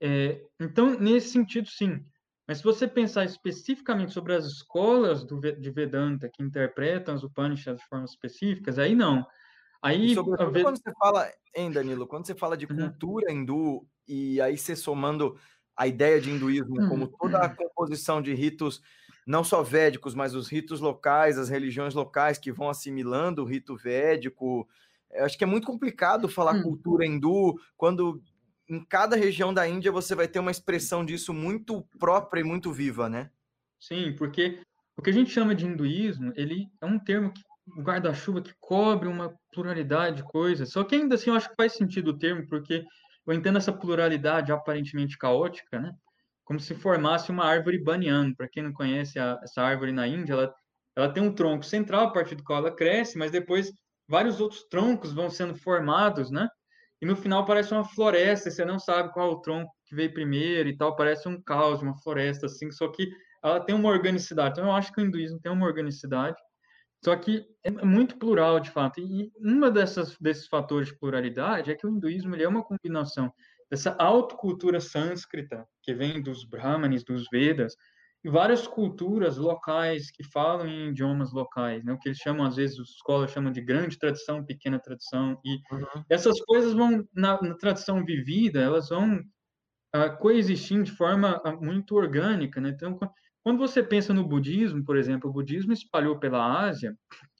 É, 0.00 0.42
então, 0.58 0.98
nesse 0.98 1.28
sentido, 1.28 1.68
sim. 1.68 2.04
Mas 2.46 2.58
se 2.58 2.64
você 2.64 2.88
pensar 2.88 3.24
especificamente 3.24 4.12
sobre 4.12 4.34
as 4.34 4.44
escolas 4.44 5.24
do, 5.24 5.38
de 5.38 5.70
Vedanta 5.70 6.28
que 6.28 6.42
interpretam 6.42 7.14
as 7.14 7.22
Upanishads 7.22 7.80
de 7.80 7.88
formas 7.88 8.10
específicas, 8.10 8.78
aí 8.78 8.94
não. 8.94 9.24
Aí, 9.84 10.14
Sobretudo 10.14 10.62
quando 10.62 10.78
você 10.78 10.92
fala, 10.98 11.30
hein, 11.54 11.70
Danilo, 11.70 12.06
quando 12.06 12.26
você 12.26 12.34
fala 12.34 12.56
de 12.56 12.64
uhum. 12.64 12.74
cultura 12.74 13.30
hindu, 13.30 13.86
e 14.08 14.40
aí 14.40 14.56
você 14.56 14.74
somando 14.74 15.36
a 15.76 15.86
ideia 15.86 16.18
de 16.18 16.30
hinduísmo 16.30 16.80
hum, 16.80 16.88
como 16.88 17.06
toda 17.06 17.38
a 17.38 17.46
hum. 17.46 17.54
composição 17.54 18.22
de 18.22 18.32
ritos, 18.32 18.80
não 19.26 19.44
só 19.44 19.62
védicos, 19.62 20.14
mas 20.14 20.34
os 20.34 20.48
ritos 20.48 20.80
locais, 20.80 21.36
as 21.36 21.50
religiões 21.50 21.92
locais 21.92 22.38
que 22.38 22.50
vão 22.50 22.70
assimilando 22.70 23.42
o 23.42 23.44
rito 23.44 23.76
védico. 23.76 24.66
Eu 25.10 25.26
acho 25.26 25.36
que 25.36 25.44
é 25.44 25.46
muito 25.46 25.66
complicado 25.66 26.30
falar 26.30 26.54
hum. 26.54 26.62
cultura 26.62 27.04
hindu 27.04 27.60
quando 27.76 28.22
em 28.66 28.82
cada 28.82 29.16
região 29.16 29.52
da 29.52 29.68
Índia 29.68 29.92
você 29.92 30.14
vai 30.14 30.26
ter 30.26 30.38
uma 30.38 30.50
expressão 30.50 31.04
disso 31.04 31.34
muito 31.34 31.86
própria 31.98 32.40
e 32.40 32.44
muito 32.44 32.72
viva, 32.72 33.06
né? 33.06 33.30
Sim, 33.78 34.14
porque 34.16 34.60
o 34.96 35.02
que 35.02 35.10
a 35.10 35.12
gente 35.12 35.30
chama 35.30 35.54
de 35.54 35.66
hinduísmo, 35.66 36.32
ele 36.36 36.70
é 36.80 36.86
um 36.86 36.98
termo 36.98 37.30
que 37.30 37.42
um 37.66 37.82
guarda-chuva 37.82 38.42
que 38.42 38.52
cobre 38.60 39.08
uma 39.08 39.34
pluralidade 39.52 40.16
de 40.16 40.22
coisas. 40.24 40.70
Só 40.70 40.84
que 40.84 40.94
ainda 40.94 41.14
assim 41.14 41.30
eu 41.30 41.36
acho 41.36 41.48
que 41.48 41.56
faz 41.56 41.72
sentido 41.72 42.08
o 42.08 42.18
termo, 42.18 42.46
porque 42.46 42.84
eu 43.26 43.34
entendo 43.34 43.58
essa 43.58 43.72
pluralidade 43.72 44.52
aparentemente 44.52 45.16
caótica, 45.16 45.80
né? 45.80 45.92
Como 46.44 46.60
se 46.60 46.74
formasse 46.74 47.30
uma 47.30 47.44
árvore 47.44 47.82
banyan. 47.82 48.34
Para 48.34 48.48
quem 48.48 48.62
não 48.62 48.72
conhece 48.72 49.18
a, 49.18 49.38
essa 49.42 49.62
árvore 49.62 49.92
na 49.92 50.06
Índia, 50.06 50.34
ela, 50.34 50.54
ela 50.96 51.12
tem 51.12 51.22
um 51.22 51.34
tronco 51.34 51.64
central, 51.64 52.08
a 52.08 52.12
partir 52.12 52.34
do 52.34 52.44
qual 52.44 52.58
ela 52.58 52.74
cresce, 52.74 53.16
mas 53.16 53.30
depois 53.30 53.72
vários 54.06 54.40
outros 54.40 54.64
troncos 54.68 55.14
vão 55.14 55.30
sendo 55.30 55.54
formados, 55.54 56.30
né? 56.30 56.48
E 57.00 57.06
no 57.06 57.16
final 57.16 57.44
parece 57.44 57.72
uma 57.72 57.84
floresta, 57.84 58.50
você 58.50 58.64
não 58.64 58.78
sabe 58.78 59.12
qual 59.12 59.30
é 59.30 59.32
o 59.32 59.40
tronco 59.40 59.70
que 59.86 59.94
veio 59.94 60.12
primeiro 60.12 60.68
e 60.68 60.76
tal, 60.76 60.94
parece 60.96 61.28
um 61.28 61.40
caos, 61.42 61.82
uma 61.82 61.96
floresta, 61.98 62.46
assim, 62.46 62.70
só 62.70 62.88
que 62.88 63.08
ela 63.42 63.60
tem 63.60 63.74
uma 63.74 63.88
organicidade. 63.90 64.52
Então, 64.52 64.70
eu 64.70 64.72
acho 64.72 64.92
que 64.92 65.00
o 65.00 65.04
hinduísmo 65.04 65.40
tem 65.40 65.52
uma 65.52 65.66
organicidade 65.66 66.36
só 67.04 67.14
que 67.16 67.46
é 67.62 67.70
muito 67.70 68.16
plural, 68.16 68.58
de 68.58 68.70
fato. 68.70 68.98
E 68.98 69.30
uma 69.36 69.70
dessas, 69.70 70.16
desses 70.18 70.46
fatores 70.46 70.88
de 70.88 70.98
pluralidade 70.98 71.70
é 71.70 71.74
que 71.74 71.86
o 71.86 71.90
hinduísmo 71.90 72.34
ele 72.34 72.44
é 72.44 72.48
uma 72.48 72.64
combinação 72.64 73.30
dessa 73.70 73.94
autocultura 73.98 74.80
sânscrita, 74.80 75.66
que 75.82 75.92
vem 75.92 76.22
dos 76.22 76.44
brahmanes, 76.44 77.04
dos 77.04 77.26
Vedas, 77.30 77.76
e 78.24 78.30
várias 78.30 78.66
culturas 78.66 79.36
locais 79.36 80.10
que 80.10 80.24
falam 80.24 80.66
em 80.66 80.88
idiomas 80.88 81.30
locais, 81.30 81.84
né? 81.84 81.92
o 81.92 81.98
que 81.98 82.08
eles 82.08 82.18
chamam, 82.18 82.46
às 82.46 82.56
vezes, 82.56 82.78
os 82.78 82.90
escolas 82.92 83.30
chamam 83.30 83.52
de 83.52 83.60
grande 83.60 83.98
tradição, 83.98 84.42
pequena 84.42 84.78
tradição, 84.78 85.38
e 85.44 85.56
uhum. 85.74 86.04
essas 86.08 86.40
coisas 86.40 86.72
vão, 86.72 87.06
na, 87.14 87.40
na, 87.42 87.54
tradição 87.54 88.02
vivida, 88.02 88.62
elas 88.62 88.88
vão 88.88 89.16
uh, 89.16 90.16
coexistindo 90.20 90.84
de 90.84 90.92
forma 90.92 91.42
uh, 91.44 91.62
muito 91.62 91.94
orgânica, 91.96 92.62
né? 92.62 92.70
Então, 92.70 92.98
quando 93.44 93.58
você 93.58 93.82
pensa 93.82 94.14
no 94.14 94.26
budismo, 94.26 94.82
por 94.82 94.96
exemplo, 94.96 95.28
o 95.28 95.32
budismo 95.32 95.74
espalhou 95.74 96.18
pela 96.18 96.62
Ásia, 96.62 96.96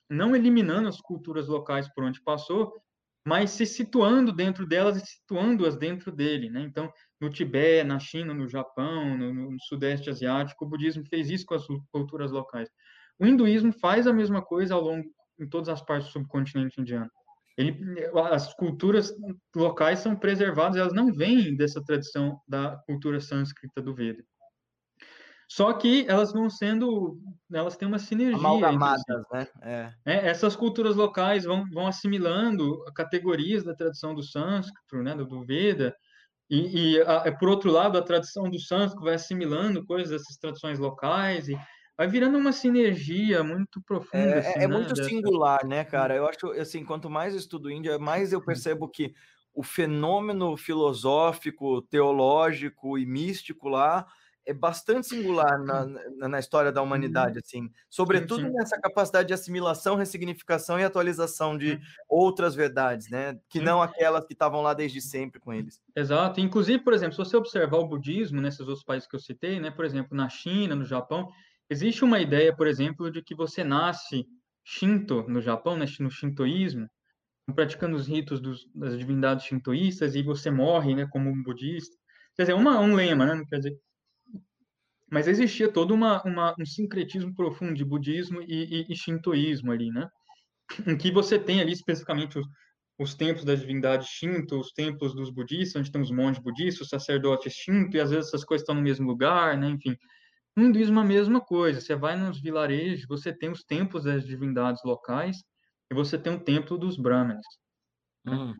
não 0.09 0.36
eliminando 0.36 0.86
as 0.86 1.01
culturas 1.01 1.48
locais 1.48 1.89
por 1.89 2.05
onde 2.05 2.22
passou, 2.22 2.70
mas 3.26 3.52
se 3.52 3.64
situando 3.64 4.31
dentro 4.31 4.66
delas 4.66 4.98
e 4.98 5.06
situando-as 5.06 5.78
dentro 5.78 6.12
dele, 6.12 6.51
né? 6.51 6.60
Então, 6.60 6.93
no 7.18 7.31
Tibete, 7.31 7.89
na 7.89 7.98
China, 7.98 8.35
no 8.35 8.47
Japão, 8.47 9.16
no, 9.16 9.32
no, 9.32 9.56
Sudeste 9.62 10.10
Asiático, 10.10 10.66
o 10.66 10.68
budismo 10.68 11.02
fez 11.06 11.31
isso 11.31 11.47
com 11.47 11.55
as 11.55 11.66
culturas 11.90 12.31
locais. 12.31 12.68
O 13.18 13.24
hinduísmo 13.24 13.72
faz 13.72 14.06
a 14.06 14.12
mesma 14.12 14.43
coisa 14.43 14.74
ao 14.74 14.82
longo 14.82 15.09
em 15.40 15.48
todas 15.48 15.70
as 15.70 15.82
partes 15.82 16.09
do 16.09 16.12
subcontinente 16.12 16.78
indiano. 16.78 17.10
Ele, 17.56 17.78
as 18.31 18.52
culturas 18.52 19.10
locais 19.56 20.01
são 20.01 20.14
preservadas, 20.14 20.76
elas 20.76 20.93
não 20.93 21.10
vêm 21.10 21.56
dessa 21.56 21.82
tradição 21.82 22.39
da 22.47 22.76
cultura 22.85 23.20
sânscrita 23.20 23.81
do 23.81 23.94
Veda. 23.94 24.22
Só 25.49 25.73
que 25.73 26.05
elas 26.09 26.33
vão 26.33 26.49
sendo, 26.49 27.19
elas 27.53 27.77
têm 27.77 27.87
uma 27.87 27.99
sinergia. 27.99 28.37
Amalgamadas, 28.37 29.25
né? 29.33 29.47
É. 29.62 29.93
É, 30.05 30.29
essas 30.29 30.57
culturas 30.57 30.97
locais 30.97 31.45
vão, 31.45 31.65
vão 31.71 31.87
assimilando 31.87 32.83
categorias 32.95 33.62
da 33.62 33.75
tradição 33.75 34.15
do 34.15 34.23
sânscrito, 34.23 34.97
né, 35.03 35.15
do, 35.15 35.45
Veda, 35.45 35.95
e, 36.49 36.97
e 36.97 37.01
a, 37.03 37.33
por 37.33 37.49
outro 37.49 37.71
lado, 37.71 37.99
a 37.99 38.03
tradição 38.03 38.51
do 38.51 38.59
sânscrito 38.59 39.05
vai 39.05 39.15
assimilando 39.15 39.85
coisas 39.85 40.11
dessas 40.11 40.37
tradições 40.37 40.79
locais 40.79 41.49
e 41.49 41.59
vai 41.97 42.07
virando 42.09 42.39
uma 42.39 42.53
sinergia 42.53 43.43
muito 43.43 43.83
profunda. 43.83 44.16
É, 44.16 44.39
assim, 44.39 44.59
é, 44.61 44.65
é 44.65 44.69
né, 44.69 44.75
muito 44.75 44.95
dessa... 44.95 45.09
singular, 45.09 45.65
né, 45.66 45.85
cara? 45.85 46.15
Eu 46.15 46.27
acho, 46.27 46.51
assim, 46.53 46.85
quanto 46.85 47.09
mais 47.09 47.33
eu 47.33 47.39
estudo 47.39 47.71
Índia, 47.71 47.99
mais 47.99 48.33
eu 48.33 48.45
percebo 48.45 48.89
que 48.89 49.15
o 49.55 49.62
fenômeno 49.62 50.57
filosófico, 50.57 51.81
teológico 51.83 52.99
e 52.99 53.07
místico 53.07 53.69
lá 53.69 54.07
é 54.47 54.53
bastante 54.53 55.07
singular 55.07 55.59
na, 55.59 55.87
na, 55.87 56.29
na, 56.29 56.39
história 56.39 56.71
da 56.71 56.83
humanidade, 56.83 57.39
assim, 57.39 57.71
sobretudo 57.89 58.43
sim, 58.43 58.49
sim. 58.49 58.55
nessa 58.55 58.79
capacidade 58.81 59.29
de 59.29 59.35
assimilação, 59.35 59.97
ressignificação 59.97 60.79
e 60.79 60.85
atualização 60.85 61.57
de 61.57 61.81
outras 62.09 62.55
verdades, 62.55 63.09
né, 63.09 63.39
que 63.49 63.59
sim. 63.59 63.65
não 63.65 63.81
aquelas 63.83 64.27
que 64.27 64.33
estavam 64.33 64.61
lá 64.61 64.75
desde 64.75 65.01
sempre 65.01 65.41
com 65.41 65.53
eles. 65.53 65.81
Exato. 65.97 66.41
Inclusive, 66.41 66.83
por 66.83 66.93
exemplo, 66.93 67.15
se 67.15 67.19
você 67.19 67.37
observar 67.37 67.79
o 67.79 67.89
budismo 67.89 68.41
nesses 68.41 68.61
outros 68.61 68.85
países 68.85 69.09
que 69.09 69.16
eu 69.16 69.21
citei, 69.21 69.59
né, 69.59 69.71
por 69.71 69.85
exemplo, 69.85 70.16
na 70.16 70.29
China, 70.29 70.75
no 70.75 70.85
Japão, 70.85 71.29
existe 71.71 72.05
uma 72.05 72.21
ideia, 72.21 72.55
por 72.55 72.66
exemplo, 72.66 73.11
de 73.11 73.23
que 73.23 73.35
você 73.35 73.65
nasce 73.65 74.27
Shinto 74.65 75.25
no 75.29 75.41
Japão, 75.41 75.77
né, 75.77 75.85
no 76.01 76.11
shintoísmo, 76.11 76.89
praticando 77.55 77.97
os 77.97 78.07
ritos 78.07 78.41
dos, 78.41 78.66
das 78.75 78.99
divindades 78.99 79.45
shintoístas 79.45 80.15
e 80.15 80.23
você 80.23 80.51
morre, 80.51 80.95
né, 80.95 81.07
como 81.11 81.29
um 81.29 81.43
budista. 81.43 81.95
Quer 82.35 82.45
dizer, 82.45 82.55
uma, 82.55 82.81
um 82.81 82.95
lema, 82.95 83.27
né, 83.27 83.45
quer 83.49 83.59
dizer, 83.59 83.79
mas 85.10 85.28
existia 85.28 85.70
todo 85.70 85.93
uma, 85.93 86.22
uma, 86.22 86.55
um 86.59 86.64
sincretismo 86.64 87.35
profundo 87.35 87.74
de 87.74 87.85
budismo 87.85 88.40
e, 88.43 88.86
e, 88.89 88.93
e 88.93 88.97
shintoísmo 88.97 89.72
ali, 89.72 89.90
né? 89.90 90.09
Em 90.86 90.97
que 90.97 91.10
você 91.10 91.39
tem 91.39 91.60
ali 91.60 91.72
especificamente 91.72 92.39
os, 92.39 92.47
os 92.98 93.14
templos 93.14 93.44
das 93.44 93.60
divindades 93.60 94.09
Shinto, 94.09 94.59
os 94.59 94.72
templos 94.72 95.14
dos 95.14 95.31
budistas, 95.31 95.81
onde 95.81 95.93
tem 95.93 96.01
os 96.01 96.10
monges 96.10 96.43
budistas, 96.43 96.82
os 96.82 96.89
sacerdotes 96.89 97.52
Shinto, 97.52 97.97
e 97.97 98.01
às 98.01 98.10
vezes 98.10 98.28
essas 98.28 98.44
coisas 98.44 98.62
estão 98.62 98.74
no 98.74 98.82
mesmo 98.82 99.06
lugar, 99.06 99.59
né? 99.59 99.68
Enfim, 99.68 99.97
no 100.56 100.64
hinduísmo 100.64 101.01
a 101.01 101.05
mesma 101.05 101.40
coisa. 101.40 101.81
Você 101.81 101.94
vai 101.94 102.16
nos 102.16 102.40
vilarejos, 102.40 103.06
você 103.06 103.32
tem 103.32 103.51
os 103.51 103.64
templos 103.64 104.05
das 104.05 104.24
divindades 104.24 104.82
locais 104.85 105.44
e 105.90 105.94
você 105.94 106.18
tem 106.18 106.35
o 106.35 106.40
templo 106.40 106.78
dos 106.78 106.97
brahmanes. 106.97 107.47
Né? 108.24 108.35
Hum. 108.35 108.55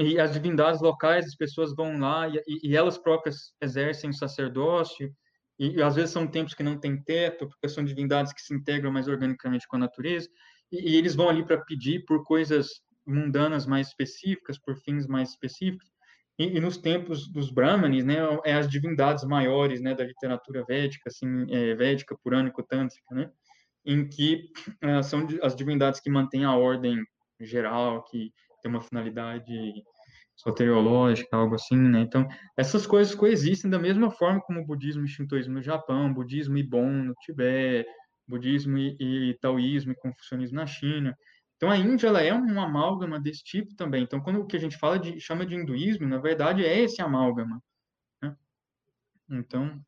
E 0.00 0.18
as 0.20 0.34
divindades 0.34 0.82
locais, 0.82 1.24
as 1.24 1.34
pessoas 1.34 1.74
vão 1.74 1.98
lá 1.98 2.28
e, 2.28 2.42
e 2.62 2.76
elas 2.76 2.98
próprias 2.98 3.54
exercem 3.60 4.10
o 4.10 4.14
sacerdócio 4.14 5.10
e, 5.58 5.76
e, 5.76 5.82
às 5.82 5.94
vezes 5.94 6.10
são 6.10 6.26
tempos 6.26 6.54
que 6.54 6.62
não 6.62 6.78
tem 6.78 7.00
teto, 7.02 7.48
porque 7.48 7.68
são 7.68 7.84
divindades 7.84 8.32
que 8.32 8.40
se 8.40 8.54
integram 8.54 8.92
mais 8.92 9.08
organicamente 9.08 9.66
com 9.66 9.76
a 9.76 9.80
natureza, 9.80 10.28
e, 10.70 10.92
e 10.92 10.96
eles 10.96 11.14
vão 11.14 11.28
ali 11.28 11.44
para 11.44 11.60
pedir 11.60 12.04
por 12.04 12.24
coisas 12.24 12.68
mundanas 13.06 13.66
mais 13.66 13.88
específicas, 13.88 14.58
por 14.58 14.76
fins 14.76 15.06
mais 15.06 15.30
específicos. 15.30 15.90
E, 16.38 16.56
e, 16.56 16.60
nos 16.60 16.78
tempos 16.78 17.30
dos 17.30 17.50
Brahmanes, 17.50 18.04
né, 18.04 18.16
é 18.44 18.54
as 18.54 18.68
divindades 18.68 19.24
maiores, 19.24 19.80
né, 19.80 19.94
da 19.94 20.04
literatura 20.04 20.64
védica, 20.66 21.08
assim, 21.08 21.46
é, 21.50 21.74
védica, 21.74 22.16
purânico, 22.22 22.62
tântrica, 22.62 23.14
né, 23.14 23.30
em 23.84 24.08
que 24.08 24.50
uh, 24.84 25.02
são 25.02 25.26
as 25.42 25.54
divindades 25.54 26.00
que 26.00 26.10
mantêm 26.10 26.44
a 26.44 26.56
ordem 26.56 27.02
geral, 27.40 28.04
que 28.04 28.32
tem 28.62 28.70
uma 28.70 28.80
finalidade 28.80 29.52
soteriológica, 30.36 31.36
algo 31.36 31.54
assim, 31.54 31.76
né? 31.76 32.00
Então, 32.00 32.26
essas 32.56 32.86
coisas 32.86 33.14
coexistem 33.14 33.70
da 33.70 33.78
mesma 33.78 34.10
forma 34.10 34.40
como 34.40 34.60
o 34.60 34.66
budismo 34.66 35.04
e 35.04 35.08
shintoísmo 35.08 35.54
no 35.54 35.62
Japão, 35.62 36.12
budismo 36.12 36.56
e 36.56 36.62
Bon 36.62 36.90
no 36.90 37.14
Tibete, 37.20 37.88
budismo 38.26 38.78
e, 38.78 39.30
e 39.30 39.38
taoísmo 39.40 39.92
e 39.92 39.96
confucionismo 39.96 40.56
na 40.56 40.66
China. 40.66 41.16
Então, 41.56 41.70
a 41.70 41.76
Índia 41.76 42.08
ela 42.08 42.20
é 42.20 42.32
uma 42.32 42.64
amálgama 42.64 43.20
desse 43.20 43.44
tipo 43.44 43.74
também. 43.76 44.02
Então, 44.02 44.20
quando 44.20 44.40
o 44.40 44.46
que 44.46 44.56
a 44.56 44.60
gente 44.60 44.76
fala 44.76 44.98
de 44.98 45.20
chama 45.20 45.46
de 45.46 45.54
hinduísmo, 45.54 46.08
na 46.08 46.18
verdade 46.18 46.64
é 46.64 46.80
esse 46.80 47.00
amálgama. 47.00 47.62
Né? 48.20 48.34
Então, 49.30 49.80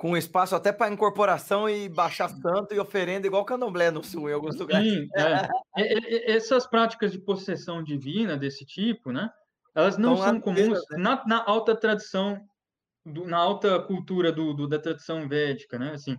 com 0.00 0.16
espaço 0.16 0.56
até 0.56 0.72
para 0.72 0.90
incorporação 0.90 1.68
e 1.68 1.86
baixar 1.86 2.30
santo 2.30 2.72
e 2.72 2.78
oferenda, 2.78 3.26
igual 3.26 3.44
candomblé 3.44 3.90
no 3.90 4.02
sul, 4.02 4.30
em 4.30 4.32
alguns 4.32 4.56
lugares. 4.56 4.90
Sim, 4.90 5.06
é. 5.14 6.32
essas 6.32 6.66
práticas 6.66 7.12
de 7.12 7.18
possessão 7.18 7.84
divina 7.84 8.34
desse 8.34 8.64
tipo, 8.64 9.12
né? 9.12 9.28
Elas 9.74 9.98
não 9.98 10.14
então, 10.14 10.24
são 10.24 10.40
comuns 10.40 10.78
né? 10.92 10.96
na, 10.96 11.22
na, 11.26 11.44
alta 11.46 11.76
tradição, 11.76 12.40
do, 13.04 13.26
na 13.26 13.36
alta 13.36 13.78
cultura 13.78 14.32
do, 14.32 14.54
do, 14.54 14.66
da 14.66 14.78
tradição 14.78 15.28
védica, 15.28 15.78
né? 15.78 15.90
Assim, 15.90 16.16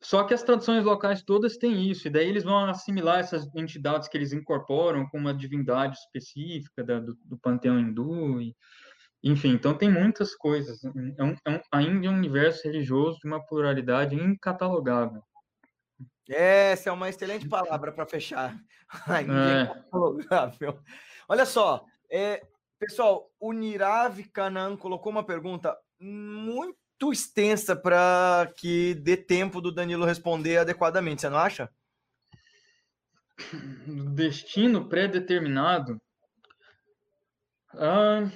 só 0.00 0.24
que 0.24 0.32
as 0.32 0.42
tradições 0.42 0.82
locais 0.82 1.22
todas 1.22 1.58
têm 1.58 1.86
isso, 1.90 2.08
e 2.08 2.10
daí 2.10 2.26
eles 2.30 2.44
vão 2.44 2.56
assimilar 2.64 3.18
essas 3.18 3.46
entidades 3.54 4.08
que 4.08 4.16
eles 4.16 4.32
incorporam 4.32 5.06
com 5.06 5.18
uma 5.18 5.34
divindade 5.34 5.98
específica 5.98 6.82
da, 6.82 6.98
do, 6.98 7.14
do 7.26 7.36
panteão 7.36 7.78
hindu, 7.78 8.40
e, 8.40 8.56
enfim, 9.22 9.50
então 9.50 9.76
tem 9.76 9.90
muitas 9.90 10.34
coisas. 10.34 10.84
É 10.84 11.22
um, 11.22 11.36
é 11.44 11.50
um, 11.50 11.60
ainda 11.72 12.06
é 12.06 12.10
um 12.10 12.14
universo 12.14 12.62
religioso 12.64 13.18
de 13.20 13.26
uma 13.26 13.44
pluralidade 13.44 14.14
incatalogável. 14.14 15.22
Essa 16.28 16.90
é 16.90 16.92
uma 16.92 17.08
excelente 17.08 17.48
palavra 17.48 17.90
para 17.90 18.06
fechar. 18.06 18.56
Ainda 19.06 19.32
é. 19.32 19.62
incatalogável. 19.62 20.78
Olha 21.28 21.46
só, 21.46 21.84
é, 22.10 22.46
pessoal, 22.78 23.30
o 23.40 23.52
Nirav 23.52 24.22
Kanan 24.32 24.76
colocou 24.76 25.10
uma 25.10 25.24
pergunta 25.24 25.76
muito 25.98 27.12
extensa 27.12 27.74
para 27.74 28.52
que 28.56 28.94
dê 28.94 29.16
tempo 29.16 29.60
do 29.60 29.72
Danilo 29.72 30.04
responder 30.04 30.58
adequadamente, 30.58 31.22
você 31.22 31.28
não 31.28 31.38
acha? 31.38 31.70
Destino 34.14 34.88
pré-determinado. 34.88 36.00
Ah, 37.70 38.28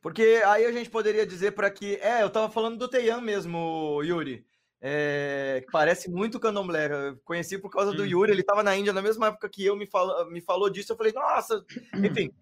porque 0.00 0.42
aí 0.46 0.64
a 0.64 0.72
gente 0.72 0.90
poderia 0.90 1.26
dizer 1.26 1.52
para 1.52 1.70
que. 1.70 1.96
É, 1.96 2.22
eu 2.22 2.28
estava 2.28 2.50
falando 2.50 2.78
do 2.78 2.88
Teian 2.88 3.20
mesmo, 3.20 4.00
Yuri. 4.02 4.46
É, 4.80 5.64
parece 5.72 6.08
muito 6.08 6.38
candomblé. 6.38 6.86
Eu 6.86 7.18
conheci 7.24 7.58
por 7.58 7.70
causa 7.70 7.92
do 7.92 8.04
Yuri, 8.04 8.30
ele 8.30 8.42
estava 8.42 8.62
na 8.62 8.76
Índia 8.76 8.92
na 8.92 9.02
mesma 9.02 9.28
época 9.28 9.48
que 9.48 9.64
eu 9.64 9.76
me, 9.76 9.86
falo, 9.86 10.30
me 10.30 10.40
falou 10.40 10.70
disso. 10.70 10.92
Eu 10.92 10.96
falei, 10.96 11.12
nossa, 11.12 11.64
enfim. 11.94 12.32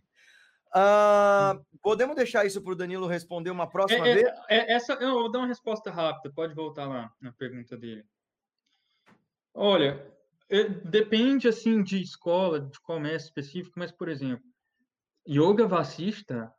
Uh, 0.68 1.64
podemos 1.80 2.14
deixar 2.14 2.44
isso 2.44 2.60
para 2.60 2.72
o 2.72 2.76
Danilo 2.76 3.06
responder 3.06 3.50
uma 3.50 3.66
próxima 3.66 4.06
é, 4.06 4.14
vez? 4.14 4.26
É, 4.26 4.56
é, 4.56 4.72
essa, 4.74 4.92
eu 4.94 5.12
vou 5.12 5.30
dar 5.30 5.38
uma 5.38 5.46
resposta 5.46 5.90
rápida, 5.90 6.34
pode 6.34 6.54
voltar 6.54 6.86
lá 6.86 7.10
na 7.18 7.32
pergunta 7.32 7.76
dele. 7.78 8.04
Olha, 9.54 10.06
é, 10.50 10.64
depende 10.64 11.48
assim 11.48 11.82
de 11.82 12.02
escola, 12.02 12.60
de 12.60 12.78
qual 12.80 13.00
mestre 13.00 13.28
específico, 13.28 13.78
mas, 13.78 13.90
por 13.90 14.08
exemplo, 14.08 14.44
Yoga 15.26 15.66
Vassista 15.66 16.52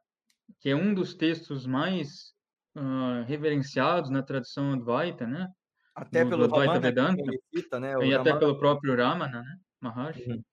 que 0.59 0.69
é 0.69 0.75
um 0.75 0.93
dos 0.93 1.13
textos 1.13 1.65
mais 1.65 2.33
uh, 2.75 3.23
reverenciados 3.25 4.09
na 4.09 4.23
tradição 4.23 4.73
Advaita, 4.73 5.25
né? 5.25 5.47
Até 5.95 6.23
do, 6.23 6.29
pelo 6.29 6.47
do 6.47 6.55
Advaita 6.55 6.73
Ramana, 6.73 6.87
Vedanta, 6.87 7.23
cita, 7.53 7.79
né? 7.79 7.93
e 8.05 8.13
até 8.13 8.35
pelo 8.35 8.59
próprio 8.59 8.95
Ramana, 8.95 9.41
né? 9.41 9.57
Maharshi. 9.81 10.29
Uhum. 10.29 10.43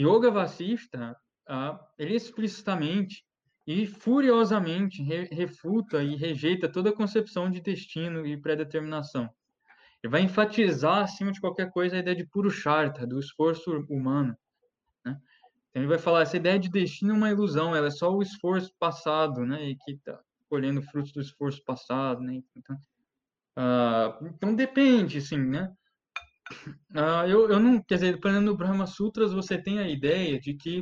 Yoga 0.00 0.30
Vasista, 0.30 1.16
uh, 1.48 1.78
ele 1.98 2.14
explicitamente 2.14 3.24
e 3.66 3.86
furiosamente 3.86 5.02
re 5.02 5.24
refuta 5.30 6.02
e 6.02 6.16
rejeita 6.16 6.68
toda 6.68 6.90
a 6.90 6.96
concepção 6.96 7.50
de 7.50 7.60
destino 7.60 8.26
e 8.26 8.36
predeterminação. 8.40 9.28
Ele 10.02 10.10
vai 10.10 10.22
enfatizar, 10.22 11.02
acima 11.02 11.30
de 11.30 11.40
qualquer 11.40 11.70
coisa, 11.70 11.96
a 11.96 11.98
ideia 11.98 12.16
de 12.16 12.26
Purushartha, 12.26 13.06
do 13.06 13.18
esforço 13.18 13.70
humano. 13.88 14.34
Então 15.70 15.82
ele 15.82 15.88
vai 15.88 15.98
falar, 15.98 16.22
essa 16.22 16.36
ideia 16.36 16.58
de 16.58 16.68
destino 16.68 17.12
é 17.12 17.16
uma 17.16 17.30
ilusão, 17.30 17.74
ela 17.74 17.86
é 17.86 17.90
só 17.90 18.12
o 18.12 18.22
esforço 18.22 18.72
passado, 18.78 19.46
né? 19.46 19.70
E 19.70 19.76
que 19.76 19.92
está 19.92 20.18
colhendo 20.48 20.82
frutos 20.82 21.12
do 21.12 21.20
esforço 21.20 21.62
passado, 21.64 22.20
né? 22.20 22.42
Então, 22.56 22.76
uh, 23.56 24.26
então 24.26 24.54
depende, 24.54 25.18
assim, 25.18 25.38
né? 25.38 25.72
Uh, 26.90 27.28
eu, 27.28 27.48
eu 27.48 27.60
não, 27.60 27.80
quer 27.80 27.94
dizer, 27.94 28.14
dependendo 28.14 28.50
do 28.50 28.56
Brahma 28.56 28.86
Sutras, 28.86 29.32
você 29.32 29.56
tem 29.56 29.78
a 29.78 29.88
ideia 29.88 30.40
de 30.40 30.54
que 30.54 30.80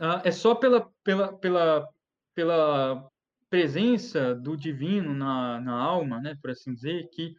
uh, 0.00 0.20
é 0.24 0.32
só 0.32 0.56
pela, 0.56 0.90
pela, 1.04 1.32
pela, 1.38 1.88
pela 2.34 3.08
presença 3.48 4.34
do 4.34 4.56
divino 4.56 5.14
na, 5.14 5.60
na 5.60 5.80
alma, 5.80 6.20
né, 6.20 6.36
por 6.42 6.50
assim 6.50 6.74
dizer, 6.74 7.08
que 7.12 7.32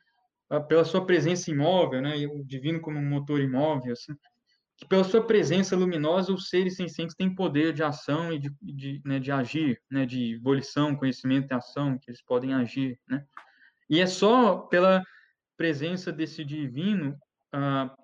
pela 0.69 0.86
sua 0.86 1.06
presença 1.06 1.52
imóvel, 1.52 2.02
né, 2.02 2.15
o 2.27 2.44
divino 2.45 2.80
como 2.80 2.98
um 2.98 3.10
motor 3.10 3.41
imóvel, 3.41 3.91
assim, 3.91 4.15
que 4.77 4.85
pela 4.85 5.03
sua 5.03 5.26
presença 5.26 5.76
luminosa 5.76 6.34
os 6.34 6.49
seres 6.49 6.76
sencientes 6.76 7.15
têm 7.15 7.34
poder 7.34 7.73
de 7.73 7.84
ação 7.84 8.34
e 8.34 8.39
de, 8.39 8.53
de, 8.61 9.02
né, 9.06 9.19
de 9.19 9.31
agir, 9.31 9.81
né, 9.89 10.06
de 10.06 10.38
volição, 10.38 10.95
conhecimento 10.95 11.52
e 11.52 11.53
ação, 11.53 11.97
que 11.97 12.10
eles 12.10 12.22
podem 12.22 12.53
agir, 12.53 12.99
né? 13.07 13.26
E 13.89 14.02
é 14.02 14.07
só 14.07 14.57
pela 14.57 15.03
presença 15.56 16.11
desse 16.11 16.43
divino, 16.43 17.18
ah, 17.53 17.95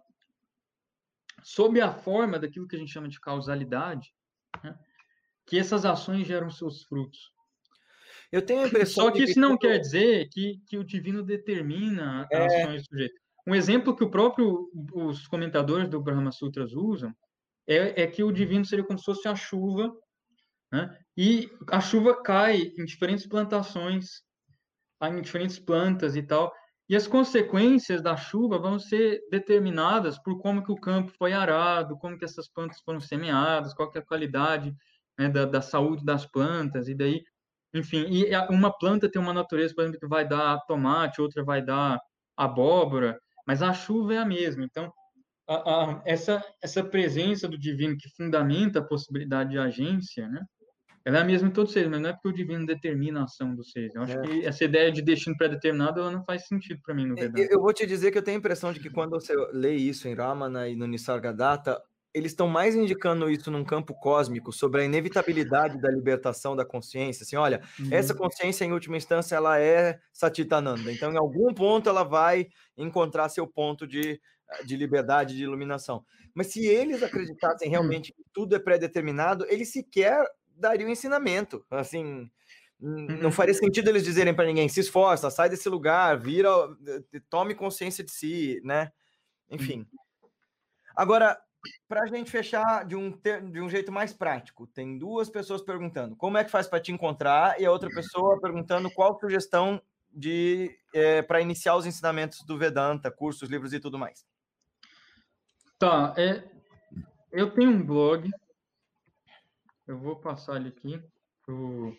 sob 1.44 1.82
a 1.82 1.92
forma 1.92 2.40
daquilo 2.40 2.68
que 2.68 2.76
a 2.76 2.80
gente 2.80 2.92
chama 2.92 3.10
de 3.10 3.20
causalidade, 3.20 4.14
né, 4.64 4.78
que 5.46 5.58
essas 5.58 5.84
ações 5.84 6.26
geram 6.26 6.50
seus 6.50 6.84
frutos. 6.84 7.34
Eu 8.32 8.42
tenho 8.42 8.62
a 8.62 8.68
impressão. 8.68 9.06
Só 9.06 9.12
que 9.12 9.24
isso 9.24 9.40
não 9.40 9.58
quer 9.58 9.78
dizer 9.78 10.30
que, 10.30 10.62
que 10.66 10.78
o 10.78 10.86
divino 10.86 11.22
determina 11.22 12.24
as 12.24 12.32
é... 12.32 12.64
ações 12.64 12.84
do 12.84 12.88
sujeito. 12.88 13.21
Um 13.48 13.56
exemplo 13.56 13.96
que 13.96 14.04
o 14.04 14.12
próprio 14.12 14.70
os 14.94 15.28
comentadores 15.28 15.90
do 15.90 16.02
Brahma 16.02 16.32
Sutras 16.32 16.74
usam 16.74 17.14
é, 17.68 18.04
é 18.04 18.08
que 18.08 18.24
o 18.24 18.32
divino 18.32 18.66
seria 18.66 18.86
como 18.86 19.00
se 19.00 19.06
fosse 19.06 19.28
a 19.28 19.36
chuva, 19.36 19.92
né? 20.72 20.98
e 21.18 21.50
a 21.70 21.80
chuva 21.80 22.22
cai 22.22 22.74
em 22.78 22.86
diferentes 22.86 23.28
plantações, 23.28 24.22
em 25.02 25.22
diferentes 25.22 25.60
plantas 25.60 26.16
e 26.16 26.24
tal, 26.24 26.54
e 26.88 26.96
as 26.96 27.08
consequências 27.08 28.02
da 28.02 28.18
chuva 28.18 28.60
vão 28.60 28.78
ser 28.78 29.22
determinadas 29.32 30.20
por 30.20 30.40
como 30.42 30.64
que 30.64 30.72
o 30.72 30.80
campo 30.80 31.12
foi 31.18 31.34
arado, 31.34 31.98
como 31.98 32.18
que 32.18 32.26
essas 32.26 32.50
plantas 32.50 32.82
foram 32.82 33.00
semeadas, 33.00 33.74
qual 33.74 33.90
que 33.90 33.98
é 33.98 34.02
a 34.02 34.06
qualidade 34.06 34.76
né, 35.18 35.30
da, 35.30 35.46
da 35.46 35.62
saúde 35.62 36.04
das 36.04 36.26
plantas, 36.26 36.88
e 36.88 36.94
daí, 36.94 37.24
enfim, 37.74 38.06
e 38.10 38.36
uma 38.50 38.78
planta 38.78 39.10
tem 39.10 39.22
uma 39.22 39.34
natureza, 39.34 39.74
por 39.74 39.84
exemplo, 39.84 40.00
que 40.00 40.08
vai 40.08 40.28
dar 40.28 40.60
tomate, 40.68 41.22
outra 41.22 41.44
vai 41.44 41.62
dar 41.62 42.00
abóbora, 42.36 43.18
mas 43.52 43.62
a 43.62 43.74
chuva 43.74 44.14
é 44.14 44.18
a 44.18 44.26
mesma. 44.26 44.64
Então, 44.64 44.90
a, 45.46 45.56
a, 45.56 46.02
essa, 46.06 46.42
essa 46.64 46.82
presença 46.82 47.50
do 47.50 47.58
divino 47.58 47.98
que 47.98 48.08
fundamenta 48.16 48.80
a 48.80 48.82
possibilidade 48.82 49.50
de 49.50 49.58
agência, 49.58 50.26
né? 50.30 50.42
Ela 51.04 51.18
é 51.18 51.22
a 51.22 51.26
mesma 51.26 51.50
em 51.50 51.52
todos 51.52 51.72
os 51.72 51.74
seres, 51.74 51.90
mas 51.90 52.00
não 52.00 52.12
é 52.12 52.14
porque 52.14 52.30
o 52.30 52.34
divino 52.34 52.66
determina 52.66 53.20
a 53.20 53.24
ação 53.26 53.54
dos 53.54 53.72
seres. 53.72 53.94
Eu 53.94 54.04
acho 54.04 54.18
é. 54.18 54.22
que 54.22 54.46
essa 54.46 54.64
ideia 54.64 54.90
de 54.90 55.02
destino 55.02 55.36
pré-determinado 55.36 56.00
ela 56.00 56.12
não 56.12 56.24
faz 56.24 56.48
sentido 56.48 56.80
para 56.82 56.96
mim, 56.96 57.06
no 57.06 57.18
é, 57.20 57.24
verdade. 57.24 57.50
Eu 57.52 57.60
vou 57.60 57.74
te 57.74 57.86
dizer 57.86 58.12
que 58.12 58.20
eu 58.20 58.24
tenho 58.24 58.38
a 58.38 58.40
impressão 58.40 58.72
de 58.72 58.80
que 58.80 58.90
quando 58.90 59.12
você 59.12 59.36
lê 59.52 59.76
isso 59.76 60.08
em 60.08 60.14
Ramana 60.14 60.70
e 60.70 60.76
no 60.78 60.88
Nisargadatta, 60.88 61.82
eles 62.14 62.32
estão 62.32 62.48
mais 62.48 62.76
indicando 62.76 63.30
isso 63.30 63.50
num 63.50 63.64
campo 63.64 63.94
cósmico 63.94 64.52
sobre 64.52 64.82
a 64.82 64.86
inevitabilidade 64.86 65.80
da 65.80 65.90
libertação 65.90 66.56
da 66.56 66.66
consciência. 66.66 67.24
Assim, 67.24 67.38
olha, 67.38 67.62
uhum. 67.80 67.88
essa 67.92 68.14
consciência 68.14 68.66
em 68.66 68.74
última 68.74 68.98
instância 68.98 69.36
ela 69.36 69.60
é 69.60 70.00
Satitananda. 70.12 70.92
Então, 70.92 71.12
em 71.12 71.18
algum 71.18 71.54
ponto 71.54 71.90
ela 71.90 72.04
vai 72.04 72.48
encontrar 72.78 73.30
seu 73.30 73.48
ponto 73.48 73.88
de, 73.88 74.20
de 74.66 74.76
liberdade, 74.76 75.36
de 75.36 75.44
iluminação. 75.44 76.04
Mas 76.34 76.48
se 76.48 76.66
eles 76.66 77.02
acreditassem 77.02 77.70
hum. 77.70 77.72
realmente 77.72 78.14
que 78.14 78.24
tudo 78.34 78.56
é 78.56 78.60
pré-determinado, 78.60 79.46
eles 79.48 79.72
sequer 79.72 80.26
dariam 80.56 80.90
ensinamento. 80.90 81.66
Assim, 81.72 82.30
não 82.80 83.26
uhum. 83.26 83.32
faria 83.32 83.54
sentido 83.54 83.90
eles 83.90 84.04
dizerem 84.04 84.34
para 84.34 84.46
ninguém: 84.46 84.68
se 84.68 84.80
esforça, 84.80 85.30
sai 85.30 85.50
desse 85.50 85.70
lugar, 85.70 86.18
vira, 86.18 86.50
tome 87.30 87.56
consciência 87.56 88.04
de 88.04 88.12
si, 88.12 88.60
né? 88.64 88.92
Enfim. 89.50 89.80
Uhum. 89.80 90.30
Agora, 90.96 91.38
para 91.88 92.04
a 92.04 92.08
gente 92.08 92.32
fechar 92.32 92.86
de 92.86 92.96
um, 92.96 93.12
de 93.52 93.62
um 93.62 93.70
jeito 93.70 93.92
mais 93.92 94.14
prático, 94.14 94.68
tem 94.68 94.98
duas 94.98 95.30
pessoas 95.30 95.62
perguntando 95.62 96.16
como 96.16 96.38
é 96.38 96.44
que 96.44 96.52
faz 96.52 96.68
para 96.68 96.80
te 96.80 96.92
encontrar 96.92 97.60
e 97.60 97.66
a 97.66 97.72
outra 97.72 97.90
pessoa 97.90 98.40
perguntando 98.40 98.90
qual 98.92 99.20
sugestão 99.20 99.82
de 100.12 100.76
é, 100.94 101.22
para 101.22 101.42
iniciar 101.42 101.76
os 101.76 101.86
ensinamentos 101.86 102.44
do 102.46 102.58
Vedanta, 102.58 103.12
cursos, 103.12 103.50
livros 103.50 103.74
e 103.74 103.80
tudo 103.80 103.98
mais. 103.98 104.26
Tá, 105.80 106.14
é, 106.18 106.44
eu 107.32 107.52
tenho 107.52 107.72
um 107.72 107.84
blog, 107.84 108.30
eu 109.88 109.98
vou 109.98 110.16
passar 110.16 110.58
ele 110.58 110.70
aqui 110.70 111.02
pro, 111.46 111.96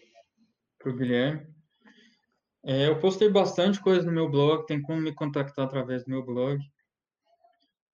pro 0.78 0.96
Guilherme. 0.96 1.46
É, 2.64 2.86
eu 2.86 3.00
postei 3.00 3.28
bastante 3.28 3.80
coisa 3.80 4.06
no 4.06 4.12
meu 4.12 4.30
blog, 4.30 4.66
tem 4.66 4.80
como 4.80 5.00
me 5.00 5.12
contactar 5.12 5.64
através 5.64 6.04
do 6.04 6.10
meu 6.10 6.24
blog. 6.24 6.62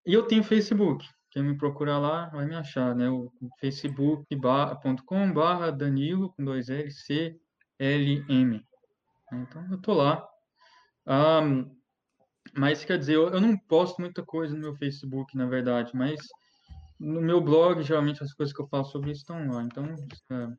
E 0.05 0.13
eu 0.13 0.27
tenho 0.27 0.45
Facebook. 0.45 1.07
Quem 1.39 1.45
me 1.45 1.57
procurar 1.57 1.99
lá 1.99 2.27
vai 2.31 2.47
me 2.47 2.57
achar, 2.57 2.97
né? 2.97 3.09
O 3.09 3.31
facebook.com 3.61 5.33
barra 5.33 5.71
Danilo 5.71 6.33
com 6.33 6.45
dois 6.45 6.69
L, 6.69 6.91
C, 6.91 7.39
L, 7.79 8.25
M. 8.29 8.67
Então 9.33 9.65
eu 9.71 9.81
tô 9.81 9.95
lá. 9.95 10.29
Um, 11.07 11.73
mas 12.57 12.85
quer 12.85 12.99
dizer, 12.99 13.15
eu, 13.15 13.29
eu 13.29 13.41
não 13.41 13.57
posto 13.57 14.01
muita 14.01 14.21
coisa 14.21 14.53
no 14.53 14.61
meu 14.61 14.75
Facebook, 14.75 15.37
na 15.37 15.47
verdade, 15.47 15.93
mas 15.95 16.19
no 16.99 17.21
meu 17.21 17.41
blog, 17.41 17.85
geralmente 17.85 18.21
as 18.21 18.35
coisas 18.35 18.53
que 18.53 18.61
eu 18.61 18.67
faço 18.67 18.91
sobre 18.91 19.13
isso 19.13 19.21
estão 19.21 19.47
lá. 19.47 19.63
Então. 19.63 19.85
É... 20.33 20.45
O 20.45 20.57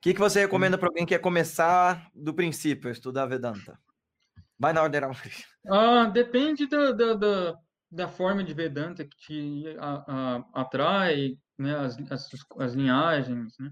que, 0.00 0.14
que 0.14 0.20
você 0.20 0.38
recomenda 0.38 0.78
para 0.78 0.86
alguém 0.86 1.04
que 1.04 1.16
quer 1.16 1.20
começar 1.20 2.08
do 2.14 2.32
princípio, 2.32 2.92
estudar 2.92 3.26
Vedanta? 3.26 3.76
Vai 4.56 4.72
na 4.72 4.84
ordem 4.84 5.00
Ramakrishna. 5.00 5.46
Ah, 5.68 6.04
depende 6.04 6.68
da, 6.68 6.92
da, 6.92 7.14
da, 7.14 7.58
da 7.90 8.08
forma 8.08 8.44
de 8.44 8.52
Vedanta 8.52 9.04
que 9.04 9.16
te 9.16 9.76
a, 9.78 10.04
a, 10.06 10.62
atrai, 10.62 11.36
né, 11.58 11.74
as, 11.76 11.96
as, 12.10 12.28
as 12.58 12.74
linhagens, 12.74 13.54
né? 13.58 13.70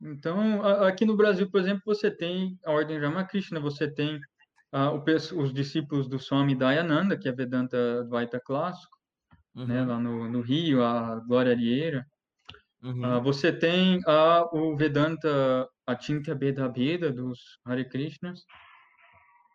Então, 0.00 0.62
aqui 0.84 1.04
no 1.04 1.16
Brasil, 1.16 1.50
por 1.50 1.60
exemplo, 1.60 1.82
você 1.84 2.08
tem 2.08 2.56
a 2.64 2.70
Ordem 2.70 3.00
Ramakrishna, 3.00 3.58
você 3.58 3.90
tem 3.90 4.20
o, 4.72 5.42
os 5.42 5.52
discípulos 5.52 6.08
do 6.08 6.18
Swami 6.18 6.54
Dayananda, 6.54 7.18
que 7.18 7.28
é 7.28 7.32
Vedanta 7.32 8.00
Advaita 8.00 8.40
clássico, 8.40 8.96
né, 9.54 9.62
uhum. 9.62 9.66
né, 9.66 9.84
lá 9.84 9.98
no, 9.98 10.28
no, 10.28 10.40
Rio, 10.40 10.84
a 10.84 11.16
Glória 11.26 11.52
Arieira. 11.52 12.06
Uhum. 12.80 13.16
Uh, 13.16 13.20
você 13.20 13.52
tem 13.52 14.00
o 14.52 14.76
Vedanta 14.76 15.68
Achintya 15.84 16.34
Beda 16.34 16.68
Beda, 16.68 17.12
dos 17.12 17.58
Hare 17.64 17.88
Krishnas. 17.88 18.44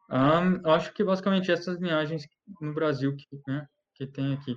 Um, 0.10 0.69
acho 0.69 0.93
que 0.93 1.03
basicamente 1.05 1.49
essas 1.49 1.80
linhagens 1.80 2.27
no 2.60 2.73
Brasil 2.73 3.15
que, 3.15 3.26
né, 3.47 3.65
que 3.94 4.07
tem 4.07 4.34
aqui. 4.34 4.53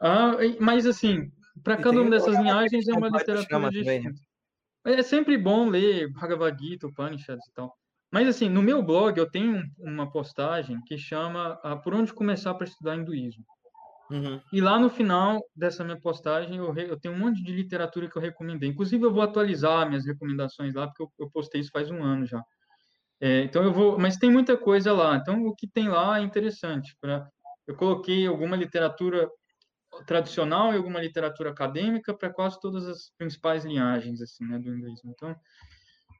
Uh, 0.00 0.56
mas, 0.60 0.86
assim, 0.86 1.30
para 1.62 1.76
cada 1.76 2.00
uma 2.00 2.10
dessas 2.10 2.36
linhagens 2.36 2.88
é 2.88 2.92
uma 2.92 3.08
literatura 3.08 3.70
distinta. 3.70 4.10
Né? 4.84 4.94
É 4.94 5.02
sempre 5.02 5.38
bom 5.38 5.68
ler 5.68 6.12
Bhagavad 6.12 6.58
Gita, 6.58 6.86
Upanishads 6.86 7.46
e 7.46 7.52
tal. 7.52 7.72
Mas, 8.10 8.28
assim, 8.28 8.48
no 8.48 8.62
meu 8.62 8.82
blog 8.82 9.16
eu 9.16 9.30
tenho 9.30 9.62
uma 9.78 10.10
postagem 10.10 10.80
que 10.86 10.98
chama 10.98 11.58
uh, 11.64 11.80
Por 11.82 11.94
onde 11.94 12.12
começar 12.12 12.52
para 12.54 12.66
estudar 12.66 12.96
hinduísmo. 12.96 13.44
Uhum. 14.10 14.38
E 14.52 14.60
lá 14.60 14.78
no 14.78 14.90
final 14.90 15.40
dessa 15.56 15.82
minha 15.82 15.98
postagem 15.98 16.58
eu, 16.58 16.74
eu, 16.76 17.00
tenho 17.00 17.14
um 17.14 17.18
monte 17.18 17.42
de 17.42 17.50
literatura 17.50 18.10
que 18.10 18.16
eu 18.16 18.20
recomendei. 18.20 18.68
Inclusive 18.68 19.02
eu 19.02 19.12
vou 19.12 19.22
atualizar 19.22 19.88
minhas 19.88 20.04
recomendações 20.04 20.74
lá, 20.74 20.86
porque 20.86 21.02
eu, 21.02 21.12
eu 21.20 21.30
postei 21.30 21.62
isso 21.62 21.70
faz 21.72 21.90
um 21.90 22.02
ano 22.02 22.26
já. 22.26 22.42
É, 23.18 23.44
então 23.44 23.62
eu 23.62 23.72
vou, 23.72 23.98
mas 23.98 24.18
tem 24.18 24.30
muita 24.30 24.56
coisa 24.56 24.92
lá. 24.92 25.16
Então 25.16 25.46
o 25.46 25.54
que 25.54 25.66
tem 25.66 25.88
lá 25.88 26.18
é 26.18 26.22
interessante. 26.22 26.94
Pra... 27.00 27.26
Eu 27.72 27.76
coloquei 27.76 28.26
alguma 28.26 28.54
literatura 28.54 29.30
tradicional 30.06 30.72
e 30.72 30.76
alguma 30.76 31.00
literatura 31.00 31.50
acadêmica 31.50 32.14
para 32.14 32.30
quase 32.30 32.60
todas 32.60 32.86
as 32.86 33.10
principais 33.16 33.64
linhagens 33.64 34.20
assim, 34.20 34.44
né, 34.44 34.58
do 34.58 34.74
hinduísmo. 34.74 35.10
Então, 35.10 35.34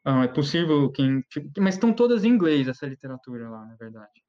ah, 0.04 0.24
é 0.24 0.28
possível 0.28 0.90
quem, 0.90 1.22
mas 1.58 1.74
estão 1.74 1.92
todas 1.92 2.24
em 2.24 2.28
inglês 2.28 2.68
essa 2.68 2.86
literatura 2.86 3.50
lá, 3.50 3.66
na 3.66 3.76
verdade. 3.76 4.22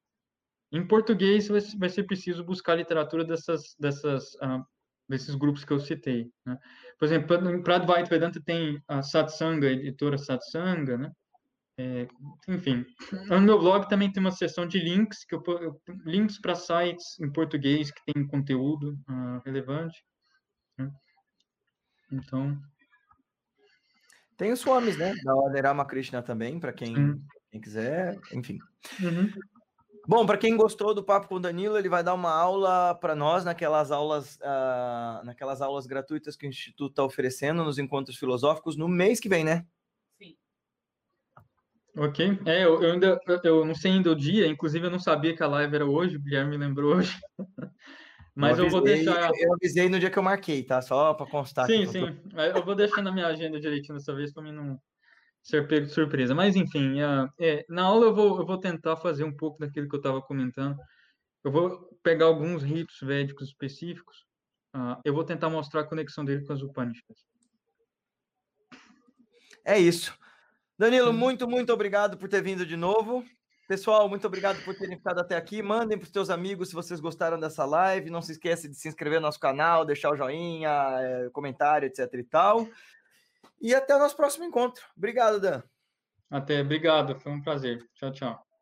Em 0.70 0.86
português 0.86 1.48
vai, 1.48 1.88
ser 1.88 2.02
preciso 2.04 2.44
buscar 2.44 2.74
literatura 2.74 3.24
dessas 3.24 3.74
dessas 3.78 4.34
uh, 4.34 4.62
desses 5.08 5.34
grupos 5.34 5.64
que 5.64 5.72
eu 5.72 5.80
citei. 5.80 6.30
Né? 6.44 6.58
Por 6.98 7.06
exemplo, 7.06 7.62
para 7.62 7.76
Advaita 7.76 8.10
Vedanta 8.10 8.42
tem 8.44 8.82
a 8.86 9.02
Satsanga, 9.02 9.68
a 9.68 9.72
editora 9.72 10.18
Satsanga, 10.18 10.98
né? 10.98 11.12
É, 11.76 12.06
enfim, 12.48 12.86
no 13.28 13.40
meu 13.40 13.58
blog 13.58 13.88
também 13.88 14.10
tem 14.10 14.20
uma 14.20 14.30
seção 14.30 14.64
de 14.64 14.78
links, 14.78 15.24
que 15.24 15.34
eu, 15.34 15.42
eu 15.60 15.80
links 16.04 16.40
para 16.40 16.54
sites 16.54 17.18
em 17.18 17.30
português 17.32 17.90
que 17.90 18.12
tem 18.12 18.24
conteúdo 18.26 18.96
uh, 19.08 19.42
relevante. 19.44 20.04
Né? 20.78 20.92
Então. 22.12 22.56
Tem 24.36 24.52
os 24.52 24.60
swamis, 24.60 24.96
né? 24.96 25.14
Da 25.24 25.34
Ordem 25.34 25.62
Ramakrishna 25.62 26.22
também, 26.22 26.60
para 26.60 26.72
quem, 26.72 26.94
quem 27.50 27.60
quiser, 27.60 28.18
enfim. 28.32 28.58
Uhum. 29.00 29.32
Bom, 30.06 30.26
para 30.26 30.36
quem 30.36 30.56
gostou 30.56 30.94
do 30.94 31.02
papo 31.02 31.28
com 31.28 31.36
o 31.36 31.40
Danilo, 31.40 31.78
ele 31.78 31.88
vai 31.88 32.04
dar 32.04 32.14
uma 32.14 32.30
aula 32.30 32.94
para 32.94 33.14
nós 33.14 33.44
naquelas 33.44 33.90
aulas, 33.90 34.36
uh, 34.36 35.24
naquelas 35.24 35.62
aulas 35.62 35.86
gratuitas 35.86 36.36
que 36.36 36.46
o 36.46 36.48
Instituto 36.48 36.90
está 36.90 37.02
oferecendo 37.02 37.64
nos 37.64 37.78
encontros 37.78 38.16
filosóficos 38.16 38.76
no 38.76 38.86
mês 38.86 39.18
que 39.18 39.28
vem, 39.28 39.42
né? 39.42 39.64
Ok. 41.96 42.38
É, 42.44 42.64
eu, 42.64 42.82
eu 42.82 42.92
ainda 42.92 43.20
eu 43.44 43.64
não 43.64 43.74
sei 43.74 43.92
ainda 43.92 44.10
o 44.10 44.16
dia, 44.16 44.46
inclusive 44.46 44.86
eu 44.86 44.90
não 44.90 44.98
sabia 44.98 45.34
que 45.34 45.42
a 45.42 45.46
live 45.46 45.74
era 45.74 45.86
hoje, 45.86 46.16
o 46.16 46.20
Guilherme 46.20 46.50
me 46.50 46.64
lembrou 46.64 46.96
hoje. 46.96 47.16
Mas 48.34 48.58
eu, 48.58 48.64
avisei, 48.64 48.66
eu, 48.66 48.70
vou 48.70 48.80
deixar. 48.82 49.30
Eu 49.36 49.54
avisei 49.54 49.88
no 49.88 50.00
dia 50.00 50.10
que 50.10 50.18
eu 50.18 50.22
marquei, 50.22 50.64
tá? 50.64 50.82
Só 50.82 51.14
para 51.14 51.26
constar. 51.26 51.66
Sim, 51.66 51.86
sim. 51.86 52.12
Tô... 52.30 52.40
Eu 52.40 52.64
vou 52.64 52.74
deixar 52.74 53.00
na 53.00 53.12
minha 53.12 53.28
agenda 53.28 53.60
direitinho 53.60 53.96
dessa 53.96 54.12
vez 54.12 54.32
para 54.32 54.42
mim 54.42 54.50
não 54.50 54.76
ser 55.40 55.68
pego 55.68 55.86
de 55.86 55.92
surpresa. 55.92 56.34
Mas 56.34 56.56
enfim, 56.56 56.96
é, 57.38 57.64
na 57.68 57.84
aula 57.84 58.06
eu 58.06 58.14
vou, 58.14 58.40
eu 58.40 58.46
vou 58.46 58.58
tentar 58.58 58.96
fazer 58.96 59.22
um 59.22 59.36
pouco 59.36 59.60
daquilo 59.60 59.88
que 59.88 59.94
eu 59.94 59.98
estava 59.98 60.20
comentando. 60.20 60.76
Eu 61.44 61.52
vou 61.52 61.88
pegar 62.02 62.24
alguns 62.24 62.62
ritos 62.62 62.96
védicos 63.02 63.48
específicos. 63.48 64.24
Uh, 64.74 64.98
eu 65.04 65.14
vou 65.14 65.22
tentar 65.22 65.48
mostrar 65.48 65.82
a 65.82 65.84
conexão 65.84 66.24
dele 66.24 66.44
com 66.44 66.52
as 66.52 66.62
Upanishads. 66.62 67.24
É 69.64 69.78
isso. 69.78 70.18
Danilo, 70.78 71.12
muito, 71.12 71.48
muito 71.48 71.72
obrigado 71.72 72.16
por 72.16 72.28
ter 72.28 72.42
vindo 72.42 72.66
de 72.66 72.76
novo. 72.76 73.24
Pessoal, 73.66 74.08
muito 74.08 74.26
obrigado 74.26 74.62
por 74.62 74.74
terem 74.74 74.96
ficado 74.96 75.20
até 75.20 75.36
aqui. 75.36 75.62
Mandem 75.62 75.96
para 75.96 76.04
os 76.04 76.12
seus 76.12 76.28
amigos 76.28 76.68
se 76.68 76.74
vocês 76.74 77.00
gostaram 77.00 77.40
dessa 77.40 77.64
live. 77.64 78.10
Não 78.10 78.20
se 78.20 78.32
esqueça 78.32 78.68
de 78.68 78.74
se 78.74 78.88
inscrever 78.88 79.20
no 79.20 79.26
nosso 79.26 79.40
canal, 79.40 79.84
deixar 79.84 80.10
o 80.10 80.16
joinha, 80.16 80.70
é, 81.00 81.30
comentário, 81.30 81.86
etc 81.86 82.12
e 82.12 82.24
tal. 82.24 82.68
E 83.60 83.74
até 83.74 83.96
o 83.96 83.98
nosso 83.98 84.16
próximo 84.16 84.44
encontro. 84.44 84.84
Obrigado, 84.96 85.40
Dan. 85.40 85.62
Até, 86.30 86.60
obrigado. 86.60 87.18
Foi 87.18 87.32
um 87.32 87.40
prazer. 87.40 87.88
Tchau, 87.94 88.12
tchau. 88.12 88.53